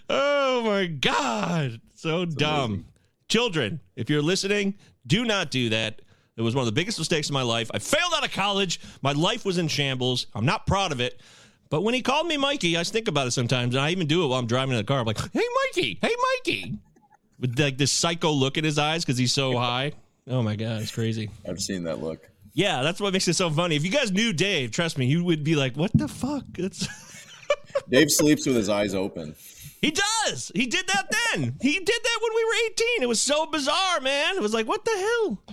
Oh 0.09 0.63
my 0.63 0.87
God. 0.87 1.79
So 1.93 2.25
dumb. 2.25 2.85
Children, 3.29 3.81
if 3.95 4.09
you're 4.09 4.23
listening, 4.23 4.75
do 5.05 5.25
not 5.25 5.51
do 5.51 5.69
that. 5.69 6.01
It 6.37 6.41
was 6.41 6.55
one 6.55 6.61
of 6.63 6.65
the 6.67 6.71
biggest 6.71 6.97
mistakes 6.97 7.29
of 7.29 7.33
my 7.33 7.41
life. 7.43 7.69
I 7.73 7.79
failed 7.79 8.13
out 8.15 8.25
of 8.25 8.31
college. 8.31 8.79
My 9.03 9.11
life 9.11 9.45
was 9.45 9.57
in 9.59 9.67
shambles. 9.67 10.25
I'm 10.33 10.45
not 10.45 10.65
proud 10.65 10.91
of 10.91 10.99
it. 10.99 11.19
But 11.69 11.81
when 11.81 11.93
he 11.93 12.01
called 12.01 12.27
me 12.27 12.37
Mikey, 12.37 12.77
I 12.77 12.83
think 12.83 13.07
about 13.07 13.27
it 13.27 13.31
sometimes, 13.31 13.75
and 13.75 13.83
I 13.83 13.89
even 13.91 14.07
do 14.07 14.23
it 14.23 14.27
while 14.27 14.39
I'm 14.39 14.47
driving 14.47 14.71
in 14.71 14.77
the 14.77 14.83
car. 14.83 14.99
I'm 14.99 15.05
like, 15.05 15.19
hey, 15.33 15.43
Mikey, 15.65 15.99
hey, 16.01 16.15
Mikey. 16.45 16.77
with 17.39 17.59
like 17.59 17.77
this 17.77 17.91
psycho 17.91 18.31
look 18.31 18.57
in 18.57 18.63
his 18.63 18.77
eyes 18.79 19.03
because 19.03 19.17
he's 19.17 19.33
so 19.33 19.57
high. 19.57 19.91
Oh 20.29 20.41
my 20.41 20.55
god, 20.55 20.81
it's 20.81 20.91
crazy. 20.91 21.29
I've 21.47 21.59
seen 21.61 21.83
that 21.83 22.01
look. 22.01 22.29
Yeah, 22.53 22.81
that's 22.83 22.99
what 22.99 23.13
makes 23.13 23.27
it 23.27 23.35
so 23.35 23.49
funny. 23.49 23.75
If 23.75 23.83
you 23.85 23.91
guys 23.91 24.11
knew 24.11 24.33
Dave, 24.33 24.71
trust 24.71 24.97
me, 24.97 25.05
you 25.05 25.23
would 25.23 25.43
be 25.43 25.55
like, 25.55 25.75
"What 25.77 25.91
the 25.93 26.07
fuck?" 26.07 26.43
It's 26.57 26.87
Dave 27.89 28.09
sleeps 28.11 28.45
with 28.45 28.55
his 28.55 28.67
eyes 28.69 28.95
open. 28.95 29.35
he 29.81 29.91
does. 29.91 30.51
He 30.55 30.65
did 30.65 30.87
that 30.87 31.05
then. 31.33 31.55
He 31.61 31.73
did 31.79 31.85
that 32.03 32.19
when 32.21 32.31
we 32.35 32.43
were 32.45 32.53
eighteen. 32.65 33.03
It 33.03 33.07
was 33.09 33.21
so 33.21 33.45
bizarre, 33.45 34.01
man. 34.01 34.35
It 34.35 34.41
was 34.41 34.53
like, 34.53 34.67
"What 34.67 34.83
the 34.85 34.91
hell? 34.97 35.43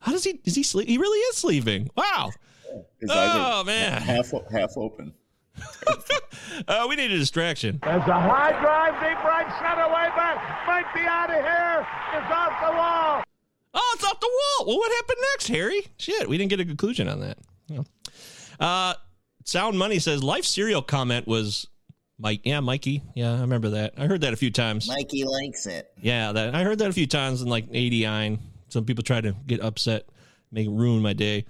How 0.00 0.12
does 0.12 0.24
he? 0.24 0.40
Is 0.44 0.54
he 0.54 0.62
sleep? 0.62 0.88
He 0.88 0.98
really 0.98 1.18
is 1.18 1.36
sleeping. 1.36 1.88
Wow. 1.96 2.30
His 3.00 3.10
eyes 3.10 3.30
Oh 3.34 3.60
are 3.60 3.64
man. 3.64 4.00
half 4.02 4.30
half 4.52 4.76
open. 4.76 5.12
Uh, 6.68 6.86
we 6.88 6.96
need 6.96 7.10
a 7.10 7.18
distraction. 7.18 7.78
There's 7.82 8.02
a 8.02 8.20
high 8.20 8.50
drive, 8.60 8.92
deep 8.94 9.24
right 9.24 9.46
center, 9.60 9.86
way 9.88 10.08
back. 10.14 10.66
Might 10.66 10.92
be 10.92 11.00
out 11.00 11.30
of 11.30 11.36
here. 11.36 11.86
It's 12.14 12.30
off 12.30 12.60
the 12.60 12.76
wall. 12.76 13.22
Oh, 13.72 13.92
it's 13.94 14.04
off 14.04 14.20
the 14.20 14.26
wall. 14.28 14.66
Well, 14.66 14.78
what 14.78 14.92
happened 14.92 15.18
next, 15.32 15.48
Harry? 15.48 15.86
Shit, 15.96 16.28
we 16.28 16.36
didn't 16.36 16.50
get 16.50 16.60
a 16.60 16.64
conclusion 16.64 17.08
on 17.08 17.20
that. 17.20 17.38
Yeah. 17.68 17.82
Uh, 18.58 18.94
Sound 19.44 19.78
Money 19.78 19.98
says 20.00 20.22
life 20.22 20.44
cereal 20.44 20.82
comment 20.82 21.26
was 21.26 21.66
Mike. 22.18 22.40
Yeah, 22.44 22.60
Mikey. 22.60 23.02
Yeah, 23.14 23.32
I 23.34 23.40
remember 23.40 23.70
that. 23.70 23.94
I 23.96 24.06
heard 24.06 24.20
that 24.22 24.34
a 24.34 24.36
few 24.36 24.50
times. 24.50 24.86
Mikey 24.88 25.24
likes 25.24 25.66
it. 25.66 25.90
Yeah, 26.00 26.32
that 26.32 26.54
I 26.54 26.62
heard 26.62 26.78
that 26.80 26.90
a 26.90 26.92
few 26.92 27.06
times 27.06 27.42
in 27.42 27.48
like 27.48 27.66
'89. 27.72 28.38
Some 28.68 28.84
people 28.84 29.02
try 29.02 29.20
to 29.20 29.34
get 29.46 29.60
upset, 29.62 30.08
make 30.52 30.68
ruin 30.68 31.00
my 31.00 31.12
day. 31.12 31.46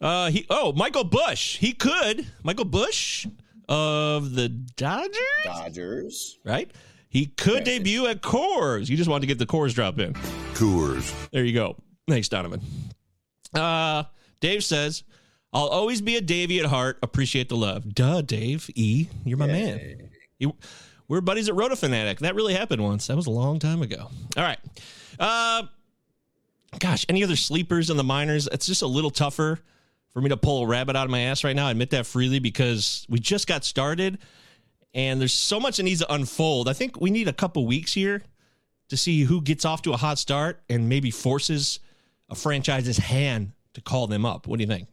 Uh, 0.00 0.30
he 0.30 0.46
oh 0.50 0.72
Michael 0.72 1.04
Busch. 1.04 1.56
He 1.58 1.72
could 1.72 2.26
Michael 2.42 2.64
Busch 2.64 3.26
of 3.68 4.34
the 4.34 4.48
Dodgers. 4.48 5.16
Dodgers. 5.44 6.38
Right. 6.44 6.70
He 7.08 7.26
could 7.26 7.64
debut 7.64 8.06
at 8.06 8.20
Coors. 8.20 8.90
You 8.90 8.96
just 8.96 9.08
wanted 9.08 9.22
to 9.22 9.26
get 9.26 9.38
the 9.38 9.46
Coors 9.46 9.74
drop 9.74 9.98
in. 9.98 10.12
Coors. 10.52 11.30
There 11.30 11.44
you 11.44 11.54
go. 11.54 11.76
Thanks, 12.08 12.28
Donovan. 12.28 12.60
Uh, 13.54 14.04
Dave 14.40 14.62
says, 14.62 15.02
I'll 15.52 15.68
always 15.68 16.02
be 16.02 16.16
a 16.16 16.20
Davey 16.20 16.60
at 16.60 16.66
heart. 16.66 16.98
Appreciate 17.02 17.48
the 17.48 17.56
love. 17.56 17.94
Duh, 17.94 18.20
Dave. 18.20 18.68
E, 18.74 19.08
you're 19.24 19.38
my 19.38 19.46
man. 19.46 20.10
You, 20.38 20.54
we're 21.08 21.22
buddies 21.22 21.48
at 21.48 21.54
Rotofanatic. 21.54 22.18
That 22.18 22.34
really 22.34 22.52
happened 22.52 22.82
once. 22.82 23.06
That 23.06 23.16
was 23.16 23.26
a 23.26 23.30
long 23.30 23.58
time 23.58 23.80
ago. 23.80 24.10
All 24.36 24.42
right. 24.42 24.58
Uh, 25.18 25.62
gosh, 26.78 27.06
any 27.08 27.24
other 27.24 27.36
sleepers 27.36 27.88
in 27.88 27.96
the 27.96 28.04
minors? 28.04 28.46
It's 28.52 28.66
just 28.66 28.82
a 28.82 28.86
little 28.86 29.10
tougher 29.10 29.60
for 30.16 30.22
me 30.22 30.30
to 30.30 30.36
pull 30.38 30.62
a 30.62 30.66
rabbit 30.66 30.96
out 30.96 31.04
of 31.04 31.10
my 31.10 31.20
ass 31.20 31.44
right 31.44 31.54
now. 31.54 31.66
I 31.66 31.72
admit 31.72 31.90
that 31.90 32.06
freely 32.06 32.38
because 32.38 33.04
we 33.06 33.18
just 33.18 33.46
got 33.46 33.66
started 33.66 34.16
and 34.94 35.20
there's 35.20 35.34
so 35.34 35.60
much 35.60 35.76
that 35.76 35.82
needs 35.82 36.00
to 36.00 36.10
unfold. 36.10 36.70
I 36.70 36.72
think 36.72 36.98
we 36.98 37.10
need 37.10 37.28
a 37.28 37.34
couple 37.34 37.66
weeks 37.66 37.92
here 37.92 38.22
to 38.88 38.96
see 38.96 39.24
who 39.24 39.42
gets 39.42 39.66
off 39.66 39.82
to 39.82 39.92
a 39.92 39.98
hot 39.98 40.18
start 40.18 40.62
and 40.70 40.88
maybe 40.88 41.10
forces 41.10 41.80
a 42.30 42.34
franchise's 42.34 42.96
hand 42.96 43.52
to 43.74 43.82
call 43.82 44.06
them 44.06 44.24
up. 44.24 44.46
What 44.46 44.56
do 44.56 44.62
you 44.62 44.68
think? 44.68 44.88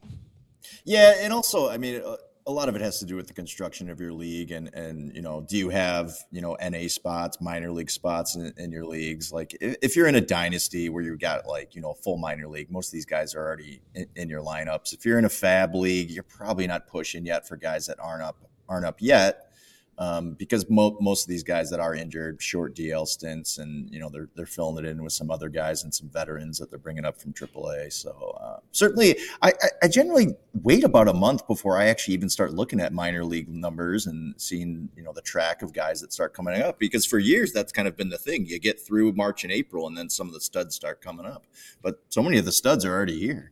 Yeah, 0.83 1.13
and 1.19 1.31
also, 1.31 1.69
I 1.69 1.77
mean, 1.77 2.01
uh, 2.05 2.17
a, 2.45 2.51
lot 2.51 2.69
of 2.69 2.75
it 2.75 2.81
has 2.81 2.99
to 2.99 3.05
do 3.05 3.15
with 3.15 3.27
the 3.27 3.33
construction 3.33 3.89
of 3.89 3.99
your 3.99 4.13
league, 4.13 4.51
and 4.51 4.73
and 4.73 5.15
you 5.15 5.21
know, 5.21 5.41
do 5.41 5.57
you 5.57 5.69
have 5.69 6.13
you 6.31 6.41
know 6.41 6.57
NA 6.61 6.87
spots, 6.87 7.39
minor 7.41 7.71
league 7.71 7.89
spots 7.89 8.35
in, 8.35 8.53
in 8.57 8.71
your 8.71 8.85
leagues? 8.85 9.31
Like, 9.31 9.55
if, 9.61 9.75
if 9.81 9.95
you're 9.95 10.07
in 10.07 10.15
a 10.15 10.21
dynasty 10.21 10.89
where 10.89 11.03
you've 11.03 11.19
got 11.19 11.47
like 11.47 11.75
you 11.75 11.81
know 11.81 11.91
a 11.91 11.95
full 11.95 12.17
minor 12.17 12.47
league, 12.47 12.71
most 12.71 12.87
of 12.89 12.93
these 12.93 13.05
guys 13.05 13.35
are 13.35 13.45
already 13.45 13.81
in, 13.95 14.07
in 14.15 14.29
your 14.29 14.41
lineups. 14.41 14.93
If 14.93 15.05
you're 15.05 15.19
in 15.19 15.25
a 15.25 15.29
FAAB 15.29 15.73
league, 15.73 16.11
you're 16.11 16.23
probably 16.23 16.67
not 16.67 16.87
pushing 16.87 17.25
yet 17.25 17.47
for 17.47 17.57
guys 17.57 17.87
that 17.87 17.99
aren't 17.99 18.23
up 18.23 18.37
aren't 18.67 18.85
up 18.85 18.97
yet. 18.99 19.52
Um, 19.99 20.33
because 20.33 20.67
mo- 20.69 20.97
most 20.99 21.23
of 21.23 21.29
these 21.29 21.43
guys 21.43 21.69
that 21.69 21.79
are 21.79 21.93
injured, 21.93 22.41
short 22.41 22.75
DL 22.75 23.07
stints, 23.07 23.59
and 23.59 23.89
you 23.91 23.99
know 23.99 24.09
they're 24.09 24.27
they're 24.35 24.47
filling 24.47 24.83
it 24.83 24.89
in 24.89 25.03
with 25.03 25.13
some 25.13 25.29
other 25.29 25.49
guys 25.49 25.83
and 25.83 25.93
some 25.93 26.09
veterans 26.09 26.57
that 26.57 26.71
they're 26.71 26.79
bringing 26.79 27.05
up 27.05 27.21
from 27.21 27.31
AAA. 27.31 27.93
So 27.93 28.35
uh, 28.41 28.57
certainly, 28.71 29.17
I, 29.43 29.49
I, 29.49 29.67
I 29.83 29.87
generally 29.87 30.35
wait 30.63 30.83
about 30.83 31.07
a 31.07 31.13
month 31.13 31.45
before 31.45 31.77
I 31.77 31.85
actually 31.85 32.15
even 32.15 32.29
start 32.29 32.53
looking 32.53 32.79
at 32.79 32.91
minor 32.91 33.23
league 33.23 33.47
numbers 33.47 34.07
and 34.07 34.33
seeing 34.41 34.89
you 34.95 35.03
know 35.03 35.13
the 35.13 35.21
track 35.21 35.61
of 35.61 35.73
guys 35.73 36.01
that 36.01 36.11
start 36.11 36.33
coming 36.33 36.59
up. 36.59 36.79
Because 36.79 37.05
for 37.05 37.19
years 37.19 37.51
that's 37.51 37.71
kind 37.71 37.87
of 37.87 37.95
been 37.95 38.09
the 38.09 38.17
thing. 38.17 38.47
You 38.47 38.59
get 38.59 38.79
through 38.79 39.13
March 39.13 39.43
and 39.43 39.53
April, 39.53 39.85
and 39.85 39.95
then 39.95 40.09
some 40.09 40.25
of 40.27 40.33
the 40.33 40.41
studs 40.41 40.75
start 40.75 41.01
coming 41.01 41.27
up. 41.27 41.45
But 41.83 42.01
so 42.09 42.23
many 42.23 42.39
of 42.39 42.45
the 42.45 42.51
studs 42.51 42.83
are 42.83 42.91
already 42.91 43.19
here. 43.19 43.51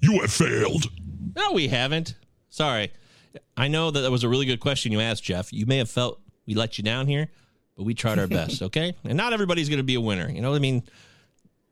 You 0.00 0.20
have 0.20 0.32
failed. 0.32 0.86
No, 1.34 1.52
we 1.52 1.68
haven't. 1.68 2.14
Sorry. 2.48 2.92
I 3.56 3.68
know 3.68 3.90
that 3.90 4.00
that 4.00 4.10
was 4.10 4.24
a 4.24 4.28
really 4.28 4.46
good 4.46 4.60
question 4.60 4.92
you 4.92 5.00
asked, 5.00 5.24
Jeff. 5.24 5.52
You 5.52 5.66
may 5.66 5.78
have 5.78 5.90
felt 5.90 6.20
we 6.46 6.54
let 6.54 6.78
you 6.78 6.84
down 6.84 7.06
here, 7.06 7.28
but 7.76 7.84
we 7.84 7.94
tried 7.94 8.18
our 8.18 8.26
best, 8.26 8.62
okay? 8.68 8.94
And 9.04 9.16
not 9.16 9.32
everybody's 9.32 9.68
going 9.68 9.78
to 9.78 9.84
be 9.84 9.94
a 9.94 10.00
winner. 10.00 10.28
You 10.28 10.40
know 10.40 10.50
what 10.50 10.56
I 10.56 10.60
mean? 10.60 10.82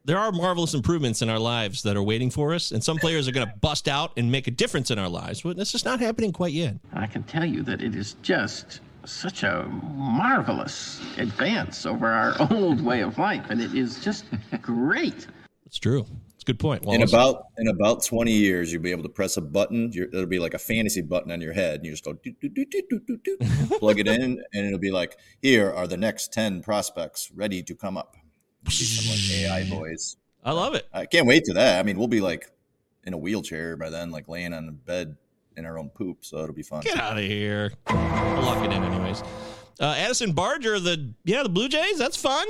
There 0.04 0.18
are 0.18 0.30
marvelous 0.30 0.74
improvements 0.74 1.20
in 1.22 1.28
our 1.28 1.38
lives 1.38 1.82
that 1.82 1.96
are 1.96 2.02
waiting 2.02 2.30
for 2.30 2.54
us, 2.54 2.70
and 2.70 2.82
some 2.82 2.96
players 2.96 3.26
are 3.26 3.32
going 3.32 3.46
to 3.46 3.52
bust 3.56 3.88
out 3.88 4.12
and 4.16 4.30
make 4.30 4.46
a 4.46 4.52
difference 4.52 4.92
in 4.92 4.98
our 5.00 5.08
lives. 5.08 5.42
But 5.42 5.56
that's 5.56 5.72
just 5.72 5.84
not 5.84 5.98
happening 5.98 6.32
quite 6.32 6.52
yet. 6.52 6.76
I 6.92 7.08
can 7.08 7.24
tell 7.24 7.44
you 7.44 7.62
that 7.64 7.82
it 7.82 7.96
is 7.96 8.14
just 8.22 8.80
such 9.04 9.42
a 9.42 9.64
marvelous 9.94 11.00
advance 11.18 11.86
over 11.86 12.06
our 12.06 12.34
old 12.52 12.84
way 12.84 13.00
of 13.00 13.18
life, 13.18 13.46
and 13.50 13.60
it 13.60 13.74
is 13.74 13.98
just 13.98 14.26
great. 14.62 15.26
It's 15.64 15.78
true. 15.78 16.06
A 16.46 16.52
good 16.52 16.60
point. 16.60 16.84
in 16.86 17.02
about 17.02 17.46
in 17.58 17.66
about 17.66 18.04
20 18.04 18.30
years 18.30 18.72
you'll 18.72 18.82
be 18.82 18.92
able 18.92 19.02
to 19.02 19.08
press 19.08 19.36
a 19.36 19.40
button 19.40 19.90
you're, 19.92 20.06
it'll 20.06 20.26
be 20.26 20.38
like 20.38 20.54
a 20.54 20.58
fantasy 20.58 21.00
button 21.00 21.32
on 21.32 21.40
your 21.40 21.52
head 21.52 21.76
and 21.76 21.84
you 21.84 21.90
just 21.90 22.04
go 22.04 22.12
doo, 22.12 22.32
doo, 22.40 22.64
doo, 22.64 23.38
plug 23.78 23.98
it 23.98 24.06
in 24.06 24.40
and 24.52 24.66
it'll 24.66 24.78
be 24.78 24.92
like 24.92 25.18
here 25.42 25.72
are 25.72 25.88
the 25.88 25.96
next 25.96 26.32
10 26.32 26.62
prospects 26.62 27.32
ready 27.34 27.64
to 27.64 27.74
come 27.74 27.96
up 27.96 28.14
some 28.68 29.10
like 29.10 29.30
ai 29.32 29.64
voice 29.68 30.16
I 30.44 30.52
love 30.52 30.74
it. 30.74 30.86
i 30.92 31.04
can't 31.04 31.26
wait 31.26 31.42
to 31.46 31.54
that 31.54 31.80
i 31.80 31.82
mean 31.82 31.98
we'll 31.98 32.06
be 32.06 32.20
like 32.20 32.48
in 33.04 33.12
a 33.12 33.18
wheelchair 33.18 33.76
by 33.76 33.90
then 33.90 34.12
like 34.12 34.28
laying 34.28 34.52
on 34.52 34.66
the 34.66 34.72
bed 34.72 35.16
in 35.56 35.66
our 35.66 35.78
own 35.78 35.88
poop 35.88 36.24
so 36.24 36.38
it'll 36.38 36.54
be 36.54 36.62
fun 36.62 36.82
Get 36.82 36.96
out 36.98 37.18
of 37.18 37.24
here. 37.24 37.72
I'll 37.86 38.42
lock 38.44 38.64
it 38.64 38.72
in 38.72 38.84
anyways. 38.84 39.22
Uh, 39.80 39.94
Addison 39.98 40.32
Barger, 40.32 40.78
the 40.78 41.12
yeah, 41.24 41.42
the 41.42 41.48
Blue 41.48 41.68
Jays. 41.68 41.98
That's 41.98 42.16
fun. 42.16 42.46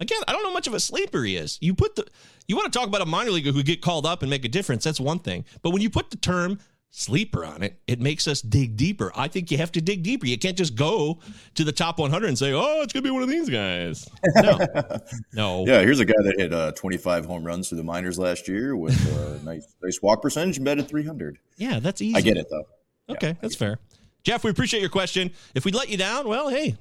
Again, 0.00 0.20
I 0.26 0.32
don't 0.32 0.42
know 0.42 0.52
much 0.52 0.66
of 0.66 0.74
a 0.74 0.80
sleeper 0.80 1.22
he 1.22 1.36
is. 1.36 1.58
You 1.60 1.74
put 1.74 1.94
the 1.96 2.06
you 2.48 2.56
want 2.56 2.72
to 2.72 2.78
talk 2.78 2.88
about 2.88 3.00
a 3.02 3.06
minor 3.06 3.30
leaguer 3.30 3.52
who 3.52 3.62
get 3.62 3.80
called 3.80 4.06
up 4.06 4.22
and 4.22 4.30
make 4.30 4.44
a 4.44 4.48
difference. 4.48 4.84
That's 4.84 5.00
one 5.00 5.18
thing. 5.18 5.44
But 5.62 5.70
when 5.70 5.82
you 5.82 5.90
put 5.90 6.10
the 6.10 6.16
term 6.16 6.58
sleeper 6.94 7.42
on 7.44 7.62
it, 7.62 7.80
it 7.86 8.00
makes 8.00 8.28
us 8.28 8.42
dig 8.42 8.76
deeper. 8.76 9.10
I 9.16 9.26
think 9.28 9.50
you 9.50 9.56
have 9.58 9.72
to 9.72 9.80
dig 9.80 10.02
deeper. 10.02 10.26
You 10.26 10.36
can't 10.38 10.58
just 10.58 10.74
go 10.74 11.20
to 11.54 11.64
the 11.64 11.72
top 11.72 11.98
100 11.98 12.26
and 12.26 12.38
say, 12.38 12.52
"Oh, 12.52 12.82
it's 12.82 12.92
gonna 12.92 13.02
be 13.02 13.10
one 13.10 13.22
of 13.22 13.28
these 13.30 13.48
guys." 13.48 14.06
No, 14.36 14.58
no. 15.32 15.66
yeah 15.66 15.80
here's 15.80 16.00
a 16.00 16.04
guy 16.04 16.12
that 16.22 16.34
hit 16.36 16.52
uh, 16.52 16.72
25 16.72 17.24
home 17.24 17.44
runs 17.44 17.68
through 17.68 17.78
the 17.78 17.84
minors 17.84 18.18
last 18.18 18.46
year 18.48 18.76
with 18.76 18.94
a 19.16 19.42
nice 19.44 19.66
nice 19.82 20.00
walk 20.02 20.20
percentage 20.20 20.56
and 20.58 20.64
batted 20.66 20.86
300 20.88 21.38
Yeah, 21.56 21.80
that's 21.80 22.02
easy. 22.02 22.16
i 22.16 22.20
get 22.20 22.36
it 22.36 22.46
though 22.50 22.64
Okay, 23.08 23.36
that's 23.40 23.54
fair. 23.56 23.78
Jeff, 24.22 24.44
we 24.44 24.50
appreciate 24.50 24.80
your 24.80 24.88
question. 24.90 25.32
If 25.54 25.64
we 25.64 25.72
let 25.72 25.88
you 25.88 25.96
down, 25.96 26.28
well, 26.28 26.48
hey, 26.48 26.76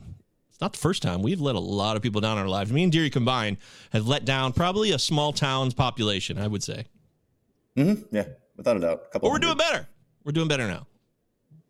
not 0.61 0.73
the 0.73 0.79
first 0.79 1.01
time. 1.01 1.21
We've 1.21 1.41
let 1.41 1.55
a 1.55 1.59
lot 1.59 1.95
of 1.95 2.01
people 2.03 2.21
down 2.21 2.37
in 2.37 2.43
our 2.43 2.49
lives. 2.49 2.71
Me 2.71 2.83
and 2.83 2.91
Deary 2.91 3.09
combined 3.09 3.57
have 3.91 4.07
let 4.07 4.25
down 4.25 4.53
probably 4.53 4.91
a 4.91 4.99
small 4.99 5.33
town's 5.33 5.73
population, 5.73 6.37
I 6.37 6.47
would 6.47 6.63
say. 6.63 6.85
mm-hmm. 7.75 8.15
yeah 8.15 8.25
without 8.57 8.77
a 8.77 8.79
doubt 8.79 8.91
a 8.91 9.11
couple 9.11 9.21
But 9.21 9.31
we're 9.31 9.39
doing 9.39 9.57
better. 9.57 9.87
We're 10.23 10.33
doing 10.33 10.47
better 10.47 10.67
now. 10.67 10.85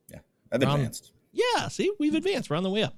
Yeah, 0.09 0.19
I've 0.51 0.61
Um, 0.63 0.75
advanced 0.75 1.11
Yeah, 1.31 1.69
see, 1.69 1.91
we've 1.99 2.15
advanced. 2.15 2.49
We're 2.49 2.57
on 2.57 2.63
the 2.63 2.69
way 2.69 2.83
up. 2.83 2.93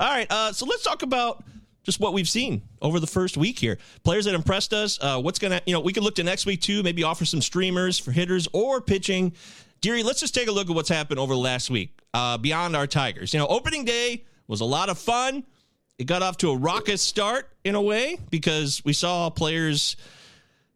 All 0.00 0.08
right, 0.08 0.26
uh, 0.30 0.52
so 0.52 0.64
let's 0.64 0.82
talk 0.82 1.02
about 1.02 1.44
just 1.82 2.00
what 2.00 2.14
we've 2.14 2.28
seen 2.28 2.62
over 2.80 2.98
the 2.98 3.06
first 3.06 3.36
week 3.36 3.58
here. 3.58 3.78
Players 4.02 4.24
that 4.24 4.34
impressed 4.34 4.72
us. 4.72 4.98
Uh, 5.00 5.20
what's 5.20 5.38
gonna, 5.38 5.60
you 5.66 5.74
know, 5.74 5.80
we 5.80 5.92
could 5.92 6.02
look 6.02 6.14
to 6.16 6.24
next 6.24 6.46
week 6.46 6.62
too. 6.62 6.82
Maybe 6.82 7.04
offer 7.04 7.26
some 7.26 7.42
streamers 7.42 7.98
for 7.98 8.12
hitters 8.12 8.48
or 8.52 8.80
pitching. 8.80 9.34
Deary, 9.82 10.02
let's 10.02 10.20
just 10.20 10.34
take 10.34 10.48
a 10.48 10.52
look 10.52 10.70
at 10.70 10.74
what's 10.74 10.88
happened 10.88 11.20
over 11.20 11.34
the 11.34 11.38
last 11.40 11.68
week 11.70 11.90
uh, 12.14 12.38
beyond 12.38 12.74
our 12.74 12.86
Tigers. 12.86 13.34
You 13.34 13.40
know, 13.40 13.46
opening 13.46 13.84
day 13.84 14.24
was 14.48 14.60
a 14.60 14.64
lot 14.64 14.88
of 14.88 14.98
fun. 14.98 15.44
It 15.98 16.04
got 16.04 16.22
off 16.22 16.36
to 16.38 16.50
a 16.50 16.56
raucous 16.56 17.02
start 17.02 17.48
in 17.64 17.74
a 17.74 17.82
way 17.82 18.18
because 18.30 18.82
we 18.84 18.92
saw 18.92 19.30
players 19.30 19.96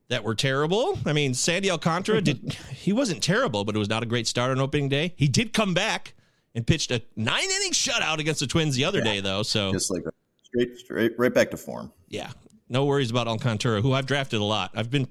that 0.08 0.24
were 0.24 0.34
terrible. 0.34 0.98
I 1.04 1.12
mean, 1.12 1.34
Sandy 1.34 1.70
Alcantara 1.70 2.20
did 2.20 2.52
he 2.70 2.92
wasn't 2.92 3.22
terrible, 3.22 3.64
but 3.64 3.76
it 3.76 3.78
was 3.78 3.88
not 3.88 4.02
a 4.02 4.06
great 4.06 4.26
start 4.26 4.50
on 4.50 4.60
opening 4.60 4.88
day. 4.88 5.14
He 5.16 5.28
did 5.28 5.52
come 5.52 5.74
back 5.74 6.14
and 6.54 6.66
pitched 6.66 6.90
a 6.90 7.02
nine 7.16 7.44
inning 7.44 7.72
shutout 7.72 8.18
against 8.18 8.40
the 8.40 8.46
Twins 8.46 8.74
the 8.74 8.84
other 8.84 9.02
day, 9.02 9.20
though. 9.20 9.42
So 9.42 9.72
just 9.72 9.90
like 9.90 10.02
straight 10.42 10.76
straight 10.78 11.12
right 11.18 11.32
back 11.32 11.50
to 11.52 11.56
form 11.56 11.92
yeah, 12.10 12.30
no 12.68 12.84
worries 12.84 13.10
about 13.10 13.28
Alcantara, 13.28 13.80
who 13.80 13.92
I've 13.92 14.04
drafted 14.04 14.40
a 14.40 14.44
lot. 14.44 14.72
I've 14.74 14.90
been, 14.90 15.08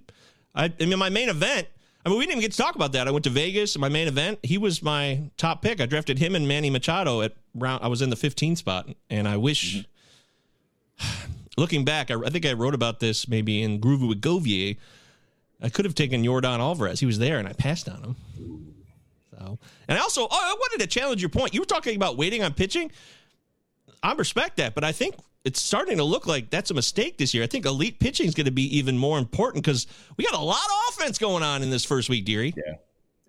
I, 0.53 0.65
I 0.79 0.85
mean, 0.85 0.99
my 0.99 1.09
main 1.09 1.29
event. 1.29 1.67
I 2.05 2.09
mean, 2.09 2.17
we 2.17 2.25
didn't 2.25 2.37
even 2.37 2.41
get 2.41 2.51
to 2.53 2.57
talk 2.57 2.75
about 2.75 2.93
that. 2.93 3.07
I 3.07 3.11
went 3.11 3.25
to 3.25 3.29
Vegas. 3.29 3.77
My 3.77 3.89
main 3.89 4.07
event, 4.07 4.39
he 4.41 4.57
was 4.57 4.81
my 4.81 5.29
top 5.37 5.61
pick. 5.61 5.81
I 5.81 5.85
drafted 5.85 6.17
him 6.17 6.33
and 6.33 6.47
Manny 6.47 6.69
Machado 6.69 7.21
at 7.21 7.33
round. 7.53 7.83
I 7.83 7.87
was 7.87 8.01
in 8.01 8.09
the 8.09 8.15
15 8.15 8.55
spot, 8.55 8.87
and 9.09 9.27
I 9.27 9.37
wish. 9.37 9.85
Mm-hmm. 10.99 11.31
Looking 11.57 11.83
back, 11.83 12.09
I, 12.09 12.15
I 12.15 12.29
think 12.29 12.45
I 12.45 12.53
wrote 12.53 12.73
about 12.73 13.01
this 13.01 13.27
maybe 13.27 13.61
in 13.61 13.81
Groovy 13.81 14.07
with 14.07 14.21
Govier. 14.21 14.77
I 15.61 15.67
could 15.67 15.83
have 15.83 15.93
taken 15.93 16.23
Yordan 16.23 16.59
Alvarez. 16.59 17.01
He 17.01 17.05
was 17.05 17.19
there, 17.19 17.37
and 17.37 17.49
I 17.49 17.51
passed 17.51 17.89
on 17.89 18.01
him. 18.01 18.15
So, 19.31 19.59
and 19.89 19.97
I 19.97 20.01
also, 20.01 20.21
oh, 20.21 20.27
I 20.31 20.55
wanted 20.57 20.79
to 20.83 20.87
challenge 20.87 21.21
your 21.21 21.29
point. 21.29 21.53
You 21.53 21.59
were 21.59 21.65
talking 21.65 21.97
about 21.97 22.15
waiting 22.15 22.43
on 22.43 22.53
pitching. 22.53 22.91
I 24.01 24.13
respect 24.13 24.55
that, 24.57 24.73
but 24.73 24.85
I 24.85 24.93
think 24.93 25.15
it's 25.45 25.61
starting 25.61 25.97
to 25.97 26.03
look 26.03 26.27
like 26.27 26.49
that's 26.49 26.71
a 26.71 26.73
mistake 26.73 27.17
this 27.17 27.33
year. 27.33 27.43
I 27.43 27.47
think 27.47 27.65
elite 27.65 27.99
pitching 27.99 28.27
is 28.27 28.33
going 28.35 28.45
to 28.45 28.51
be 28.51 28.77
even 28.77 28.97
more 28.97 29.17
important 29.17 29.63
because 29.63 29.87
we 30.17 30.25
got 30.25 30.33
a 30.33 30.43
lot 30.43 30.57
of 30.57 30.93
offense 30.95 31.17
going 31.17 31.43
on 31.43 31.63
in 31.63 31.69
this 31.69 31.85
first 31.85 32.09
week, 32.09 32.25
Deary. 32.25 32.53
Yeah, 32.57 32.73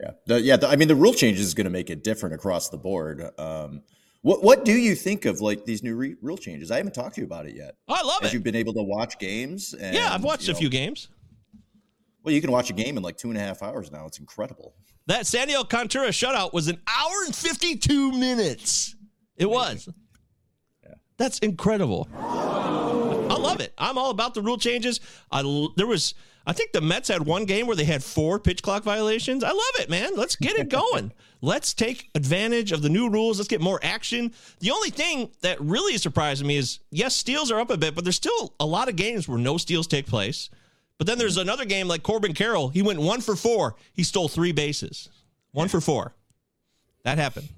yeah, 0.00 0.10
the, 0.26 0.40
yeah. 0.40 0.56
The, 0.56 0.68
I 0.68 0.76
mean, 0.76 0.88
the 0.88 0.96
rule 0.96 1.14
changes 1.14 1.46
is 1.46 1.54
going 1.54 1.66
to 1.66 1.70
make 1.70 1.90
it 1.90 2.02
different 2.02 2.34
across 2.34 2.68
the 2.68 2.78
board. 2.78 3.22
Um, 3.38 3.82
what 4.22 4.42
what 4.42 4.64
do 4.64 4.72
you 4.72 4.94
think 4.94 5.24
of 5.24 5.40
like 5.40 5.64
these 5.64 5.82
new 5.82 5.96
re- 5.96 6.16
rule 6.20 6.36
changes? 6.36 6.70
I 6.70 6.76
haven't 6.76 6.94
talked 6.94 7.14
to 7.14 7.20
you 7.20 7.26
about 7.26 7.46
it 7.46 7.54
yet. 7.54 7.76
Oh, 7.88 7.94
I 7.94 8.02
love 8.02 8.20
Have 8.22 8.30
it. 8.30 8.34
You've 8.34 8.42
been 8.42 8.56
able 8.56 8.74
to 8.74 8.82
watch 8.82 9.18
games? 9.18 9.72
And, 9.74 9.94
yeah, 9.94 10.12
I've 10.12 10.24
watched 10.24 10.48
a 10.48 10.52
know- 10.52 10.58
few 10.58 10.68
games. 10.68 11.08
Well, 12.22 12.34
you 12.34 12.42
can 12.42 12.50
watch 12.50 12.68
a 12.68 12.74
game 12.74 12.98
in 12.98 13.02
like 13.02 13.16
two 13.16 13.28
and 13.30 13.38
a 13.38 13.40
half 13.40 13.62
hours 13.62 13.90
now. 13.90 14.04
It's 14.04 14.18
incredible. 14.18 14.74
That 15.06 15.26
Sandy 15.26 15.56
Alcantara 15.56 16.08
shutout 16.08 16.52
was 16.52 16.68
an 16.68 16.78
hour 16.86 17.24
and 17.24 17.34
52 17.34 18.12
minutes. 18.12 18.94
It 19.38 19.48
was. 19.48 19.88
That's 21.20 21.38
incredible. 21.40 22.08
I 22.18 23.36
love 23.38 23.60
it. 23.60 23.74
I'm 23.76 23.98
all 23.98 24.08
about 24.08 24.32
the 24.32 24.40
rule 24.40 24.56
changes. 24.56 25.00
I 25.30 25.42
there 25.76 25.86
was 25.86 26.14
I 26.46 26.54
think 26.54 26.72
the 26.72 26.80
Mets 26.80 27.08
had 27.08 27.26
one 27.26 27.44
game 27.44 27.66
where 27.66 27.76
they 27.76 27.84
had 27.84 28.02
four 28.02 28.38
pitch 28.38 28.62
clock 28.62 28.84
violations. 28.84 29.44
I 29.44 29.50
love 29.50 29.74
it, 29.80 29.90
man. 29.90 30.12
Let's 30.16 30.34
get 30.34 30.56
it 30.56 30.70
going. 30.70 31.12
Let's 31.42 31.74
take 31.74 32.08
advantage 32.14 32.72
of 32.72 32.80
the 32.80 32.88
new 32.88 33.10
rules. 33.10 33.38
Let's 33.38 33.48
get 33.48 33.60
more 33.60 33.78
action. 33.82 34.32
The 34.60 34.70
only 34.70 34.88
thing 34.88 35.30
that 35.42 35.60
really 35.60 35.92
is 35.92 36.00
surprising 36.00 36.46
me 36.46 36.56
is 36.56 36.78
yes, 36.90 37.14
steals 37.16 37.50
are 37.50 37.60
up 37.60 37.68
a 37.68 37.76
bit, 37.76 37.94
but 37.94 38.04
there's 38.04 38.16
still 38.16 38.54
a 38.58 38.64
lot 38.64 38.88
of 38.88 38.96
games 38.96 39.28
where 39.28 39.38
no 39.38 39.58
steals 39.58 39.86
take 39.86 40.06
place. 40.06 40.48
But 40.96 41.06
then 41.06 41.18
there's 41.18 41.36
another 41.36 41.66
game 41.66 41.86
like 41.86 42.02
Corbin 42.02 42.32
Carroll. 42.32 42.70
He 42.70 42.80
went 42.80 42.98
one 42.98 43.20
for 43.20 43.36
four. 43.36 43.76
He 43.92 44.04
stole 44.04 44.28
three 44.28 44.52
bases. 44.52 45.10
One 45.52 45.68
for 45.68 45.82
four. 45.82 46.14
That 47.04 47.18
happened. 47.18 47.48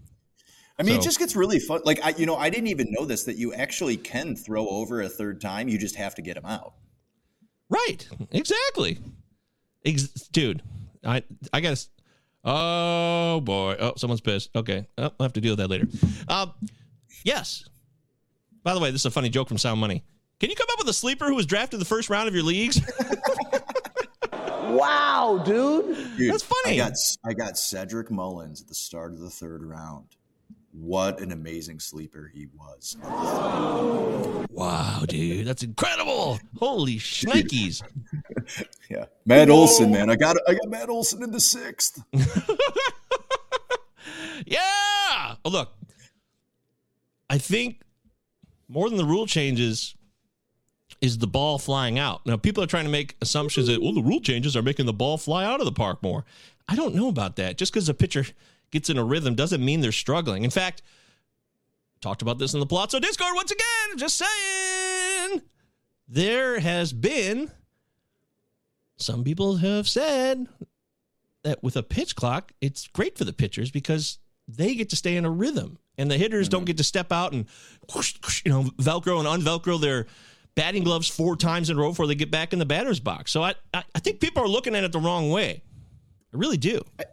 I 0.82 0.90
mean, 0.90 0.96
it 0.96 1.02
just 1.02 1.18
gets 1.18 1.36
really 1.36 1.58
fun. 1.58 1.80
Like 1.84 2.00
I, 2.04 2.10
you 2.10 2.26
know, 2.26 2.36
I 2.36 2.50
didn't 2.50 2.68
even 2.68 2.88
know 2.90 3.04
this 3.04 3.24
that 3.24 3.36
you 3.36 3.54
actually 3.54 3.96
can 3.96 4.34
throw 4.36 4.66
over 4.68 5.00
a 5.02 5.08
third 5.08 5.40
time. 5.40 5.68
You 5.68 5.78
just 5.78 5.96
have 5.96 6.14
to 6.16 6.22
get 6.22 6.34
them 6.34 6.46
out. 6.46 6.74
Right. 7.68 8.08
Exactly. 8.30 8.98
Ex- 9.84 10.08
dude, 10.32 10.62
I 11.04 11.22
I 11.52 11.60
got 11.60 11.76
to. 11.76 11.86
Oh 12.44 13.40
boy. 13.42 13.76
Oh, 13.78 13.92
someone's 13.96 14.20
pissed. 14.20 14.50
Okay. 14.56 14.86
Oh, 14.98 15.04
I'll 15.04 15.14
have 15.20 15.32
to 15.34 15.40
deal 15.40 15.52
with 15.52 15.58
that 15.58 15.70
later. 15.70 15.86
Um, 16.28 16.52
yes. 17.24 17.64
By 18.64 18.74
the 18.74 18.80
way, 18.80 18.90
this 18.90 19.02
is 19.02 19.06
a 19.06 19.10
funny 19.10 19.28
joke 19.28 19.48
from 19.48 19.58
Sound 19.58 19.80
Money. 19.80 20.04
Can 20.40 20.50
you 20.50 20.56
come 20.56 20.66
up 20.72 20.78
with 20.78 20.88
a 20.88 20.92
sleeper 20.92 21.26
who 21.26 21.36
was 21.36 21.46
drafted 21.46 21.80
the 21.80 21.84
first 21.84 22.10
round 22.10 22.28
of 22.28 22.34
your 22.34 22.42
leagues? 22.42 22.80
Wow, 24.72 25.42
dude. 25.44 25.96
dude 26.16 26.32
That's 26.32 26.42
funny. 26.42 26.80
I 26.80 26.88
got 26.88 26.92
I 27.26 27.32
got 27.34 27.58
Cedric 27.58 28.10
Mullins 28.10 28.62
at 28.62 28.68
the 28.68 28.74
start 28.74 29.12
of 29.12 29.18
the 29.18 29.28
third 29.28 29.62
round. 29.62 30.16
What 30.72 31.20
an 31.20 31.32
amazing 31.32 31.80
sleeper 31.80 32.30
he 32.34 32.46
was. 32.58 32.96
Wow, 34.50 35.02
dude, 35.06 35.46
that's 35.46 35.62
incredible! 35.62 36.38
Holy 36.58 36.96
shnikes! 36.96 37.82
Yeah, 38.90 39.06
Matt 39.24 39.48
Olson, 39.48 39.90
man. 39.90 40.10
I 40.10 40.16
got 40.16 40.36
I 40.46 40.52
got 40.52 40.68
Matt 40.68 40.90
Olson 40.90 41.22
in 41.22 41.30
the 41.30 41.40
sixth. 41.40 42.02
Yeah. 44.46 45.34
Oh, 45.44 45.50
look. 45.50 45.72
I 47.30 47.38
think 47.38 47.82
more 48.68 48.88
than 48.88 48.98
the 48.98 49.04
rule 49.04 49.26
changes 49.26 49.94
is 51.00 51.18
the 51.18 51.26
ball 51.26 51.58
flying 51.58 51.98
out. 51.98 52.24
Now, 52.26 52.36
people 52.36 52.62
are 52.62 52.66
trying 52.66 52.84
to 52.84 52.90
make 52.90 53.16
assumptions 53.20 53.66
that, 53.66 53.82
well, 53.82 53.94
the 53.94 54.02
rule 54.02 54.20
changes 54.20 54.56
are 54.56 54.62
making 54.62 54.86
the 54.86 54.92
ball 54.92 55.18
fly 55.18 55.44
out 55.44 55.60
of 55.60 55.66
the 55.66 55.72
park 55.72 56.02
more. 56.02 56.24
I 56.68 56.76
don't 56.76 56.94
know 56.94 57.08
about 57.08 57.36
that. 57.36 57.56
Just 57.56 57.72
because 57.72 57.88
a 57.88 57.94
pitcher 57.94 58.26
gets 58.72 58.90
in 58.90 58.98
a 58.98 59.04
rhythm 59.04 59.34
doesn't 59.34 59.64
mean 59.64 59.80
they're 59.80 59.92
struggling. 59.92 60.44
In 60.44 60.50
fact, 60.50 60.82
talked 62.00 62.22
about 62.22 62.38
this 62.38 62.54
in 62.54 62.60
the 62.60 62.66
Pallazzo 62.66 63.00
Discord 63.00 63.34
once 63.34 63.52
again. 63.52 63.98
Just 63.98 64.18
saying. 64.18 65.42
There 66.08 66.58
has 66.58 66.92
been, 66.92 67.50
some 68.96 69.24
people 69.24 69.56
have 69.56 69.88
said 69.88 70.48
that 71.44 71.62
with 71.62 71.76
a 71.76 71.82
pitch 71.82 72.16
clock, 72.16 72.52
it's 72.60 72.88
great 72.88 73.16
for 73.16 73.24
the 73.24 73.32
pitchers 73.32 73.70
because 73.70 74.18
they 74.48 74.74
get 74.74 74.90
to 74.90 74.96
stay 74.96 75.16
in 75.16 75.24
a 75.24 75.30
rhythm 75.30 75.78
and 75.96 76.10
the 76.10 76.18
hitters 76.18 76.48
don't 76.48 76.60
mm-hmm. 76.60 76.66
get 76.66 76.76
to 76.78 76.84
step 76.84 77.12
out 77.12 77.32
and 77.32 77.46
whoosh, 77.94 78.14
whoosh, 78.22 78.42
you 78.44 78.50
know 78.50 78.64
velcro 78.78 79.18
and 79.24 79.42
unvelcro 79.42 79.80
their 79.80 80.06
batting 80.54 80.84
gloves 80.84 81.08
four 81.08 81.36
times 81.36 81.70
in 81.70 81.78
a 81.78 81.80
row 81.80 81.90
before 81.90 82.06
they 82.06 82.14
get 82.14 82.30
back 82.30 82.52
in 82.52 82.58
the 82.58 82.66
batter's 82.66 83.00
box. 83.00 83.30
So 83.30 83.42
I 83.42 83.54
I, 83.72 83.84
I 83.94 84.00
think 84.00 84.20
people 84.20 84.42
are 84.42 84.48
looking 84.48 84.74
at 84.74 84.84
it 84.84 84.92
the 84.92 84.98
wrong 84.98 85.30
way. 85.30 85.62
I 86.34 86.36
really 86.36 86.56
do. 86.56 86.82
I 86.98 87.04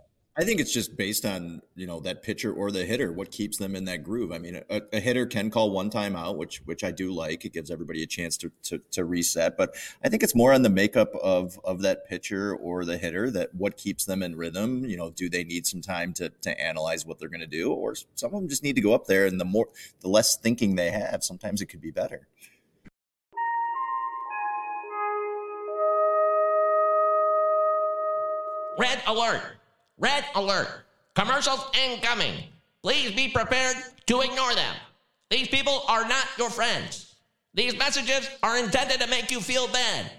think 0.44 0.62
it's 0.62 0.72
just 0.72 0.96
based 0.96 1.26
on 1.26 1.62
you 1.76 1.88
know 1.88 2.00
that 2.02 2.22
pitcher 2.24 2.54
or 2.54 2.72
the 2.72 2.86
hitter 2.86 3.12
what 3.12 3.32
keeps 3.32 3.58
them 3.58 3.76
in 3.76 3.86
that 3.86 4.04
groove. 4.04 4.32
I 4.32 4.38
mean, 4.38 4.62
a, 4.70 4.82
a 4.94 5.00
hitter 5.00 5.26
can 5.26 5.50
call 5.50 5.72
one 5.72 5.90
time 5.90 6.16
out, 6.16 6.38
which 6.38 6.62
which 6.66 6.84
I 6.84 6.92
do 6.92 7.12
like. 7.12 7.46
It 7.46 7.54
gives 7.54 7.72
everybody 7.72 8.04
a 8.04 8.08
chance 8.08 8.38
to, 8.38 8.52
to 8.64 8.80
to 8.92 9.06
reset. 9.06 9.58
But 9.58 9.76
I 10.04 10.10
think 10.10 10.24
it's 10.24 10.36
more 10.36 10.54
on 10.54 10.62
the 10.62 10.70
makeup 10.70 11.14
of 11.16 11.60
of 11.64 11.82
that 11.82 12.08
pitcher 12.08 12.56
or 12.56 12.86
the 12.86 12.98
hitter 12.98 13.32
that 13.32 13.54
what 13.56 13.76
keeps 13.76 14.06
them 14.06 14.22
in 14.22 14.36
rhythm. 14.36 14.86
You 14.86 14.98
know, 14.98 15.10
do 15.10 15.30
they 15.30 15.44
need 15.44 15.66
some 15.66 15.82
time 15.82 16.14
to 16.14 16.30
to 16.30 16.62
analyze 16.62 17.06
what 17.06 17.20
they're 17.20 17.30
going 17.30 17.40
to 17.42 17.48
do, 17.48 17.74
or 17.74 17.96
some 17.96 18.34
of 18.34 18.40
them 18.40 18.48
just 18.48 18.64
need 18.64 18.76
to 18.76 18.82
go 18.82 18.94
up 18.94 19.08
there 19.08 19.26
and 19.26 19.40
the 19.40 19.46
more 19.46 19.68
the 20.02 20.10
less 20.10 20.38
thinking 20.38 20.76
they 20.76 20.92
have, 20.92 21.24
sometimes 21.24 21.62
it 21.62 21.66
could 21.66 21.82
be 21.82 21.92
better. 21.92 22.28
Red 28.78 29.02
alert! 29.06 29.59
Red 30.00 30.26
alert! 30.36 30.86
Commercials 31.16 31.66
incoming! 31.86 32.34
Please 32.82 33.12
be 33.12 33.28
prepared 33.28 33.76
to 34.06 34.22
ignore 34.22 34.56
them. 34.56 34.76
These 35.30 35.50
people 35.50 35.84
are 35.88 36.08
not 36.08 36.26
your 36.38 36.50
friends. 36.50 37.16
These 37.54 37.78
messages 37.78 38.30
are 38.42 38.58
intended 38.58 39.02
to 39.02 39.08
make 39.08 39.30
you 39.30 39.42
feel 39.42 39.68
bad 39.68 40.10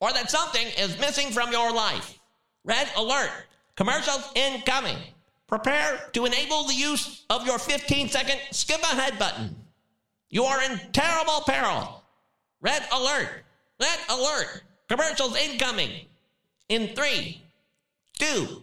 or 0.00 0.12
that 0.12 0.30
something 0.30 0.66
is 0.78 0.98
missing 0.98 1.30
from 1.30 1.52
your 1.52 1.72
life. 1.72 2.18
Red 2.64 2.88
alert! 2.96 3.30
Commercials 3.76 4.30
incoming! 4.34 4.98
Prepare 5.46 6.08
to 6.12 6.26
enable 6.26 6.64
the 6.64 6.74
use 6.74 7.24
of 7.30 7.46
your 7.46 7.58
15 7.58 8.08
second 8.08 8.40
skip 8.50 8.82
ahead 8.82 9.18
button. 9.18 9.54
You 10.28 10.44
are 10.44 10.62
in 10.62 10.80
terrible 10.92 11.42
peril. 11.46 12.02
Red 12.60 12.82
alert! 12.92 13.44
Red 13.80 13.98
alert! 14.08 14.62
Commercials 14.88 15.36
incoming! 15.36 16.06
In 16.68 16.88
three, 16.94 17.42
two, 18.18 18.62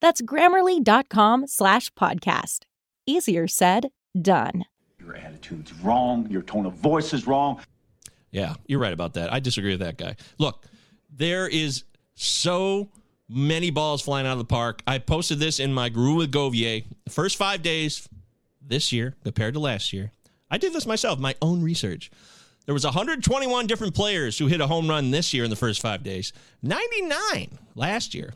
That's 0.00 0.22
grammarly.com 0.22 1.46
slash 1.46 1.90
podcast. 1.92 2.60
Easier 3.06 3.46
said, 3.46 3.88
done. 4.20 4.64
Your 4.98 5.16
attitude's 5.16 5.72
wrong. 5.74 6.28
Your 6.30 6.42
tone 6.42 6.66
of 6.66 6.74
voice 6.74 7.12
is 7.12 7.26
wrong. 7.26 7.60
Yeah, 8.30 8.54
you're 8.66 8.80
right 8.80 8.92
about 8.92 9.14
that. 9.14 9.32
I 9.32 9.40
disagree 9.40 9.72
with 9.72 9.80
that 9.80 9.98
guy. 9.98 10.16
Look, 10.38 10.64
there 11.14 11.48
is 11.48 11.84
so 12.14 12.90
many 13.28 13.70
balls 13.70 14.02
flying 14.02 14.26
out 14.26 14.32
of 14.32 14.38
the 14.38 14.44
park. 14.44 14.82
I 14.86 14.98
posted 14.98 15.38
this 15.38 15.58
in 15.58 15.72
my 15.72 15.88
Guru 15.88 16.14
with 16.16 16.32
Govier. 16.32 16.84
The 17.04 17.10
first 17.10 17.36
five 17.36 17.62
days 17.62 18.08
this 18.60 18.92
year 18.92 19.16
compared 19.24 19.54
to 19.54 19.60
last 19.60 19.92
year. 19.92 20.12
I 20.50 20.58
did 20.58 20.72
this 20.72 20.86
myself, 20.86 21.18
my 21.18 21.34
own 21.40 21.62
research. 21.62 22.10
There 22.66 22.74
was 22.74 22.84
121 22.84 23.66
different 23.66 23.94
players 23.94 24.38
who 24.38 24.46
hit 24.46 24.60
a 24.60 24.66
home 24.66 24.88
run 24.88 25.10
this 25.10 25.32
year 25.32 25.44
in 25.44 25.50
the 25.50 25.56
first 25.56 25.80
five 25.80 26.02
days. 26.02 26.32
99 26.62 27.58
last 27.74 28.14
year. 28.14 28.34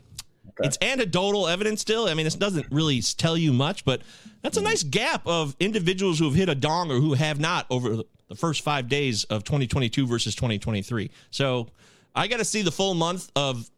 It's 0.59 0.77
anecdotal 0.81 1.47
evidence 1.47 1.81
still. 1.81 2.07
I 2.07 2.13
mean, 2.13 2.25
it 2.25 2.37
doesn't 2.39 2.67
really 2.71 3.01
tell 3.01 3.37
you 3.37 3.51
much, 3.51 3.83
but 3.83 4.01
that's 4.41 4.57
a 4.57 4.61
mm. 4.61 4.65
nice 4.65 4.83
gap 4.83 5.27
of 5.27 5.55
individuals 5.59 6.19
who 6.19 6.25
have 6.25 6.35
hit 6.35 6.49
a 6.49 6.55
dong 6.55 6.91
or 6.91 6.95
who 6.95 7.13
have 7.13 7.39
not 7.39 7.65
over 7.69 8.03
the 8.27 8.35
first 8.35 8.61
five 8.61 8.87
days 8.87 9.23
of 9.25 9.43
2022 9.43 10.07
versus 10.07 10.35
2023. 10.35 11.11
So 11.29 11.67
I 12.15 12.27
got 12.27 12.37
to 12.37 12.45
see 12.45 12.61
the 12.61 12.71
full 12.71 12.93
month 12.93 13.31
of 13.35 13.69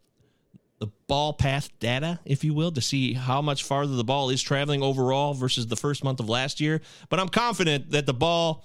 the 0.80 0.88
ball 1.07 1.34
path 1.34 1.69
data, 1.80 2.19
if 2.23 2.43
you 2.43 2.53
will, 2.53 2.71
to 2.71 2.82
see 2.82 3.13
how 3.13 3.41
much 3.41 3.63
farther 3.63 3.95
the 3.95 4.03
ball 4.03 4.30
is 4.30 4.41
traveling 4.41 4.84
overall 4.84 5.34
versus 5.34 5.67
the 5.67 5.75
first 5.75 6.03
month 6.03 6.19
of 6.19 6.30
last 6.30 6.61
year. 6.61 6.82
But 7.09 7.19
I'm 7.19 7.30
confident 7.30 7.91
that 7.91 8.05
the 8.05 8.13
ball 8.13 8.63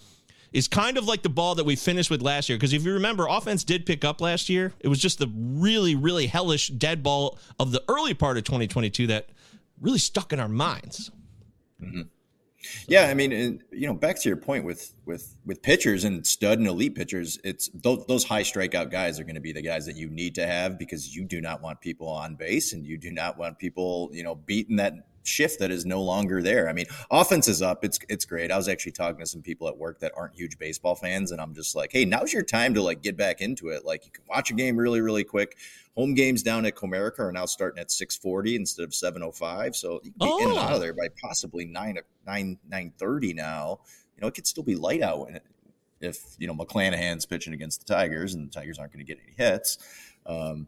is 0.52 0.68
kind 0.68 0.98
of 0.98 1.06
like 1.06 1.22
the 1.22 1.28
ball 1.28 1.54
that 1.54 1.64
we 1.64 1.76
finished 1.76 2.10
with 2.10 2.22
last 2.22 2.48
year. 2.48 2.58
Because 2.58 2.72
if 2.72 2.84
you 2.84 2.92
remember, 2.92 3.26
offense 3.28 3.64
did 3.64 3.86
pick 3.86 4.04
up 4.04 4.20
last 4.20 4.48
year. 4.48 4.72
It 4.80 4.88
was 4.88 4.98
just 4.98 5.18
the 5.18 5.30
really, 5.34 5.94
really 5.94 6.26
hellish 6.26 6.68
dead 6.68 7.02
ball 7.02 7.38
of 7.58 7.72
the 7.72 7.82
early 7.88 8.14
part 8.14 8.36
of 8.36 8.44
2022 8.44 9.06
that 9.08 9.28
really 9.80 9.98
stuck 9.98 10.32
in 10.32 10.40
our 10.40 10.48
minds. 10.48 11.10
Mm-hmm. 11.82 12.02
Yeah, 12.86 13.08
I 13.08 13.14
mean, 13.14 13.32
and, 13.32 13.62
you 13.70 13.86
know, 13.86 13.94
back 13.94 14.20
to 14.20 14.28
your 14.28 14.36
point 14.36 14.64
with 14.64 14.94
with 15.04 15.36
with 15.44 15.62
pitchers 15.62 16.04
and 16.04 16.26
stud 16.26 16.58
and 16.58 16.68
elite 16.68 16.94
pitchers, 16.94 17.38
it's 17.44 17.68
those, 17.74 18.04
those 18.06 18.24
high 18.24 18.42
strikeout 18.42 18.90
guys 18.90 19.18
are 19.18 19.24
going 19.24 19.34
to 19.34 19.40
be 19.40 19.52
the 19.52 19.62
guys 19.62 19.86
that 19.86 19.96
you 19.96 20.08
need 20.08 20.34
to 20.36 20.46
have 20.46 20.78
because 20.78 21.14
you 21.14 21.24
do 21.24 21.40
not 21.40 21.62
want 21.62 21.80
people 21.80 22.08
on 22.08 22.34
base 22.34 22.72
and 22.72 22.86
you 22.86 22.98
do 22.98 23.10
not 23.10 23.38
want 23.38 23.58
people, 23.58 24.10
you 24.12 24.22
know, 24.22 24.34
beating 24.34 24.76
that 24.76 24.94
shift 25.24 25.60
that 25.60 25.70
is 25.70 25.86
no 25.86 26.02
longer 26.02 26.42
there. 26.42 26.68
I 26.68 26.72
mean, 26.72 26.86
offense 27.10 27.48
is 27.48 27.62
up. 27.62 27.84
It's 27.84 27.98
it's 28.08 28.24
great. 28.24 28.50
I 28.50 28.56
was 28.56 28.68
actually 28.68 28.92
talking 28.92 29.20
to 29.20 29.26
some 29.26 29.42
people 29.42 29.68
at 29.68 29.76
work 29.76 30.00
that 30.00 30.12
aren't 30.16 30.34
huge 30.34 30.58
baseball 30.58 30.94
fans, 30.94 31.32
and 31.32 31.40
I'm 31.40 31.54
just 31.54 31.74
like, 31.74 31.92
hey, 31.92 32.04
now's 32.04 32.32
your 32.32 32.42
time 32.42 32.74
to 32.74 32.82
like 32.82 33.02
get 33.02 33.16
back 33.16 33.40
into 33.40 33.68
it. 33.68 33.84
Like 33.84 34.04
you 34.06 34.12
can 34.12 34.24
watch 34.28 34.50
a 34.50 34.54
game 34.54 34.76
really, 34.76 35.00
really 35.00 35.24
quick. 35.24 35.56
Home 35.96 36.14
games 36.14 36.42
down 36.42 36.64
at 36.64 36.74
Comerica 36.74 37.20
are 37.20 37.32
now 37.32 37.44
starting 37.44 37.78
at 37.78 37.88
6:40 37.88 38.56
instead 38.56 38.84
of 38.84 38.90
7:05, 38.90 39.76
so 39.76 40.00
you 40.02 40.10
can 40.10 40.18
be 40.20 40.26
oh. 40.26 40.42
in 40.42 40.50
and 40.50 40.58
out 40.58 40.72
of 40.72 40.80
there 40.80 40.94
by 40.94 41.08
possibly 41.20 41.66
nine 41.66 41.98
nine 42.26 42.58
nine 42.68 42.92
thirty 42.98 43.34
now. 43.34 43.80
You 44.16 44.22
know, 44.22 44.28
it 44.28 44.34
could 44.34 44.46
still 44.46 44.62
be 44.62 44.74
light 44.74 45.02
out 45.02 45.28
if 46.00 46.34
you 46.38 46.46
know 46.46 46.54
McClanahan's 46.54 47.26
pitching 47.26 47.52
against 47.52 47.86
the 47.86 47.94
Tigers, 47.94 48.34
and 48.34 48.48
the 48.48 48.52
Tigers 48.52 48.78
aren't 48.78 48.92
going 48.92 49.04
to 49.04 49.14
get 49.14 49.22
any 49.22 49.34
hits. 49.36 49.78
Um, 50.26 50.66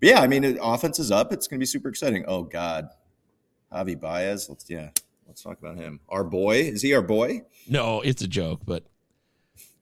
but 0.00 0.08
yeah, 0.10 0.20
I 0.20 0.26
mean, 0.26 0.58
offense 0.60 0.98
is 0.98 1.10
up. 1.10 1.32
It's 1.32 1.48
going 1.48 1.58
to 1.58 1.62
be 1.62 1.66
super 1.66 1.88
exciting. 1.88 2.24
Oh 2.28 2.42
God, 2.42 2.88
Javi 3.72 3.98
Baez. 3.98 4.48
Let's 4.48 4.68
yeah, 4.68 4.90
let's 5.26 5.42
talk 5.42 5.58
about 5.58 5.76
him. 5.76 6.00
Our 6.08 6.24
boy 6.24 6.58
is 6.58 6.82
he 6.82 6.94
our 6.94 7.02
boy? 7.02 7.42
No, 7.68 8.00
it's 8.02 8.22
a 8.22 8.28
joke. 8.28 8.60
But 8.64 8.84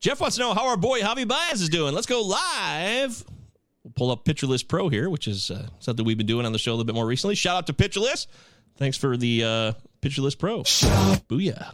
Jeff 0.00 0.20
wants 0.20 0.36
to 0.36 0.42
know 0.42 0.54
how 0.54 0.68
our 0.68 0.76
boy 0.76 1.00
Javi 1.00 1.26
Baez 1.26 1.60
is 1.60 1.68
doing. 1.68 1.94
Let's 1.94 2.06
go 2.06 2.22
live. 2.22 3.24
We'll 3.86 3.92
pull 3.94 4.10
up 4.10 4.24
Pitcher 4.24 4.48
List 4.48 4.66
Pro 4.66 4.88
here, 4.88 5.08
which 5.08 5.28
is 5.28 5.48
uh, 5.48 5.68
something 5.78 6.04
we've 6.04 6.18
been 6.18 6.26
doing 6.26 6.44
on 6.44 6.50
the 6.50 6.58
show 6.58 6.72
a 6.72 6.74
little 6.74 6.86
bit 6.86 6.96
more 6.96 7.06
recently. 7.06 7.36
Shout 7.36 7.56
out 7.56 7.66
to 7.68 7.72
Pitcher 7.72 8.00
List. 8.00 8.28
Thanks 8.78 8.96
for 8.96 9.16
the 9.16 9.44
uh, 9.44 9.72
Pitcher 10.00 10.22
List 10.22 10.40
Pro. 10.40 10.64
Booyah. 10.64 11.72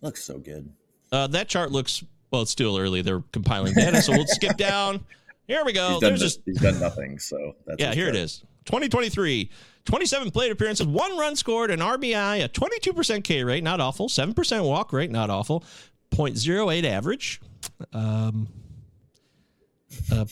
Looks 0.00 0.24
so 0.24 0.38
good. 0.38 0.72
Uh, 1.12 1.26
that 1.26 1.48
chart 1.48 1.70
looks 1.70 2.02
well. 2.30 2.40
It's 2.40 2.50
still 2.50 2.78
early. 2.78 3.02
They're 3.02 3.22
compiling 3.30 3.74
data, 3.74 4.00
so 4.00 4.12
we'll 4.12 4.26
skip 4.26 4.56
down. 4.56 5.04
Here 5.46 5.62
we 5.66 5.74
go. 5.74 5.90
He's 5.90 6.00
done, 6.00 6.16
There's 6.16 6.38
he's 6.46 6.60
done 6.62 6.80
nothing. 6.80 7.18
So 7.18 7.54
yeah, 7.78 7.92
here 7.92 8.06
chart. 8.06 8.16
it 8.16 8.20
is. 8.20 8.38
2023. 8.64 9.50
27 9.84 10.30
plate 10.30 10.50
appearances, 10.50 10.86
one 10.86 11.14
run 11.18 11.36
scored, 11.36 11.70
an 11.70 11.80
RBI, 11.80 12.42
a 12.42 12.48
22% 12.48 13.22
K 13.22 13.44
rate, 13.44 13.62
not 13.62 13.82
awful, 13.82 14.08
7% 14.08 14.64
walk 14.66 14.94
rate, 14.94 15.10
not 15.10 15.28
awful, 15.28 15.62
0.08 16.10 16.84
average, 16.84 17.38
um, 17.92 18.48
uh, 20.10 20.24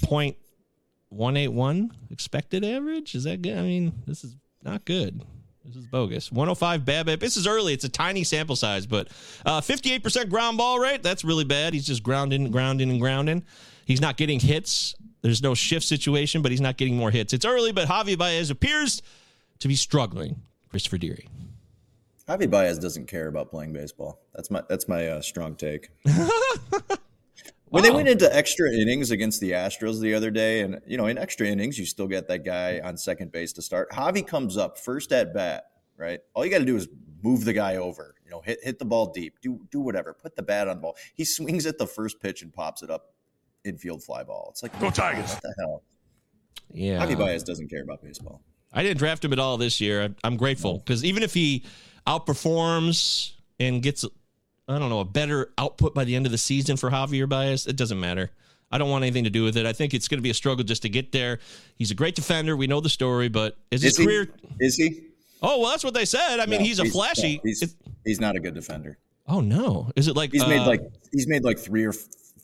0.181 1.12 1.90
expected 2.10 2.64
average. 2.64 3.14
Is 3.14 3.24
that 3.24 3.42
good? 3.42 3.56
I 3.56 3.62
mean, 3.62 3.92
this 4.06 4.24
is 4.24 4.36
not 4.62 4.84
good. 4.84 5.22
This 5.64 5.76
is 5.76 5.86
bogus. 5.86 6.32
105 6.32 6.82
BABIP. 6.82 7.20
This 7.20 7.36
is 7.36 7.46
early. 7.46 7.72
It's 7.72 7.84
a 7.84 7.88
tiny 7.88 8.24
sample 8.24 8.56
size, 8.56 8.86
but 8.86 9.08
uh, 9.46 9.60
58% 9.60 10.28
ground 10.28 10.58
ball 10.58 10.80
rate. 10.80 11.02
That's 11.02 11.24
really 11.24 11.44
bad. 11.44 11.72
He's 11.72 11.86
just 11.86 12.02
grounding, 12.02 12.50
grounding, 12.50 12.90
and 12.90 13.00
grounding. 13.00 13.44
He's 13.86 14.00
not 14.00 14.16
getting 14.16 14.40
hits. 14.40 14.94
There's 15.22 15.42
no 15.42 15.54
shift 15.54 15.86
situation, 15.86 16.42
but 16.42 16.50
he's 16.50 16.60
not 16.60 16.76
getting 16.76 16.96
more 16.96 17.10
hits. 17.10 17.32
It's 17.32 17.44
early, 17.44 17.70
but 17.70 17.86
Javi 17.88 18.18
Baez 18.18 18.50
appears 18.50 19.02
to 19.60 19.68
be 19.68 19.76
struggling. 19.76 20.42
Christopher 20.68 20.98
Deary. 20.98 21.28
Javi 22.28 22.50
Baez 22.50 22.78
doesn't 22.78 23.06
care 23.06 23.28
about 23.28 23.50
playing 23.50 23.72
baseball. 23.72 24.20
That's 24.34 24.50
my 24.50 24.62
that's 24.68 24.88
my 24.88 25.06
uh, 25.08 25.20
strong 25.20 25.54
take. 25.54 25.90
When 27.72 27.82
they 27.82 27.88
oh. 27.88 27.94
went 27.94 28.08
into 28.08 28.34
extra 28.36 28.70
innings 28.70 29.10
against 29.10 29.40
the 29.40 29.52
Astros 29.52 29.98
the 29.98 30.12
other 30.12 30.30
day, 30.30 30.60
and 30.60 30.78
you 30.86 30.98
know, 30.98 31.06
in 31.06 31.16
extra 31.16 31.46
innings, 31.46 31.78
you 31.78 31.86
still 31.86 32.06
get 32.06 32.28
that 32.28 32.44
guy 32.44 32.82
on 32.84 32.98
second 32.98 33.32
base 33.32 33.54
to 33.54 33.62
start. 33.62 33.90
Javi 33.90 34.26
comes 34.26 34.58
up 34.58 34.78
first 34.78 35.10
at 35.10 35.32
bat, 35.32 35.64
right? 35.96 36.20
All 36.34 36.44
you 36.44 36.50
got 36.50 36.58
to 36.58 36.66
do 36.66 36.76
is 36.76 36.86
move 37.22 37.46
the 37.46 37.54
guy 37.54 37.76
over. 37.76 38.14
You 38.26 38.30
know, 38.30 38.42
hit 38.42 38.58
hit 38.62 38.78
the 38.78 38.84
ball 38.84 39.10
deep, 39.10 39.40
do 39.40 39.66
do 39.70 39.80
whatever, 39.80 40.12
put 40.12 40.36
the 40.36 40.42
bat 40.42 40.68
on 40.68 40.76
the 40.76 40.82
ball. 40.82 40.96
He 41.14 41.24
swings 41.24 41.64
at 41.64 41.78
the 41.78 41.86
first 41.86 42.20
pitch 42.20 42.42
and 42.42 42.52
pops 42.52 42.82
it 42.82 42.90
up 42.90 43.14
infield 43.64 44.04
fly 44.04 44.22
ball. 44.22 44.48
It's 44.50 44.62
like 44.62 44.78
go 44.78 44.90
Tigers! 44.90 45.32
What 45.32 45.40
the 45.40 45.54
hell? 45.58 45.82
Yeah, 46.70 47.02
Javi 47.02 47.16
Baez 47.16 47.42
doesn't 47.42 47.70
care 47.70 47.84
about 47.84 48.02
baseball. 48.02 48.42
I 48.70 48.82
didn't 48.82 48.98
draft 48.98 49.24
him 49.24 49.32
at 49.32 49.38
all 49.38 49.56
this 49.56 49.80
year. 49.80 50.14
I'm 50.22 50.36
grateful 50.36 50.76
because 50.76 51.06
even 51.06 51.22
if 51.22 51.32
he 51.32 51.64
outperforms 52.06 53.32
and 53.58 53.82
gets, 53.82 54.04
I 54.68 54.78
don't 54.78 54.90
know, 54.90 55.00
a 55.00 55.04
better 55.04 55.52
output 55.58 55.94
by 55.94 56.04
the 56.04 56.14
end 56.14 56.26
of 56.26 56.32
the 56.32 56.38
season 56.38 56.76
for 56.76 56.90
Javier 56.90 57.28
Baez, 57.28 57.66
it 57.66 57.76
doesn't 57.76 57.98
matter. 57.98 58.30
I 58.70 58.78
don't 58.78 58.88
want 58.88 59.04
anything 59.04 59.24
to 59.24 59.30
do 59.30 59.44
with 59.44 59.56
it. 59.56 59.66
I 59.66 59.72
think 59.74 59.92
it's 59.92 60.08
going 60.08 60.18
to 60.18 60.22
be 60.22 60.30
a 60.30 60.34
struggle 60.34 60.64
just 60.64 60.82
to 60.82 60.88
get 60.88 61.12
there. 61.12 61.40
He's 61.76 61.90
a 61.90 61.94
great 61.94 62.14
defender. 62.14 62.56
We 62.56 62.66
know 62.66 62.80
the 62.80 62.88
story, 62.88 63.28
but 63.28 63.56
is, 63.70 63.84
is 63.84 63.96
his 63.96 63.98
he? 63.98 64.04
career? 64.06 64.28
Is 64.60 64.76
he? 64.76 65.08
Oh 65.42 65.60
well, 65.60 65.70
that's 65.72 65.84
what 65.84 65.92
they 65.94 66.04
said. 66.04 66.38
I 66.40 66.46
mean, 66.46 66.60
No, 66.60 66.64
he's 66.64 66.78
a 66.78 66.84
flashy. 66.86 67.36
no, 67.36 67.40
he's, 67.44 67.76
he's 68.04 68.20
not 68.20 68.36
a 68.36 68.40
good 68.40 68.54
defender. 68.54 68.96
oh 69.26 69.40
no, 69.40 69.90
is 69.96 70.06
it 70.08 70.14
like 70.16 70.30
He's 70.32 70.42
uh, 70.42 70.48
made 70.48 70.64
like 70.66 70.80
he's 71.10 71.26
made 71.26 71.42
like 71.42 71.58
three 71.58 71.84
or 71.84 71.92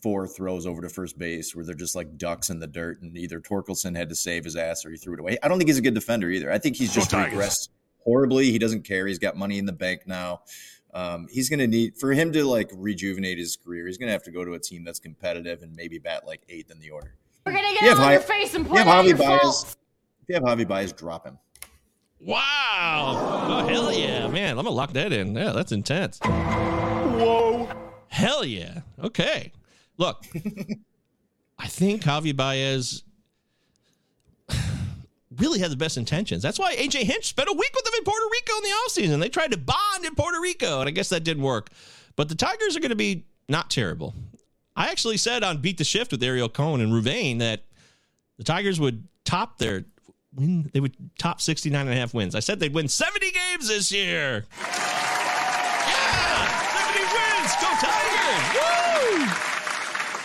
four 0.03 0.27
throws 0.27 0.65
over 0.67 0.81
to 0.81 0.89
first 0.89 1.17
base 1.17 1.55
where 1.55 1.65
they're 1.65 1.75
just 1.75 1.95
like 1.95 2.17
ducks 2.17 2.49
in 2.49 2.59
the 2.59 2.67
dirt, 2.67 3.01
and 3.01 3.17
either 3.17 3.39
Torkelson 3.39 3.95
had 3.95 4.09
to 4.09 4.15
save 4.15 4.43
his 4.43 4.55
ass 4.57 4.85
or 4.85 4.91
he 4.91 4.97
threw 4.97 5.13
it 5.13 5.19
away. 5.21 5.37
I 5.41 5.47
don't 5.47 5.57
think 5.57 5.69
he's 5.69 5.77
a 5.77 5.81
good 5.81 5.93
defender 5.93 6.29
either. 6.29 6.51
I 6.51 6.57
think 6.59 6.75
he's 6.75 6.93
just 6.93 7.09
Tigers. 7.09 7.33
regressed 7.33 7.69
horribly. 8.03 8.51
He 8.51 8.59
doesn't 8.59 8.83
care. 8.83 9.07
He's 9.07 9.19
got 9.19 9.35
money 9.37 9.57
in 9.57 9.65
the 9.65 9.71
bank 9.73 10.01
now. 10.05 10.41
Um, 10.93 11.27
he's 11.29 11.49
going 11.49 11.59
to 11.59 11.67
need 11.67 11.97
for 11.97 12.13
him 12.13 12.31
to 12.33 12.43
like 12.45 12.69
rejuvenate 12.73 13.37
his 13.37 13.55
career. 13.55 13.85
He's 13.87 13.97
going 13.97 14.07
to 14.07 14.13
have 14.13 14.23
to 14.23 14.31
go 14.31 14.43
to 14.43 14.53
a 14.53 14.59
team 14.59 14.83
that's 14.83 14.99
competitive 14.99 15.61
and 15.61 15.75
maybe 15.75 15.99
bat 15.99 16.25
like 16.25 16.41
eighth 16.49 16.71
in 16.71 16.79
the 16.79 16.89
order. 16.89 17.13
We're 17.45 17.53
gonna 17.53 17.67
get 17.73 17.81
You 17.81 17.89
have 17.89 17.99
on 17.99 18.05
Javi- 18.07 18.11
your 18.13 18.21
face 18.21 18.53
and 18.53 18.63
you 18.65 18.69
point 18.69 18.83
have 18.85 18.87
out 18.87 19.05
your 19.05 19.17
Baez. 19.17 19.41
faults. 19.41 19.77
If 20.21 20.29
you 20.29 20.35
have 20.35 20.43
Javi 20.43 20.67
Baez, 20.67 20.91
drop 20.93 21.25
him. 21.25 21.37
Wow! 22.19 23.15
Oh 23.63 23.67
hell 23.67 23.93
yeah, 23.93 24.27
man! 24.27 24.51
I'm 24.57 24.65
gonna 24.65 24.71
lock 24.75 24.91
that 24.93 25.13
in. 25.13 25.33
Yeah, 25.35 25.51
that's 25.53 25.71
intense. 25.71 26.19
Whoa! 26.23 27.69
Hell 28.09 28.43
yeah! 28.43 28.81
Okay, 29.01 29.53
look, 29.97 30.25
I 31.57 31.67
think 31.67 32.03
Javi 32.03 32.35
Baez 32.35 33.03
really 35.39 35.59
had 35.59 35.71
the 35.71 35.77
best 35.77 35.97
intentions. 35.97 36.43
That's 36.43 36.59
why 36.59 36.75
AJ 36.75 37.03
Hinch 37.03 37.25
spent 37.25 37.49
a 37.49 37.53
week 37.53 37.71
with 37.73 37.85
them 37.85 37.93
in 37.97 38.03
Puerto 38.03 38.25
Rico 38.31 38.53
in 38.57 38.63
the 38.63 38.69
offseason. 38.69 39.19
They 39.19 39.29
tried 39.29 39.51
to 39.51 39.57
bond 39.57 40.05
in 40.05 40.15
Puerto 40.15 40.39
Rico, 40.39 40.79
and 40.79 40.87
I 40.87 40.91
guess 40.91 41.09
that 41.09 41.23
didn't 41.23 41.43
work. 41.43 41.69
But 42.15 42.29
the 42.29 42.35
Tigers 42.35 42.75
are 42.75 42.79
going 42.79 42.89
to 42.89 42.95
be 42.95 43.25
not 43.47 43.69
terrible. 43.69 44.13
I 44.75 44.89
actually 44.89 45.17
said 45.17 45.43
on 45.43 45.57
Beat 45.57 45.77
the 45.77 45.83
Shift 45.83 46.11
with 46.11 46.23
Ariel 46.23 46.49
Cohn 46.49 46.81
and 46.81 46.91
Rouvain 46.93 47.39
that 47.39 47.63
the 48.37 48.43
Tigers 48.43 48.79
would 48.79 49.07
top 49.25 49.57
their 49.57 49.85
win. 50.35 50.69
They 50.73 50.79
would 50.79 50.95
top 51.17 51.41
69 51.41 51.79
and 51.81 51.89
a 51.89 51.95
half 51.95 52.13
wins. 52.13 52.35
I 52.35 52.39
said 52.39 52.59
they'd 52.59 52.73
win 52.73 52.87
70 52.87 53.31
games 53.31 53.67
this 53.67 53.91
year. 53.91 54.45
Yeah, 54.61 56.47
70 56.87 56.99
wins. 56.99 57.51
Go 57.59 57.67
Tigers. 57.81 58.55
Woo! 58.55 59.27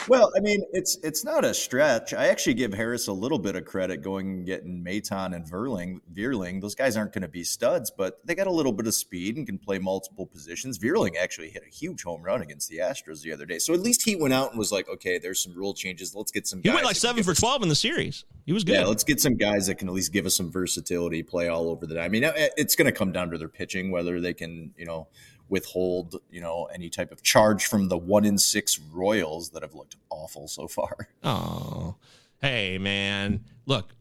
Well, 0.09 0.31
I 0.37 0.41
mean, 0.41 0.63
it's 0.73 0.99
it's 1.03 1.25
not 1.25 1.45
a 1.45 1.55
stretch. 1.55 2.13
I 2.13 2.29
actually 2.29 2.55
give 2.55 2.75
Harris 2.75 3.09
a 3.09 3.13
little 3.13 3.39
bit 3.39 3.57
of 3.57 3.65
credit 3.65 4.03
going 4.03 4.29
and 4.29 4.47
getting 4.47 4.85
Maton 4.85 5.35
and 5.35 5.45
Vierling. 5.47 6.01
Vierling, 6.13 6.61
those 6.61 6.75
guys 6.75 6.97
aren't 6.97 7.13
going 7.13 7.23
to 7.23 7.29
be 7.29 7.45
studs, 7.45 7.91
but 7.91 8.21
they 8.25 8.35
got 8.35 8.47
a 8.47 8.53
little 8.53 8.73
bit 8.73 8.87
of 8.87 8.95
speed 8.95 9.37
and 9.37 9.47
can 9.47 9.59
play 9.59 9.79
multiple 9.79 10.27
positions. 10.27 10.79
Vierling 10.79 11.13
actually 11.21 11.49
hit 11.51 11.63
a 11.67 11.71
huge 11.71 12.03
home 12.03 12.23
run 12.23 12.43
against 12.43 12.69
the 12.69 12.79
Astros 12.79 13.23
the 13.23 13.33
other 13.33 13.47
day, 13.47 13.59
so 13.59 13.73
at 13.73 13.81
least 13.81 14.03
he 14.03 14.15
went 14.17 14.35
out 14.35 14.51
and 14.51 14.59
was 14.59 14.73
like, 14.73 14.89
"Okay, 14.89 15.19
there's 15.19 15.43
some 15.43 15.55
rule 15.55 15.75
changes. 15.75 16.15
Let's 16.15 16.31
get 16.31 16.47
some." 16.47 16.61
He 16.63 16.71
went 16.71 16.85
like 16.85 16.97
seven 16.97 17.23
for 17.23 17.31
us- 17.31 17.41
12 17.41 17.63
in 17.63 17.69
the 17.69 17.75
series. 17.75 18.25
He 18.47 18.53
was 18.53 18.63
good. 18.65 18.75
Yeah, 18.75 18.85
let's 18.85 19.05
get 19.05 19.21
some 19.21 19.37
guys 19.37 19.69
that 19.69 19.77
can 19.77 19.89
at 19.89 19.95
least 19.95 20.13
give 20.13 20.27
us 20.27 20.37
some 20.37 20.51
versatility, 20.51 21.23
play 21.23 21.49
all 21.49 21.71
over 21.71 21.87
the. 21.87 21.99
I 21.99 22.09
mean, 22.09 22.25
it's 22.35 22.77
going 22.77 22.87
to 22.87 22.93
come 22.93 23.11
down 23.11 23.31
to 23.31 23.39
their 23.39 23.49
pitching, 23.49 23.91
whether 23.91 24.21
they 24.21 24.35
can, 24.35 24.75
you 24.77 24.85
know, 24.85 25.09
withhold, 25.55 26.21
you 26.33 26.41
know, 26.41 26.69
any 26.75 26.91
type 26.91 27.13
of 27.13 27.23
charge 27.23 27.67
from 27.67 27.87
the 27.87 27.97
one 27.97 28.25
in 28.25 28.37
six 28.37 28.81
Royals 28.93 29.51
that 29.51 29.63
have 29.63 29.73
looked 29.73 29.95
awful 30.11 30.49
so 30.49 30.67
far. 30.67 31.09
Oh, 31.23 31.95
hey, 32.41 32.77
man. 32.77 33.45
Look, 33.67 33.95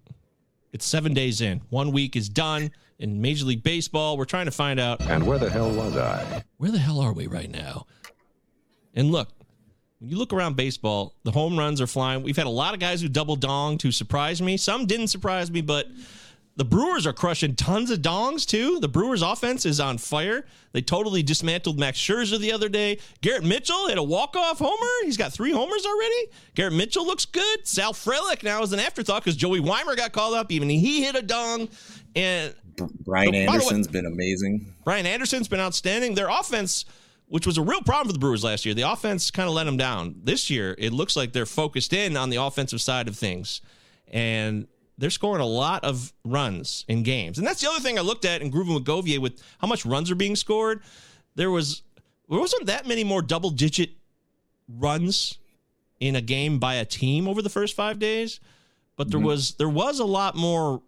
it's 0.74 0.84
seven 0.86 1.14
days 1.14 1.42
in. 1.42 1.62
One 1.70 1.92
week 1.92 2.16
is 2.16 2.28
done 2.28 2.72
in 2.98 3.22
Major 3.22 3.46
League 3.46 3.62
Baseball. 3.62 4.18
We're 4.18 4.26
trying 4.26 4.46
to 4.46 4.52
find 4.52 4.80
out. 4.80 5.00
And 5.02 5.28
where 5.28 5.38
the 5.38 5.50
hell 5.50 5.72
was 5.72 5.96
I? 5.96 6.44
Where 6.58 6.72
the 6.72 6.80
hell 6.80 7.00
are 7.00 7.14
we 7.14 7.28
right 7.28 7.50
now? 7.50 7.86
And 8.96 9.12
look, 9.12 9.30
when 10.00 10.10
you 10.10 10.18
look 10.18 10.34
around 10.34 10.56
baseball, 10.56 11.14
the 11.24 11.32
home 11.32 11.58
runs 11.58 11.80
are 11.80 11.88
flying. 11.88 12.24
We've 12.24 12.36
had 12.36 12.48
a 12.48 12.50
lot 12.64 12.74
of 12.74 12.80
guys 12.80 13.00
who 13.00 13.08
double 13.08 13.38
donged 13.38 13.84
who 13.84 13.92
surprised 13.92 14.42
me. 14.42 14.58
Some 14.58 14.88
didn't 14.88 15.08
surprise 15.10 15.52
me, 15.52 15.62
but 15.62 15.86
The 16.56 16.66
Brewers 16.66 17.08
are 17.08 17.14
crushing 17.14 17.56
tons 17.56 17.90
of 17.90 18.00
dongs 18.04 18.46
too. 18.46 18.80
The 18.80 18.88
Brewers 18.88 19.24
offense 19.24 19.66
is 19.66 19.80
on 19.80 19.98
fire. 19.98 20.46
They 20.72 20.82
totally 20.84 21.24
dismantled 21.24 21.80
Max 21.80 21.98
Scherzer 22.00 22.38
the 22.38 22.52
other 22.52 22.70
day. 22.70 23.00
Garrett 23.22 23.44
Mitchell 23.44 23.88
hit 23.88 23.98
a 23.98 24.04
walk-off 24.04 24.60
homer. 24.60 24.88
He's 25.04 25.18
got 25.18 25.34
three 25.34 25.52
homers 25.52 25.84
already. 25.84 26.28
Garrett 26.54 26.74
Mitchell 26.74 27.06
looks 27.08 27.26
good. 27.26 27.68
Sal 27.68 27.94
Frelick 27.94 28.44
now 28.44 28.62
is 28.62 28.72
an 28.72 28.80
afterthought 28.80 29.24
because 29.24 29.36
Joey 29.36 29.62
Wiemer 29.62 29.98
got 29.98 30.12
called 30.12 30.36
up. 30.36 30.52
Even 30.52 30.70
he 30.70 31.04
hit 31.04 31.16
a 31.16 31.24
dong. 31.24 31.70
And 32.16 32.54
Brian 33.04 33.32
By 33.32 33.32
the 33.32 33.38
way- 33.40 33.48
Anderson's 33.48 33.88
been 33.88 34.06
amazing. 34.06 34.74
Brian 34.86 35.08
Anderson's 35.08 35.48
been 35.48 35.60
outstanding. 35.60 36.14
Their 36.14 36.30
offense, 36.30 36.86
which 37.26 37.48
was 37.48 37.58
a 37.58 37.64
real 37.64 37.82
problem 37.82 38.10
for 38.10 38.14
the 38.14 38.20
Brewers 38.20 38.44
last 38.44 38.64
year, 38.64 38.76
the 38.76 38.84
offense 38.92 39.32
kind 39.32 39.50
of 39.50 39.56
let 39.56 39.64
them 39.64 39.78
down. 39.78 40.22
This 40.24 40.52
year, 40.52 40.76
it 40.78 40.94
looks 40.94 41.16
like 41.16 41.34
they're 41.34 41.48
focused 41.48 41.94
in 41.94 42.16
on 42.16 42.30
the 42.30 42.38
offensive 42.38 42.80
side 42.82 43.08
of 43.08 43.18
things. 43.18 43.62
And 44.12 44.68
they're 44.98 45.10
scoring 45.10 45.42
a 45.42 45.46
lot 45.46 45.84
of 45.84 46.14
runs 46.24 46.86
in 46.88 47.04
games. 47.04 47.38
And 47.38 47.48
that's 47.48 47.62
the 47.62 47.70
other 47.70 47.80
thing 47.80 47.98
I 47.98 48.02
looked 48.02 48.26
at 48.26 48.42
in 48.42 48.52
Groovin 48.52 48.74
with 48.76 48.86
Govier 48.86 49.20
with 49.20 49.42
how 49.60 49.68
much 49.68 49.86
runs 49.86 50.12
are 50.12 50.16
being 50.16 50.36
scored. 50.36 50.82
There 51.36 51.50
was 51.52 51.82
there 52.30 52.40
wasn't 52.40 52.68
that 52.68 52.88
many 52.88 53.04
more 53.04 53.22
double 53.22 53.50
digit 53.50 53.92
runs 54.68 55.38
in 56.00 56.16
a 56.16 56.22
game 56.22 56.60
by 56.60 56.76
a 56.76 56.86
team 56.86 57.28
over 57.28 57.42
the 57.42 57.50
first 57.50 57.76
five 57.76 58.00
days, 58.00 58.40
but 58.96 59.10
there 59.12 59.20
Mhm. 59.20 59.26
was 59.26 59.52
there 59.56 59.70
was 59.70 60.00
a 60.00 60.06
lot 60.06 60.36
more 60.36 60.82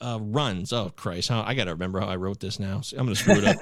uh, 0.00 0.18
runs. 0.20 0.72
Oh 0.72 0.90
Christ! 0.94 1.28
How 1.28 1.42
I 1.42 1.54
got 1.54 1.64
to 1.64 1.72
remember 1.72 2.00
how 2.00 2.06
I 2.06 2.16
wrote 2.16 2.40
this 2.40 2.58
now. 2.60 2.80
I'm 2.92 3.06
going 3.06 3.08
to 3.08 3.14
screw 3.16 3.34
it 3.38 3.44
up. 3.44 3.56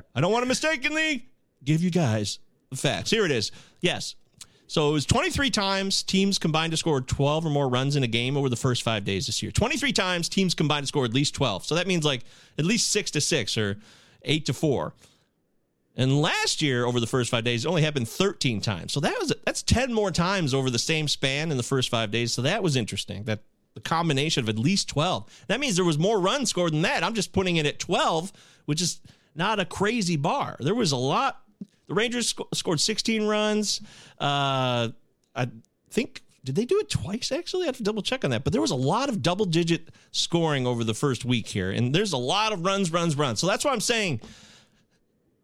I 0.14 0.20
don't 0.20 0.32
want 0.32 0.42
to 0.42 0.48
mistakenly 0.48 1.28
give 1.64 1.82
you 1.82 1.90
guys 1.90 2.38
the 2.70 2.76
facts. 2.76 3.10
Here 3.10 3.24
it 3.24 3.30
is. 3.30 3.52
Yes. 3.80 4.16
So 4.68 4.90
it 4.90 4.92
was 4.92 5.06
23 5.06 5.50
times 5.50 6.02
teams 6.02 6.38
combined 6.38 6.72
to 6.72 6.76
score 6.76 7.00
12 7.00 7.46
or 7.46 7.50
more 7.50 7.68
runs 7.68 7.96
in 7.96 8.02
a 8.02 8.08
game 8.08 8.36
over 8.36 8.48
the 8.48 8.56
first 8.56 8.82
five 8.82 9.04
days 9.04 9.26
this 9.26 9.42
year. 9.42 9.52
23 9.52 9.92
times 9.92 10.28
teams 10.28 10.54
combined 10.54 10.84
to 10.84 10.88
score 10.88 11.04
at 11.04 11.14
least 11.14 11.34
12. 11.34 11.64
So 11.64 11.74
that 11.76 11.86
means 11.86 12.04
like 12.04 12.22
at 12.58 12.64
least 12.64 12.90
six 12.90 13.10
to 13.12 13.20
six 13.20 13.56
or 13.56 13.78
eight 14.22 14.46
to 14.46 14.52
four. 14.52 14.94
And 15.98 16.20
last 16.20 16.60
year, 16.60 16.84
over 16.84 17.00
the 17.00 17.06
first 17.06 17.30
five 17.30 17.44
days, 17.44 17.64
it 17.64 17.68
only 17.68 17.80
happened 17.80 18.06
13 18.08 18.60
times. 18.60 18.92
So 18.92 19.00
that 19.00 19.18
was 19.18 19.32
that's 19.44 19.62
10 19.62 19.94
more 19.94 20.10
times 20.10 20.52
over 20.52 20.68
the 20.68 20.78
same 20.78 21.08
span 21.08 21.50
in 21.50 21.56
the 21.56 21.62
first 21.62 21.88
five 21.88 22.10
days. 22.10 22.34
So 22.34 22.42
that 22.42 22.62
was 22.62 22.76
interesting. 22.76 23.24
That 23.24 23.40
the 23.76 23.80
combination 23.80 24.42
of 24.42 24.48
at 24.48 24.58
least 24.58 24.88
12. 24.88 25.44
That 25.48 25.60
means 25.60 25.76
there 25.76 25.84
was 25.84 25.98
more 25.98 26.18
runs 26.18 26.50
scored 26.50 26.72
than 26.72 26.82
that. 26.82 27.04
I'm 27.04 27.14
just 27.14 27.32
putting 27.32 27.56
it 27.56 27.66
at 27.66 27.78
12, 27.78 28.32
which 28.64 28.80
is 28.80 29.00
not 29.34 29.60
a 29.60 29.64
crazy 29.64 30.16
bar. 30.16 30.56
There 30.60 30.74
was 30.74 30.92
a 30.92 30.96
lot. 30.96 31.42
The 31.88 31.94
Rangers 31.94 32.28
sc- 32.28 32.54
scored 32.54 32.80
16 32.80 33.26
runs. 33.26 33.80
Uh, 34.18 34.88
I 35.34 35.48
think 35.90 36.22
did 36.46 36.54
they 36.54 36.64
do 36.64 36.78
it 36.78 36.88
twice? 36.88 37.32
Actually, 37.32 37.64
I 37.64 37.66
have 37.66 37.76
to 37.78 37.82
double 37.82 38.02
check 38.02 38.24
on 38.24 38.30
that. 38.30 38.44
But 38.44 38.52
there 38.52 38.62
was 38.62 38.70
a 38.70 38.76
lot 38.76 39.08
of 39.08 39.20
double 39.20 39.46
digit 39.46 39.88
scoring 40.12 40.64
over 40.64 40.84
the 40.84 40.94
first 40.94 41.24
week 41.24 41.48
here, 41.48 41.72
and 41.72 41.92
there's 41.92 42.12
a 42.12 42.16
lot 42.18 42.52
of 42.52 42.64
runs, 42.64 42.92
runs, 42.92 43.16
runs. 43.16 43.40
So 43.40 43.48
that's 43.48 43.64
why 43.64 43.72
I'm 43.72 43.80
saying 43.80 44.20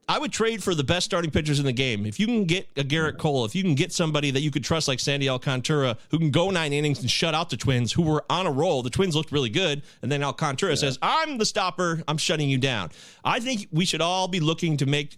I 0.08 0.18
would 0.18 0.32
trade 0.32 0.62
for 0.62 0.76
the 0.76 0.84
best 0.84 1.04
starting 1.06 1.32
pitchers 1.32 1.58
in 1.58 1.66
the 1.66 1.72
game. 1.72 2.06
If 2.06 2.20
you 2.20 2.26
can 2.26 2.44
get 2.44 2.68
a 2.76 2.84
Gerrit 2.84 3.18
Cole, 3.18 3.44
if 3.44 3.54
you 3.54 3.64
can 3.64 3.74
get 3.74 3.92
somebody 3.92 4.30
that 4.30 4.42
you 4.42 4.52
could 4.52 4.62
trust 4.62 4.86
like 4.86 5.00
Sandy 5.00 5.28
Alcantara, 5.28 5.96
who 6.10 6.18
can 6.18 6.30
go 6.30 6.50
nine 6.50 6.72
innings 6.72 7.00
and 7.00 7.10
shut 7.10 7.34
out 7.34 7.50
the 7.50 7.56
Twins, 7.56 7.92
who 7.92 8.02
were 8.02 8.24
on 8.30 8.46
a 8.46 8.52
roll. 8.52 8.84
The 8.84 8.90
Twins 8.90 9.16
looked 9.16 9.32
really 9.32 9.50
good, 9.50 9.82
and 10.02 10.12
then 10.12 10.22
Alcantara 10.22 10.76
says, 10.76 10.98
"I'm 11.02 11.38
the 11.38 11.46
stopper. 11.46 12.04
I'm 12.06 12.18
shutting 12.18 12.48
you 12.48 12.58
down." 12.58 12.90
I 13.24 13.40
think 13.40 13.66
we 13.72 13.84
should 13.84 14.00
all 14.00 14.28
be 14.28 14.38
looking 14.38 14.76
to 14.76 14.86
make 14.86 15.16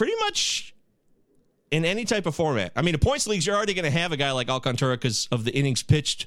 pretty 0.00 0.16
much 0.20 0.74
in 1.70 1.84
any 1.84 2.06
type 2.06 2.24
of 2.24 2.34
format. 2.34 2.72
I 2.74 2.80
mean, 2.80 2.92
the 2.92 2.98
points 2.98 3.26
leagues, 3.26 3.46
you're 3.46 3.54
already 3.54 3.74
going 3.74 3.84
to 3.84 3.90
have 3.90 4.12
a 4.12 4.16
guy 4.16 4.30
like 4.30 4.48
Alcantara 4.48 4.96
because 4.96 5.28
of 5.30 5.44
the 5.44 5.54
innings 5.54 5.82
pitched 5.82 6.24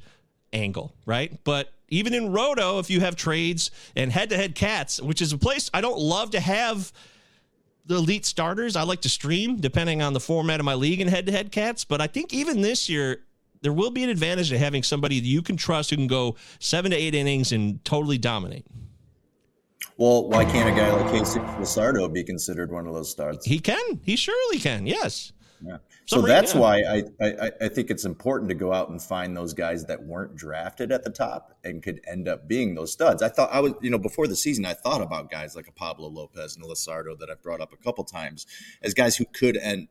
angle, 0.53 0.93
right? 1.07 1.43
But 1.43 1.73
even 1.89 2.13
in 2.13 2.31
Roto, 2.31 2.77
if 2.77 2.91
you 2.91 2.99
have 2.99 3.15
trades 3.15 3.71
and 3.95 4.11
head 4.11 4.29
to 4.29 4.37
head 4.37 4.53
cats, 4.53 5.01
which 5.01 5.23
is 5.23 5.33
a 5.33 5.39
place 5.39 5.71
I 5.73 5.81
don't 5.81 5.97
love 5.97 6.29
to 6.31 6.39
have 6.39 6.93
the 7.87 7.95
elite 7.95 8.27
starters, 8.27 8.75
I 8.75 8.83
like 8.83 9.01
to 9.01 9.09
stream 9.09 9.55
depending 9.55 10.03
on 10.03 10.13
the 10.13 10.19
format 10.19 10.59
of 10.59 10.67
my 10.67 10.75
league 10.75 11.01
and 11.01 11.09
head 11.09 11.25
to 11.25 11.31
head 11.31 11.51
cats. 11.51 11.83
But 11.83 11.99
I 11.99 12.05
think 12.05 12.31
even 12.31 12.61
this 12.61 12.89
year, 12.89 13.23
there 13.61 13.73
will 13.73 13.89
be 13.89 14.03
an 14.03 14.11
advantage 14.11 14.49
to 14.49 14.59
having 14.59 14.83
somebody 14.83 15.19
that 15.19 15.25
you 15.25 15.41
can 15.41 15.57
trust 15.57 15.89
who 15.89 15.95
can 15.95 16.05
go 16.05 16.35
seven 16.59 16.91
to 16.91 16.97
eight 16.97 17.15
innings 17.15 17.51
and 17.51 17.83
totally 17.83 18.19
dominate. 18.19 18.67
Well, 19.97 20.27
why 20.29 20.45
can't 20.45 20.69
a 20.69 20.71
guy 20.71 20.91
like 20.91 21.11
Casey 21.11 21.39
Luzardo 21.39 22.11
be 22.11 22.23
considered 22.23 22.71
one 22.71 22.87
of 22.87 22.93
those 22.93 23.11
starts? 23.11 23.45
He 23.45 23.59
can. 23.59 23.99
He 24.03 24.15
surely 24.15 24.59
can. 24.59 24.87
Yes. 24.87 25.33
Yeah. 25.65 25.77
So 26.05 26.17
reason, 26.17 26.29
that's 26.29 26.53
yeah. 26.53 26.59
why 26.59 26.81
I, 26.81 27.03
I 27.21 27.51
I 27.61 27.67
think 27.69 27.89
it's 27.89 28.03
important 28.03 28.49
to 28.49 28.55
go 28.55 28.73
out 28.73 28.89
and 28.89 29.01
find 29.01 29.35
those 29.35 29.53
guys 29.53 29.85
that 29.85 30.03
weren't 30.03 30.35
drafted 30.35 30.91
at 30.91 31.03
the 31.03 31.09
top 31.09 31.57
and 31.63 31.81
could 31.81 32.01
end 32.05 32.27
up 32.27 32.47
being 32.47 32.75
those 32.75 32.91
studs. 32.91 33.23
I 33.23 33.29
thought 33.29 33.49
I 33.53 33.61
was, 33.61 33.73
you 33.81 33.89
know, 33.89 33.97
before 33.97 34.27
the 34.27 34.35
season, 34.35 34.65
I 34.65 34.73
thought 34.73 35.01
about 35.01 35.31
guys 35.31 35.55
like 35.55 35.67
a 35.67 35.71
Pablo 35.71 36.09
Lopez 36.09 36.55
and 36.55 36.65
a 36.65 36.67
Luzardo 36.67 37.17
that 37.19 37.29
I've 37.29 37.41
brought 37.41 37.61
up 37.61 37.71
a 37.71 37.77
couple 37.77 38.03
times 38.03 38.45
as 38.81 38.93
guys 38.93 39.15
who 39.15 39.25
could 39.25 39.55
end 39.57 39.87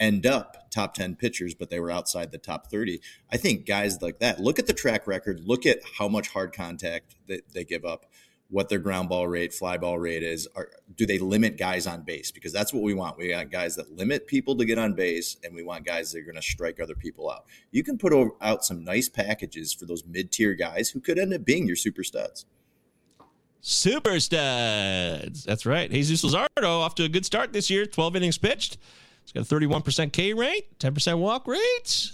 end 0.00 0.26
up 0.26 0.70
top 0.70 0.94
10 0.94 1.16
pitchers, 1.16 1.54
but 1.54 1.70
they 1.70 1.80
were 1.80 1.90
outside 1.90 2.32
the 2.32 2.38
top 2.38 2.70
30. 2.70 3.00
I 3.32 3.36
think 3.36 3.66
guys 3.66 4.02
like 4.02 4.18
that, 4.18 4.40
look 4.40 4.58
at 4.58 4.66
the 4.66 4.72
track 4.72 5.06
record, 5.06 5.40
look 5.44 5.66
at 5.66 5.78
how 5.98 6.08
much 6.08 6.28
hard 6.28 6.52
contact 6.52 7.14
that 7.28 7.52
they 7.52 7.64
give 7.64 7.84
up, 7.84 8.06
what 8.50 8.68
their 8.68 8.78
ground 8.78 9.08
ball 9.08 9.26
rate, 9.26 9.52
fly 9.52 9.76
ball 9.76 9.98
rate 9.98 10.22
is. 10.22 10.46
Are, 10.54 10.68
do 10.96 11.06
they 11.06 11.18
limit 11.18 11.56
guys 11.56 11.86
on 11.86 12.02
base? 12.02 12.30
Because 12.30 12.52
that's 12.52 12.72
what 12.72 12.82
we 12.82 12.94
want. 12.94 13.18
We 13.18 13.28
got 13.28 13.50
guys 13.50 13.76
that 13.76 13.96
limit 13.96 14.26
people 14.26 14.56
to 14.56 14.64
get 14.64 14.78
on 14.78 14.94
base, 14.94 15.36
and 15.42 15.54
we 15.54 15.62
want 15.62 15.84
guys 15.84 16.12
that 16.12 16.20
are 16.20 16.24
going 16.24 16.36
to 16.36 16.42
strike 16.42 16.80
other 16.80 16.94
people 16.94 17.30
out. 17.30 17.46
You 17.70 17.82
can 17.82 17.98
put 17.98 18.12
over, 18.12 18.30
out 18.40 18.64
some 18.64 18.84
nice 18.84 19.08
packages 19.08 19.72
for 19.72 19.86
those 19.86 20.04
mid 20.04 20.30
tier 20.30 20.54
guys 20.54 20.90
who 20.90 21.00
could 21.00 21.18
end 21.18 21.34
up 21.34 21.44
being 21.44 21.66
your 21.66 21.76
super 21.76 22.04
studs. 22.04 22.46
Super 23.60 24.20
studs. 24.20 25.42
That's 25.42 25.64
right. 25.64 25.90
Jesus 25.90 26.22
Luzardo 26.22 26.80
off 26.80 26.94
to 26.96 27.04
a 27.04 27.08
good 27.08 27.24
start 27.24 27.54
this 27.54 27.70
year. 27.70 27.86
12 27.86 28.16
innings 28.16 28.36
pitched. 28.36 28.76
He's 29.22 29.32
got 29.32 29.50
a 29.50 29.54
31% 29.54 30.12
K 30.12 30.34
rate, 30.34 30.78
10% 30.78 31.18
walk 31.18 31.48
rate. 31.48 32.10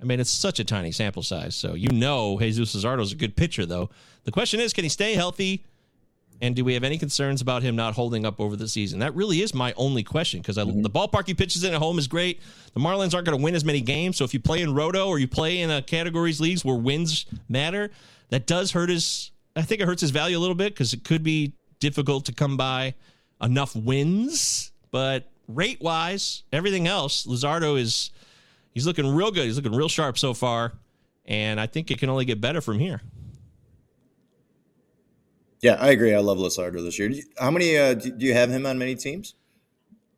I 0.00 0.04
mean, 0.04 0.20
it's 0.20 0.30
such 0.30 0.60
a 0.60 0.64
tiny 0.64 0.92
sample 0.92 1.24
size. 1.24 1.56
So 1.56 1.74
you 1.74 1.88
know 1.88 2.38
Jesus 2.38 2.76
Luzardo 2.76 3.00
is 3.00 3.10
a 3.10 3.16
good 3.16 3.34
pitcher, 3.34 3.66
though. 3.66 3.90
The 4.28 4.32
question 4.32 4.60
is, 4.60 4.74
can 4.74 4.84
he 4.84 4.90
stay 4.90 5.14
healthy? 5.14 5.64
And 6.42 6.54
do 6.54 6.62
we 6.62 6.74
have 6.74 6.84
any 6.84 6.98
concerns 6.98 7.40
about 7.40 7.62
him 7.62 7.76
not 7.76 7.94
holding 7.94 8.26
up 8.26 8.38
over 8.40 8.56
the 8.56 8.68
season? 8.68 8.98
That 8.98 9.14
really 9.14 9.40
is 9.40 9.54
my 9.54 9.72
only 9.78 10.02
question 10.02 10.42
because 10.42 10.58
mm-hmm. 10.58 10.82
the 10.82 10.90
ballpark 10.90 11.26
he 11.26 11.32
pitches 11.32 11.64
in 11.64 11.72
at 11.72 11.78
home 11.78 11.98
is 11.98 12.06
great. 12.08 12.38
The 12.74 12.80
Marlins 12.80 13.14
aren't 13.14 13.24
going 13.24 13.38
to 13.38 13.42
win 13.42 13.54
as 13.54 13.64
many 13.64 13.80
games. 13.80 14.18
So 14.18 14.24
if 14.24 14.34
you 14.34 14.40
play 14.40 14.60
in 14.60 14.74
Roto 14.74 15.08
or 15.08 15.18
you 15.18 15.26
play 15.26 15.60
in 15.60 15.70
a 15.70 15.80
categories 15.80 16.42
leagues 16.42 16.62
where 16.62 16.76
wins 16.76 17.24
matter, 17.48 17.90
that 18.28 18.46
does 18.46 18.72
hurt 18.72 18.90
his. 18.90 19.30
I 19.56 19.62
think 19.62 19.80
it 19.80 19.86
hurts 19.86 20.02
his 20.02 20.10
value 20.10 20.36
a 20.36 20.40
little 20.40 20.54
bit 20.54 20.74
because 20.74 20.92
it 20.92 21.04
could 21.04 21.22
be 21.22 21.54
difficult 21.80 22.26
to 22.26 22.34
come 22.34 22.58
by 22.58 22.96
enough 23.40 23.74
wins. 23.74 24.72
But 24.90 25.30
rate 25.48 25.80
wise, 25.80 26.42
everything 26.52 26.86
else, 26.86 27.24
Luzardo 27.26 27.80
is 27.80 28.10
he's 28.74 28.86
looking 28.86 29.06
real 29.06 29.30
good. 29.30 29.46
He's 29.46 29.56
looking 29.56 29.74
real 29.74 29.88
sharp 29.88 30.18
so 30.18 30.34
far, 30.34 30.74
and 31.24 31.58
I 31.58 31.66
think 31.66 31.90
it 31.90 31.98
can 31.98 32.10
only 32.10 32.26
get 32.26 32.42
better 32.42 32.60
from 32.60 32.78
here. 32.78 33.00
Yeah, 35.60 35.74
I 35.74 35.90
agree. 35.90 36.14
I 36.14 36.20
love 36.20 36.38
Luzardo 36.38 36.82
this 36.82 36.98
year. 36.98 37.12
How 37.38 37.50
many 37.50 37.76
uh, 37.76 37.94
do 37.94 38.14
you 38.18 38.34
have 38.34 38.50
him 38.50 38.64
on 38.66 38.78
many 38.78 38.94
teams? 38.94 39.34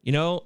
You 0.03 0.13
know, 0.13 0.45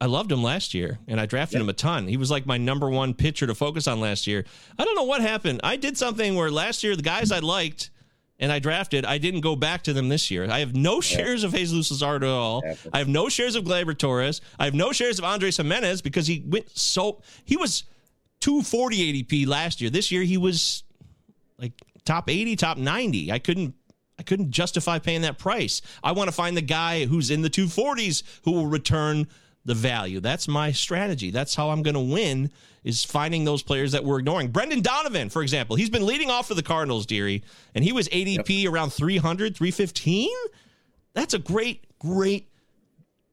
I 0.00 0.06
loved 0.06 0.30
him 0.30 0.42
last 0.42 0.74
year 0.74 0.98
and 1.08 1.20
I 1.20 1.26
drafted 1.26 1.60
him 1.60 1.68
a 1.68 1.72
ton. 1.72 2.06
He 2.06 2.16
was 2.16 2.30
like 2.30 2.46
my 2.46 2.58
number 2.58 2.90
one 2.90 3.14
pitcher 3.14 3.46
to 3.46 3.54
focus 3.54 3.86
on 3.86 4.00
last 4.00 4.26
year. 4.26 4.44
I 4.78 4.84
don't 4.84 4.94
know 4.94 5.04
what 5.04 5.22
happened. 5.22 5.60
I 5.64 5.76
did 5.76 5.96
something 5.96 6.34
where 6.34 6.50
last 6.50 6.84
year 6.84 6.94
the 6.94 7.02
guys 7.02 7.32
I 7.32 7.38
liked 7.38 7.90
and 8.38 8.52
I 8.52 8.58
drafted, 8.58 9.06
I 9.06 9.16
didn't 9.16 9.40
go 9.40 9.56
back 9.56 9.82
to 9.84 9.94
them 9.94 10.08
this 10.10 10.30
year. 10.30 10.46
I 10.50 10.58
have 10.58 10.74
no 10.74 11.00
shares 11.00 11.42
of 11.44 11.54
Jesus 11.54 11.90
Luzardo 11.90 12.16
at 12.16 12.22
all. 12.24 12.62
I 12.92 12.98
have 12.98 13.08
no 13.08 13.28
shares 13.30 13.54
of 13.54 13.64
Gleyber 13.64 13.96
Torres. 13.96 14.42
I 14.58 14.66
have 14.66 14.74
no 14.74 14.92
shares 14.92 15.18
of 15.18 15.24
Andres 15.24 15.56
Gimenez 15.56 16.02
because 16.02 16.26
he 16.26 16.44
went 16.46 16.68
so 16.76 17.22
he 17.44 17.56
was 17.56 17.84
240 18.40 19.24
ADP 19.24 19.46
last 19.46 19.80
year. 19.80 19.88
This 19.88 20.12
year 20.12 20.22
he 20.22 20.36
was 20.36 20.84
like 21.58 21.72
top 22.04 22.28
80, 22.28 22.56
top 22.56 22.76
90. 22.76 23.32
I 23.32 23.38
couldn't 23.38 23.74
I 24.18 24.22
couldn't 24.22 24.50
justify 24.50 24.98
paying 24.98 25.22
that 25.22 25.38
price. 25.38 25.82
I 26.02 26.12
want 26.12 26.28
to 26.28 26.32
find 26.32 26.56
the 26.56 26.62
guy 26.62 27.04
who's 27.04 27.30
in 27.30 27.42
the 27.42 27.50
240s 27.50 28.22
who 28.44 28.52
will 28.52 28.66
return 28.66 29.26
the 29.64 29.74
value. 29.74 30.20
That's 30.20 30.48
my 30.48 30.72
strategy. 30.72 31.30
That's 31.30 31.54
how 31.54 31.70
I'm 31.70 31.82
going 31.82 31.94
to 31.94 32.00
win 32.00 32.50
is 32.84 33.04
finding 33.04 33.44
those 33.44 33.64
players 33.64 33.92
that 33.92 34.04
we're 34.04 34.20
ignoring. 34.20 34.48
Brendan 34.48 34.80
Donovan, 34.80 35.28
for 35.28 35.42
example, 35.42 35.74
he's 35.74 35.90
been 35.90 36.06
leading 36.06 36.30
off 36.30 36.46
for 36.46 36.54
the 36.54 36.62
Cardinals, 36.62 37.04
Deary, 37.04 37.42
and 37.74 37.82
he 37.82 37.92
was 37.92 38.08
ADP 38.08 38.68
around 38.68 38.90
300, 38.90 39.56
315. 39.56 40.30
That's 41.12 41.34
a 41.34 41.40
great, 41.40 41.84
great, 41.98 42.48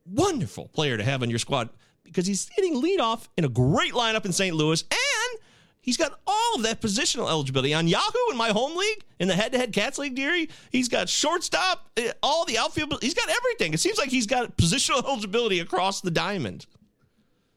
wonderful 0.04 0.68
player 0.68 0.96
to 0.96 1.04
have 1.04 1.22
on 1.22 1.30
your 1.30 1.38
squad 1.38 1.70
because 2.02 2.26
he's 2.26 2.50
hitting 2.56 2.82
leadoff 2.82 3.28
in 3.36 3.44
a 3.44 3.48
great 3.48 3.92
lineup 3.92 4.24
in 4.24 4.32
St. 4.32 4.56
Louis 4.56 4.82
and 4.82 5.40
He's 5.84 5.98
got 5.98 6.18
all 6.26 6.54
of 6.56 6.62
that 6.62 6.80
positional 6.80 7.28
eligibility 7.28 7.74
on 7.74 7.86
Yahoo 7.86 8.30
in 8.30 8.38
my 8.38 8.48
home 8.48 8.74
league, 8.74 9.04
in 9.20 9.28
the 9.28 9.34
head-to-head 9.34 9.74
Cats 9.74 9.98
League, 9.98 10.14
Deary. 10.14 10.48
He's 10.72 10.88
got 10.88 11.10
shortstop, 11.10 11.90
eh, 11.98 12.12
all 12.22 12.46
the 12.46 12.56
outfield. 12.56 12.96
He's 13.02 13.12
got 13.12 13.28
everything. 13.28 13.74
It 13.74 13.80
seems 13.80 13.98
like 13.98 14.08
he's 14.08 14.26
got 14.26 14.56
positional 14.56 15.04
eligibility 15.06 15.60
across 15.60 16.00
the 16.00 16.10
diamond. 16.10 16.64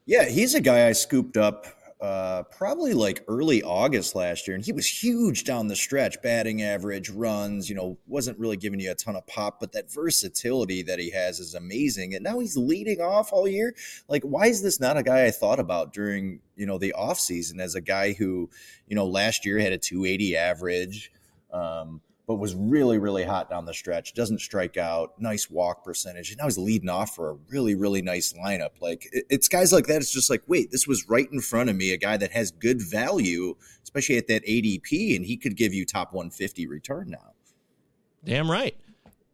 Yeah, 0.05 0.25
he's 0.25 0.55
a 0.55 0.61
guy 0.61 0.87
I 0.87 0.91
scooped 0.91 1.37
up 1.37 1.67
uh, 1.99 2.43
probably 2.43 2.93
like 2.93 3.23
early 3.27 3.63
August 3.63 4.13
last 4.13 4.47
year, 4.47 4.53
and 4.53 4.63
he 4.63 4.71
was 4.71 4.85
huge 4.85 5.43
down 5.43 5.67
the 5.67 5.75
stretch, 5.75 6.21
batting 6.21 6.61
average, 6.61 7.09
runs. 7.09 7.69
You 7.69 7.75
know, 7.75 7.97
wasn't 8.05 8.37
really 8.37 8.57
giving 8.57 8.79
you 8.79 8.91
a 8.91 8.95
ton 8.95 9.15
of 9.15 9.25
pop, 9.25 9.59
but 9.59 9.71
that 9.71 9.91
versatility 9.91 10.83
that 10.83 10.99
he 10.99 11.09
has 11.09 11.39
is 11.39 11.55
amazing. 11.55 12.13
And 12.13 12.23
now 12.23 12.39
he's 12.39 12.55
leading 12.55 13.01
off 13.01 13.33
all 13.33 13.47
year. 13.47 13.73
Like, 14.07 14.21
why 14.23 14.45
is 14.45 14.61
this 14.61 14.79
not 14.79 14.97
a 14.97 15.03
guy 15.03 15.25
I 15.25 15.31
thought 15.31 15.59
about 15.59 15.91
during 15.91 16.39
you 16.55 16.67
know 16.67 16.77
the 16.77 16.93
off 16.93 17.19
season 17.19 17.59
as 17.59 17.73
a 17.73 17.81
guy 17.81 18.13
who, 18.13 18.49
you 18.87 18.95
know, 18.95 19.07
last 19.07 19.45
year 19.45 19.57
had 19.57 19.73
a 19.73 19.77
280 19.79 20.37
average. 20.37 21.11
Um, 21.51 22.01
but 22.27 22.35
was 22.35 22.53
really, 22.53 22.97
really 22.97 23.23
hot 23.23 23.49
down 23.49 23.65
the 23.65 23.73
stretch. 23.73 24.13
Doesn't 24.13 24.41
strike 24.41 24.75
out, 24.75 25.13
nice 25.17 25.49
walk 25.49 25.85
percentage. 25.85 26.29
And 26.29 26.37
now 26.37 26.43
he's 26.43 26.57
leading 26.57 26.89
off 26.89 27.15
for 27.15 27.29
a 27.29 27.37
really, 27.49 27.73
really 27.73 28.01
nice 28.01 28.33
lineup. 28.33 28.71
Like 28.81 29.07
it's 29.11 29.47
guys 29.47 29.71
like 29.71 29.87
that. 29.87 29.97
It's 29.97 30.11
just 30.11 30.29
like, 30.29 30.43
wait, 30.45 30.69
this 30.69 30.85
was 30.85 31.07
right 31.07 31.27
in 31.31 31.39
front 31.39 31.69
of 31.69 31.77
me, 31.77 31.93
a 31.93 31.97
guy 31.97 32.17
that 32.17 32.31
has 32.31 32.51
good 32.51 32.81
value, 32.81 33.55
especially 33.81 34.17
at 34.17 34.27
that 34.27 34.45
ADP, 34.45 35.15
and 35.15 35.25
he 35.25 35.37
could 35.37 35.55
give 35.55 35.73
you 35.73 35.85
top 35.85 36.11
150 36.11 36.67
return 36.67 37.09
now. 37.11 37.31
Damn 38.25 38.51
right. 38.51 38.75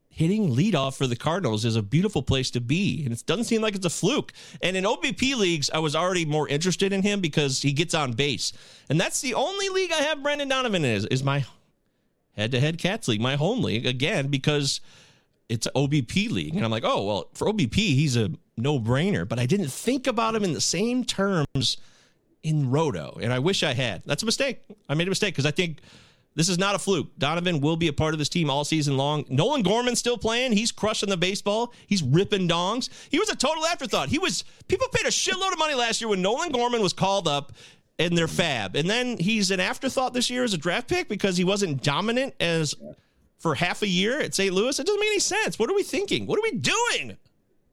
Hitting 0.08 0.56
leadoff 0.56 0.96
for 0.96 1.08
the 1.08 1.16
Cardinals 1.16 1.66
is 1.66 1.76
a 1.76 1.82
beautiful 1.82 2.22
place 2.22 2.52
to 2.52 2.62
be, 2.62 3.04
and 3.04 3.12
it 3.12 3.24
doesn't 3.26 3.46
seem 3.46 3.64
like 3.64 3.74
it's 3.74 3.88
a 3.88 3.90
fluke. 3.90 4.32
And 4.62 4.78
in 4.78 4.84
OBP 4.84 5.36
leagues, 5.36 5.72
I 5.72 5.80
was 5.80 5.96
already 5.96 6.24
more 6.24 6.48
interested 6.48 6.94
in 6.94 7.02
him 7.02 7.20
because 7.20 7.64
he 7.64 7.74
gets 7.74 7.96
on 7.96 8.12
base, 8.12 8.54
and 8.92 9.02
that's 9.02 9.22
the 9.22 9.34
only 9.34 9.70
league 9.70 9.92
I 9.92 10.04
have 10.04 10.22
Brandon 10.22 10.48
Donovan 10.48 10.86
in 10.86 10.92
is, 10.92 11.06
is 11.08 11.24
my 11.24 11.44
head 12.36 12.52
to 12.52 12.60
head 12.60 12.78
cats 12.78 13.08
league, 13.08 13.22
my 13.22 13.36
home 13.36 13.64
league, 13.64 13.86
again, 13.86 14.28
because 14.28 14.82
it's 15.50 15.68
OBP 15.76 16.30
league. 16.32 16.56
And 16.56 16.66
I'm 16.66 16.72
like, 16.72 16.84
oh, 16.86 17.04
well, 17.06 17.30
for 17.34 17.48
OBP, 17.48 17.76
he's 17.76 18.16
a 18.18 18.32
no 18.58 18.80
brainer. 18.80 19.28
But 19.28 19.40
I 19.40 19.46
didn't 19.46 19.70
think 19.70 20.08
about 20.08 20.36
him 20.36 20.44
in 20.44 20.54
the 20.54 20.62
same 20.62 21.06
terms 21.06 21.78
in 22.44 22.70
Roto. 22.70 23.18
And 23.22 23.32
I 23.32 23.40
wish 23.40 23.64
I 23.64 23.74
had. 23.74 24.04
That's 24.06 24.24
a 24.24 24.26
mistake. 24.26 24.62
I 24.90 24.96
made 24.96 25.08
a 25.08 25.12
mistake 25.12 25.34
because 25.34 25.46
I 25.46 25.52
think 25.52 25.80
this 26.36 26.50
is 26.50 26.58
not 26.58 26.76
a 26.76 26.80
fluke. 26.80 27.18
Donovan 27.18 27.62
will 27.62 27.78
be 27.78 27.88
a 27.88 27.94
part 27.94 28.14
of 28.14 28.20
this 28.20 28.30
team 28.30 28.50
all 28.50 28.66
season 28.66 28.98
long. 28.98 29.26
Nolan 29.30 29.62
Gorman's 29.62 30.00
still 30.00 30.18
playing. 30.18 30.54
He's 30.54 30.72
crushing 30.72 31.10
the 31.10 31.18
baseball. 31.18 31.74
He's 31.88 32.02
ripping 32.02 32.48
dongs. 32.48 32.90
He 33.10 33.20
was 33.20 33.30
a 33.30 33.36
total 33.36 33.66
afterthought. 33.66 34.10
He 34.10 34.20
was 34.20 34.44
people 34.68 34.88
paid 34.92 35.06
a 35.06 35.12
shitload 35.12 35.52
of 35.52 35.60
money 35.60 35.76
last 35.76 36.02
year 36.02 36.10
when 36.10 36.22
Nolan 36.22 36.52
Gorman 36.52 36.82
was 36.82 36.94
called 36.94 37.28
up 37.28 37.54
and 38.00 38.18
they're 38.18 38.28
FAAB. 38.28 38.76
And 38.76 38.90
then 38.90 39.18
he's 39.18 39.52
an 39.52 39.60
afterthought 39.60 40.14
this 40.14 40.30
year 40.30 40.44
as 40.44 40.54
a 40.54 40.58
draft 40.58 40.88
pick 40.90 41.08
because 41.08 41.38
he 41.38 41.44
wasn't 41.44 41.84
dominant 41.84 42.34
as 42.40 42.76
for 43.40 43.56
half 43.56 43.82
a 43.82 43.88
year 43.88 44.20
at 44.20 44.34
St. 44.34 44.54
Louis. 44.54 44.80
It 44.80 44.86
doesn't 44.86 45.00
make 45.00 45.10
any 45.10 45.20
sense. 45.20 45.60
What 45.60 45.70
are 45.70 45.76
we 45.76 45.84
thinking? 45.84 46.26
What 46.26 46.40
are 46.40 46.44
we 46.44 46.58
doing? 46.58 47.18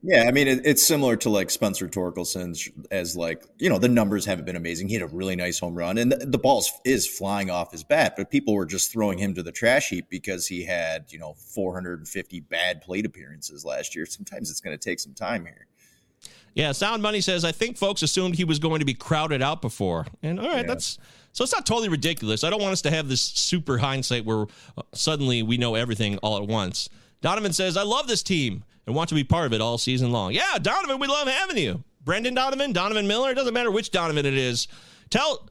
Yeah, 0.03 0.25
I 0.27 0.31
mean 0.31 0.49
it, 0.49 0.63
it's 0.65 0.87
similar 0.87 1.15
to 1.17 1.29
like 1.29 1.51
Spencer 1.51 1.87
Torkelson's 1.87 2.71
as 2.91 3.17
like 3.17 3.45
you 3.59 3.69
know 3.69 3.79
the 3.79 3.89
numbers 3.89 4.25
haven't 4.25 4.47
been 4.47 4.57
amazing. 4.57 4.89
He 4.89 4.95
had 4.95 5.03
a 5.03 5.07
really 5.09 5.37
nice 5.37 5.59
home 5.59 5.75
run, 5.75 5.99
and 5.99 6.11
the, 6.11 6.17
the 6.17 6.39
ball 6.39 6.65
is 6.87 7.07
flying 7.07 7.51
off 7.51 7.71
his 7.71 7.85
bat, 7.85 8.15
but 8.17 8.31
people 8.31 8.55
were 8.55 8.65
just 8.65 8.91
throwing 8.91 9.19
him 9.19 9.35
to 9.35 9.43
the 9.43 9.53
trash 9.53 9.91
heap 9.91 10.07
because 10.09 10.47
he 10.47 10.65
had 10.65 11.13
you 11.13 11.19
know 11.19 11.35
450 11.35 12.41
bad 12.41 12.81
plate 12.81 13.05
appearances 13.05 13.63
last 13.63 13.95
year. 13.95 14.07
Sometimes 14.07 14.51
it's 14.51 14.63
going 14.63 14.77
to 14.77 14.83
take 14.83 15.01
some 15.01 15.13
time 15.13 15.45
here. 15.45 15.67
Yeah, 16.55 16.73
Sound 16.73 17.03
Money 17.03 17.21
says, 17.21 17.45
I 17.45 17.53
think 17.53 17.77
folks 17.77 18.03
assumed 18.03 18.35
he 18.35 18.45
was 18.45 18.59
going 18.59 18.81
to 18.81 18.85
be 18.85 18.95
crowded 18.95 19.41
out 19.41 19.63
before. 19.63 20.07
And 20.23 20.41
all 20.41 20.49
right, 20.49 20.59
yeah. 20.59 20.63
that's 20.63 20.99
so 21.33 21.45
it's 21.45 21.53
not 21.53 21.65
totally 21.65 21.89
ridiculous. 21.89 22.43
I 22.43 22.51
don't 22.51 22.61
want 22.61 22.73
us 22.73 22.83
to 22.83 22.91
have 22.91 23.09
this 23.09 23.21
super 23.21 23.79
hindsight 23.79 24.25
where 24.25 24.47
uh, 24.77 24.83
suddenly 24.93 25.43
we 25.43 25.59
know 25.59 25.75
everything 25.77 26.19
all 26.19 26.39
at 26.39 26.49
once. 26.49 26.89
Donovan 27.21 27.53
says, 27.53 27.77
I 27.77 27.83
love 27.83 28.09
this 28.09 28.23
team 28.23 28.65
and 28.87 28.97
want 28.97 29.09
to 29.11 29.15
be 29.15 29.25
part 29.25 29.47
of 29.47 29.53
it 29.53 29.61
all 29.61 29.79
season 29.79 30.11
long. 30.11 30.33
Yeah, 30.33 30.59
Donovan, 30.61 30.99
we 30.99 31.07
love 31.07 31.29
having 31.29 31.59
you. 31.59 31.85
Brendan 32.03 32.35
Donovan, 32.35 32.73
Donovan 32.73 33.07
Miller, 33.07 33.31
it 33.31 33.35
doesn't 33.35 33.55
matter 33.55 33.71
which 33.71 33.91
Donovan 33.91 34.27
it 34.27 34.35
is. 34.35 34.67
Tell 35.11 35.49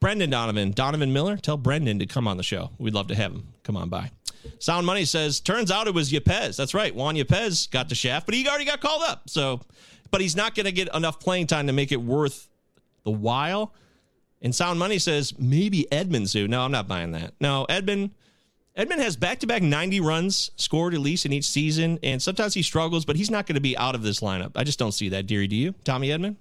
Brendan 0.00 0.30
Donovan, 0.30 0.72
Donovan 0.72 1.12
Miller, 1.12 1.36
tell 1.36 1.56
Brendan 1.56 2.00
to 2.00 2.06
come 2.06 2.28
on 2.28 2.36
the 2.36 2.42
show. 2.42 2.70
We'd 2.78 2.92
love 2.92 3.06
to 3.08 3.14
have 3.14 3.32
him. 3.32 3.54
Come 3.62 3.76
on 3.76 3.88
by. 3.88 4.10
Sound 4.58 4.84
Money 4.84 5.06
says, 5.06 5.40
turns 5.40 5.70
out 5.70 5.86
it 5.86 5.94
was 5.94 6.12
Yepez. 6.12 6.56
That's 6.56 6.74
right. 6.74 6.94
Juan 6.94 7.14
Yepez 7.14 7.70
got 7.70 7.88
the 7.88 7.94
shaft, 7.94 8.26
but 8.26 8.34
he 8.34 8.46
already 8.46 8.66
got 8.66 8.80
called 8.80 9.02
up. 9.02 9.30
So 9.30 9.60
but 10.14 10.20
he's 10.20 10.36
not 10.36 10.54
going 10.54 10.64
to 10.64 10.70
get 10.70 10.88
enough 10.94 11.18
playing 11.18 11.48
time 11.48 11.66
to 11.66 11.72
make 11.72 11.90
it 11.90 12.00
worth 12.00 12.48
the 13.02 13.10
while. 13.10 13.74
And 14.40 14.54
Sound 14.54 14.78
Money 14.78 15.00
says 15.00 15.36
maybe 15.40 15.88
Edman 15.90 16.28
soon. 16.28 16.52
No, 16.52 16.60
I'm 16.60 16.70
not 16.70 16.86
buying 16.86 17.10
that. 17.10 17.34
No, 17.40 17.66
Edman. 17.68 18.12
Edman 18.78 18.98
has 18.98 19.16
back-to-back 19.16 19.60
90 19.60 19.98
runs 19.98 20.52
scored 20.54 20.94
at 20.94 21.00
least 21.00 21.26
in 21.26 21.32
each 21.32 21.46
season, 21.46 21.98
and 22.04 22.22
sometimes 22.22 22.54
he 22.54 22.62
struggles, 22.62 23.04
but 23.04 23.16
he's 23.16 23.28
not 23.28 23.46
going 23.46 23.56
to 23.56 23.60
be 23.60 23.76
out 23.76 23.96
of 23.96 24.02
this 24.02 24.20
lineup. 24.20 24.52
I 24.54 24.62
just 24.62 24.78
don't 24.78 24.92
see 24.92 25.08
that, 25.08 25.26
Deary. 25.26 25.48
Do 25.48 25.56
you, 25.56 25.72
Tommy 25.82 26.10
Edman? 26.10 26.36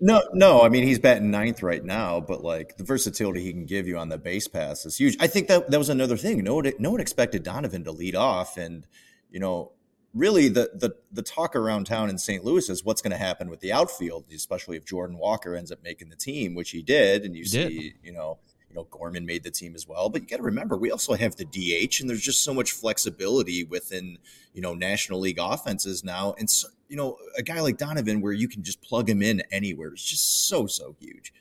No, 0.00 0.22
no. 0.32 0.62
I 0.62 0.68
mean, 0.68 0.84
he's 0.84 1.00
batting 1.00 1.32
ninth 1.32 1.64
right 1.64 1.84
now, 1.84 2.20
but 2.20 2.44
like 2.44 2.76
the 2.76 2.84
versatility 2.84 3.42
he 3.42 3.50
can 3.50 3.66
give 3.66 3.88
you 3.88 3.98
on 3.98 4.08
the 4.08 4.18
base 4.18 4.46
pass 4.46 4.86
is 4.86 4.98
huge. 4.98 5.16
I 5.18 5.26
think 5.26 5.48
that 5.48 5.68
that 5.72 5.78
was 5.78 5.88
another 5.88 6.16
thing. 6.16 6.44
No 6.44 6.54
one, 6.54 6.72
no 6.78 6.92
one 6.92 7.00
expected 7.00 7.42
Donovan 7.42 7.82
to 7.82 7.90
lead 7.90 8.14
off, 8.14 8.56
and 8.56 8.86
you 9.30 9.40
know, 9.40 9.72
really 10.16 10.48
the 10.48 10.70
the 10.74 10.96
the 11.12 11.22
talk 11.22 11.54
around 11.54 11.84
town 11.84 12.08
in 12.08 12.18
St. 12.18 12.44
Louis 12.44 12.68
is 12.68 12.84
what's 12.84 13.02
going 13.02 13.12
to 13.12 13.16
happen 13.16 13.50
with 13.50 13.60
the 13.60 13.72
outfield, 13.72 14.24
especially 14.32 14.76
if 14.76 14.84
Jordan 14.84 15.18
Walker 15.18 15.54
ends 15.54 15.70
up 15.70 15.82
making 15.84 16.08
the 16.08 16.16
team, 16.16 16.54
which 16.54 16.70
he 16.70 16.82
did, 16.82 17.24
and 17.24 17.36
you 17.36 17.42
he 17.42 17.48
see, 17.48 17.68
did. 17.68 17.92
you 18.02 18.12
know, 18.12 18.38
you 18.68 18.74
know, 18.74 18.84
Gorman 18.90 19.26
made 19.26 19.44
the 19.44 19.50
team 19.50 19.74
as 19.74 19.86
well. 19.86 20.08
But 20.08 20.22
you 20.22 20.28
got 20.28 20.38
to 20.38 20.42
remember, 20.42 20.76
we 20.76 20.90
also 20.90 21.14
have 21.14 21.36
the 21.36 21.44
DH, 21.44 22.00
and 22.00 22.08
there's 22.08 22.22
just 22.22 22.42
so 22.42 22.54
much 22.54 22.72
flexibility 22.72 23.64
within 23.64 24.18
you 24.54 24.62
know 24.62 24.74
National 24.74 25.20
League 25.20 25.38
offenses 25.38 26.02
now, 26.02 26.34
and 26.38 26.48
so, 26.48 26.68
you 26.88 26.96
know, 26.96 27.18
a 27.36 27.42
guy 27.42 27.60
like 27.60 27.76
Donovan, 27.76 28.20
where 28.20 28.32
you 28.32 28.48
can 28.48 28.62
just 28.62 28.80
plug 28.80 29.08
him 29.08 29.22
in 29.22 29.42
anywhere, 29.52 29.92
is 29.94 30.02
just 30.02 30.48
so 30.48 30.66
so 30.66 30.96
huge. 30.98 31.32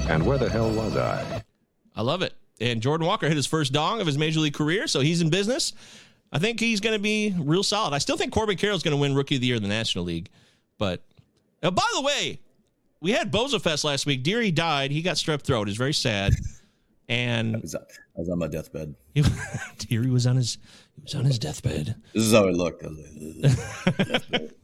And 0.00 0.26
where 0.26 0.38
the 0.38 0.48
hell 0.48 0.70
was 0.70 0.96
I? 0.96 1.42
I 1.94 2.02
love 2.02 2.22
it. 2.22 2.34
And 2.60 2.82
Jordan 2.82 3.06
Walker 3.06 3.26
hit 3.26 3.36
his 3.36 3.46
first 3.46 3.72
dong 3.72 4.00
of 4.00 4.06
his 4.06 4.18
major 4.18 4.40
league 4.40 4.54
career, 4.54 4.86
so 4.86 5.00
he's 5.00 5.22
in 5.22 5.30
business. 5.30 5.72
I 6.32 6.38
think 6.38 6.60
he's 6.60 6.80
going 6.80 6.94
to 6.94 7.02
be 7.02 7.34
real 7.38 7.62
solid. 7.62 7.92
I 7.92 7.98
still 7.98 8.16
think 8.16 8.32
Corbin 8.32 8.56
Carroll's 8.56 8.82
going 8.82 8.96
to 8.96 9.00
win 9.00 9.14
Rookie 9.14 9.34
of 9.36 9.40
the 9.40 9.48
Year 9.48 9.56
in 9.56 9.62
the 9.62 9.68
National 9.68 10.04
League. 10.04 10.28
But 10.78 11.02
uh, 11.62 11.70
by 11.70 11.82
the 11.94 12.02
way, 12.02 12.40
we 13.00 13.12
had 13.12 13.32
Bozo 13.32 13.60
Fest 13.60 13.84
last 13.84 14.06
week. 14.06 14.22
Deary 14.22 14.50
died. 14.50 14.90
He 14.90 15.02
got 15.02 15.16
strep 15.16 15.42
throat. 15.42 15.68
It's 15.68 15.76
very 15.78 15.94
sad. 15.94 16.34
And 17.08 17.56
I 17.56 17.60
was, 17.60 17.74
I 17.74 17.80
was 18.16 18.28
on 18.28 18.38
my 18.38 18.46
deathbed. 18.46 18.94
Deary 19.78 20.10
was 20.10 20.26
on 20.26 20.36
his 20.36 20.58
he 20.94 21.02
was 21.02 21.14
on 21.14 21.24
his 21.24 21.38
deathbed. 21.38 21.96
This 22.14 22.24
is 22.24 22.32
how 22.32 22.46
it 22.46 22.54
looked. 22.54 22.84
Like, 22.84 22.92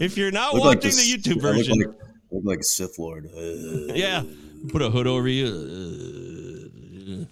if 0.00 0.16
you're 0.16 0.30
not 0.30 0.54
watching 0.54 0.66
like 0.66 0.80
the, 0.80 0.88
the, 0.88 1.18
YouTube 1.18 1.42
version, 1.42 1.78
look 1.78 1.88
like, 1.88 1.96
look 2.30 2.44
like 2.44 2.64
Sith 2.64 2.98
Lord. 2.98 3.28
yeah, 3.34 4.22
put 4.68 4.80
a 4.80 4.90
hood 4.90 5.06
over 5.06 5.28
you. 5.28 7.26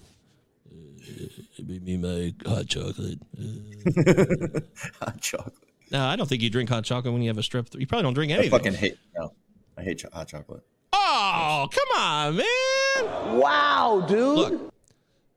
Give 1.66 1.82
me 1.82 1.96
my 1.96 2.34
hot 2.48 2.66
chocolate. 2.66 3.18
hot 5.00 5.20
chocolate. 5.20 5.54
No, 5.90 6.04
I 6.04 6.16
don't 6.16 6.28
think 6.28 6.42
you 6.42 6.50
drink 6.50 6.68
hot 6.68 6.84
chocolate 6.84 7.12
when 7.12 7.22
you 7.22 7.28
have 7.28 7.38
a 7.38 7.42
strep. 7.42 7.78
You 7.78 7.86
probably 7.86 8.04
don't 8.04 8.14
drink 8.14 8.32
anything. 8.32 8.52
I 8.52 8.56
fucking 8.56 8.74
hate. 8.74 8.98
No, 9.16 9.32
I 9.76 9.82
hate 9.82 10.04
hot 10.12 10.28
chocolate. 10.28 10.62
Oh, 10.92 11.68
come 11.70 12.00
on, 12.00 12.36
man! 12.36 13.38
Wow, 13.38 14.04
dude. 14.08 14.36
Look, 14.36 14.74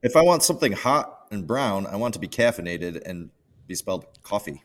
if 0.01 0.15
I 0.15 0.21
want 0.21 0.43
something 0.43 0.71
hot 0.71 1.27
and 1.31 1.45
brown, 1.45 1.85
I 1.87 1.95
want 1.97 2.13
to 2.13 2.19
be 2.19 2.27
caffeinated 2.27 3.01
and 3.05 3.29
be 3.67 3.75
spelled 3.75 4.05
coffee. 4.23 4.63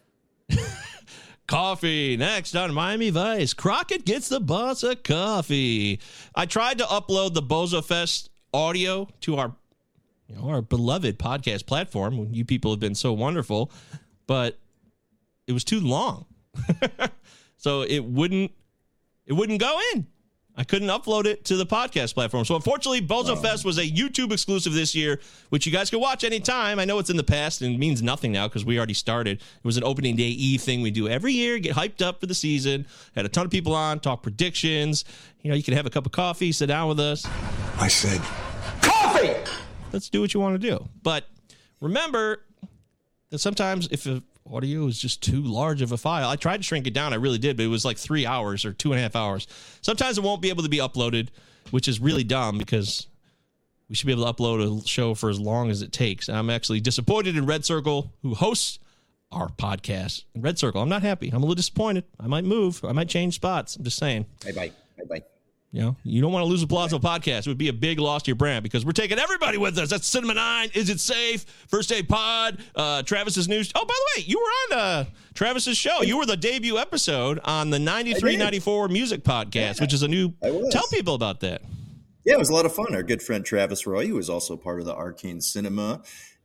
coffee. 1.47 2.17
Next 2.17 2.55
on 2.55 2.73
Miami 2.73 3.11
Vice, 3.11 3.53
Crockett 3.53 4.05
gets 4.05 4.29
the 4.29 4.41
boss 4.41 4.83
of 4.83 5.03
coffee. 5.03 6.01
I 6.35 6.47
tried 6.47 6.79
to 6.79 6.85
upload 6.85 7.35
the 7.35 7.43
Bozo 7.43 7.85
Fest 7.85 8.31
audio 8.55 9.09
to 9.23 9.37
our 9.37 9.55
you 10.31 10.37
know, 10.37 10.49
our 10.49 10.62
beloved 10.62 11.18
podcast 11.18 11.66
platform. 11.66 12.28
You 12.31 12.45
people 12.45 12.70
have 12.70 12.81
been 12.81 12.95
so 12.95 13.12
wonderful, 13.12 13.70
but 14.26 14.59
it 15.47 15.53
was 15.53 15.64
too 15.64 15.81
long, 15.81 16.26
so 17.57 17.83
it 17.83 18.05
wouldn't 18.05 18.53
it 19.26 19.33
wouldn't 19.33 19.61
go 19.61 19.81
in. 19.95 20.07
I 20.57 20.64
couldn't 20.64 20.89
upload 20.89 21.24
it 21.24 21.45
to 21.47 21.57
the 21.57 21.64
podcast 21.64 22.12
platform. 22.12 22.45
So 22.45 22.55
unfortunately, 22.55 23.01
Bozo 23.01 23.35
wow. 23.35 23.41
Fest 23.41 23.64
was 23.64 23.78
a 23.78 23.89
YouTube 23.89 24.31
exclusive 24.33 24.74
this 24.74 24.95
year, 24.95 25.20
which 25.49 25.64
you 25.64 25.72
guys 25.72 25.89
can 25.89 26.01
watch 26.01 26.22
anytime. 26.22 26.78
I 26.78 26.85
know 26.85 26.99
it's 26.99 27.09
in 27.09 27.16
the 27.16 27.24
past 27.24 27.62
and 27.62 27.74
it 27.74 27.78
means 27.78 28.03
nothing 28.03 28.33
now 28.33 28.47
because 28.47 28.64
we 28.64 28.76
already 28.76 28.93
started. 28.93 29.39
It 29.39 29.64
was 29.64 29.76
an 29.76 29.85
opening 29.85 30.16
day 30.16 30.24
E 30.24 30.59
thing 30.59 30.83
we 30.83 30.91
do 30.91 31.09
every 31.09 31.33
year, 31.33 31.59
get 31.61 31.76
hyped 31.76 32.03
up 32.03 32.20
for 32.20 32.26
the 32.26 32.35
season. 32.35 32.87
Had 33.14 33.24
a 33.24 33.28
ton 33.28 33.47
of 33.47 33.51
people 33.51 33.74
on, 33.74 34.01
talk 34.01 34.22
predictions. 34.22 35.05
You 35.41 35.51
know, 35.51 35.57
you 35.57 35.62
can 35.62 35.72
have 35.74 35.87
a 35.87 35.91
cup 35.91 36.05
of 36.05 36.12
coffee, 36.12 36.53
sit 36.53 36.66
down 36.66 36.89
with 36.89 37.01
us. 37.01 37.26
I 37.78 37.89
said, 37.89 38.20
coffee! 38.83 39.37
Let's 39.93 40.09
do 40.09 40.20
what 40.20 40.34
you 40.34 40.41
want 40.41 40.61
to 40.61 40.68
do. 40.70 40.88
But 41.03 41.26
remember 41.80 42.43
that 43.30 43.38
sometimes 43.38 43.88
if 43.91 44.07
a 44.07 44.22
audio 44.53 44.86
is 44.86 44.99
just 44.99 45.22
too 45.22 45.43
large 45.43 45.82
of 45.82 45.93
a 45.93 45.97
file, 45.97 46.28
I 46.28 46.36
tried 46.36 46.59
to 46.59 46.62
shrink 46.62 46.86
it 46.86 46.95
down. 46.95 47.12
I 47.12 47.16
really 47.16 47.38
did, 47.38 47.57
but 47.57 47.64
it 47.64 47.68
was 47.68 47.84
like 47.84 47.99
three 47.99 48.26
hours 48.26 48.64
or 48.64 48.72
two 48.72 48.93
and 48.93 48.99
a 48.99 49.03
half 49.03 49.14
hours. 49.16 49.47
Sometimes 49.80 50.18
it 50.18 50.24
won't 50.24 50.43
be 50.43 50.49
able 50.49 50.62
to 50.62 50.68
be 50.68 50.78
uploaded, 50.78 51.28
which 51.70 51.88
is 51.88 52.01
really 52.01 52.24
dumb 52.24 52.59
because 52.59 53.07
we 53.88 53.95
should 53.95 54.07
be 54.07 54.12
able 54.12 54.24
to 54.24 54.32
upload 54.32 54.82
a 54.82 54.86
show 54.86 55.14
for 55.14 55.30
as 55.30 55.38
long 55.38 55.70
as 55.70 55.82
it 55.82 55.93
takes. 55.93 56.28
I'm 56.28 56.51
actually 56.51 56.80
disappointed 56.80 57.36
in 57.36 57.47
Red 57.47 57.64
Circle, 57.64 58.12
who 58.22 58.34
hosts 58.34 58.78
our 59.32 59.49
podcast. 59.49 60.24
Red 60.36 60.59
Circle, 60.59 60.80
I'm 60.82 60.88
not 60.88 61.03
happy. 61.03 61.28
I'm 61.28 61.36
a 61.36 61.41
little 61.41 61.55
disappointed. 61.55 62.05
I 62.18 62.26
might 62.26 62.45
move. 62.45 62.84
I 62.84 62.93
might 62.93 63.09
change 63.09 63.34
spots. 63.34 63.76
I'm 63.76 63.84
just 63.84 63.99
saying. 63.99 64.26
Bye 64.45 64.53
bye. 64.53 64.72
Bye 64.99 65.05
bye. 65.09 65.22
You 65.73 65.83
know, 65.83 65.97
you 66.03 66.21
don't 66.21 66.33
want 66.33 66.43
to 66.43 66.49
lose 66.49 66.64
a 66.64 66.66
Pallazzo 66.66 67.01
podcast. 67.01 67.41
It 67.41 67.49
would 67.49 67.59
be 67.59 67.68
a 67.68 67.73
big 67.73 68.01
loss 68.01 68.25
to 68.25 68.29
your 68.29 68.37
brand 68.37 68.64
because 68.64 68.85
we're 68.85 68.91
taking 68.91 69.21
everybody 69.21 69.57
with 69.57 69.79
us. 69.79 69.89
That's 69.91 70.07
Cinema 70.07 70.35
Nine. 70.35 70.68
Is 70.75 70.91
it 70.91 70.99
safe? 70.99 71.45
First 71.68 71.93
Aid 71.93 72.09
Pod. 72.09 72.59
Uh, 72.75 73.05
Travis's 73.05 73.49
news. 73.49 73.71
Oh, 73.77 73.85
by 73.85 73.95
the 73.95 74.21
way, 74.21 74.27
you 74.27 74.39
were 74.41 74.77
on 74.77 74.83
uh, 74.83 75.05
Travis's 75.35 75.77
show. 75.77 76.03
You 76.03 76.18
were 76.18 76.27
the 76.27 76.37
debut 76.37 76.77
episode 76.77 77.39
on 77.45 77.71
the 77.71 77.79
93 77.79 78.37
94 78.37 78.89
Music 78.89 79.23
Podcast, 79.23 79.55
yeah, 79.55 79.75
which 79.81 79.95
is 79.95 80.03
a 80.03 80.09
new. 80.09 80.33
Tell 80.71 80.89
people 80.91 81.14
about 81.14 81.39
that. 81.41 81.62
Yeah, 82.25 82.35
it 82.35 82.39
was 82.39 82.51
a 82.51 82.53
lot 82.53 82.66
of 82.66 82.75
fun. 82.75 82.93
Our 82.95 83.05
good 83.05 83.23
friend 83.23 83.45
Travis 83.45 83.87
Roy, 83.87 84.09
who 84.09 84.18
is 84.18 84.29
also 84.29 84.57
part 84.57 84.81
of 84.81 84.87
the 84.87 84.95
Arcane 84.95 85.41
Cinema 85.41 86.03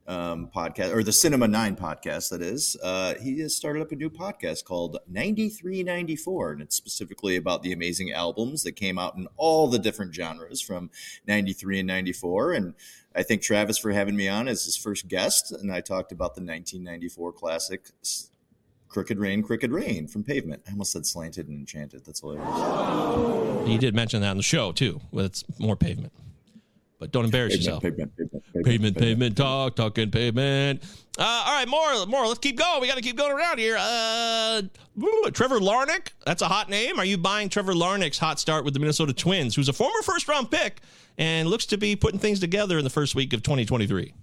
um, 0.08 0.50
podcast 0.56 0.94
or 0.94 1.04
the 1.04 1.12
Cinema 1.12 1.48
Nine 1.48 1.76
podcast, 1.76 2.30
that 2.30 2.42
is, 2.42 2.78
uh, 2.84 3.16
he 3.16 3.40
has 3.40 3.56
started 3.56 3.82
up 3.82 3.92
a 3.92 3.96
new 3.96 4.10
podcast 4.10 4.64
called 4.64 4.98
9394. 5.08 6.52
And 6.52 6.62
it's 6.62 6.76
specifically 6.76 7.36
about 7.36 7.64
the 7.64 7.72
amazing 7.72 8.12
albums 8.12 8.64
that 8.64 8.74
came 8.74 9.00
out 9.00 9.16
in 9.16 9.28
all 9.38 9.68
the 9.68 9.80
different 9.80 10.14
genres 10.14 10.62
from 10.62 10.90
93 11.28 11.80
and 11.80 11.88
94. 11.88 12.54
And 12.54 12.74
I 13.16 13.24
thank 13.24 13.42
Travis 13.42 13.78
for 13.78 13.92
having 13.92 14.16
me 14.16 14.28
on 14.28 14.48
as 14.48 14.66
his 14.66 14.78
first 14.78 15.08
guest. 15.08 15.52
And 15.52 15.72
I 15.72 15.82
talked 15.82 16.12
about 16.12 16.36
the 16.36 16.42
1994 16.42 17.34
classic 17.34 17.90
Crooked 18.88 19.18
Rain, 19.18 19.44
Crooked 19.44 19.72
Rain 19.72 20.08
from 20.08 20.24
Pavement. 20.24 20.62
I 20.68 20.72
almost 20.72 20.94
said 20.94 21.06
slanted 21.06 21.50
and 21.50 21.60
enchanted. 21.60 22.06
That's 22.06 22.22
hilarious. 22.22 23.68
You 23.68 23.78
did 23.78 23.96
mention 23.96 24.22
that 24.22 24.30
on 24.30 24.38
the 24.38 24.44
show 24.44 24.72
too, 24.72 25.02
with 25.12 25.26
it's 25.26 25.44
more 25.60 25.76
pavement 25.76 26.14
but 27.00 27.12
don't 27.12 27.26
embarrass 27.26 27.54
pavement, 27.54 27.66
yourself. 27.66 27.84
Pavement, 27.84 28.18
pavement, 28.18 28.44
pavement, 28.64 28.96
pavement, 28.96 28.98
pavement, 28.98 29.38
talk, 29.38 29.76
talking 29.76 30.12
pavement. 30.12 30.84
Uh, 31.18 31.44
all 31.46 31.54
right, 31.54 31.68
more, 31.68 32.06
more. 32.08 32.28
Let's 32.28 32.40
keep 32.40 32.58
going. 32.58 32.82
We 32.82 32.88
got 32.88 32.96
to 32.96 33.02
keep 33.02 33.16
going 33.16 33.32
around 33.32 33.58
here. 33.58 33.78
Uh, 33.80 34.64
Trevor 35.34 35.60
Larnach, 35.60 36.10
that's 36.26 36.42
a 36.42 36.48
hot 36.48 36.70
name. 36.70 37.00
Are 37.00 37.06
you 37.06 37.18
buying 37.18 37.50
Trevor 37.50 37.74
Larnach's 37.74 38.18
hot 38.18 38.40
start 38.40 38.66
with 38.66 38.74
the 38.74 38.80
Minnesota 38.80 39.14
Twins, 39.14 39.56
who's 39.56 39.70
a 39.70 39.74
former 39.74 40.02
first 40.04 40.28
round 40.28 40.52
pick 40.52 40.82
and 41.18 41.50
looks 41.50 41.66
to 41.68 41.78
be 41.78 41.96
putting 41.96 42.20
things 42.20 42.40
together 42.40 42.78
in 42.78 42.84
the 42.84 42.90
first 42.90 43.16
week 43.16 43.32
of 43.34 43.44
2023? 43.44 44.14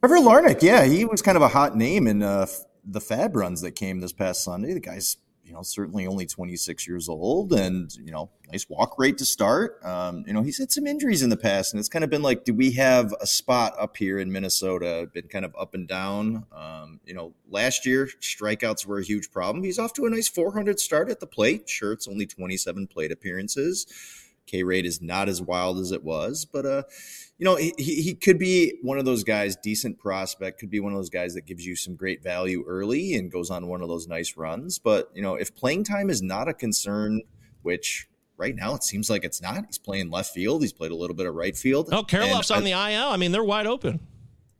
Trevor 0.00 0.16
Larnach, 0.16 0.62
yeah, 0.62 0.84
he 0.84 1.04
was 1.04 1.20
kind 1.20 1.36
of 1.36 1.42
a 1.42 1.48
hot 1.48 1.76
name 1.76 2.06
in 2.06 2.22
uh, 2.22 2.46
the 2.84 3.00
FAAB 3.00 3.34
runs 3.36 3.60
that 3.60 3.72
came 3.72 4.00
this 4.00 4.12
past 4.12 4.42
Sunday. 4.42 4.72
The 4.72 4.80
guy's 4.80 5.18
you 5.50 5.56
know, 5.56 5.62
certainly 5.62 6.06
only 6.06 6.26
26 6.26 6.86
years 6.86 7.08
old 7.08 7.52
and, 7.52 7.92
you 7.96 8.12
know, 8.12 8.30
nice 8.52 8.70
walk 8.70 8.96
rate 9.00 9.18
to 9.18 9.24
start. 9.24 9.84
Um, 9.84 10.22
you 10.24 10.32
know, 10.32 10.42
he's 10.42 10.58
had 10.58 10.70
some 10.70 10.86
injuries 10.86 11.24
in 11.24 11.30
the 11.30 11.36
past, 11.36 11.72
and 11.72 11.80
it's 11.80 11.88
kind 11.88 12.04
of 12.04 12.10
been 12.10 12.22
like, 12.22 12.44
do 12.44 12.54
we 12.54 12.70
have 12.72 13.12
a 13.20 13.26
spot 13.26 13.74
up 13.76 13.96
here 13.96 14.20
in 14.20 14.30
Minnesota? 14.30 15.10
Been 15.12 15.26
kind 15.26 15.44
of 15.44 15.52
up 15.58 15.74
and 15.74 15.88
down. 15.88 16.46
Um, 16.52 17.00
you 17.04 17.14
know, 17.14 17.34
last 17.48 17.84
year, 17.84 18.08
strikeouts 18.20 18.86
were 18.86 19.00
a 19.00 19.04
huge 19.04 19.32
problem. 19.32 19.64
He's 19.64 19.80
off 19.80 19.92
to 19.94 20.06
a 20.06 20.10
nice 20.10 20.28
400 20.28 20.78
start 20.78 21.10
at 21.10 21.18
the 21.18 21.26
plate. 21.26 21.68
Sure, 21.68 21.90
it's 21.90 22.06
only 22.06 22.26
27 22.26 22.86
plate 22.86 23.10
appearances. 23.10 23.88
K 24.46 24.62
rate 24.62 24.86
is 24.86 25.02
not 25.02 25.28
as 25.28 25.42
wild 25.42 25.80
as 25.80 25.90
it 25.90 26.04
was, 26.04 26.44
but, 26.44 26.64
uh, 26.64 26.82
you 27.40 27.46
know, 27.46 27.56
he, 27.56 27.72
he 27.78 28.14
could 28.14 28.38
be 28.38 28.78
one 28.82 28.98
of 28.98 29.06
those 29.06 29.24
guys, 29.24 29.56
decent 29.56 29.98
prospect, 29.98 30.60
could 30.60 30.68
be 30.68 30.78
one 30.78 30.92
of 30.92 30.98
those 30.98 31.08
guys 31.08 31.32
that 31.32 31.46
gives 31.46 31.64
you 31.64 31.74
some 31.74 31.96
great 31.96 32.22
value 32.22 32.62
early 32.68 33.14
and 33.14 33.32
goes 33.32 33.50
on 33.50 33.66
one 33.66 33.80
of 33.80 33.88
those 33.88 34.06
nice 34.06 34.36
runs. 34.36 34.78
But, 34.78 35.10
you 35.14 35.22
know, 35.22 35.36
if 35.36 35.56
playing 35.56 35.84
time 35.84 36.10
is 36.10 36.20
not 36.20 36.48
a 36.48 36.52
concern, 36.52 37.22
which 37.62 38.08
right 38.36 38.54
now 38.54 38.74
it 38.74 38.84
seems 38.84 39.08
like 39.08 39.24
it's 39.24 39.40
not, 39.40 39.64
he's 39.64 39.78
playing 39.78 40.10
left 40.10 40.34
field. 40.34 40.60
He's 40.60 40.74
played 40.74 40.90
a 40.90 40.94
little 40.94 41.16
bit 41.16 41.24
of 41.24 41.34
right 41.34 41.56
field. 41.56 41.88
Oh, 41.92 42.02
Kirilloff's 42.02 42.50
on 42.50 42.62
the 42.62 42.72
IL. 42.72 43.08
I 43.08 43.16
mean, 43.16 43.32
they're 43.32 43.42
wide 43.42 43.66
open. 43.66 44.00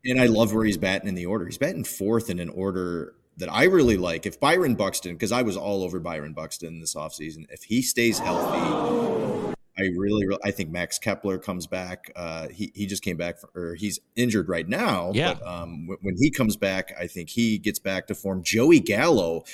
And 0.06 0.18
I 0.18 0.24
love 0.24 0.54
where 0.54 0.64
he's 0.64 0.78
batting 0.78 1.06
in 1.06 1.14
the 1.14 1.26
order. 1.26 1.44
He's 1.44 1.58
batting 1.58 1.84
fourth 1.84 2.30
in 2.30 2.40
an 2.40 2.48
order 2.48 3.12
that 3.36 3.52
I 3.52 3.64
really 3.64 3.98
like. 3.98 4.24
If 4.24 4.40
Byron 4.40 4.74
Buxton, 4.74 5.12
because 5.12 5.32
I 5.32 5.42
was 5.42 5.54
all 5.54 5.82
over 5.82 6.00
Byron 6.00 6.32
Buxton 6.32 6.80
this 6.80 6.94
offseason, 6.94 7.44
if 7.50 7.64
he 7.64 7.82
stays 7.82 8.18
healthy, 8.18 9.29
I 9.80 9.88
really, 9.96 10.26
really, 10.26 10.40
I 10.44 10.50
think 10.50 10.70
Max 10.70 10.98
Kepler 10.98 11.38
comes 11.38 11.66
back. 11.66 12.12
Uh, 12.14 12.48
he 12.48 12.72
he 12.74 12.86
just 12.86 13.02
came 13.02 13.16
back, 13.16 13.38
for, 13.38 13.50
or 13.54 13.74
he's 13.74 13.98
injured 14.16 14.48
right 14.48 14.68
now. 14.68 15.12
Yeah. 15.14 15.34
But 15.34 15.46
um, 15.46 15.86
w- 15.86 15.98
when 16.02 16.16
he 16.18 16.30
comes 16.30 16.56
back, 16.56 16.94
I 16.98 17.06
think 17.06 17.30
he 17.30 17.58
gets 17.58 17.78
back 17.78 18.06
to 18.08 18.14
form. 18.14 18.42
Joey 18.42 18.80
Gallo. 18.80 19.44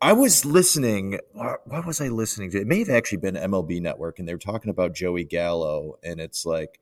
I 0.00 0.14
was 0.14 0.44
listening. 0.44 1.20
What 1.32 1.86
was 1.86 2.00
I 2.00 2.08
listening 2.08 2.50
to? 2.52 2.60
It 2.60 2.66
may 2.66 2.80
have 2.80 2.90
actually 2.90 3.18
been 3.18 3.36
MLB 3.36 3.80
Network, 3.80 4.18
and 4.18 4.26
they 4.26 4.34
were 4.34 4.38
talking 4.38 4.70
about 4.70 4.94
Joey 4.94 5.24
Gallo, 5.24 5.98
and 6.02 6.20
it's 6.20 6.44
like, 6.44 6.80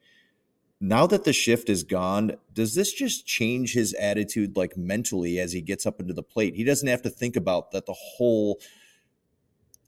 now 0.80 1.06
that 1.06 1.24
the 1.24 1.34
shift 1.34 1.68
is 1.68 1.84
gone, 1.84 2.36
does 2.54 2.74
this 2.74 2.94
just 2.94 3.26
change 3.26 3.74
his 3.74 3.92
attitude, 3.94 4.56
like 4.56 4.74
mentally, 4.74 5.38
as 5.38 5.52
he 5.52 5.60
gets 5.60 5.84
up 5.84 6.00
into 6.00 6.14
the 6.14 6.22
plate? 6.22 6.54
He 6.54 6.64
doesn't 6.64 6.88
have 6.88 7.02
to 7.02 7.10
think 7.10 7.36
about 7.36 7.72
that 7.72 7.84
the 7.84 7.92
whole 7.92 8.58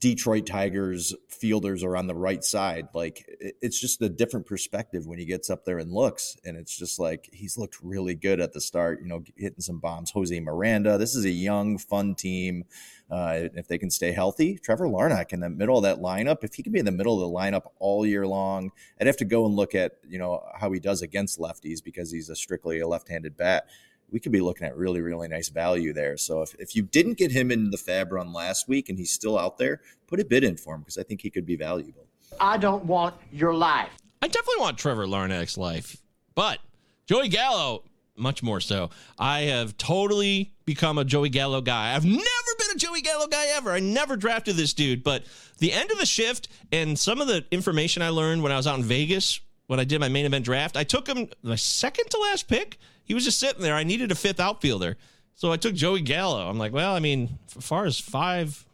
Detroit 0.03 0.45
Tigers 0.45 1.15
fielders 1.29 1.81
are 1.81 1.95
on 1.95 2.07
the 2.07 2.13
right 2.13 2.43
side. 2.43 2.89
Like 2.93 3.25
it's 3.61 3.79
just 3.79 4.01
a 4.01 4.09
different 4.09 4.45
perspective 4.45 5.07
when 5.07 5.17
he 5.17 5.23
gets 5.23 5.49
up 5.49 5.63
there 5.63 5.79
and 5.79 5.93
looks. 5.93 6.35
And 6.43 6.57
it's 6.57 6.77
just 6.77 6.99
like 6.99 7.29
he's 7.31 7.57
looked 7.57 7.81
really 7.81 8.13
good 8.13 8.41
at 8.41 8.51
the 8.51 8.59
start, 8.59 8.99
you 9.01 9.07
know, 9.07 9.23
hitting 9.37 9.61
some 9.61 9.79
bombs. 9.79 10.11
Jose 10.11 10.37
Miranda. 10.41 10.97
This 10.97 11.15
is 11.15 11.23
a 11.23 11.29
young, 11.29 11.77
fun 11.77 12.15
team. 12.15 12.65
Uh, 13.09 13.47
if 13.55 13.69
they 13.69 13.77
can 13.77 13.89
stay 13.89 14.11
healthy, 14.11 14.57
Trevor 14.57 14.87
Larnach 14.87 15.31
in 15.31 15.39
the 15.39 15.49
middle 15.49 15.77
of 15.77 15.83
that 15.83 15.99
lineup, 15.99 16.43
if 16.43 16.55
he 16.55 16.63
can 16.63 16.73
be 16.73 16.79
in 16.79 16.85
the 16.85 16.91
middle 16.91 17.13
of 17.13 17.21
the 17.21 17.33
lineup 17.33 17.71
all 17.79 18.05
year 18.05 18.27
long, 18.27 18.73
I'd 18.99 19.07
have 19.07 19.15
to 19.17 19.25
go 19.25 19.45
and 19.45 19.55
look 19.55 19.73
at, 19.73 19.93
you 20.05 20.19
know, 20.19 20.43
how 20.59 20.69
he 20.73 20.81
does 20.81 21.01
against 21.01 21.39
lefties 21.39 21.81
because 21.81 22.11
he's 22.11 22.29
a 22.29 22.35
strictly 22.35 22.81
a 22.81 22.87
left 22.89 23.07
handed 23.07 23.37
bat 23.37 23.67
we 24.13 24.19
could 24.19 24.31
be 24.31 24.41
looking 24.41 24.67
at 24.67 24.77
really, 24.77 25.01
really 25.01 25.27
nice 25.27 25.49
value 25.49 25.91
there. 25.91 26.15
So 26.17 26.43
if, 26.43 26.53
if 26.59 26.75
you 26.75 26.83
didn't 26.83 27.17
get 27.17 27.31
him 27.31 27.49
in 27.51 27.71
the 27.71 27.77
FAAB 27.77 28.11
run 28.11 28.31
last 28.31 28.67
week 28.69 28.87
and 28.87 28.97
he's 28.97 29.11
still 29.11 29.37
out 29.39 29.57
there, 29.57 29.81
put 30.07 30.19
a 30.19 30.23
bid 30.25 30.43
in 30.43 30.55
for 30.55 30.75
him 30.75 30.81
because 30.81 30.99
I 30.99 31.03
think 31.03 31.21
he 31.21 31.31
could 31.31 31.47
be 31.47 31.55
valuable. 31.55 32.05
I 32.39 32.57
don't 32.57 32.85
want 32.85 33.15
your 33.31 33.55
life. 33.55 33.89
I 34.21 34.27
definitely 34.27 34.61
want 34.61 34.77
Trevor 34.77 35.07
Larnach's 35.07 35.57
life, 35.57 35.97
but 36.35 36.59
Joey 37.07 37.27
Gallo, 37.27 37.83
much 38.15 38.43
more 38.43 38.61
so. 38.61 38.91
I 39.17 39.41
have 39.41 39.77
totally 39.77 40.53
become 40.63 40.99
a 40.99 41.03
Joey 41.03 41.29
Gallo 41.29 41.59
guy. 41.59 41.95
I've 41.95 42.05
never 42.05 42.21
been 42.59 42.75
a 42.75 42.77
Joey 42.77 43.01
Gallo 43.01 43.25
guy 43.25 43.47
ever. 43.55 43.71
I 43.71 43.79
never 43.79 44.15
drafted 44.15 44.55
this 44.55 44.73
dude, 44.73 45.03
but 45.03 45.23
the 45.57 45.73
end 45.73 45.91
of 45.91 45.97
the 45.97 46.05
shift 46.05 46.49
and 46.71 46.97
some 46.97 47.19
of 47.19 47.27
the 47.27 47.43
information 47.51 48.03
I 48.03 48.09
learned 48.09 48.43
when 48.43 48.51
I 48.51 48.57
was 48.57 48.67
out 48.67 48.77
in 48.77 48.85
Vegas 48.85 49.41
when 49.67 49.79
I 49.79 49.83
did 49.83 49.99
my 49.99 50.09
main 50.09 50.25
event 50.25 50.45
draft, 50.45 50.77
I 50.77 50.83
took 50.83 51.07
him 51.07 51.29
my 51.41 51.55
second 51.55 52.09
to 52.09 52.17
last 52.19 52.47
pick 52.47 52.77
he 53.03 53.13
was 53.13 53.25
just 53.25 53.39
sitting 53.39 53.61
there. 53.61 53.75
I 53.75 53.83
needed 53.83 54.11
a 54.11 54.15
fifth 54.15 54.39
outfielder. 54.39 54.97
So 55.35 55.51
I 55.51 55.57
took 55.57 55.73
Joey 55.73 56.01
Gallo. 56.01 56.47
I'm 56.47 56.57
like, 56.57 56.73
well, 56.73 56.95
I 56.95 56.99
mean, 56.99 57.37
as 57.55 57.65
far 57.65 57.85
as 57.85 57.99
five 57.99 58.65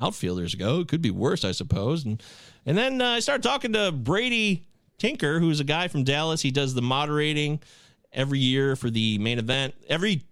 outfielders 0.00 0.54
go, 0.54 0.80
it 0.80 0.88
could 0.88 1.02
be 1.02 1.10
worse, 1.10 1.44
I 1.44 1.52
suppose. 1.52 2.04
And 2.04 2.22
and 2.64 2.76
then 2.76 3.00
uh, 3.00 3.10
I 3.12 3.20
started 3.20 3.42
talking 3.42 3.72
to 3.72 3.92
Brady 3.92 4.66
Tinker, 4.98 5.40
who's 5.40 5.60
a 5.60 5.64
guy 5.64 5.88
from 5.88 6.04
Dallas. 6.04 6.42
He 6.42 6.50
does 6.50 6.74
the 6.74 6.82
moderating 6.82 7.60
every 8.12 8.38
year 8.38 8.76
for 8.76 8.90
the 8.90 9.18
main 9.18 9.38
event. 9.38 9.74
Every 9.88 10.22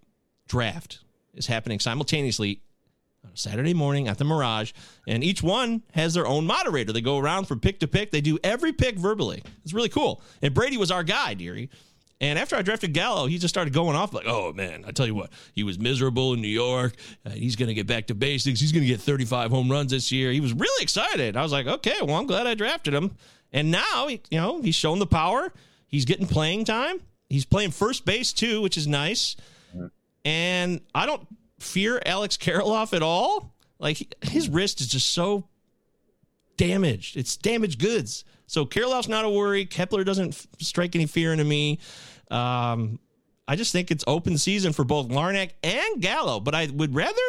draft 0.49 1.01
is 1.33 1.47
happening 1.47 1.81
simultaneously 1.81 2.61
Saturday 3.35 3.75
morning 3.75 4.09
at 4.09 4.19
the 4.19 4.25
Mirage, 4.25 4.73
and 5.07 5.23
each 5.23 5.43
one 5.43 5.83
has 5.93 6.15
their 6.15 6.27
own 6.27 6.47
moderator. 6.47 6.93
They 6.93 7.01
go 7.01 7.19
around 7.19 7.47
from 7.47 7.61
pick 7.61 7.81
to 7.81 7.89
pick. 7.89 8.11
They 8.11 8.21
do 8.21 8.39
every 8.43 8.73
pick 8.73 8.97
verbally. 8.97 9.43
It's 9.63 9.73
really 9.73 9.89
cool. 9.89 10.23
And 10.43 10.55
Brady 10.55 10.77
was 10.77 10.91
our 10.91 11.05
guy, 11.05 11.35
Deary. 11.35 11.71
And 12.21 12.39
after 12.39 12.57
I 12.57 12.63
drafted 12.63 12.93
Gallo, 12.93 13.27
he 13.27 13.39
just 13.39 13.53
started 13.53 13.75
going 13.75 13.97
off 13.97 14.15
like, 14.15 14.25
oh 14.27 14.53
man, 14.53 14.85
I 14.87 14.93
tell 14.93 15.07
you 15.07 15.15
what, 15.15 15.31
he 15.53 15.63
was 15.63 15.79
miserable 15.79 16.33
in 16.33 16.41
New 16.41 16.49
York. 16.49 16.95
Uh, 17.27 17.31
he's 17.31 17.57
going 17.57 17.69
to 17.69 17.75
get 17.75 17.87
back 17.87 18.07
to 18.07 18.15
basics. 18.15 18.61
He's 18.61 18.73
going 18.73 18.83
to 18.83 18.89
get 18.89 19.01
35 19.01 19.51
home 19.51 19.71
runs 19.71 19.91
this 19.91 20.11
year. 20.13 20.31
He 20.33 20.41
was 20.41 20.53
really 20.53 20.83
excited. 20.83 21.37
I 21.37 21.43
was 21.43 21.53
like, 21.53 21.67
okay, 21.67 21.97
well, 22.01 22.17
I'm 22.17 22.27
glad 22.27 22.47
I 22.47 22.55
drafted 22.55 22.95
him. 22.95 23.17
And 23.53 23.71
now, 23.71 24.09
you 24.09 24.21
know, 24.33 24.63
he's 24.63 24.75
shown 24.75 25.01
the 25.01 25.07
power. 25.07 25.53
He's 25.87 26.05
getting 26.05 26.27
playing 26.27 26.65
time. 26.65 27.01
He's 27.29 27.45
playing 27.45 27.73
first 27.73 28.05
base 28.05 28.33
too, 28.33 28.63
which 28.63 28.77
is 28.77 28.87
nice. 28.87 29.37
And 30.25 30.81
I 30.95 31.07
don't 31.07 31.27
fear 31.59 32.01
Alex 32.05 32.37
Kirilloff 32.37 32.93
at 32.93 33.03
all. 33.03 33.55
Like 33.79 34.15
his 34.25 34.49
wrist 34.49 34.81
is 34.81 34.89
just 34.89 35.11
so 35.11 35.49
damaged. 36.57 37.17
It's 37.17 37.37
damaged 37.37 37.81
goods. 37.81 38.25
So 38.47 38.65
Kirilloff's 38.65 39.09
not 39.09 39.25
a 39.25 39.31
worry. 39.31 39.65
Kepler 39.65 40.05
doesn't 40.05 40.35
f- 40.35 40.47
strike 40.61 40.95
any 40.95 41.07
fear 41.07 41.33
into 41.33 41.45
me. 41.45 41.79
Um, 42.31 42.99
I 43.47 43.57
just 43.57 43.73
think 43.73 43.91
it's 43.91 44.05
open 44.07 44.39
season 44.39 44.73
for 44.73 44.85
both 44.85 45.09
Larnach 45.09 45.51
and 45.63 46.01
Gallo, 46.01 46.41
but 46.41 46.55
I 46.55 46.69
would 46.73 46.95
rather 46.95 47.21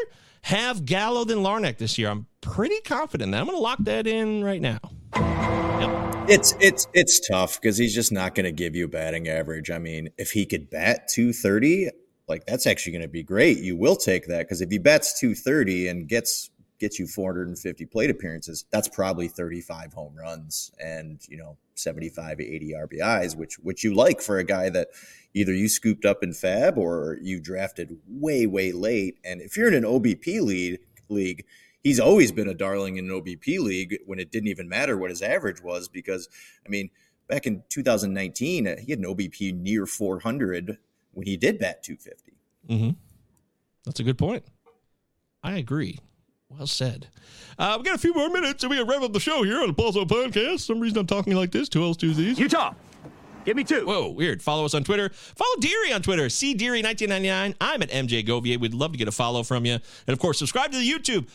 have 0.44 0.86
Gallo 0.86 1.24
than 1.24 1.40
Larnach 1.40 1.78
this 1.78 1.98
year. 1.98 2.10
I'm 2.10 2.28
pretty 2.42 2.80
confident 2.82 3.32
that 3.32 3.40
I'm 3.40 3.48
going 3.48 3.58
to 3.58 3.62
lock 3.62 3.80
that 3.82 4.08
in 4.08 4.44
right 4.44 4.62
now. 4.62 4.80
Yep. 5.16 6.30
It's 6.30 6.56
it's 6.60 6.88
it's 6.94 7.28
tough 7.28 7.62
because 7.62 7.78
he's 7.78 7.94
just 7.94 8.12
not 8.12 8.34
going 8.34 8.46
to 8.46 8.52
give 8.52 8.76
you 8.76 8.88
batting 8.88 9.28
average. 9.28 9.70
I 9.70 9.78
mean, 9.78 10.10
if 10.18 10.32
he 10.32 10.46
could 10.46 10.70
bat 10.70 11.08
230, 11.08 11.90
like 12.28 12.46
that's 12.46 12.66
actually 12.66 12.94
going 12.94 13.02
to 13.04 13.08
be 13.08 13.24
great. 13.24 13.60
You 13.60 13.76
will 13.76 13.96
take 13.96 14.28
that 14.28 14.40
because 14.40 14.62
if 14.62 14.70
he 14.72 14.78
bats 14.78 15.20
230 15.20 15.88
and 15.88 16.08
gets 16.08 16.50
gets 16.80 17.00
you 17.00 17.08
450 17.08 17.86
plate 17.86 18.10
appearances, 18.10 18.66
that's 18.70 18.88
probably 18.88 19.28
35 19.28 19.94
home 19.94 20.16
runs 20.16 20.72
and, 20.80 21.22
you 21.30 21.38
know, 21.38 21.58
75 21.76 22.40
80 22.40 22.74
RBIs, 22.74 23.36
which 23.36 23.56
which 23.60 23.84
you 23.84 23.94
like 23.94 24.22
for 24.22 24.38
a 24.38 24.44
guy 24.44 24.70
that 24.70 24.90
either 25.34 25.54
you 25.54 25.68
scooped 25.68 26.06
up 26.06 26.24
in 26.24 26.32
FAAB 26.32 26.78
or 26.78 27.18
you 27.22 27.40
drafted 27.40 27.98
way 28.08 28.46
way 28.46 28.72
late 28.72 29.18
and 29.24 29.42
if 29.42 29.58
you're 29.58 29.68
in 29.68 29.74
an 29.74 29.84
OBP 29.84 30.42
lead 30.42 30.80
league, 31.10 31.46
he's 31.84 32.00
always 32.00 32.32
been 32.32 32.48
a 32.48 32.54
darling 32.54 32.98
in 32.98 33.10
an 33.10 33.22
OBP 33.22 33.60
league 33.60 34.00
when 34.06 34.20
it 34.20 34.32
didn't 34.32 34.48
even 34.50 34.70
matter 34.70 34.98
what 34.98 35.10
his 35.10 35.22
average 35.22 35.62
was 35.62 35.88
because 35.88 36.30
I 36.66 36.70
mean 36.70 36.90
back 37.28 37.46
in 37.46 37.64
2019 37.70 38.68
uh, 38.68 38.76
he 38.80 38.92
had 38.92 39.00
an 39.00 39.06
OBP 39.06 39.54
near 39.54 39.86
400 39.86 40.78
when 41.16 41.26
he 41.26 41.36
did 41.38 41.58
bat 41.58 41.82
250. 41.82 42.34
Mm-hmm. 42.70 42.90
That's 43.86 44.00
a 44.00 44.04
good 44.04 44.18
point. 44.18 44.44
I 45.44 45.58
agree. 45.58 46.00
Well 46.50 46.68
said. 46.68 47.08
Uh, 47.58 47.76
we 47.78 47.84
got 47.84 47.96
a 47.96 48.00
few 48.00 48.14
more 48.14 48.30
minutes 48.30 48.64
and 48.64 48.70
we 48.70 48.78
can 48.78 48.88
wrap 48.88 49.02
up 49.02 49.14
the 49.14 49.20
show 49.20 49.44
here 49.44 49.62
on 49.62 49.68
the 49.68 49.74
Pallazzo 49.74 50.06
Podcast. 50.06 50.62
Some 50.62 50.80
reason 50.80 51.00
I'm 51.00 51.08
talking 51.08 51.36
like 51.36 51.52
this. 51.52 51.70
Two 51.70 51.84
L's, 51.84 51.98
two 51.98 52.14
Z's. 52.14 52.40
Utah. 52.40 52.74
Give 53.46 53.56
me 53.56 53.64
two. 53.64 53.86
Whoa, 53.86 54.10
weird. 54.10 54.42
Follow 54.42 54.66
us 54.66 54.74
on 54.74 54.84
Twitter. 54.84 55.10
Follow 55.10 55.56
Deary 55.60 55.94
on 55.94 56.02
Twitter. 56.02 56.30
C 56.30 56.54
Deary 56.54 56.82
1999. 56.82 57.56
I'm 57.62 57.82
at 57.82 57.90
MJ 57.90 58.26
Govier. 58.26 58.60
We'd 58.60 58.74
love 58.74 58.92
to 58.92 58.98
get 58.98 59.08
a 59.08 59.12
follow 59.12 59.44
from 59.44 59.66
you. 59.66 59.74
And 59.74 60.14
of 60.14 60.20
course, 60.20 60.40
subscribe 60.40 60.72
to 60.72 60.78
the 60.80 60.90
YouTube. 60.90 61.28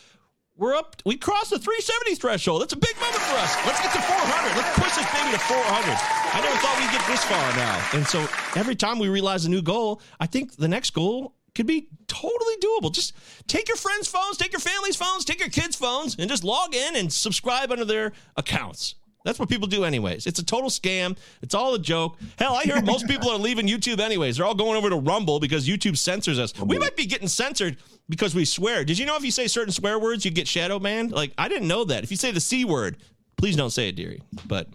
We're 0.61 0.75
up. 0.75 1.01
We 1.07 1.17
crossed 1.17 1.49
the 1.49 1.59
370 1.59 2.17
threshold. 2.17 2.61
That's 2.61 2.75
a 2.75 2.77
big 2.77 2.95
moment 3.01 3.17
for 3.17 3.37
us. 3.37 3.57
Let's 3.65 3.81
get 3.81 3.93
to 3.93 4.03
400. 4.03 4.57
Let's 4.61 4.79
push 4.79 4.95
this 4.95 5.09
baby 5.09 5.33
to 5.33 5.39
400. 5.39 5.57
I 5.57 6.41
never 6.45 6.57
thought 6.61 6.77
we'd 6.77 6.93
get 6.93 7.07
this 7.09 7.25
far 7.25 7.57
now. 7.57 7.89
And 7.95 8.07
so 8.07 8.21
every 8.61 8.77
time 8.77 8.99
we 8.99 9.09
realize 9.09 9.47
a 9.47 9.49
new 9.49 9.63
goal, 9.63 10.03
I 10.21 10.27
think 10.27 10.57
the 10.57 10.69
next 10.69 10.91
goal 10.91 11.35
could 11.55 11.67
be 11.67 11.89
totally 12.09 12.57
doable. 12.63 12.93
Just 12.93 13.15
take 13.47 13.69
your 13.69 13.79
friends' 13.79 14.07
phones, 14.07 14.37
take 14.37 14.53
your 14.53 14.61
family's 14.61 14.97
phones, 14.97 15.25
take 15.25 15.41
your 15.41 15.49
kids' 15.49 15.77
phones, 15.77 16.15
and 16.19 16.29
just 16.29 16.45
log 16.45 16.75
in 16.75 16.95
and 16.95 17.11
subscribe 17.11 17.73
under 17.73 17.87
their 17.87 18.13
accounts. 18.37 18.97
That's 19.25 19.39
what 19.39 19.49
people 19.49 19.69
do, 19.69 19.85
anyways. 19.85 20.27
It's 20.27 20.39
a 20.39 20.45
total 20.45 20.71
scam. 20.71 21.17
It's 21.43 21.55
all 21.55 21.75
a 21.75 21.79
joke. 21.79 22.17
Hell, 22.39 22.55
I 22.55 22.63
hear 22.63 22.81
most 22.81 23.07
people 23.07 23.29
are 23.29 23.37
leaving 23.37 23.67
YouTube, 23.67 24.01
anyways. 24.01 24.37
They're 24.37 24.47
all 24.47 24.55
going 24.55 24.77
over 24.77 24.89
to 24.89 24.97
Rumble 24.97 25.41
because 25.41 25.69
YouTube 25.69 25.99
censors 25.99 26.39
us. 26.39 26.59
We 26.59 26.79
might 26.79 26.97
be 26.97 27.05
getting 27.05 27.29
censored 27.29 27.77
because 28.09 28.35
we 28.35 28.47
swear. 28.47 28.85
Did 28.85 28.99
you 28.99 29.05
know 29.05 29.17
if 29.17 29.25
you 29.25 29.31
say 29.31 29.47
certain 29.47 29.73
swear 29.73 29.99
words, 29.99 30.25
you 30.25 30.31
get 30.31 30.49
shadow 30.49 30.79
banned? 30.79 31.13
Like, 31.13 31.33
I 31.37 31.49
didn't 31.49 31.69
know 31.69 31.85
that. 31.85 32.03
If 32.03 32.11
you 32.11 32.17
say 32.17 32.31
the 32.33 32.41
C 32.41 32.65
word, 32.65 32.97
please 33.37 33.57
don't 33.57 33.71
say 33.71 33.89
it, 33.89 33.97
Deary. 33.97 34.23
But 34.47 34.69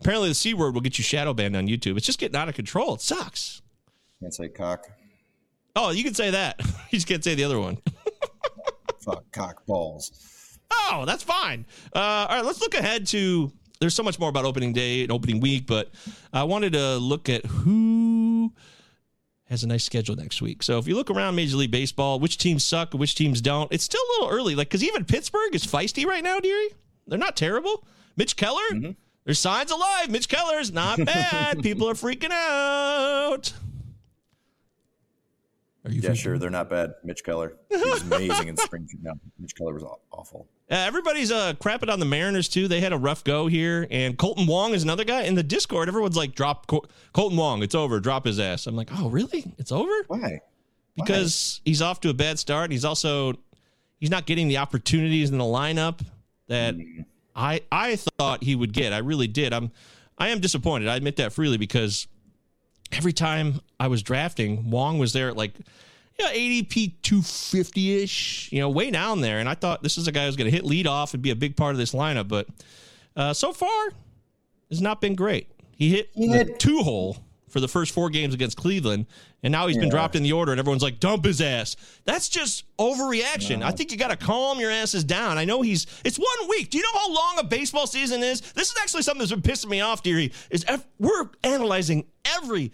apparently, 0.00 0.28
the 0.28 0.34
C 0.36 0.54
word 0.54 0.74
will 0.74 0.80
get 0.80 0.96
you 0.96 1.04
shadow 1.04 1.34
banned 1.34 1.56
on 1.56 1.66
YouTube. 1.66 1.96
It's 1.96 2.06
just 2.06 2.20
getting 2.20 2.36
out 2.36 2.48
of 2.48 2.54
control. 2.54 2.94
It 2.94 3.00
sucks. 3.00 3.60
Can't 4.20 4.32
say 4.32 4.48
cock. 4.48 4.86
Oh, 5.76 5.90
you 5.90 6.04
can 6.04 6.14
say 6.14 6.30
that. 6.30 6.60
you 6.90 6.98
just 6.98 7.08
can't 7.08 7.24
say 7.24 7.34
the 7.34 7.44
other 7.44 7.58
one. 7.58 7.78
Fuck 9.00 9.24
cock 9.32 9.66
balls. 9.66 10.58
Oh, 10.70 11.04
that's 11.06 11.22
fine. 11.22 11.66
Uh, 11.94 11.98
all 11.98 12.36
right, 12.36 12.44
let's 12.44 12.60
look 12.60 12.74
ahead 12.74 13.06
to. 13.08 13.52
There's 13.80 13.94
so 13.94 14.02
much 14.02 14.18
more 14.18 14.28
about 14.28 14.44
opening 14.44 14.72
day 14.72 15.02
and 15.02 15.12
opening 15.12 15.40
week, 15.40 15.66
but 15.66 15.90
I 16.32 16.44
wanted 16.44 16.72
to 16.74 16.96
look 16.96 17.28
at 17.28 17.44
who 17.44 18.52
has 19.46 19.62
a 19.62 19.66
nice 19.66 19.84
schedule 19.84 20.16
next 20.16 20.40
week. 20.40 20.62
So 20.62 20.78
if 20.78 20.86
you 20.88 20.94
look 20.94 21.10
around 21.10 21.34
Major 21.34 21.56
League 21.56 21.70
Baseball, 21.70 22.18
which 22.18 22.38
teams 22.38 22.64
suck, 22.64 22.94
which 22.94 23.14
teams 23.14 23.40
don't, 23.40 23.70
it's 23.72 23.84
still 23.84 24.00
a 24.00 24.10
little 24.22 24.36
early. 24.36 24.54
Like, 24.54 24.68
because 24.68 24.82
even 24.82 25.04
Pittsburgh 25.04 25.54
is 25.54 25.66
feisty 25.66 26.06
right 26.06 26.22
now, 26.24 26.40
Deary. 26.40 26.68
They're 27.06 27.18
not 27.18 27.36
terrible. 27.36 27.84
Mitch 28.16 28.36
Keller, 28.36 28.62
Mm-hmm. 28.72 28.92
there's 29.24 29.38
signs 29.38 29.70
alive. 29.70 30.08
Mitch 30.10 30.28
Keller's 30.28 30.72
not 30.72 30.98
bad. 31.04 31.62
People 31.62 31.88
are 31.90 31.94
freaking 31.94 32.30
out. 32.30 33.52
Are 35.84 35.90
you 35.90 36.00
yeah, 36.00 36.10
freaking 36.10 36.16
sure. 36.16 36.38
They're 36.38 36.50
not 36.50 36.70
bad. 36.70 36.94
Mitch 37.04 37.22
Keller. 37.24 37.56
He 37.68 37.76
was 37.76 38.02
amazing 38.02 38.48
in 38.48 38.56
spring. 38.56 38.88
No, 39.02 39.12
Mitch 39.38 39.54
Keller 39.54 39.74
was 39.74 39.84
awful. 40.10 40.48
Uh, 40.70 40.76
everybody's 40.76 41.30
uh, 41.30 41.52
crapping 41.54 41.92
on 41.92 42.00
the 42.00 42.06
Mariners 42.06 42.48
too. 42.48 42.68
They 42.68 42.80
had 42.80 42.94
a 42.94 42.96
rough 42.96 43.22
go 43.22 43.48
here, 43.48 43.86
and 43.90 44.16
Kolten 44.16 44.46
Wong 44.46 44.72
is 44.72 44.82
another 44.82 45.04
guy 45.04 45.22
in 45.22 45.34
the 45.34 45.42
Discord. 45.42 45.88
Everyone's 45.88 46.16
like, 46.16 46.34
"Drop 46.34 46.66
Col- 46.66 46.86
Kolten 47.12 47.36
Wong. 47.36 47.62
It's 47.62 47.74
over. 47.74 48.00
Drop 48.00 48.24
his 48.24 48.40
ass." 48.40 48.66
I'm 48.66 48.76
like, 48.76 48.88
"Oh, 48.98 49.10
really? 49.10 49.44
It's 49.58 49.72
over?" 49.72 49.92
Why? 50.06 50.40
Because 50.96 51.60
he's 51.64 51.82
off 51.82 52.00
to 52.00 52.08
a 52.08 52.14
bad 52.14 52.38
start. 52.38 52.70
He's 52.70 52.84
also 52.84 53.34
he's 53.98 54.10
not 54.10 54.24
getting 54.26 54.48
the 54.48 54.58
opportunities 54.58 55.30
in 55.30 55.36
the 55.38 55.44
lineup 55.44 56.00
that 56.46 56.76
I 57.36 57.60
I 57.70 57.96
thought 57.96 58.42
he 58.42 58.54
would 58.54 58.72
get. 58.72 58.92
I 58.94 58.98
really 58.98 59.26
did. 59.26 59.52
I'm 59.52 59.70
I 60.16 60.28
am 60.28 60.40
disappointed. 60.40 60.88
I 60.88 60.96
admit 60.96 61.16
that 61.16 61.32
freely 61.32 61.58
because 61.58 62.06
every 62.96 63.12
time 63.12 63.60
I 63.78 63.88
was 63.88 64.02
drafting, 64.02 64.70
Wong 64.70 64.98
was 64.98 65.12
there 65.12 65.28
at 65.28 65.36
like 65.36 65.54
yeah, 66.18 66.32
ADP 66.32 67.02
250 67.02 68.02
ish, 68.02 68.52
you 68.52 68.60
know, 68.60 68.70
way 68.70 68.90
down 68.90 69.20
there. 69.20 69.40
And 69.40 69.48
I 69.48 69.54
thought 69.54 69.82
this 69.82 69.98
is 69.98 70.06
a 70.06 70.12
guy 70.12 70.26
who's 70.26 70.36
going 70.36 70.50
to 70.50 70.56
hit 70.56 70.64
lead 70.64 70.86
off 70.86 71.12
and 71.12 71.22
be 71.22 71.30
a 71.30 71.36
big 71.36 71.56
part 71.56 71.72
of 71.72 71.78
this 71.78 71.92
lineup. 71.92 72.28
But 72.28 72.46
uh, 73.16 73.32
so 73.32 73.52
far, 73.52 73.88
has 74.70 74.80
not 74.80 75.00
been 75.00 75.14
great. 75.14 75.50
He 75.76 75.90
hit 75.90 76.10
he 76.14 76.28
the 76.28 76.44
two 76.58 76.78
hole 76.78 77.16
for 77.48 77.60
the 77.60 77.68
first 77.68 77.92
four 77.92 78.10
games 78.10 78.34
against 78.34 78.56
Cleveland, 78.56 79.06
and 79.42 79.52
now 79.52 79.68
he's 79.68 79.78
been 79.78 79.88
dropped 79.88 80.16
in 80.16 80.24
the 80.24 80.32
order, 80.32 80.50
and 80.50 80.58
everyone's 80.58 80.82
like, 80.82 80.98
dump 80.98 81.24
his 81.24 81.40
ass. 81.40 81.76
That's 82.04 82.28
just 82.28 82.64
overreaction. 82.78 83.62
I 83.62 83.70
think 83.70 83.92
you 83.92 83.96
got 83.98 84.10
to 84.10 84.16
calm 84.16 84.58
your 84.58 84.72
asses 84.72 85.04
down. 85.04 85.38
I 85.38 85.44
know 85.44 85.62
he's, 85.62 85.86
it's 86.04 86.18
one 86.18 86.48
week. 86.48 86.70
Do 86.70 86.78
you 86.78 86.82
know 86.82 86.98
how 86.98 87.12
long 87.12 87.38
a 87.38 87.44
baseball 87.44 87.86
season 87.86 88.24
is? 88.24 88.40
This 88.40 88.70
is 88.70 88.74
actually 88.80 89.02
something 89.02 89.20
that's 89.20 89.30
been 89.30 89.42
pissing 89.42 89.68
me 89.68 89.80
off, 89.80 90.02
Deary, 90.02 90.32
is 90.50 90.66
we're 90.98 91.30
analyzing 91.44 92.06
every 92.24 92.72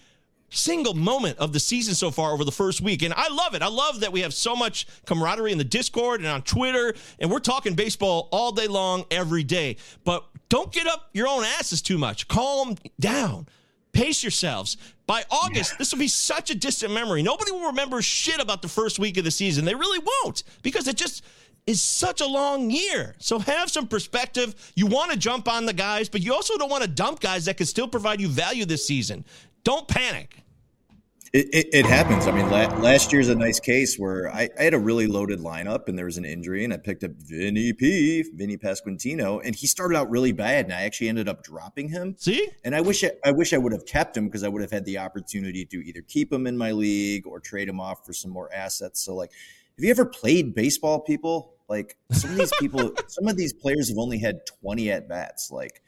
single 0.51 0.95
moment 0.95 1.39
of 1.39 1.53
the 1.53 1.61
season 1.61 1.95
so 1.95 2.11
far 2.11 2.33
over 2.33 2.45
the 2.45 2.53
first 2.53 2.81
week. 2.81 3.03
And 3.03 3.15
I 3.17 3.29
love 3.33 3.55
it. 3.55 3.63
I 3.63 3.69
love 3.69 4.01
that 4.01 4.13
we 4.13 4.21
have 4.21 4.35
so 4.35 4.55
much 4.55 4.87
camaraderie 5.07 5.53
in 5.53 5.59
the 5.59 5.65
Discord 5.65 6.21
and 6.21 6.29
on 6.29 6.43
Twitter, 6.43 6.95
and 7.19 7.31
we're 7.31 7.39
talking 7.39 7.75
baseball 7.75 8.29
all 8.33 8.53
day 8.53 8.67
long, 8.67 9.05
every 9.11 9.45
day. 9.45 9.77
But 10.05 10.25
don't 10.49 10.73
get 10.73 10.87
up 10.87 11.09
your 11.13 11.29
own 11.29 11.45
asses 11.45 11.81
too 11.81 11.97
much. 11.99 12.29
Calm 12.29 12.77
down. 12.99 13.47
Pace 13.93 14.23
yourselves. 14.23 14.77
By 15.07 15.25
August, 15.31 15.79
this 15.79 15.93
will 15.93 15.99
be 15.99 16.09
such 16.09 16.51
a 16.51 16.55
distant 16.55 16.93
memory. 16.93 17.23
Nobody 17.23 17.51
will 17.51 17.67
remember 17.67 18.01
shit 18.03 18.41
about 18.41 18.63
the 18.63 18.69
first 18.69 18.99
week 19.01 19.17
of 19.17 19.25
the 19.25 19.31
season. 19.31 19.65
They 19.65 19.75
really 19.75 20.05
won't 20.23 20.45
because 20.63 20.87
it 20.87 20.97
just 20.97 21.25
is 21.67 21.83
such 21.83 22.21
a 22.21 22.27
long 22.27 22.71
year. 22.71 23.15
So 23.19 23.39
have 23.39 23.71
some 23.71 23.87
perspective. 23.87 24.73
You 24.75 24.87
want 24.87 25.13
to 25.13 25.17
jump 25.17 25.49
on 25.49 25.67
the 25.67 25.73
guys, 25.73 26.09
but 26.09 26.23
you 26.23 26.33
also 26.33 26.57
don't 26.57 26.71
want 26.71 26.83
to 26.83 26.89
dump 26.89 27.21
guys 27.21 27.45
that 27.47 27.57
can 27.57 27.67
still 27.67 27.89
provide 27.89 28.21
you 28.21 28.29
value 28.29 28.65
this 28.65 28.87
season. 28.87 29.25
Don't 29.65 29.87
panic. 29.89 30.43
It, 31.33 31.47
it, 31.53 31.67
it 31.73 31.87
happens. 31.87 32.27
I 32.27 32.33
mean, 32.33 32.51
la- 32.51 32.75
last 32.81 33.13
year's 33.13 33.29
a 33.29 33.37
nice 33.37 33.61
case 33.61 33.97
where 33.97 34.29
I, 34.35 34.49
I 34.59 34.65
had 34.65 34.75
a 34.75 34.79
really 34.81 35.07
loaded 35.07 35.39
lineup 35.39 35.87
and 35.87 35.97
there 35.97 36.07
was 36.07 36.17
an 36.17 36.25
injury, 36.25 36.65
and 36.65 36.75
I 36.75 36.77
picked 36.77 37.05
up 37.05 37.13
Vinny 37.19 37.73
P, 37.73 38.25
Vinny 38.35 38.57
Pasquantino, 38.57 39.41
and 39.45 39.55
he 39.55 39.69
started 39.69 39.97
out 39.97 40.11
really 40.11 40.33
bad, 40.33 40.65
and 40.65 40.75
I 40.75 40.83
actually 40.83 41.09
ended 41.09 41.29
up 41.29 41.45
dropping 41.45 41.89
him. 41.89 42.17
See, 42.19 42.49
and 42.65 42.75
I 42.75 42.81
wish 42.81 43.05
I, 43.05 43.13
I 43.25 43.31
wish 43.31 43.53
I 43.53 43.59
would 43.59 43.71
have 43.71 43.87
kept 43.87 44.17
him 44.17 44.27
because 44.27 44.43
I 44.43 44.49
would 44.49 44.61
have 44.61 44.73
had 44.73 44.85
the 44.85 44.99
opportunity 44.99 45.65
to 45.67 45.77
either 45.77 46.03
keep 46.03 46.33
him 46.33 46.49
in 46.49 46.59
my 46.59 46.73
league 46.73 47.29
or 47.29 47.39
trade 47.39 47.69
him 47.69 47.79
off 47.79 48.05
for 48.05 48.13
some 48.13 48.33
more 48.33 48.53
assets. 48.53 49.05
So, 49.05 49.15
like, 49.15 49.31
have 49.31 49.85
you 49.85 49.91
ever 49.91 50.07
played 50.07 50.53
baseball, 50.53 50.99
people? 50.99 51.55
Like, 51.69 51.97
some 52.11 52.33
of 52.33 52.39
these 52.39 52.53
people, 52.59 52.91
some 53.07 53.29
of 53.29 53.37
these 53.37 53.53
players 53.53 53.89
have 53.89 53.99
only 53.99 54.19
had 54.19 54.41
twenty 54.47 54.91
at 54.91 55.09
bats. 55.09 55.53
Like, 55.53 55.81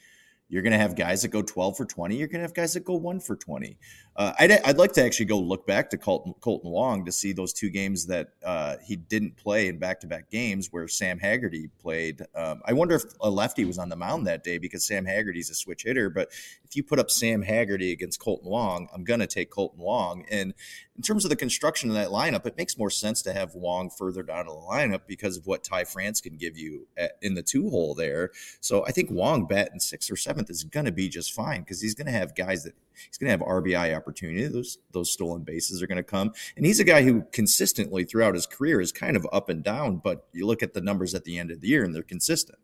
you're 0.52 0.60
going 0.60 0.72
to 0.72 0.78
have 0.78 0.94
guys 0.94 1.22
that 1.22 1.28
go 1.28 1.40
12 1.40 1.78
for 1.78 1.86
20. 1.86 2.14
You're 2.14 2.28
going 2.28 2.40
to 2.40 2.44
have 2.44 2.52
guys 2.52 2.74
that 2.74 2.84
go 2.84 2.94
1 2.94 3.20
for 3.20 3.36
20. 3.36 3.78
Uh, 4.14 4.32
I'd, 4.38 4.52
I'd 4.52 4.76
like 4.76 4.92
to 4.92 5.04
actually 5.04 5.26
go 5.26 5.38
look 5.38 5.66
back 5.66 5.90
to 5.90 5.98
Kolten, 5.98 6.38
Kolten 6.40 6.64
Wong 6.70 7.04
to 7.06 7.12
see 7.12 7.32
those 7.32 7.52
two 7.52 7.70
games 7.70 8.06
that 8.06 8.28
uh, 8.44 8.76
he 8.84 8.96
didn't 8.96 9.36
play 9.36 9.68
in 9.68 9.78
back 9.78 10.00
to 10.00 10.06
back 10.06 10.30
games 10.30 10.68
where 10.70 10.86
Sam 10.86 11.18
Haggerty 11.18 11.68
played. 11.80 12.22
Um, 12.34 12.60
I 12.64 12.74
wonder 12.74 12.94
if 12.94 13.04
a 13.20 13.30
lefty 13.30 13.64
was 13.64 13.78
on 13.78 13.88
the 13.88 13.96
mound 13.96 14.26
that 14.26 14.44
day 14.44 14.58
because 14.58 14.86
Sam 14.86 15.06
Haggerty's 15.06 15.48
a 15.50 15.54
switch 15.54 15.84
hitter. 15.84 16.10
But 16.10 16.28
if 16.64 16.76
you 16.76 16.82
put 16.82 16.98
up 16.98 17.10
Sam 17.10 17.42
Haggerty 17.42 17.92
against 17.92 18.20
Kolten 18.20 18.44
Wong, 18.44 18.88
I'm 18.94 19.04
going 19.04 19.20
to 19.20 19.26
take 19.26 19.50
Kolten 19.50 19.78
Wong. 19.78 20.26
And 20.30 20.52
in 20.96 21.02
terms 21.02 21.24
of 21.24 21.30
the 21.30 21.36
construction 21.36 21.88
of 21.88 21.96
that 21.96 22.08
lineup, 22.08 22.46
it 22.46 22.56
makes 22.58 22.76
more 22.76 22.90
sense 22.90 23.22
to 23.22 23.32
have 23.32 23.54
Wong 23.54 23.88
further 23.88 24.22
down 24.22 24.46
the 24.46 24.52
lineup 24.52 25.02
because 25.06 25.38
of 25.38 25.46
what 25.46 25.64
Ty 25.64 25.84
France 25.84 26.20
can 26.20 26.36
give 26.36 26.58
you 26.58 26.86
at, 26.98 27.12
in 27.22 27.34
the 27.34 27.42
two 27.42 27.70
hole 27.70 27.94
there. 27.94 28.30
So 28.60 28.84
I 28.84 28.90
think 28.90 29.10
Wong 29.10 29.46
batting 29.46 29.80
sixth 29.80 30.10
or 30.10 30.16
seventh 30.16 30.50
is 30.50 30.64
going 30.64 30.86
to 30.86 30.92
be 30.92 31.08
just 31.08 31.32
fine 31.32 31.60
because 31.60 31.80
he's 31.80 31.94
going 31.94 32.06
to 32.06 32.12
have 32.12 32.34
guys 32.34 32.64
that 32.64 32.74
he's 32.94 33.16
going 33.16 33.26
to 33.26 33.30
have 33.30 33.40
RBI 33.40 33.94
opportunity. 34.02 34.46
Those 34.46 34.78
those 34.92 35.10
stolen 35.10 35.42
bases 35.42 35.82
are 35.82 35.86
going 35.86 35.96
to 35.96 36.02
come, 36.02 36.32
and 36.56 36.66
he's 36.66 36.80
a 36.80 36.84
guy 36.84 37.02
who 37.02 37.22
consistently 37.32 38.04
throughout 38.04 38.34
his 38.34 38.46
career 38.46 38.80
is 38.80 38.92
kind 38.92 39.16
of 39.16 39.26
up 39.32 39.48
and 39.48 39.62
down. 39.62 39.96
But 39.96 40.26
you 40.32 40.46
look 40.46 40.62
at 40.62 40.74
the 40.74 40.80
numbers 40.80 41.14
at 41.14 41.24
the 41.24 41.38
end 41.38 41.50
of 41.50 41.60
the 41.60 41.68
year, 41.68 41.84
and 41.84 41.94
they're 41.94 42.02
consistent. 42.02 42.58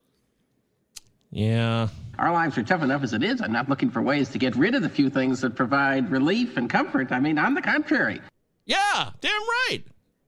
Yeah. 1.31 1.89
Our 2.19 2.33
lives 2.33 2.57
are 2.57 2.63
tough 2.63 2.83
enough 2.83 3.03
as 3.03 3.13
it 3.13 3.23
is. 3.23 3.41
I'm 3.41 3.53
not 3.53 3.69
looking 3.69 3.91
for 3.91 4.01
ways 4.01 4.31
to 4.31 4.39
get 4.39 4.57
rid 4.57 4.75
of 4.75 4.83
the 4.83 4.89
few 4.89 5.11
things 5.11 5.41
that 5.43 5.55
provide 5.55 6.11
relief 6.11 6.57
and 6.57 6.71
comfort. 6.71 7.13
I 7.13 7.21
mean, 7.21 7.39
on 7.39 7.55
the 7.55 7.63
contrary. 7.63 8.21
Yeah, 8.65 9.11
damn 9.21 9.43
right. 9.43 9.81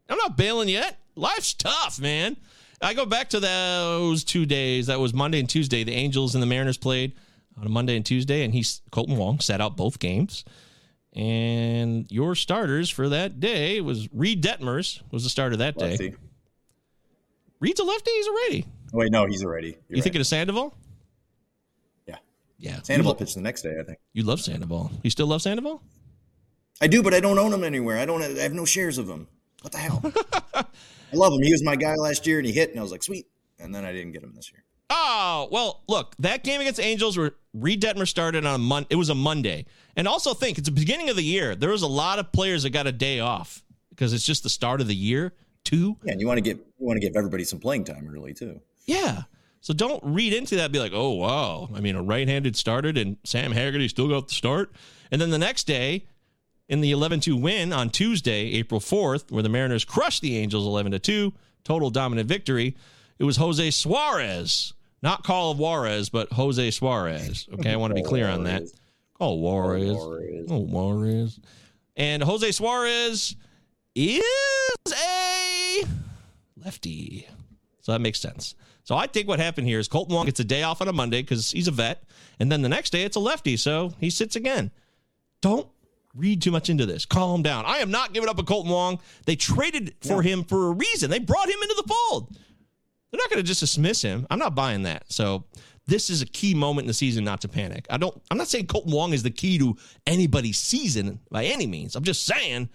I'm 0.08 0.18
not 0.18 0.36
bailing 0.36 0.68
yet. 0.68 0.98
Life's 1.16 1.54
tough, 1.54 1.98
man. 2.00 2.36
I 2.82 2.94
go 2.94 3.04
back 3.04 3.30
to 3.30 3.40
those 3.40 4.24
two 4.24 4.46
days. 4.46 4.86
That 4.86 5.00
was 5.00 5.12
Monday 5.12 5.40
and 5.40 5.48
Tuesday. 5.48 5.84
The 5.84 5.94
Angels 5.94 6.34
and 6.34 6.42
the 6.42 6.46
Mariners 6.46 6.78
played 6.78 7.12
on 7.58 7.66
a 7.66 7.70
Monday 7.70 7.96
and 7.96 8.06
Tuesday, 8.06 8.42
and 8.42 8.54
he's 8.54 8.80
Kolten 8.90 9.16
Wong 9.16 9.40
sat 9.40 9.60
out 9.60 9.76
both 9.76 9.98
games. 9.98 10.44
And 11.14 12.06
your 12.10 12.34
starters 12.34 12.88
for 12.88 13.08
that 13.08 13.40
day 13.40 13.80
was 13.80 14.08
Reid 14.12 14.42
Detmers 14.42 15.02
was 15.10 15.24
the 15.24 15.28
starter 15.30 15.56
that 15.56 15.76
day. 15.76 15.90
Lefty. 15.90 16.14
Reid's 17.58 17.80
a 17.80 17.84
lefty. 17.84 18.10
He's 18.12 18.26
a 18.26 18.30
righty. 18.32 18.66
Wait, 18.92 19.10
no, 19.12 19.26
he's 19.26 19.44
already. 19.44 19.76
You 19.88 20.02
thinking 20.02 20.20
of 20.20 20.26
Sandoval? 20.26 20.74
Yeah. 22.06 22.16
Yeah. 22.58 22.80
Sandoval 22.82 23.12
lo- 23.12 23.18
pitched 23.18 23.34
the 23.34 23.40
next 23.40 23.62
day, 23.62 23.76
I 23.78 23.82
think. 23.84 23.98
You 24.12 24.22
love 24.22 24.40
Sandoval. 24.40 24.90
You 25.02 25.10
still 25.10 25.26
love 25.26 25.42
Sandoval? 25.42 25.82
I 26.80 26.86
do, 26.86 27.02
but 27.02 27.12
I 27.12 27.20
don't 27.20 27.38
own 27.38 27.52
him 27.52 27.64
anywhere. 27.64 27.98
I 27.98 28.06
don't. 28.06 28.20
Have, 28.22 28.38
I 28.38 28.42
have 28.42 28.52
no 28.54 28.64
shares 28.64 28.96
of 28.98 29.08
him. 29.08 29.26
What 29.62 29.72
the 29.72 29.78
hell? 29.78 30.02
I 30.54 30.64
love 31.16 31.32
him. 31.34 31.42
He 31.42 31.52
was 31.52 31.62
my 31.62 31.76
guy 31.76 31.94
last 31.96 32.26
year, 32.26 32.38
and 32.38 32.46
he 32.46 32.52
hit, 32.52 32.70
and 32.70 32.78
I 32.78 32.82
was 32.82 32.90
like, 32.92 33.02
sweet. 33.02 33.26
and 33.58 33.74
then 33.74 33.84
I 33.84 33.92
didn't 33.92 34.12
get 34.12 34.22
him 34.22 34.32
this 34.34 34.50
year. 34.50 34.64
Oh, 34.88 35.48
well, 35.52 35.82
look, 35.88 36.16
that 36.18 36.42
game 36.42 36.60
against 36.60 36.80
Angels 36.80 37.16
where 37.18 37.32
Reid 37.52 37.82
Detmer 37.82 38.08
started 38.08 38.44
on 38.46 38.54
a 38.54 38.58
Mon- 38.58 38.86
it 38.90 38.96
was 38.96 39.08
a 39.10 39.14
Monday. 39.14 39.66
And 40.00 40.08
also 40.08 40.32
think 40.32 40.56
it's 40.56 40.66
the 40.66 40.74
beginning 40.74 41.10
of 41.10 41.16
the 41.16 41.22
year. 41.22 41.54
There 41.54 41.68
was 41.68 41.82
a 41.82 41.86
lot 41.86 42.18
of 42.18 42.32
players 42.32 42.62
that 42.62 42.70
got 42.70 42.86
a 42.86 42.92
day 42.92 43.20
off 43.20 43.62
because 43.90 44.14
it's 44.14 44.24
just 44.24 44.42
the 44.42 44.48
start 44.48 44.80
of 44.80 44.86
the 44.86 44.94
year, 44.94 45.34
too. 45.62 45.98
Yeah, 46.02 46.12
and 46.12 46.20
you 46.22 46.26
want 46.26 46.38
to 46.38 46.40
give 46.40 46.56
you 46.56 46.86
want 46.86 46.96
to 46.96 47.06
give 47.06 47.16
everybody 47.16 47.44
some 47.44 47.58
playing 47.58 47.84
time 47.84 48.10
early 48.10 48.32
too. 48.32 48.62
Yeah. 48.86 49.24
So 49.60 49.74
don't 49.74 50.02
read 50.02 50.32
into 50.32 50.56
that. 50.56 50.72
Be 50.72 50.78
like, 50.78 50.92
oh 50.94 51.10
wow. 51.10 51.68
I 51.74 51.80
mean, 51.80 51.96
a 51.96 52.02
right-handed 52.02 52.56
started, 52.56 52.96
and 52.96 53.18
Sam 53.24 53.52
Haggerty 53.52 53.88
still 53.88 54.08
got 54.08 54.28
the 54.28 54.34
start. 54.34 54.72
And 55.10 55.20
then 55.20 55.28
the 55.28 55.38
next 55.38 55.64
day, 55.64 56.06
in 56.70 56.80
the 56.80 56.92
11-2 56.92 57.38
win 57.38 57.74
on 57.74 57.90
Tuesday, 57.90 58.52
April 58.52 58.80
4th, 58.80 59.30
where 59.30 59.42
the 59.42 59.50
Mariners 59.50 59.84
crushed 59.84 60.22
the 60.22 60.38
Angels 60.38 60.64
11-2, 60.64 61.30
total 61.62 61.90
dominant 61.90 62.26
victory. 62.26 62.74
It 63.18 63.24
was 63.24 63.36
Jose 63.36 63.70
Suarez, 63.72 64.72
not 65.02 65.24
Call 65.24 65.50
of 65.50 65.58
Juarez, 65.58 66.08
but 66.08 66.32
Jose 66.32 66.70
Suarez. 66.70 67.46
Okay, 67.52 67.70
I 67.70 67.76
want 67.76 67.90
to 67.90 67.94
be 67.94 68.02
clear 68.02 68.28
on 68.28 68.44
that. 68.44 68.62
Oh, 69.20 69.26
oh, 69.26 69.28
Call 69.28 69.38
Juarez. 69.38 69.96
Oh 70.48 70.58
Juarez. 70.58 71.40
And 71.96 72.22
Jose 72.22 72.52
Suarez 72.52 73.36
is 73.94 74.24
a 74.92 75.82
lefty. 76.56 77.26
So 77.82 77.92
that 77.92 78.00
makes 78.00 78.20
sense. 78.20 78.54
So 78.84 78.96
I 78.96 79.06
think 79.06 79.28
what 79.28 79.38
happened 79.38 79.66
here 79.66 79.78
is 79.78 79.88
Kolten 79.88 80.10
Wong 80.10 80.26
gets 80.26 80.40
a 80.40 80.44
day 80.44 80.62
off 80.62 80.80
on 80.80 80.88
a 80.88 80.92
Monday 80.92 81.22
because 81.22 81.50
he's 81.50 81.68
a 81.68 81.72
vet, 81.72 82.02
and 82.38 82.50
then 82.50 82.62
the 82.62 82.68
next 82.68 82.90
day 82.90 83.02
it's 83.02 83.16
a 83.16 83.20
lefty, 83.20 83.56
so 83.56 83.92
he 84.00 84.10
sits 84.10 84.36
again. 84.36 84.70
Don't 85.42 85.68
read 86.14 86.42
too 86.42 86.50
much 86.50 86.68
into 86.70 86.86
this. 86.86 87.04
Calm 87.04 87.42
down. 87.42 87.64
I 87.66 87.78
am 87.78 87.90
not 87.90 88.12
giving 88.12 88.28
up 88.28 88.38
a 88.38 88.42
Kolten 88.42 88.68
Wong. 88.68 88.98
They 89.26 89.36
traded 89.36 89.94
for 90.00 90.22
him 90.22 90.44
for 90.44 90.68
a 90.68 90.72
reason. 90.72 91.10
They 91.10 91.18
brought 91.18 91.48
him 91.48 91.58
into 91.62 91.74
the 91.76 91.94
fold. 91.94 92.36
They're 93.10 93.18
not 93.18 93.30
going 93.30 93.42
to 93.42 93.46
just 93.46 93.60
dismiss 93.60 94.02
him. 94.02 94.26
I'm 94.30 94.38
not 94.38 94.54
buying 94.54 94.84
that. 94.84 95.12
So 95.12 95.44
this 95.90 96.08
is 96.08 96.22
a 96.22 96.26
key 96.26 96.54
moment 96.54 96.84
in 96.84 96.86
the 96.86 96.94
season 96.94 97.24
not 97.24 97.40
to 97.40 97.48
panic. 97.48 97.84
I 97.90 97.96
don't. 97.96 98.18
I'm 98.30 98.38
not 98.38 98.46
saying 98.46 98.68
Kolten 98.68 98.92
Wong 98.92 99.12
is 99.12 99.24
the 99.24 99.30
key 99.30 99.58
to 99.58 99.76
anybody's 100.06 100.58
season 100.58 101.18
by 101.30 101.44
any 101.44 101.66
means. 101.66 101.96
I'm 101.96 102.04
just 102.04 102.24
saying 102.24 102.70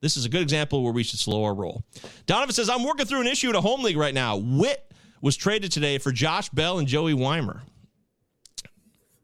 this 0.00 0.16
is 0.16 0.24
a 0.24 0.28
good 0.28 0.40
example 0.40 0.84
where 0.84 0.92
we 0.92 1.02
should 1.02 1.18
slow 1.18 1.44
our 1.44 1.52
roll. 1.52 1.82
Donovan 2.26 2.54
says 2.54 2.70
I'm 2.70 2.84
working 2.84 3.06
through 3.06 3.22
an 3.22 3.26
issue 3.26 3.50
in 3.50 3.56
a 3.56 3.60
home 3.60 3.82
league 3.82 3.96
right 3.96 4.14
now. 4.14 4.36
Witt 4.36 4.92
was 5.20 5.36
traded 5.36 5.72
today 5.72 5.98
for 5.98 6.12
Josh 6.12 6.48
Bell 6.50 6.78
and 6.78 6.86
Joey 6.86 7.12
Wiemer. 7.12 7.62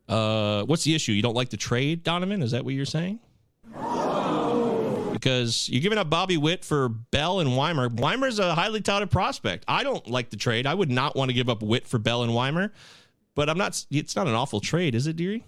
Uh, 0.09 0.65
what's 0.65 0.83
the 0.83 0.95
issue? 0.95 1.13
You 1.13 1.23
don't 1.23 1.35
like 1.35 1.51
the 1.51 1.57
trade, 1.57 2.03
Donovan? 2.03 2.43
Is 2.43 2.51
that 2.51 2.65
what 2.65 2.75
you're 2.75 2.85
saying? 2.85 3.21
Because 5.13 5.69
you're 5.69 5.81
giving 5.81 5.99
up 5.99 6.11
Bobby 6.11 6.37
Witt 6.37 6.65
for 6.65 6.89
Bell 6.89 7.41
and 7.41 7.51
Wiemer. 7.51 7.89
Wiemer's 7.89 8.39
a 8.39 8.55
highly 8.55 8.81
touted 8.81 9.11
prospect. 9.11 9.65
I 9.67 9.83
don't 9.83 10.07
like 10.09 10.31
the 10.31 10.37
trade. 10.37 10.67
I 10.67 10.75
would 10.75 10.91
not 10.91 11.17
want 11.17 11.31
to 11.31 11.33
give 11.33 11.49
up 11.49 11.63
Witt 11.63 11.87
for 11.87 11.99
Bell 11.99 12.23
and 12.23 12.33
Wiemer, 12.33 12.71
but 13.37 13.49
I'm 13.49 13.57
not. 13.59 13.87
It's 13.93 14.17
not 14.17 14.27
an 14.27 14.35
awful 14.35 14.59
trade, 14.61 14.97
is 14.97 15.07
it, 15.07 15.15
Deary? 15.15 15.45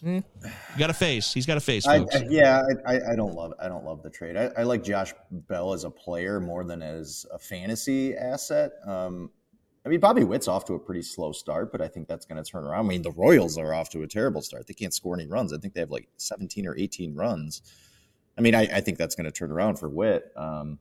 You 0.00 0.22
got 0.78 0.90
a 0.90 0.94
face. 0.94 1.32
He's 1.34 1.44
got 1.44 1.56
a 1.56 1.60
face, 1.60 1.84
I, 1.84 1.98
folks. 1.98 2.16
I- 2.16 2.26
yeah, 2.30 2.62
I, 2.86 2.94
I, 2.94 3.12
I 3.12 3.16
don't 3.16 3.34
love 3.34 3.52
I 3.60 3.68
don't 3.68 3.84
love 3.84 4.02
the 4.02 4.10
trade. 4.10 4.36
I, 4.36 4.50
I 4.56 4.62
like 4.62 4.84
Josh 4.84 5.12
Bell 5.30 5.72
as 5.72 5.82
a 5.84 5.90
player 5.90 6.38
more 6.40 6.64
than 6.64 6.82
as 6.82 7.26
a 7.32 7.38
fantasy 7.38 8.16
asset. 8.16 8.72
Um, 8.86 9.30
I 9.84 9.88
mean, 9.88 9.98
Bobby 10.00 10.22
Witt's 10.22 10.46
off 10.46 10.64
to 10.66 10.74
a 10.74 10.78
pretty 10.78 11.02
slow 11.02 11.32
start, 11.32 11.72
but 11.72 11.80
I 11.80 11.88
think 11.88 12.06
that's 12.08 12.26
going 12.26 12.42
to 12.42 12.48
turn 12.48 12.64
around. 12.64 12.84
I 12.84 12.88
mean, 12.88 13.02
the 13.02 13.10
Royals 13.12 13.58
are 13.58 13.72
off 13.74 13.90
to 13.90 14.02
a 14.02 14.06
terrible 14.06 14.42
start. 14.42 14.66
They 14.66 14.74
can't 14.74 14.94
score 14.94 15.14
any 15.14 15.26
runs. 15.26 15.52
I 15.52 15.58
think 15.58 15.74
they 15.74 15.80
have 15.80 15.90
like 15.90 16.08
17 16.18 16.66
or 16.66 16.76
18 16.76 17.14
runs. 17.14 17.62
I 18.36 18.40
mean, 18.40 18.54
I, 18.54 18.62
I 18.62 18.80
think 18.80 18.98
that's 18.98 19.14
going 19.16 19.24
to 19.24 19.32
turn 19.32 19.50
around 19.50 19.78
for 19.78 19.88
Witt. 19.88 20.30
Um, 20.36 20.78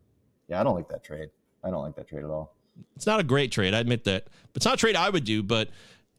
yeah, 0.47 0.59
I 0.59 0.63
don't 0.63 0.75
like 0.75 0.89
that 0.89 1.03
trade. 1.03 1.29
I 1.63 1.71
don't 1.71 1.81
like 1.83 1.95
that 1.95 2.07
trade 2.07 2.23
at 2.23 2.29
all. 2.29 2.55
It's 2.95 3.05
not 3.05 3.19
a 3.19 3.23
great 3.23 3.51
trade. 3.51 3.73
I 3.73 3.79
admit 3.79 4.03
that. 4.05 4.27
It's 4.55 4.65
not 4.65 4.75
a 4.75 4.77
trade 4.77 4.95
I 4.95 5.09
would 5.09 5.23
do, 5.23 5.43
but 5.43 5.69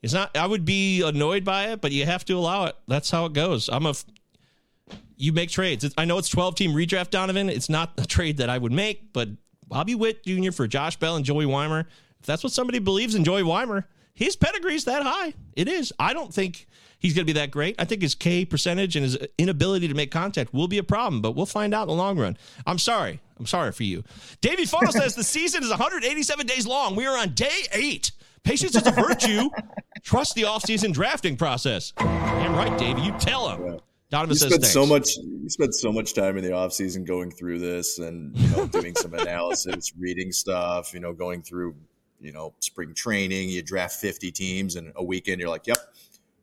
it's 0.03 0.13
not. 0.13 0.37
I 0.37 0.47
would 0.47 0.65
be 0.65 1.03
annoyed 1.03 1.45
by 1.45 1.69
it, 1.69 1.81
but 1.81 1.91
you 1.93 2.07
have 2.07 2.25
to 2.27 2.35
allow 2.35 2.67
it. 2.67 2.77
That's 2.87 3.11
how 3.11 3.27
it 3.27 3.33
goes. 3.33 3.69
I'm 3.69 3.87
a. 3.87 3.95
You 5.17 5.33
make 5.33 5.51
trades. 5.51 5.93
I 5.99 6.05
know 6.05 6.19
it's 6.19 6.29
12 6.29 6.55
team 6.55 6.71
redraft, 6.73 7.11
Donovan. 7.11 7.49
It's 7.49 7.69
not 7.69 7.93
a 7.99 8.07
trade 8.07 8.37
that 8.37 8.49
I 8.49 8.59
would 8.59 8.71
make, 8.71 9.13
but 9.13 9.29
Bobby 9.67 9.97
Witt 9.97 10.25
Jr. 10.25 10.53
for 10.53 10.69
Josh 10.69 10.97
Bell 10.97 11.17
and 11.17 11.25
Joey 11.25 11.45
Wiemer. 11.45 11.87
If 12.21 12.27
that's 12.27 12.45
what 12.45 12.53
somebody 12.53 12.79
believes 12.79 13.17
in 13.17 13.25
Joey 13.25 13.43
Wiemer, 13.43 13.85
his 14.15 14.37
pedigree's 14.37 14.85
that 14.85 15.03
high. 15.03 15.35
It 15.57 15.69
is. 15.69 15.93
I 15.99 16.13
don't 16.13 16.33
think 16.33 16.67
he's 16.99 17.15
going 17.15 17.27
to 17.27 17.33
be 17.33 17.39
that 17.39 17.51
great. 17.51 17.75
I 17.79 17.85
think 17.85 18.03
his 18.03 18.15
K 18.15 18.45
percentage 18.45 18.97
and 18.97 19.05
his 19.05 19.19
inability 19.37 19.89
to 19.89 19.95
make 19.95 20.11
contact 20.11 20.55
will 20.55 20.69
be 20.69 20.79
a 20.79 20.85
problem, 20.85 21.21
but 21.21 21.33
we'll 21.33 21.47
find 21.47 21.75
out 21.75 21.83
in 21.83 21.89
the 21.89 21.95
long 21.95 22.19
run. 22.19 22.37
I'm 22.67 22.79
sorry. 22.79 23.21
I'm 23.39 23.47
sorry 23.47 23.72
for 23.72 23.84
you. 23.84 24.05
Davey 24.41 24.64
Funnel 24.64 24.93
says 24.93 25.14
the 25.14 25.24
season 25.24 25.62
is 25.62 25.70
187 25.70 26.47
days 26.47 26.66
long. 26.66 26.97
We 26.97 27.07
are 27.07 27.16
on 27.16 27.34
day 27.34 27.66
eight. 27.72 28.12
Patience 28.43 28.76
is 28.76 28.86
a 28.86 28.91
virtue. 28.93 29.49
Trust 30.03 30.34
the 30.34 30.43
offseason 30.43 30.93
drafting 30.93 31.36
process. 31.36 31.93
Damn 31.99 32.55
right, 32.55 32.76
Davey. 32.78 33.03
You 33.03 33.12
tell 33.18 33.49
him. 33.51 33.80
Donovan 34.11 34.30
You 34.30 34.39
says 34.39 34.55
spent 34.55 34.64
so 34.64 34.86
much. 34.86 35.16
You 35.18 35.49
spent 35.51 35.74
so 35.74 35.93
much 35.93 36.14
time 36.14 36.39
in 36.39 36.45
the 36.45 36.53
off 36.53 36.72
season 36.72 37.05
going 37.05 37.30
through 37.30 37.59
this 37.59 37.99
and 37.99 38.36
you 38.36 38.49
know 38.57 38.66
doing 38.66 38.95
some 38.95 39.12
analysis, 39.12 39.93
reading 39.99 40.32
stuff. 40.32 40.95
You 40.95 41.01
know, 41.01 41.12
going 41.12 41.43
through 41.43 41.76
you 42.20 42.32
know 42.32 42.55
spring 42.61 42.95
training. 42.95 43.51
You 43.51 43.62
draft 43.62 43.97
fifty 43.97 44.30
teams, 44.32 44.76
and 44.76 44.93
a 44.97 45.05
weekend 45.05 45.41
you're 45.41 45.51
like, 45.51 45.66
"Yep, 45.66 45.78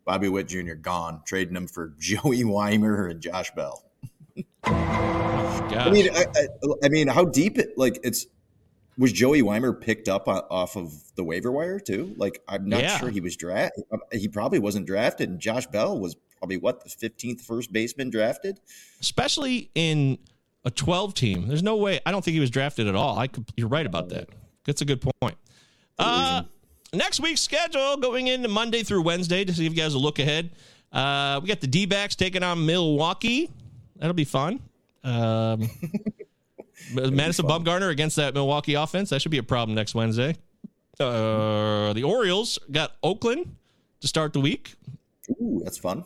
Bobby 0.05 0.29
Witt 0.29 0.47
Jr. 0.47 0.73
gone." 0.75 1.21
Trading 1.25 1.55
him 1.55 1.67
for 1.67 1.93
Joey 1.99 2.43
Wiemer 2.43 3.09
and 3.09 3.19
Josh 3.19 3.49
Bell. 3.55 3.83
I 4.63 5.89
mean, 5.91 6.09
I, 6.13 6.25
I, 6.36 6.47
I 6.83 6.89
mean, 6.89 7.07
how 7.07 7.25
deep 7.25 7.57
it 7.57 7.77
like 7.77 7.99
it's 8.03 8.27
was 8.97 9.11
Joey 9.11 9.41
Wiemer 9.41 9.79
picked 9.79 10.07
up 10.07 10.27
off 10.27 10.77
of 10.77 10.93
the 11.15 11.23
waiver 11.23 11.51
wire 11.51 11.79
too? 11.79 12.13
Like, 12.17 12.41
I'm 12.47 12.69
not 12.69 12.81
Yeah. 12.81 12.97
sure 12.97 13.09
he 13.09 13.19
was 13.21 13.36
drafted. 13.36 13.83
He 14.13 14.27
probably 14.27 14.59
wasn't 14.59 14.86
drafted, 14.88 15.29
and 15.29 15.39
Josh 15.39 15.67
Bell 15.67 15.99
was 15.99 16.15
probably 16.38 16.57
what 16.57 16.83
the 16.83 16.89
15th 16.89 17.41
first 17.41 17.71
baseman 17.73 18.09
drafted. 18.09 18.59
especially 19.01 19.69
in 19.75 20.17
a 20.63 20.71
12 20.71 21.13
team. 21.13 21.47
There's 21.47 21.61
no 21.63 21.75
way. 21.75 21.99
I 22.05 22.11
don't 22.11 22.23
think 22.23 22.33
he 22.33 22.39
was 22.39 22.49
drafted 22.49 22.88
at 22.88 22.95
all. 22.95 23.17
I 23.19 23.27
could, 23.27 23.45
you're 23.55 23.67
right 23.67 23.86
about 23.86 24.09
that. 24.09 24.29
That's 24.63 24.81
a 24.81 24.86
good 24.86 25.01
point. 25.21 25.38
Uh, 25.99 26.43
next 26.93 27.19
week's 27.19 27.41
schedule 27.41 27.97
going 27.97 28.27
into 28.27 28.47
Monday 28.49 28.81
through 28.83 29.01
Wednesday 29.03 29.45
to 29.45 29.53
see 29.53 29.65
if 29.65 29.73
you 29.73 29.77
guys 29.77 29.93
will 29.93 30.01
look 30.01 30.19
ahead. 30.19 30.51
Uh, 30.91 31.39
we 31.41 31.47
got 31.47 31.61
the 31.61 31.67
D 31.67 31.86
backs 31.86 32.15
taking 32.15 32.41
on 32.43 32.65
Milwaukee. 32.65 33.51
That'll 33.97 34.13
be 34.13 34.25
fun. 34.25 34.59
Um, 35.03 35.69
Madison 36.93 37.45
Bumgarner 37.45 37.89
against 37.89 38.15
that 38.17 38.33
Milwaukee 38.33 38.73
offense. 38.73 39.09
That 39.09 39.21
should 39.21 39.31
be 39.31 39.37
a 39.37 39.43
problem 39.43 39.75
next 39.75 39.95
Wednesday. 39.95 40.35
Uh, 40.99 41.93
the 41.93 42.03
Orioles 42.03 42.59
got 42.71 42.93
Oakland 43.03 43.55
to 44.01 44.07
start 44.07 44.33
the 44.33 44.39
week. 44.39 44.75
Ooh, 45.41 45.61
that's 45.63 45.77
fun. 45.77 46.03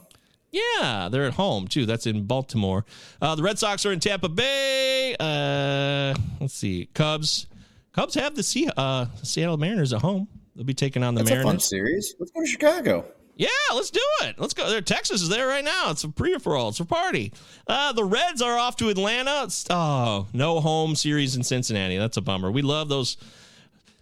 Yeah, 0.52 1.10
they're 1.12 1.26
at 1.26 1.34
home 1.34 1.68
too. 1.68 1.86
That's 1.86 2.08
in 2.08 2.26
Baltimore. 2.26 2.86
Uh, 3.22 3.36
the 3.36 3.44
Red 3.44 3.60
Sox 3.60 3.86
are 3.86 3.92
in 3.92 4.00
Tampa 4.00 4.30
Bay. 4.30 5.16
Uh, 5.20 6.16
let's 6.40 6.56
see, 6.56 6.90
Cubs. 6.94 7.48
Cubs 7.94 8.16
have 8.16 8.36
the 8.36 8.44
sea, 8.44 8.70
uh, 8.78 9.06
Seattle 9.22 9.58
Mariners 9.58 9.94
at 9.94 10.02
home. 10.02 10.28
They'll 10.56 10.66
be 10.66 10.74
taking 10.74 11.04
on 11.04 11.16
the 11.16 11.24
Mariners. 11.24 11.46
That's 11.46 11.48
a 11.48 11.52
fun 11.52 11.60
series. 11.60 12.16
Let's 12.20 12.32
go 12.32 12.42
to 12.42 12.48
Chicago. 12.48 13.06
Yeah, 13.40 13.48
let's 13.74 13.90
do 13.90 14.02
it. 14.24 14.38
Let's 14.38 14.54
go. 14.54 14.70
There, 14.70 14.82
Texas 14.82 15.22
is 15.22 15.30
there 15.30 15.48
right 15.48 15.64
now. 15.64 15.92
It's 15.92 16.04
a 16.04 16.10
pre 16.10 16.38
for 16.40 16.58
all. 16.58 16.70
It's 16.70 16.82
a 16.82 16.86
party. 16.86 17.32
Uh, 17.66 17.94
the 17.94 18.04
Reds 18.04 18.42
are 18.42 18.58
off 18.58 18.76
to 18.76 18.90
Atlanta. 18.90 19.44
It's, 19.46 19.66
oh, 19.70 20.28
no 20.34 20.60
home 20.60 20.94
series 20.94 21.38
in 21.38 21.44
Cincinnati. 21.44 21.96
That's 21.96 22.18
a 22.18 22.22
bummer. 22.22 22.52
We 22.52 22.62
love 22.62 22.90
those. 22.90 23.16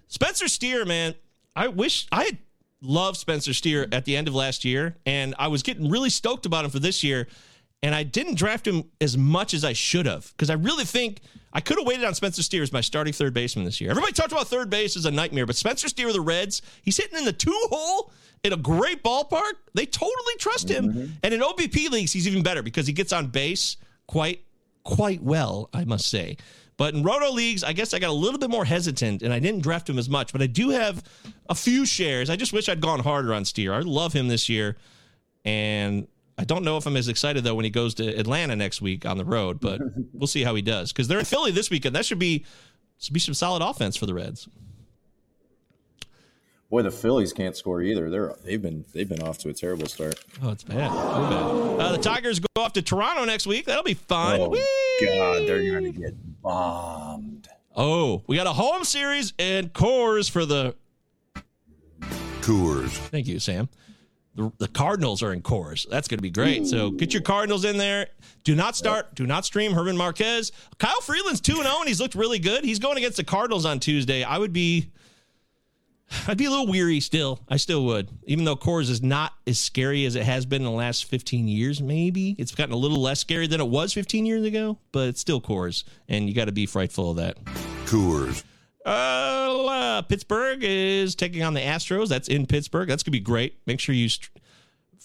Spencer 0.07 0.47
Steer, 0.47 0.85
man. 0.85 1.13
I 1.55 1.67
wish 1.67 2.07
I 2.11 2.23
had 2.23 2.39
loved 2.81 3.17
Spencer 3.17 3.53
Steer 3.53 3.87
at 3.91 4.05
the 4.05 4.17
end 4.17 4.27
of 4.27 4.33
last 4.33 4.65
year, 4.65 4.95
and 5.05 5.35
I 5.37 5.49
was 5.49 5.61
getting 5.61 5.87
really 5.87 6.09
stoked 6.09 6.47
about 6.47 6.65
him 6.65 6.71
for 6.71 6.79
this 6.79 7.03
year. 7.03 7.27
And 7.83 7.93
I 7.93 8.01
didn't 8.01 8.39
draft 8.39 8.67
him 8.67 8.85
as 8.99 9.15
much 9.15 9.53
as 9.53 9.63
I 9.63 9.73
should 9.73 10.07
have 10.07 10.31
because 10.31 10.49
I 10.49 10.55
really 10.55 10.83
think 10.83 11.19
I 11.53 11.61
could 11.61 11.77
have 11.77 11.85
waited 11.85 12.05
on 12.05 12.15
Spencer 12.15 12.41
Steer 12.41 12.63
as 12.63 12.73
my 12.73 12.81
starting 12.81 13.13
third 13.13 13.35
baseman 13.35 13.65
this 13.65 13.79
year. 13.79 13.91
Everybody 13.91 14.13
talked 14.13 14.31
about 14.31 14.47
third 14.47 14.71
base 14.71 14.97
as 14.97 15.05
a 15.05 15.11
nightmare, 15.11 15.45
but 15.45 15.55
Spencer 15.55 15.87
Steer 15.87 16.11
the 16.11 16.21
Reds, 16.21 16.63
he's 16.81 16.97
hitting 16.97 17.19
in 17.19 17.25
the 17.25 17.31
two 17.31 17.53
hole 17.69 18.11
in 18.43 18.53
a 18.53 18.57
great 18.57 19.03
ballpark. 19.03 19.53
They 19.73 19.85
totally 19.85 20.35
trust 20.39 20.69
him. 20.69 20.87
Mm-hmm. 20.87 21.05
And 21.23 21.33
in 21.33 21.41
OBP 21.41 21.89
leagues, 21.89 22.13
he's 22.13 22.27
even 22.27 22.43
better 22.43 22.63
because 22.63 22.87
he 22.87 22.93
gets 22.93 23.13
on 23.13 23.27
base 23.27 23.77
quite 24.07 24.43
quite 24.83 25.21
well, 25.21 25.69
I 25.73 25.83
must 25.83 26.09
say. 26.09 26.37
But 26.77 26.93
in 26.93 27.03
Roto 27.03 27.31
leagues, 27.31 27.63
I 27.63 27.73
guess 27.73 27.93
I 27.93 27.99
got 27.99 28.09
a 28.09 28.13
little 28.13 28.39
bit 28.39 28.49
more 28.49 28.63
hesitant 28.63 29.23
and 29.23 29.33
I 29.33 29.39
didn't 29.39 29.61
draft 29.61 29.89
him 29.89 29.97
as 29.97 30.07
much, 30.07 30.31
but 30.31 30.41
I 30.41 30.47
do 30.47 30.69
have 30.69 31.03
a 31.49 31.55
few 31.55 31.85
shares. 31.85 32.29
I 32.29 32.35
just 32.35 32.53
wish 32.53 32.69
I'd 32.69 32.79
gone 32.79 32.99
harder 32.99 33.33
on 33.33 33.45
Steer. 33.45 33.73
I 33.73 33.79
love 33.79 34.13
him 34.13 34.27
this 34.27 34.47
year. 34.47 34.77
And 35.43 36.07
I 36.37 36.43
don't 36.43 36.63
know 36.63 36.77
if 36.77 36.85
I'm 36.85 36.95
as 36.95 37.07
excited 37.07 37.43
though 37.43 37.55
when 37.55 37.65
he 37.65 37.71
goes 37.71 37.95
to 37.95 38.07
Atlanta 38.07 38.55
next 38.55 38.81
week 38.81 39.05
on 39.05 39.17
the 39.17 39.25
road, 39.25 39.59
but 39.59 39.81
we'll 40.13 40.27
see 40.27 40.43
how 40.43 40.53
he 40.53 40.61
does. 40.61 40.93
Because 40.93 41.07
they're 41.07 41.19
in 41.19 41.25
Philly 41.25 41.51
this 41.51 41.69
weekend. 41.69 41.95
That 41.95 42.05
should 42.05 42.19
be 42.19 42.45
should 42.99 43.13
be 43.13 43.19
some 43.19 43.33
solid 43.33 43.63
offense 43.63 43.97
for 43.97 44.05
the 44.05 44.13
Reds. 44.13 44.47
Boy, 46.69 46.81
the 46.81 46.91
Phillies 46.91 47.31
can't 47.31 47.55
score 47.55 47.81
either. 47.81 48.09
They're 48.09 48.33
they've 48.43 48.61
been 48.61 48.83
they've 48.93 49.07
been 49.07 49.21
off 49.21 49.37
to 49.39 49.49
a 49.49 49.53
terrible 49.53 49.87
start. 49.87 50.19
Oh, 50.43 50.51
it's 50.51 50.63
bad. 50.63 50.89
So 50.91 51.77
bad. 51.77 51.85
Uh, 51.85 51.91
the 51.93 51.97
Tigers 51.97 52.39
go 52.39 52.47
off 52.57 52.73
to 52.73 52.81
Toronto 52.81 53.23
next 53.23 53.47
week. 53.47 53.65
That'll 53.65 53.83
be 53.83 53.93
fun. 53.93 54.41
Oh 54.41 54.49
Whee! 54.49 54.65
God, 55.05 55.47
they're 55.47 55.71
gonna 55.71 55.91
get 55.91 56.13
bombed. 56.41 57.47
Oh, 57.75 58.23
we 58.27 58.35
got 58.35 58.47
a 58.47 58.53
home 58.53 58.83
series 58.83 59.33
and 59.39 59.71
Coors 59.71 60.29
for 60.29 60.45
the 60.45 60.75
Coors. 62.41 62.89
Thank 62.89 63.27
you, 63.27 63.39
Sam. 63.39 63.69
The, 64.35 64.51
the 64.57 64.67
Cardinals 64.67 65.23
are 65.23 65.33
in 65.33 65.41
Coors. 65.41 65.87
That's 65.89 66.07
going 66.07 66.19
to 66.19 66.23
be 66.23 66.29
great. 66.29 66.67
So 66.67 66.91
get 66.91 67.11
your 67.11 67.23
Cardinals 67.23 67.65
in 67.65 67.77
there. 67.77 68.07
Do 68.43 68.55
not 68.55 68.75
start. 68.75 69.15
Do 69.15 69.25
not 69.25 69.45
stream 69.45 69.73
German 69.73 69.97
Marquez. 69.97 70.51
Kyle 70.77 71.01
Freeland's 71.01 71.41
two 71.41 71.55
and 71.55 71.63
zero, 71.63 71.79
and 71.79 71.87
he's 71.87 71.99
looked 71.99 72.13
really 72.15 72.39
good. 72.39 72.63
He's 72.63 72.79
going 72.79 72.97
against 72.97 73.17
the 73.17 73.23
Cardinals 73.23 73.65
on 73.65 73.79
Tuesday. 73.79 74.23
I 74.23 74.37
would 74.37 74.53
be, 74.53 74.91
I'd 76.27 76.37
be 76.37 76.45
a 76.45 76.49
little 76.49 76.67
weary 76.67 76.99
still. 76.99 77.39
I 77.49 77.57
still 77.57 77.83
would, 77.85 78.09
even 78.25 78.45
though 78.45 78.55
Coors 78.55 78.89
is 78.89 79.03
not 79.03 79.33
as 79.45 79.59
scary 79.59 80.05
as 80.05 80.15
it 80.15 80.23
has 80.23 80.45
been 80.45 80.61
in 80.61 80.65
the 80.65 80.71
last 80.71 81.05
fifteen 81.05 81.47
years. 81.47 81.81
Maybe 81.81 82.35
it's 82.37 82.55
gotten 82.55 82.73
a 82.73 82.77
little 82.77 83.01
less 83.01 83.19
scary 83.19 83.47
than 83.47 83.59
it 83.59 83.67
was 83.67 83.93
fifteen 83.93 84.25
years 84.25 84.45
ago, 84.45 84.77
but 84.91 85.09
it's 85.09 85.19
still 85.19 85.41
Coors, 85.41 85.83
and 86.07 86.27
you 86.27 86.35
got 86.35 86.45
to 86.45 86.51
be 86.53 86.65
frightful 86.65 87.11
of 87.11 87.17
that. 87.17 87.43
Coors. 87.85 88.43
Uh, 88.85 88.89
uh, 88.89 90.01
Pittsburgh 90.03 90.59
is 90.61 91.13
taking 91.13 91.43
on 91.43 91.53
the 91.53 91.59
Astros. 91.59 92.07
That's 92.07 92.29
in 92.29 92.45
Pittsburgh. 92.45 92.87
That's 92.87 93.03
gonna 93.03 93.11
be 93.11 93.19
great. 93.19 93.57
Make 93.65 93.79
sure 93.79 93.93
you. 93.93 94.09
St- 94.09 94.29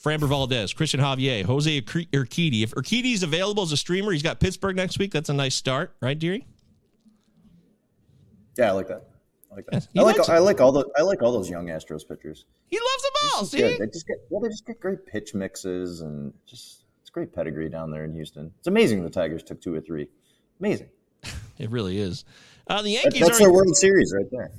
Framber 0.01 0.27
Valdez, 0.27 0.75
Cristian 0.75 0.99
Javier, 0.99 1.45
Jose 1.45 1.81
Urquidy. 1.81 2.65
If 2.65 2.73
Urquidy's 2.73 3.23
available 3.23 3.63
as 3.63 3.71
a 3.71 3.77
streamer, 3.77 4.11
he's 4.11 4.23
got 4.23 4.41
Pittsburgh 4.41 4.75
next 4.75 4.99
week. 4.99 5.13
That's 5.13 5.29
a 5.29 5.33
nice 5.33 5.55
start, 5.55 5.95
right, 6.01 6.19
Deary? 6.19 6.45
Yeah, 8.59 8.71
I 8.71 8.73
like 8.73 8.89
that. 8.89 9.12
I 9.53 9.57
like 9.57 9.67
that. 9.67 9.89
He 9.93 10.01
I 10.01 10.03
like 10.03 10.29
I 10.29 10.39
like 10.39 10.61
all 10.61 10.73
the 10.73 10.85
I 10.97 11.03
like 11.03 11.23
all 11.23 11.33
those 11.33 11.51
young 11.51 11.67
Astros 11.67 12.09
pitchers. 12.09 12.47
He 12.71 12.79
loves 12.79 13.03
the 13.03 13.11
ball. 13.23 13.45
See, 13.45 13.59
good. 13.59 13.79
They 13.79 13.87
just 13.87 14.07
get 14.07 14.17
well, 14.31 14.41
they 14.41 14.49
just 14.49 14.67
get 14.67 14.81
great 14.81 15.07
pitch 15.07 15.35
mixes 15.35 16.01
and 16.01 16.33
just 16.47 16.85
it's 17.03 17.11
great 17.11 17.35
pedigree 17.35 17.69
down 17.69 17.91
there 17.91 18.05
in 18.05 18.15
Houston. 18.15 18.53
It's 18.59 18.67
amazing 18.67 19.03
the 19.05 19.11
Tigers 19.11 19.43
took 19.43 19.61
two 19.61 19.75
or 19.75 19.81
three. 19.81 20.09
Amazing. 20.59 20.89
it 21.59 21.71
really 21.71 21.99
is. 21.99 22.25
Uh, 22.67 22.81
the 22.81 22.95
That- 22.95 23.03
Yankees 23.05 23.21
that's 23.21 23.37
are 23.37 23.39
their 23.41 23.49
in 23.49 23.55
World 23.55 23.77
Series 23.77 24.15
right 24.17 24.31
there. 24.31 24.51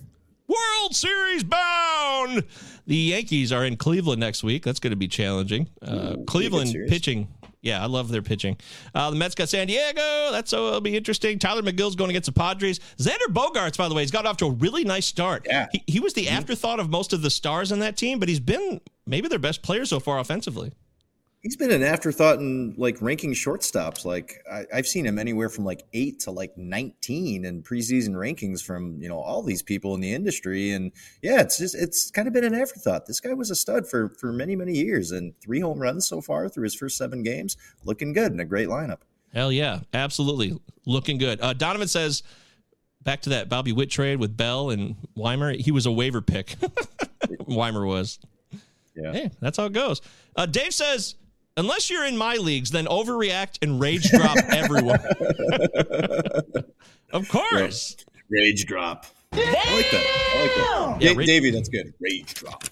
World 0.47 0.93
Series 0.93 1.43
bound. 1.43 2.43
The 2.85 2.95
Yankees 2.95 3.51
are 3.51 3.65
in 3.65 3.77
Cleveland 3.77 4.19
next 4.19 4.43
week. 4.43 4.63
That's 4.63 4.79
going 4.79 4.91
to 4.91 4.97
be 4.97 5.07
challenging. 5.07 5.69
Uh, 5.81 6.17
Cleveland 6.27 6.75
pitching. 6.89 7.29
Yeah, 7.63 7.81
I 7.81 7.87
love 7.87 8.09
their 8.09 8.21
pitching. 8.21 8.57
Uh, 8.93 9.09
the 9.09 9.15
Mets 9.15 9.35
got 9.35 9.47
San 9.47 9.67
Diego. 9.67 10.31
That's 10.31 10.51
so 10.51 10.67
it'll 10.67 10.81
be 10.81 10.97
interesting. 10.97 11.39
Tylor 11.39 11.61
Megill's 11.61 11.95
going 11.95 12.09
against 12.09 12.25
the 12.25 12.33
Padres. 12.33 12.79
Xander 12.97 13.31
Bogaerts, 13.31 13.77
by 13.77 13.87
the 13.87 13.95
way, 13.95 14.03
he's 14.03 14.11
got 14.11 14.25
off 14.25 14.35
to 14.37 14.45
a 14.45 14.51
really 14.51 14.83
nice 14.83 15.05
start. 15.05 15.47
Yeah. 15.47 15.67
He, 15.71 15.83
he 15.87 15.99
was 16.01 16.13
the 16.13 16.27
afterthought 16.27 16.81
of 16.81 16.89
most 16.89 17.13
of 17.13 17.21
the 17.21 17.29
stars 17.29 17.71
in 17.71 17.79
that 17.79 17.95
team, 17.95 18.19
but 18.19 18.27
he's 18.27 18.41
been 18.41 18.81
maybe 19.07 19.29
their 19.29 19.39
best 19.39 19.63
player 19.63 19.85
so 19.85 20.01
far 20.01 20.19
offensively. 20.19 20.73
He's 21.43 21.57
been 21.57 21.71
an 21.71 21.83
afterthought 21.83 22.39
in 22.39 22.73
like 22.77 23.01
ranking 23.01 23.33
shortstops. 23.33 24.05
Like 24.05 24.41
I, 24.49 24.65
I've 24.73 24.87
seen 24.87 25.05
him 25.05 25.19
anywhere 25.19 25.49
from 25.49 25.65
like 25.65 25.83
eight 25.91 26.21
to 26.21 26.31
like 26.31 26.57
nineteen 26.57 27.43
in 27.43 27.61
preseason 27.63 28.11
rankings 28.11 28.63
from 28.63 29.01
you 29.01 29.09
know 29.09 29.19
all 29.19 29.43
these 29.43 29.61
people 29.61 29.93
in 29.93 29.99
the 29.99 30.13
industry. 30.13 30.71
And 30.71 30.93
yeah, 31.21 31.41
it's 31.41 31.57
just 31.57 31.75
it's 31.75 32.09
kind 32.09 32.29
of 32.29 32.33
been 32.33 32.45
an 32.45 32.55
afterthought. 32.55 33.07
This 33.07 33.19
guy 33.19 33.33
was 33.33 33.51
a 33.51 33.55
stud 33.55 33.87
for 33.87 34.09
for 34.17 34.31
many 34.31 34.55
many 34.55 34.73
years, 34.73 35.11
and 35.11 35.33
three 35.41 35.59
home 35.59 35.79
runs 35.79 36.07
so 36.07 36.21
far 36.21 36.47
through 36.47 36.63
his 36.63 36.75
first 36.75 36.97
seven 36.97 37.23
games, 37.23 37.57
looking 37.83 38.13
good 38.13 38.31
in 38.31 38.39
a 38.39 38.45
great 38.45 38.69
lineup. 38.69 38.99
Hell 39.33 39.51
yeah, 39.51 39.79
absolutely, 39.93 40.57
looking 40.85 41.17
good. 41.17 41.41
Uh, 41.41 41.53
Donovan 41.53 41.87
says, 41.87 42.23
back 43.01 43.21
to 43.23 43.29
that 43.29 43.49
Bobby 43.49 43.73
Witt 43.73 43.89
trade 43.89 44.19
with 44.19 44.37
Bell 44.37 44.69
and 44.69 44.95
Wiemer. 45.17 45.59
He 45.59 45.71
was 45.71 45.85
a 45.87 45.91
waiver 45.91 46.21
pick. 46.21 46.49
Wiemer 47.49 47.85
was. 47.85 48.19
Yeah, 48.95 49.11
hey, 49.11 49.31
that's 49.41 49.57
how 49.57 49.65
it 49.65 49.73
goes. 49.73 50.01
Uh, 50.35 50.45
Dave 50.45 50.71
says, 50.71 51.15
unless 51.57 51.89
you're 51.89 52.05
in 52.05 52.17
my 52.17 52.35
leagues, 52.35 52.71
then 52.71 52.85
overreact 52.85 53.57
and 53.61 53.79
rage 53.79 54.09
drop 54.09 54.37
everyone. 54.49 54.99
of 57.11 57.27
course. 57.29 57.95
Rage 58.29 58.65
drop. 58.65 59.05
I 59.33 59.37
like 59.37 59.89
that. 59.91 60.05
I 60.35 60.41
like 60.41 60.55
that. 60.55 60.97
Yeah, 61.01 61.09
Da- 61.13 61.17
rage- 61.17 61.27
Davey, 61.27 61.49
that's 61.51 61.69
good. 61.69 61.93
Rage 61.99 62.33
drop. 62.35 62.63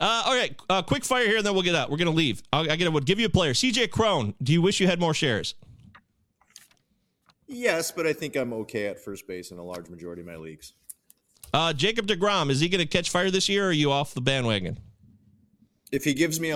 Uh, 0.00 0.22
all 0.26 0.34
right, 0.34 0.56
uh, 0.68 0.82
quick 0.82 1.04
fire 1.04 1.26
here, 1.28 1.36
and 1.36 1.46
then 1.46 1.54
we'll 1.54 1.62
get 1.62 1.76
out. 1.76 1.88
We're 1.88 1.96
gonna 1.96 2.10
leave. 2.10 2.42
I'll, 2.52 2.68
I 2.68 2.74
get. 2.74 2.92
Would 2.92 3.06
give 3.06 3.20
you 3.20 3.26
a 3.26 3.30
player. 3.30 3.52
CJ 3.52 3.90
Cron. 3.92 4.34
Do 4.42 4.52
you 4.52 4.60
wish 4.60 4.80
you 4.80 4.88
had 4.88 4.98
more 4.98 5.14
shares? 5.14 5.54
Yes, 7.46 7.92
but 7.92 8.06
I 8.06 8.12
think 8.12 8.34
I'm 8.34 8.52
okay 8.52 8.86
at 8.86 8.98
first 8.98 9.28
base 9.28 9.50
in 9.52 9.58
a 9.58 9.62
large 9.64 9.88
majority 9.90 10.22
of 10.22 10.26
my 10.26 10.36
leagues. 10.36 10.72
Uh, 11.54 11.72
Jacob 11.72 12.06
Degrom. 12.08 12.50
Is 12.50 12.58
he 12.60 12.68
going 12.68 12.80
to 12.80 12.86
catch 12.86 13.10
fire 13.10 13.30
this 13.30 13.48
year, 13.48 13.66
or 13.66 13.68
are 13.68 13.72
you 13.72 13.92
off 13.92 14.14
the 14.14 14.20
bandwagon? 14.22 14.80
If 15.92 16.02
he 16.02 16.14
gives 16.14 16.40
me 16.40 16.50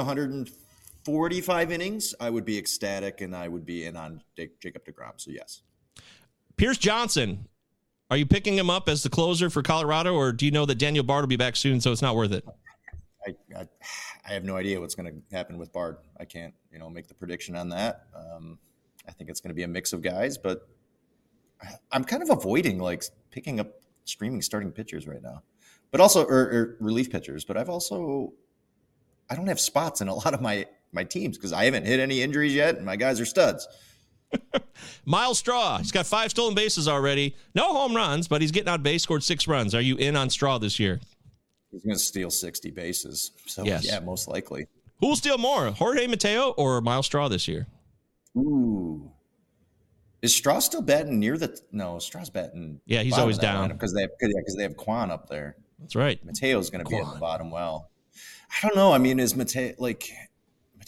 145 1.06 1.72
innings, 1.72 2.14
I 2.20 2.30
would 2.30 2.44
be 2.44 2.58
ecstatic, 2.58 3.20
and 3.20 3.34
I 3.34 3.48
would 3.48 3.64
be 3.64 3.84
in 3.84 3.96
on 3.96 4.22
Ja- 4.36 4.46
Jacob 4.60 4.84
Degrom. 4.84 5.12
So 5.16 5.30
yes, 5.30 5.62
Pierce 6.56 6.78
Johnson. 6.78 7.48
Are 8.08 8.16
you 8.16 8.24
picking 8.24 8.56
him 8.56 8.70
up 8.70 8.88
as 8.88 9.02
the 9.02 9.08
closer 9.08 9.50
for 9.50 9.62
Colorado, 9.62 10.14
or 10.14 10.32
do 10.32 10.44
you 10.44 10.52
know 10.52 10.64
that 10.66 10.76
Daniel 10.76 11.02
Bard 11.02 11.22
will 11.22 11.28
be 11.28 11.36
back 11.36 11.56
soon, 11.56 11.80
so 11.80 11.90
it's 11.90 12.02
not 12.02 12.14
worth 12.14 12.30
it? 12.30 12.44
I, 13.26 13.34
I 13.56 13.68
I 14.28 14.32
have 14.32 14.44
no 14.44 14.56
idea 14.56 14.80
what's 14.80 14.94
going 14.94 15.12
to 15.12 15.36
happen 15.36 15.58
with 15.58 15.72
Bard. 15.72 15.96
I 16.18 16.24
can't 16.24 16.54
you 16.70 16.78
know 16.78 16.88
make 16.88 17.08
the 17.08 17.14
prediction 17.14 17.56
on 17.56 17.68
that. 17.70 18.06
Um, 18.14 18.58
I 19.08 19.12
think 19.12 19.30
it's 19.30 19.40
going 19.40 19.50
to 19.50 19.54
be 19.54 19.64
a 19.64 19.68
mix 19.68 19.92
of 19.92 20.02
guys, 20.02 20.38
but 20.38 20.68
I'm 21.90 22.04
kind 22.04 22.22
of 22.22 22.30
avoiding 22.30 22.78
like 22.78 23.04
picking 23.30 23.60
up 23.60 23.68
streaming 24.04 24.42
starting 24.42 24.70
pitchers 24.72 25.06
right 25.06 25.22
now, 25.22 25.42
but 25.90 26.00
also 26.00 26.24
or, 26.24 26.38
or 26.38 26.76
relief 26.80 27.10
pitchers. 27.10 27.44
But 27.44 27.56
I've 27.56 27.68
also 27.68 28.32
I 29.28 29.34
don't 29.34 29.48
have 29.48 29.60
spots 29.60 30.00
in 30.00 30.08
a 30.08 30.14
lot 30.14 30.34
of 30.34 30.40
my 30.40 30.66
my 30.92 31.04
teams 31.04 31.36
because 31.36 31.52
I 31.52 31.64
haven't 31.64 31.86
hit 31.86 32.00
any 32.00 32.22
injuries 32.22 32.54
yet, 32.54 32.76
and 32.76 32.84
my 32.86 32.96
guys 32.96 33.20
are 33.20 33.24
studs. 33.26 33.66
Myles 35.04 35.38
Straw. 35.38 35.78
He's 35.78 35.92
got 35.92 36.06
five 36.06 36.30
stolen 36.30 36.54
bases 36.54 36.88
already. 36.88 37.36
No 37.54 37.72
home 37.72 37.94
runs, 37.94 38.28
but 38.28 38.40
he's 38.40 38.50
getting 38.50 38.68
on 38.68 38.82
base. 38.82 39.02
Scored 39.02 39.22
six 39.22 39.46
runs. 39.46 39.74
Are 39.74 39.80
you 39.80 39.96
in 39.96 40.16
on 40.16 40.30
Straw 40.30 40.58
this 40.58 40.78
year? 40.80 41.00
He's 41.70 41.82
going 41.82 41.94
to 41.96 42.02
steal 42.02 42.30
60 42.30 42.70
bases. 42.70 43.32
So 43.46 43.64
Yes. 43.64 43.86
yeah, 43.86 44.00
most 44.00 44.28
likely. 44.28 44.66
Who 45.00 45.08
will 45.08 45.16
steal 45.16 45.38
more, 45.38 45.70
Jorge 45.70 46.06
Mateo 46.06 46.50
or 46.50 46.80
Myles 46.80 47.06
Straw 47.06 47.28
this 47.28 47.46
year? 47.46 47.66
Ooh. 48.36 49.10
Is 50.22 50.34
Straw 50.34 50.58
still 50.58 50.82
batting 50.82 51.20
near 51.20 51.36
the? 51.36 51.58
No, 51.72 51.98
Straw's 51.98 52.30
batting. 52.30 52.80
Yeah, 52.86 53.02
he's 53.02 53.18
always 53.18 53.38
down. 53.38 53.68
because 53.68 53.92
they 53.92 54.00
have 54.02 54.10
because 54.18 54.56
they 54.56 54.62
have 54.62 54.76
Kwan 54.76 55.10
up 55.10 55.28
there. 55.28 55.56
That's 55.78 55.94
right. 55.94 56.22
Mateo's 56.24 56.70
going 56.70 56.82
to 56.84 56.88
be 56.90 56.96
at 56.96 57.12
the 57.12 57.20
bottom. 57.20 57.50
Well, 57.50 57.90
I 58.50 58.66
don't 58.66 58.74
know. 58.74 58.92
I 58.92 58.98
mean, 58.98 59.20
is 59.20 59.36
Mateo 59.36 59.74
like 59.78 60.10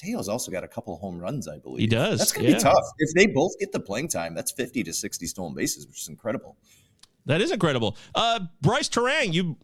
Mateo's 0.00 0.28
also 0.28 0.50
got 0.50 0.64
a 0.64 0.68
couple 0.68 0.94
of 0.94 1.00
home 1.00 1.18
runs? 1.18 1.48
I 1.48 1.58
believe 1.58 1.80
He 1.80 1.86
does, 1.86 2.18
That's 2.18 2.32
going 2.32 2.46
to 2.46 2.52
yeah. 2.52 2.58
be 2.58 2.62
tough 2.62 2.84
if 2.98 3.10
they 3.14 3.26
both 3.26 3.58
get 3.58 3.72
the 3.72 3.80
playing 3.80 4.08
time. 4.08 4.34
That's 4.34 4.52
fifty 4.52 4.82
to 4.84 4.92
sixty 4.92 5.26
stolen 5.26 5.54
bases, 5.54 5.86
which 5.86 6.02
is 6.02 6.08
incredible. 6.08 6.56
That 7.26 7.40
is 7.40 7.50
incredible. 7.50 7.96
Uh, 8.14 8.40
Brice 8.62 8.88
Turang, 8.88 9.32
you 9.32 9.56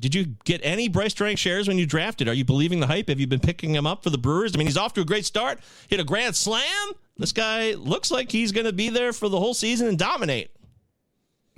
did 0.00 0.14
you 0.14 0.26
get 0.44 0.60
any 0.62 0.88
Brice 0.88 1.14
Turang 1.14 1.38
shares 1.38 1.68
when 1.68 1.78
you 1.78 1.86
drafted? 1.86 2.28
Are 2.28 2.34
you 2.34 2.44
believing 2.44 2.80
the 2.80 2.86
hype? 2.86 3.08
Have 3.08 3.20
you 3.20 3.26
been 3.26 3.40
picking 3.40 3.74
him 3.74 3.86
up 3.86 4.02
for 4.02 4.10
the 4.10 4.18
Brewers? 4.18 4.54
I 4.54 4.58
mean, 4.58 4.66
he's 4.66 4.76
off 4.76 4.92
to 4.94 5.00
a 5.00 5.04
great 5.04 5.24
start. 5.24 5.60
Hit 5.88 6.00
a 6.00 6.04
grand 6.04 6.36
slam. 6.36 6.92
This 7.16 7.32
guy 7.32 7.72
looks 7.74 8.10
like 8.10 8.30
he's 8.30 8.52
going 8.52 8.66
to 8.66 8.74
be 8.74 8.90
there 8.90 9.12
for 9.12 9.28
the 9.28 9.38
whole 9.38 9.54
season 9.54 9.88
and 9.88 9.98
dominate. 9.98 10.50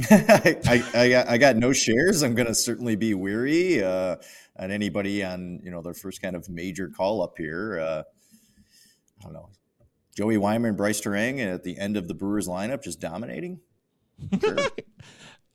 I, 0.10 0.84
I, 0.94 1.08
got, 1.08 1.28
I 1.28 1.38
got 1.38 1.56
no 1.56 1.72
shares. 1.72 2.22
I'm 2.22 2.36
going 2.36 2.46
to 2.46 2.54
certainly 2.54 2.94
be 2.94 3.14
weary 3.14 3.82
uh, 3.82 4.16
on 4.58 4.70
anybody 4.70 5.24
on 5.24 5.60
you 5.62 5.70
know 5.70 5.82
their 5.82 5.94
first 5.94 6.22
kind 6.22 6.36
of 6.36 6.48
major 6.48 6.88
call 6.88 7.22
up 7.22 7.34
here. 7.36 7.78
Uh, 7.80 8.02
I 9.20 9.24
don't 9.24 9.32
know. 9.32 9.48
Joey 10.16 10.36
Wiemer 10.36 10.68
and 10.68 10.76
Brice 10.76 11.00
Turang 11.00 11.38
at 11.38 11.62
the 11.62 11.78
end 11.78 11.96
of 11.96 12.08
the 12.08 12.14
Brewers 12.14 12.48
lineup 12.48 12.82
just 12.82 13.00
dominating. 13.00 13.60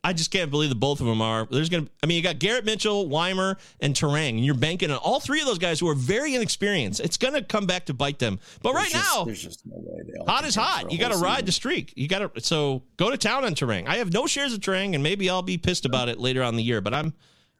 I 0.05 0.11
just 0.11 0.31
can't 0.31 0.51
believe 0.51 0.69
that 0.69 0.75
both 0.75 0.99
of 0.99 1.07
them 1.07 1.21
are. 1.21 1.47
There's 1.49 1.69
to, 1.69 1.87
I 2.01 2.05
mean, 2.05 2.17
you 2.17 2.23
got 2.23 2.37
Garrett 2.37 2.65
Mitchell, 2.65 3.07
Wiemer, 3.07 3.55
and 3.79 3.95
Turang, 3.95 4.29
and 4.31 4.45
you're 4.45 4.53
banking 4.53 4.91
on 4.91 4.97
all 4.97 5.21
three 5.21 5.39
of 5.39 5.47
those 5.47 5.59
guys 5.59 5.79
who 5.79 5.87
are 5.87 5.95
very 5.95 6.35
inexperienced. 6.35 6.99
It's 6.99 7.15
going 7.15 7.33
to 7.33 7.41
come 7.41 7.65
back 7.65 7.85
to 7.85 7.93
bite 7.93 8.19
them. 8.19 8.39
But 8.61 8.73
right 8.73 8.91
just- 8.91 9.15
now, 9.15 9.23
there's 9.23 9.41
just 9.41 9.65
no 9.65 9.75
way. 9.77 10.01
They 10.05 10.25
hot 10.25 10.43
is 10.43 10.55
hot. 10.55 10.91
You 10.91 10.97
got 10.97 11.13
to 11.13 11.17
ride 11.19 11.45
the 11.45 11.53
streak. 11.53 11.93
You 11.95 12.09
got 12.09 12.35
to 12.35 12.41
so 12.41 12.83
go 12.97 13.11
to 13.11 13.17
town 13.17 13.45
on 13.45 13.55
Turang. 13.55 13.87
I 13.87 13.97
have 13.97 14.11
no 14.11 14.27
shares 14.27 14.53
of 14.53 14.59
Turang, 14.59 14.93
and 14.93 15.01
maybe 15.03 15.29
I'll 15.29 15.41
be 15.41 15.57
pissed 15.57 15.85
about 15.85 16.09
it 16.09 16.19
later 16.19 16.43
on 16.43 16.49
in 16.49 16.57
the 16.57 16.63
year. 16.63 16.81
But 16.81 16.93
I'm 16.93 17.13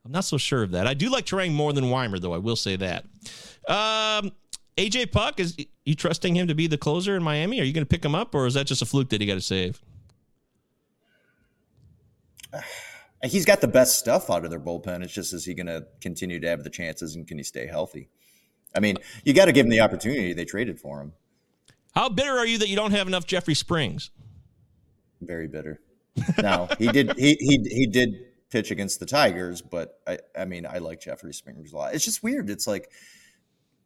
I'm 0.06 0.12
not 0.12 0.26
so 0.26 0.38
sure 0.38 0.64
of 0.64 0.72
that. 0.72 0.86
I 0.86 0.94
do 0.94 1.10
like 1.10 1.26
Turang 1.26 1.54
more 1.54 1.72
than 1.72 1.86
Wiemer, 1.86 2.20
though. 2.20 2.34
I 2.34 2.38
will 2.38 2.58
say 2.58 2.76
that. 2.76 3.06
Um, 3.68 4.32
AJ 4.78 5.12
Puk 5.12 5.40
is 5.40 5.56
you 5.86 5.96
trusting 5.96 6.36
him 6.36 6.48
to 6.48 6.56
be 6.56 6.68
the 6.68 6.78
closer 6.78 7.16
in 7.16 7.24
Miami? 7.24 7.62
Are 7.62 7.64
you 7.64 7.74
going 7.74 7.86
to 7.86 7.90
pick 7.90 8.04
him 8.04 8.16
up, 8.16 8.36
or 8.36 8.46
is 8.46 8.56
that 8.56 8.68
just 8.68 8.82
a 8.82 8.86
fluke 8.86 9.10
that 9.10 9.22
he 9.22 9.28
got 9.28 9.36
to 9.36 9.42
save? 9.42 9.82
He's 13.24 13.46
got 13.46 13.62
the 13.62 13.70
best 13.70 14.00
stuff 14.00 14.30
out 14.30 14.44
of 14.44 14.52
their 14.52 14.60
bullpen. 14.60 15.02
It's 15.02 15.14
just 15.14 15.32
is 15.32 15.46
he 15.46 15.54
going 15.54 15.68
to 15.68 15.88
continue 16.02 16.42
to 16.42 16.48
have 16.50 16.66
the 16.66 16.70
chances 16.70 17.16
and 17.16 17.26
can 17.26 17.38
he 17.38 17.44
stay 17.46 17.66
healthy? 17.66 18.10
I 18.76 18.82
mean, 18.82 18.98
you 19.24 19.34
got 19.34 19.46
to 19.46 19.54
give 19.54 19.66
him 19.66 19.70
the 19.70 19.80
opportunity. 19.80 20.34
They 20.34 20.44
traded 20.44 20.78
for 20.78 21.00
him. 21.00 21.14
How 21.96 22.10
bitter 22.10 22.38
are 22.38 22.46
you 22.46 22.58
that 22.58 22.68
you 22.68 22.76
don't 22.76 22.92
have 22.92 23.08
enough 23.08 23.26
Jeffrey 23.26 23.54
Springs? 23.54 24.10
Very 25.22 25.48
bitter. 25.48 25.80
No, 26.42 26.68
he 26.78 26.88
did 26.88 27.18
he 27.18 27.38
he 27.40 27.58
he 27.70 27.88
did 27.88 28.26
pitch 28.54 28.72
against 28.72 29.00
the 29.00 29.06
Tigers, 29.06 29.62
but 29.62 30.00
I 30.08 30.20
I 30.38 30.46
mean 30.46 30.66
I 30.66 30.78
like 30.78 31.02
Jeffrey 31.02 31.34
Springers 31.34 31.74
a 31.74 31.76
lot. 31.76 31.96
It's 31.96 32.06
just 32.06 32.24
weird. 32.24 32.50
It's 32.50 32.68
like 32.68 32.90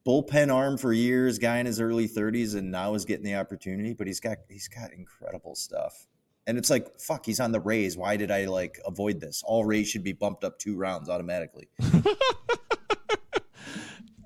bullpen 0.05 0.53
arm 0.53 0.77
for 0.77 0.91
years, 0.93 1.39
guy 1.39 1.57
in 1.57 1.65
his 1.65 1.79
early 1.81 2.07
30s, 2.07 2.55
and 2.55 2.69
now 2.69 2.93
is 2.93 3.05
getting 3.05 3.25
the 3.25 3.35
opportunity. 3.35 3.93
But 3.93 4.07
he's 4.07 4.19
got 4.19 4.37
he's 4.49 4.67
got 4.67 4.91
incredible 4.91 5.55
stuff. 5.55 6.05
And 6.45 6.57
it's 6.57 6.69
like, 6.69 6.99
fuck, 6.99 7.25
he's 7.25 7.39
on 7.39 7.51
the 7.51 7.59
Rays. 7.59 7.97
Why 7.97 8.15
did 8.17 8.29
I 8.29 8.45
like 8.45 8.79
avoid 8.85 9.19
this? 9.19 9.41
All 9.45 9.65
Rays 9.65 9.89
should 9.89 10.03
be 10.03 10.13
bumped 10.13 10.43
up 10.43 10.59
two 10.59 10.77
rounds 10.77 11.09
automatically. 11.09 11.69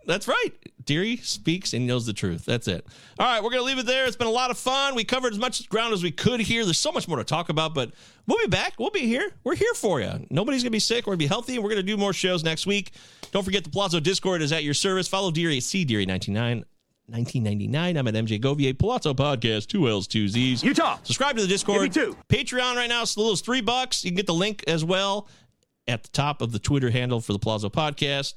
That's 0.05 0.27
right. 0.27 0.51
Deary 0.83 1.17
speaks 1.17 1.73
and 1.73 1.85
knows 1.85 2.05
the 2.05 2.13
truth. 2.13 2.45
That's 2.45 2.67
it. 2.67 2.85
All 3.19 3.25
right, 3.25 3.43
we're 3.43 3.51
going 3.51 3.61
to 3.61 3.65
leave 3.65 3.77
it 3.77 3.85
there. 3.85 4.05
It's 4.05 4.15
been 4.15 4.27
a 4.27 4.31
lot 4.31 4.51
of 4.51 4.57
fun. 4.57 4.95
We 4.95 5.03
covered 5.03 5.33
as 5.33 5.39
much 5.39 5.69
ground 5.69 5.93
as 5.93 6.01
we 6.01 6.11
could 6.11 6.39
here. 6.39 6.65
There's 6.65 6.77
so 6.77 6.91
much 6.91 7.07
more 7.07 7.17
to 7.17 7.23
talk 7.23 7.49
about, 7.49 7.73
but 7.73 7.91
we'll 8.27 8.39
be 8.39 8.47
back. 8.47 8.73
We'll 8.79 8.89
be 8.89 9.01
here. 9.01 9.31
We're 9.43 9.55
here 9.55 9.73
for 9.75 10.01
you. 10.01 10.25
Nobody's 10.29 10.63
going 10.63 10.71
to 10.71 10.75
be 10.75 10.79
sick. 10.79 11.05
We're 11.05 11.11
going 11.11 11.19
to 11.19 11.25
be 11.25 11.27
healthy, 11.27 11.55
and 11.55 11.63
we're 11.63 11.69
going 11.69 11.85
to 11.85 11.91
do 11.91 11.97
more 11.97 12.13
shows 12.13 12.43
next 12.43 12.65
week. 12.65 12.93
Don't 13.31 13.43
forget 13.43 13.63
the 13.63 13.69
Pallazzo 13.69 14.01
Discord 14.01 14.41
is 14.41 14.51
at 14.51 14.63
your 14.63 14.73
service. 14.73 15.07
Follow 15.07 15.31
Deary 15.31 15.57
at 15.57 15.63
CDeary99. 15.63 16.63
1999. 17.07 17.97
I'm 17.97 18.07
at 18.07 18.13
MJ 18.13 18.39
Govier 18.39 18.73
Pallazzo 18.73 19.13
Podcast, 19.13 19.67
two 19.67 19.89
L's, 19.89 20.07
two 20.07 20.29
Z's. 20.29 20.63
Utah. 20.63 20.97
Subscribe 21.03 21.35
to 21.35 21.41
the 21.41 21.47
Discord. 21.47 21.91
Give 21.91 22.07
me 22.07 22.13
two. 22.13 22.17
Patreon 22.29 22.75
right 22.75 22.87
now, 22.87 23.01
it's 23.01 23.11
as 23.11 23.17
little 23.17 23.33
as 23.33 23.41
three 23.41 23.59
bucks. 23.59 24.05
You 24.05 24.11
can 24.11 24.15
get 24.15 24.27
the 24.27 24.33
link 24.33 24.63
as 24.67 24.85
well 24.85 25.27
at 25.87 26.03
the 26.03 26.09
top 26.09 26.41
of 26.41 26.53
the 26.53 26.59
Twitter 26.59 26.89
handle 26.89 27.19
for 27.19 27.33
the 27.33 27.39
Pallazzo 27.39 27.71
Podcast. 27.71 28.35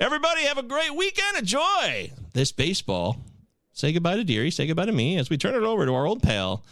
Everybody 0.00 0.42
have 0.42 0.58
a 0.58 0.62
great 0.62 0.94
weekend. 0.94 1.36
Enjoy 1.38 2.10
this 2.32 2.50
baseball. 2.50 3.16
Say 3.72 3.92
goodbye 3.92 4.16
to 4.16 4.24
Deary. 4.24 4.50
Say 4.50 4.66
goodbye 4.66 4.86
to 4.86 4.92
me 4.92 5.18
as 5.18 5.30
we 5.30 5.38
turn 5.38 5.54
it 5.54 5.62
over 5.62 5.86
to 5.86 5.94
our 5.94 6.06
old 6.06 6.22
pal, 6.22 6.64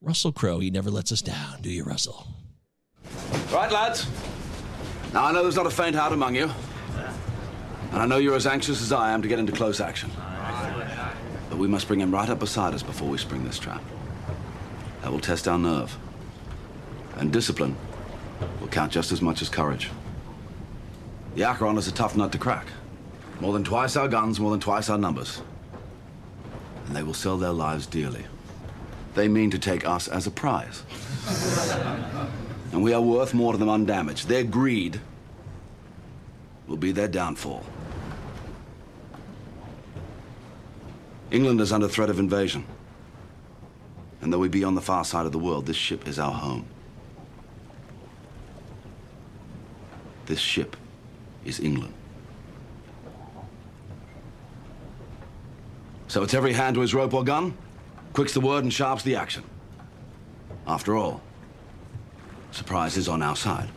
Russell 0.00 0.32
Crowe. 0.32 0.58
He 0.58 0.70
never 0.70 0.90
lets 0.90 1.10
us 1.10 1.22
down, 1.22 1.62
do 1.62 1.70
you, 1.70 1.84
Russell? 1.84 2.26
Right, 3.52 3.72
lads. 3.72 4.06
Now, 5.14 5.24
I 5.24 5.32
know 5.32 5.42
there's 5.42 5.56
not 5.56 5.66
a 5.66 5.70
faint 5.70 5.96
heart 5.96 6.12
among 6.12 6.34
you. 6.34 6.50
And 7.92 8.02
I 8.02 8.06
know 8.06 8.18
you're 8.18 8.36
as 8.36 8.46
anxious 8.46 8.82
as 8.82 8.92
I 8.92 9.12
am 9.12 9.22
to 9.22 9.28
get 9.28 9.38
into 9.38 9.52
close 9.52 9.80
action. 9.80 10.10
But 11.48 11.56
we 11.56 11.66
must 11.66 11.88
bring 11.88 12.00
him 12.00 12.12
right 12.12 12.28
up 12.28 12.38
beside 12.38 12.74
us 12.74 12.82
before 12.82 13.08
we 13.08 13.16
spring 13.16 13.44
this 13.44 13.58
trap. 13.58 13.82
That 15.00 15.10
will 15.10 15.20
test 15.20 15.48
our 15.48 15.58
nerve. 15.58 15.96
And 17.16 17.32
discipline 17.32 17.76
will 18.60 18.68
count 18.68 18.92
just 18.92 19.10
as 19.10 19.22
much 19.22 19.40
as 19.40 19.48
courage. 19.48 19.90
The 21.34 21.44
Acheron 21.44 21.78
is 21.78 21.88
a 21.88 21.92
tough 21.92 22.16
nut 22.16 22.32
to 22.32 22.38
crack. 22.38 22.66
More 23.40 23.52
than 23.52 23.64
twice 23.64 23.96
our 23.96 24.08
guns, 24.08 24.40
more 24.40 24.50
than 24.50 24.60
twice 24.60 24.88
our 24.90 24.98
numbers. 24.98 25.40
And 26.86 26.96
they 26.96 27.02
will 27.02 27.14
sell 27.14 27.36
their 27.36 27.52
lives 27.52 27.86
dearly. 27.86 28.26
They 29.14 29.28
mean 29.28 29.50
to 29.50 29.58
take 29.58 29.86
us 29.86 30.08
as 30.08 30.26
a 30.26 30.30
prize. 30.30 30.82
and 32.72 32.82
we 32.82 32.92
are 32.92 33.00
worth 33.00 33.34
more 33.34 33.52
to 33.52 33.58
them 33.58 33.68
undamaged. 33.68 34.28
Their 34.28 34.44
greed 34.44 35.00
will 36.66 36.76
be 36.76 36.92
their 36.92 37.08
downfall. 37.08 37.64
England 41.30 41.60
is 41.60 41.72
under 41.72 41.88
threat 41.88 42.10
of 42.10 42.18
invasion. 42.18 42.64
And 44.20 44.32
though 44.32 44.38
we 44.38 44.48
be 44.48 44.64
on 44.64 44.74
the 44.74 44.80
far 44.80 45.04
side 45.04 45.26
of 45.26 45.32
the 45.32 45.38
world, 45.38 45.66
this 45.66 45.76
ship 45.76 46.08
is 46.08 46.18
our 46.18 46.32
home. 46.32 46.66
This 50.26 50.40
ship 50.40 50.76
is 51.48 51.60
England. 51.60 51.94
So 56.08 56.22
it's 56.22 56.34
every 56.34 56.52
hand 56.52 56.74
to 56.74 56.80
his 56.80 56.94
rope 56.94 57.12
or 57.12 57.24
gun, 57.24 57.56
quick's 58.12 58.32
the 58.32 58.40
word 58.40 58.64
and 58.64 58.72
sharp's 58.72 59.02
the 59.02 59.16
action. 59.16 59.44
After 60.66 60.96
all, 60.96 61.20
surprise 62.50 62.96
is 62.96 63.08
on 63.08 63.22
our 63.22 63.36
side. 63.36 63.68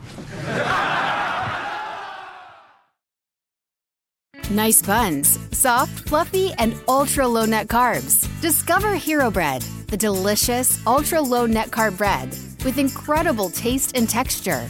Nice 4.50 4.82
buns, 4.82 5.40
soft, 5.52 6.10
fluffy, 6.10 6.52
and 6.58 6.76
ultra 6.88 7.26
low 7.26 7.46
net 7.46 7.68
carbs. 7.68 8.28
Discover 8.42 8.96
Hero 8.96 9.32
Bread, 9.32 9.62
the 9.88 9.96
delicious 9.96 10.86
ultra 10.86 11.22
low 11.22 11.46
net 11.46 11.70
carb 11.72 11.98
bread 11.98 12.30
with 12.66 12.78
incredible 12.78 13.50
taste 13.50 13.96
and 13.96 14.10
texture. 14.10 14.70